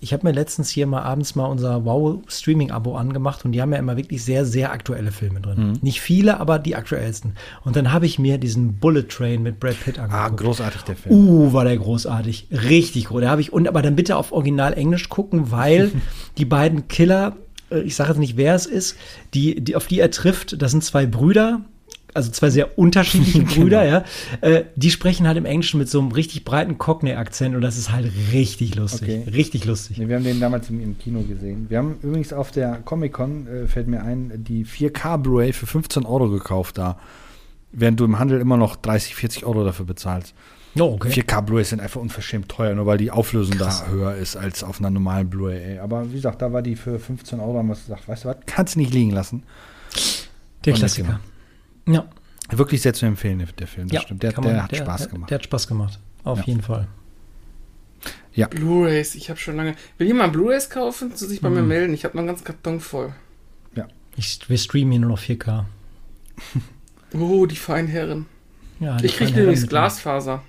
ich 0.00 0.12
habe 0.12 0.26
mir 0.26 0.32
letztens 0.32 0.68
hier 0.68 0.88
mal 0.88 1.02
abends 1.02 1.36
mal 1.36 1.44
unser 1.46 1.84
Wow-Streaming-Abo 1.84 2.96
angemacht 2.96 3.44
und 3.44 3.52
die 3.52 3.62
haben 3.62 3.72
ja 3.72 3.78
immer 3.78 3.96
wirklich 3.96 4.24
sehr, 4.24 4.44
sehr 4.44 4.72
aktuelle 4.72 5.12
Filme 5.12 5.40
drin. 5.40 5.68
Mhm. 5.68 5.78
Nicht 5.80 6.00
viele, 6.00 6.40
aber 6.40 6.58
die 6.58 6.74
aktuellsten. 6.74 7.34
Und 7.64 7.76
dann 7.76 7.92
habe 7.92 8.06
ich 8.06 8.18
mir 8.18 8.38
diesen 8.38 8.74
Bullet 8.80 9.04
Train 9.04 9.44
mit 9.44 9.60
Brad 9.60 9.76
Pitt 9.80 10.00
Ah, 10.00 10.04
angeguckt. 10.24 10.40
großartig 10.40 10.82
der 10.82 10.96
Film. 10.96 11.14
Uh, 11.14 11.52
war 11.52 11.64
der 11.64 11.76
großartig. 11.76 12.48
Richtig 12.50 13.04
groß. 13.06 13.20
Da 13.22 13.30
habe 13.30 13.42
ich, 13.42 13.52
und 13.52 13.68
aber 13.68 13.80
dann 13.80 13.94
bitte 13.94 14.16
auf 14.16 14.32
Original 14.32 14.72
Englisch 14.74 15.08
gucken, 15.08 15.52
weil 15.52 15.92
die 16.36 16.46
beiden 16.46 16.88
Killer, 16.88 17.36
äh, 17.70 17.82
ich 17.82 17.94
sage 17.94 18.10
jetzt 18.10 18.18
nicht, 18.18 18.36
wer 18.36 18.56
es 18.56 18.66
ist, 18.66 18.96
die, 19.34 19.60
die, 19.60 19.76
auf 19.76 19.86
die 19.86 20.00
er 20.00 20.10
trifft, 20.10 20.60
das 20.60 20.72
sind 20.72 20.82
zwei 20.82 21.06
Brüder, 21.06 21.60
also 22.14 22.30
zwei 22.30 22.50
sehr 22.50 22.78
unterschiedliche 22.78 23.42
Brüder, 23.42 23.84
ja. 23.84 24.04
Äh, 24.40 24.64
die 24.76 24.90
sprechen 24.90 25.26
halt 25.26 25.36
im 25.36 25.44
Englischen 25.44 25.78
mit 25.78 25.88
so 25.88 26.00
einem 26.00 26.12
richtig 26.12 26.44
breiten 26.44 26.78
Cockney-Akzent 26.78 27.54
und 27.54 27.62
das 27.62 27.76
ist 27.76 27.90
halt 27.90 28.10
richtig 28.32 28.74
lustig. 28.74 29.08
Okay. 29.08 29.30
Richtig 29.30 29.64
lustig. 29.64 29.98
Nee, 29.98 30.08
wir 30.08 30.16
haben 30.16 30.24
den 30.24 30.40
damals 30.40 30.68
im, 30.70 30.98
Kino 30.98 31.22
gesehen. 31.22 31.66
Wir 31.68 31.78
haben 31.78 31.98
übrigens 32.02 32.32
auf 32.32 32.50
der 32.50 32.80
Comic-Con, 32.84 33.46
äh, 33.46 33.66
fällt 33.66 33.88
mir 33.88 34.02
ein, 34.02 34.44
die 34.44 34.64
4K 34.64 35.18
Blu-ray 35.18 35.52
für 35.52 35.66
15 35.66 36.04
Euro 36.04 36.28
gekauft 36.28 36.78
da. 36.78 36.98
Während 37.72 37.98
du 37.98 38.04
im 38.04 38.18
Handel 38.18 38.40
immer 38.40 38.58
noch 38.58 38.76
30, 38.76 39.14
40 39.14 39.46
Euro 39.46 39.64
dafür 39.64 39.86
bezahlst. 39.86 40.34
Oh, 40.78 40.94
okay. 40.94 41.08
4K 41.08 41.42
Blu-rays 41.42 41.70
sind 41.70 41.80
einfach 41.80 42.00
unverschämt 42.00 42.48
teuer, 42.48 42.74
nur 42.74 42.86
weil 42.86 42.98
die 42.98 43.10
Auflösung 43.10 43.58
da 43.58 43.86
höher 43.88 44.14
ist 44.14 44.36
als 44.36 44.64
auf 44.64 44.78
einer 44.78 44.90
normalen 44.90 45.28
Blu-ray. 45.28 45.78
Aber 45.78 46.10
wie 46.10 46.16
gesagt, 46.16 46.40
da 46.40 46.52
war 46.52 46.62
die 46.62 46.76
für 46.76 46.98
15 46.98 47.40
Euro, 47.40 47.58
haben 47.58 47.68
wir 47.68 47.74
gesagt, 47.74 48.08
weißt 48.08 48.24
du 48.24 48.28
was, 48.28 48.36
kannst 48.46 48.74
du 48.74 48.80
nicht 48.80 48.92
liegen 48.92 49.10
lassen. 49.10 49.42
Der 50.64 50.72
Und 50.72 50.78
Klassiker. 50.78 51.20
Ja, 51.86 52.08
Wirklich 52.50 52.82
sehr 52.82 52.92
zu 52.92 53.06
empfehlen, 53.06 53.38
der- 53.38 53.48
der 53.48 53.66
Film, 53.66 53.88
das 53.88 53.94
ja 53.94 54.00
stimmt. 54.02 54.22
Der, 54.22 54.32
kann 54.32 54.44
der 54.44 54.52
man- 54.54 54.62
hat 54.64 54.76
Spaß 54.76 55.08
gemacht. 55.08 55.30
Der 55.30 55.36
hat 55.36 55.44
Spaß 55.44 55.66
gemacht. 55.68 55.98
Auf 56.24 56.38
Ja. 56.40 56.44
jeden 56.46 56.60
Fall. 56.62 56.86
Blu-rays, 58.50 59.14
ich 59.14 59.30
habe 59.30 59.38
schon 59.38 59.56
lange. 59.56 59.74
Will 59.98 60.06
jemand 60.06 60.32
Blu-rays 60.32 60.68
kaufen? 60.70 61.14
Zu 61.14 61.26
sich 61.26 61.40
bei 61.40 61.48
Hm. 61.48 61.54
mir 61.54 61.62
melden. 61.62 61.94
Ich 61.94 62.04
habe 62.04 62.14
noch 62.16 62.20
einen 62.20 62.28
ganzen 62.28 62.44
Karton 62.44 62.80
voll. 62.80 63.12
Ich, 64.16 64.46
wir 64.48 64.58
streamen 64.58 64.90
hier 64.92 65.00
nur 65.00 65.10
noch 65.10 65.18
4K. 65.18 65.64
Oh, 67.14 67.46
die 67.46 67.56
feinen 67.56 67.88
Herren. 67.88 68.26
Ja, 68.78 68.98
die 68.98 69.06
Ich 69.06 69.16
kriege 69.16 69.40
übrigens 69.40 69.66
Glasfaser. 69.66 70.42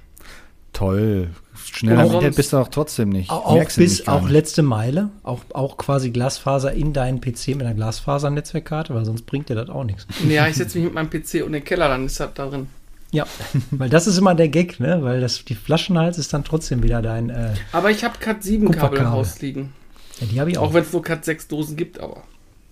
Toll. 0.74 1.30
Schneller 1.66 2.08
sonst- 2.08 2.36
bist 2.36 2.54
du 2.54 2.58
auch 2.58 2.68
trotzdem 2.68 3.10
nicht. 3.10 3.30
Auch 3.30 3.54
Merkst 3.56 3.78
bis 3.78 4.08
auch 4.08 4.22
nicht. 4.24 4.32
letzte 4.32 4.64
Meile, 4.64 5.10
auch, 5.24 5.40
auch 5.54 5.78
quasi 5.78 6.10
Glasfaser 6.12 6.72
in 6.74 6.94
deinen 6.94 7.22
PC 7.22 7.50
mit 7.56 7.62
einer 7.62 7.74
Glasfaser-Netzwerkkarte, 7.74 8.94
weil 8.96 9.06
sonst 9.06 9.26
bringt 9.26 9.50
dir 9.50 9.56
das 9.56 9.70
auch 9.70 9.84
nichts. 9.84 10.06
Ja, 10.28 10.48
ich 10.48 10.56
setze 10.56 10.78
mich 10.78 10.86
mit 10.86 10.94
meinem 10.94 11.10
PC 11.10 11.44
und 11.46 11.52
den 11.54 11.64
Keller, 11.64 11.88
dann 11.90 12.06
ist 12.06 12.20
das 12.20 12.30
da 12.34 12.48
drin. 12.48 12.68
Ja, 13.12 13.26
weil 13.72 13.90
das 13.90 14.08
ist 14.08 14.18
immer 14.18 14.34
der 14.36 14.50
Gag, 14.50 14.80
ne? 14.80 15.00
Weil 15.04 15.22
das, 15.22 15.46
die 15.46 15.54
Flaschenhals 15.56 16.18
ist 16.18 16.34
dann 16.34 16.44
trotzdem 16.44 16.82
wieder 16.82 17.02
dein. 17.02 17.30
Äh, 17.30 17.54
Aber 17.72 17.92
ich 17.92 18.04
habe 18.04 18.18
Cat 18.20 18.42
7 18.44 18.66
Kabel 18.72 18.76
im 18.76 18.82
Kupferkabel. 18.82 19.12
Haus 19.12 19.40
liegen. 19.42 19.74
ja, 20.20 20.26
die 20.28 20.40
habe 20.40 20.50
ich 20.52 20.58
auch. 20.58 20.70
Auch 20.70 20.74
wenn 20.74 20.84
es 20.84 20.92
nur 20.94 21.04
Cat 21.04 21.24
6 21.24 21.48
Dosen 21.48 21.76
gibt, 21.78 22.00
aber. 22.00 22.24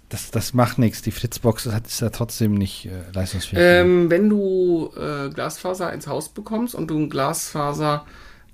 Das, 0.10 0.30
das 0.32 0.54
macht 0.54 0.78
nichts. 0.80 1.02
Die 1.04 1.12
Fritzbox 1.12 1.68
hat- 1.68 1.86
ist 1.88 2.02
ja 2.02 2.10
trotzdem 2.10 2.56
nicht 2.56 2.88
äh, 2.88 2.90
leistungsfähig. 3.14 3.62
Ähm, 3.64 4.10
wenn 4.10 4.30
du 4.30 4.90
äh, 4.98 5.30
Glasfaser 5.30 5.94
ins 5.94 6.08
Haus 6.08 6.30
bekommst 6.30 6.74
und 6.76 6.88
du 6.90 6.98
einen 6.98 7.10
Glasfaser 7.10 8.06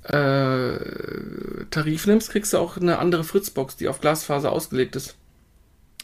äh, 0.10 1.66
Tarif 1.70 2.08
nimmst, 2.08 2.30
kriegst 2.30 2.53
du 2.53 2.58
auch 2.58 2.78
eine 2.78 2.99
andere 2.99 3.24
Fritzbox, 3.24 3.76
die 3.76 3.88
auf 3.88 3.99
Glasfaser 3.99 4.51
ausgelegt 4.51 4.95
ist. 4.95 5.16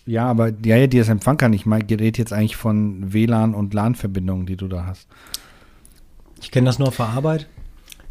Ja, 0.06 0.26
aber 0.26 0.50
ja, 0.66 0.76
ja, 0.76 0.88
die 0.88 0.98
das 0.98 1.10
Empfang 1.10 1.38
kann. 1.38 1.54
Ich 1.54 1.66
meine, 1.66 1.86
gerät 1.86 2.18
jetzt 2.18 2.34
eigentlich 2.34 2.58
von 2.58 3.14
WLAN 3.14 3.54
und 3.54 3.74
LAN-Verbindungen, 3.74 4.46
die 4.46 4.58
du 4.58 4.68
da 4.68 4.86
hast. 4.86 5.08
Ich 6.42 6.52
kenne 6.52 6.66
das 6.66 6.80
nur 6.80 6.90
auf 6.90 6.98
der 6.98 7.08
Arbeit. 7.08 7.48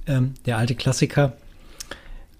Ähm, 0.07 0.32
der 0.47 0.57
alte 0.57 0.74
Klassiker. 0.74 1.34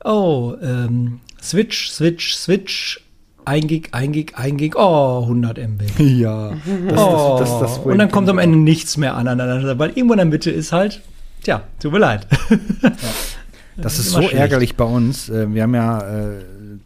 Oh, 0.03 0.55
ähm, 0.63 1.21
Switch, 1.43 1.91
Switch, 1.91 2.35
Switch. 2.35 3.05
1 3.45 3.67
Gig, 3.67 3.89
1 3.93 4.13
Gig, 4.13 4.37
1 4.37 4.57
Gig, 4.57 4.77
oh, 4.77 5.23
100 5.23 5.59
MB. 5.59 5.83
Ja. 5.99 6.51
Das, 6.89 6.99
oh, 6.99 7.37
das, 7.41 7.51
das, 7.51 7.61
das, 7.61 7.79
und 7.79 7.99
dann 7.99 8.11
kommt 8.11 8.29
am 8.29 8.39
Ende 8.39 8.57
nichts 8.57 8.97
mehr 8.97 9.17
aneinander, 9.17 9.79
weil 9.81 9.91
irgendwo 9.91 10.15
in 10.15 10.19
der 10.19 10.27
Mitte 10.27 10.51
ist 10.51 10.71
halt, 10.71 11.03
tja, 11.43 11.63
tut 11.81 11.93
mir 11.93 11.99
leid. 11.99 12.27
Das 13.77 13.99
ist 13.99 14.11
so 14.11 14.19
schlecht. 14.19 14.35
ärgerlich 14.35 14.77
bei 14.77 14.85
uns. 14.85 15.29
Äh, 15.29 15.53
Wir 15.53 15.63
haben 15.63 15.75
ja 15.75 16.01
äh, 16.01 16.43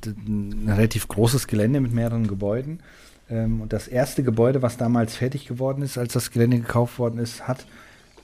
ein 0.06 0.68
relativ 0.68 1.08
großes 1.08 1.46
Gelände 1.46 1.80
mit 1.80 1.92
mehreren 1.92 2.26
Gebäuden. 2.26 2.80
Ähm, 3.28 3.60
Und 3.60 3.72
das 3.72 3.88
erste 3.88 4.22
Gebäude, 4.22 4.62
was 4.62 4.76
damals 4.76 5.16
fertig 5.16 5.46
geworden 5.46 5.82
ist, 5.82 5.98
als 5.98 6.12
das 6.12 6.30
Gelände 6.30 6.58
gekauft 6.58 6.98
worden 6.98 7.18
ist, 7.18 7.48
hat, 7.48 7.66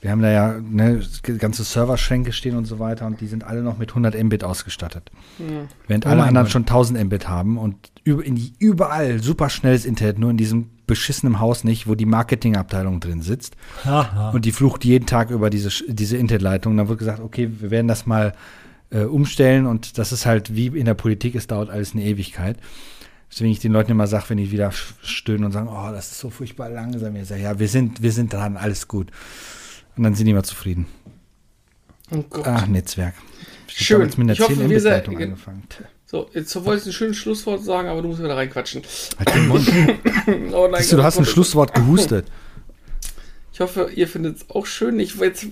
wir 0.03 0.11
haben 0.11 0.21
da 0.21 0.29
ja 0.29 0.59
ne, 0.59 1.01
ganze 1.37 1.63
Serverschränke 1.63 2.33
stehen 2.33 2.57
und 2.57 2.65
so 2.65 2.77
weiter 2.77 3.07
und 3.07 3.21
die 3.21 3.27
sind 3.27 3.45
alle 3.45 3.61
noch 3.61 3.77
mit 3.77 3.91
100 3.91 4.21
Mbit 4.21 4.43
ausgestattet. 4.43 5.09
Während 5.87 6.05
Oh 6.05 6.09
alle 6.09 6.23
anderen 6.23 6.45
Gott. 6.45 6.51
schon 6.51 6.63
1000 6.63 7.05
Mbit 7.05 7.29
haben 7.29 7.57
und 7.57 7.77
über, 8.03 8.21
in 8.21 8.35
die, 8.35 8.51
überall 8.59 9.23
super 9.23 9.49
schnelles 9.49 9.85
Internet, 9.85 10.19
nur 10.19 10.29
in 10.29 10.35
diesem 10.35 10.71
beschissenen 10.87 11.39
Haus 11.39 11.63
nicht, 11.63 11.87
wo 11.87 11.95
die 11.95 12.05
Marketingabteilung 12.05 12.99
drin 12.99 13.21
sitzt. 13.21 13.55
Haha. 13.85 14.31
Und 14.31 14.43
die 14.43 14.51
flucht 14.51 14.83
jeden 14.83 15.05
Tag 15.05 15.29
über 15.29 15.49
diese, 15.49 15.69
diese 15.87 16.17
Internetleitung. 16.17 16.75
Dann 16.75 16.89
wird 16.89 16.99
gesagt, 16.99 17.21
okay, 17.21 17.49
wir 17.61 17.71
werden 17.71 17.87
das 17.87 18.05
mal 18.05 18.33
äh, 18.89 19.03
umstellen 19.03 19.65
und 19.65 19.97
das 19.97 20.11
ist 20.11 20.25
halt 20.25 20.53
wie 20.53 20.67
in 20.67 20.83
der 20.83 20.95
Politik, 20.95 21.33
es 21.35 21.47
dauert 21.47 21.69
alles 21.69 21.93
eine 21.93 22.03
Ewigkeit. 22.03 22.57
Deswegen 23.31 23.51
ich 23.51 23.59
den 23.59 23.71
Leuten 23.71 23.91
immer 23.91 24.07
sage, 24.07 24.25
wenn 24.27 24.37
die 24.37 24.51
wieder 24.51 24.71
stöhnen 25.01 25.45
und 25.45 25.53
sagen, 25.53 25.69
oh, 25.71 25.91
das 25.93 26.11
ist 26.11 26.19
so 26.19 26.29
furchtbar 26.29 26.69
langsam. 26.69 27.15
Ich 27.15 27.29
sage, 27.29 27.41
ja, 27.41 27.57
wir 27.57 27.69
sind, 27.69 28.01
wir 28.01 28.11
sind 28.11 28.33
dran, 28.33 28.57
alles 28.57 28.89
gut. 28.89 29.07
Und 29.95 30.03
dann 30.03 30.15
sind 30.15 30.25
die 30.25 30.31
immer 30.31 30.43
zufrieden. 30.43 30.85
Oh 32.11 32.23
Gott. 32.29 32.43
Ach, 32.47 32.67
Netzwerk. 32.67 33.13
Ich 33.67 33.77
Schön. 33.87 33.99
damals 33.99 34.17
mit 34.17 34.25
einer 34.25 34.33
Ich 34.33 34.39
hoffe, 34.41 34.55
10 34.55 34.69
wir 34.69 34.79
sind- 34.81 35.07
angefangen. 35.09 35.63
So, 36.05 36.29
jetzt 36.33 36.55
wollte 36.63 36.81
ich 36.81 36.85
ein 36.87 36.93
schönes 36.93 37.17
Schlusswort 37.17 37.63
sagen, 37.63 37.87
aber 37.87 38.03
du 38.03 38.07
musst 38.09 38.19
wieder 38.21 38.35
reinquatschen. 38.37 38.83
Halt 39.17 39.33
den 39.33 39.47
Mund. 39.47 39.67
Oh 40.53 40.67
nein, 40.71 40.79
Siehst 40.81 40.93
du, 40.93 40.97
du 40.97 41.03
hast 41.03 41.17
ein 41.17 41.23
Gott. 41.23 41.33
Schlusswort 41.33 41.73
gehustet. 41.73 42.27
Ich 43.51 43.59
hoffe, 43.59 43.89
ihr 43.93 44.07
findet 44.07 44.37
es 44.37 44.49
auch 44.49 44.65
schön. 44.65 44.99
Ich, 44.99 45.15
jetzt, 45.15 45.45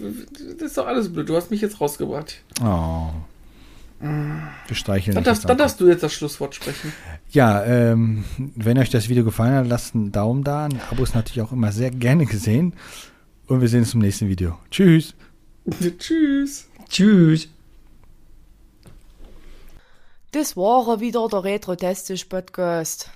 das 0.58 0.68
ist 0.70 0.78
doch 0.78 0.88
alles 0.88 1.12
blöd. 1.12 1.28
Du 1.30 1.36
hast 1.36 1.52
mich 1.52 1.62
jetzt 1.62 1.82
rausgebracht. 1.82 2.42
Oh. 2.64 3.10
Wir 4.00 4.76
streicheln 4.76 5.14
Dann 5.14 5.24
darfst, 5.24 5.44
jetzt 5.44 5.50
dann 5.50 5.58
darfst 5.58 5.80
du 5.82 5.88
jetzt 5.88 6.02
das 6.02 6.14
Schlusswort 6.14 6.56
sprechen. 6.56 6.92
Ja, 7.32 7.64
ähm, 7.66 8.24
wenn 8.56 8.78
euch 8.80 8.90
das 8.90 9.10
Video 9.10 9.24
gefallen 9.24 9.54
hat, 9.56 9.68
lasst 9.68 9.94
einen 9.94 10.12
Daumen 10.12 10.44
da. 10.44 10.66
Ein 10.66 10.80
Abo 10.90 11.04
ist 11.04 11.14
natürlich 11.14 11.42
auch 11.48 11.52
immer 11.52 11.72
sehr 11.72 11.92
gerne 11.92 12.26
gesehen. 12.26 12.74
Und 13.48 13.62
wir 13.62 13.68
sehen 13.68 13.82
uns 13.82 13.94
im 13.94 14.02
nächsten 14.02 14.28
Video. 14.28 14.58
Tschüss. 14.70 15.14
Tschüss. 16.00 16.68
Tschüss. 16.90 17.50
Das 20.32 20.56
war 20.56 21.00
wieder 21.02 21.28
der 21.28 21.44
Retro-Testisch 21.44 22.26
Podcast. 22.26 23.10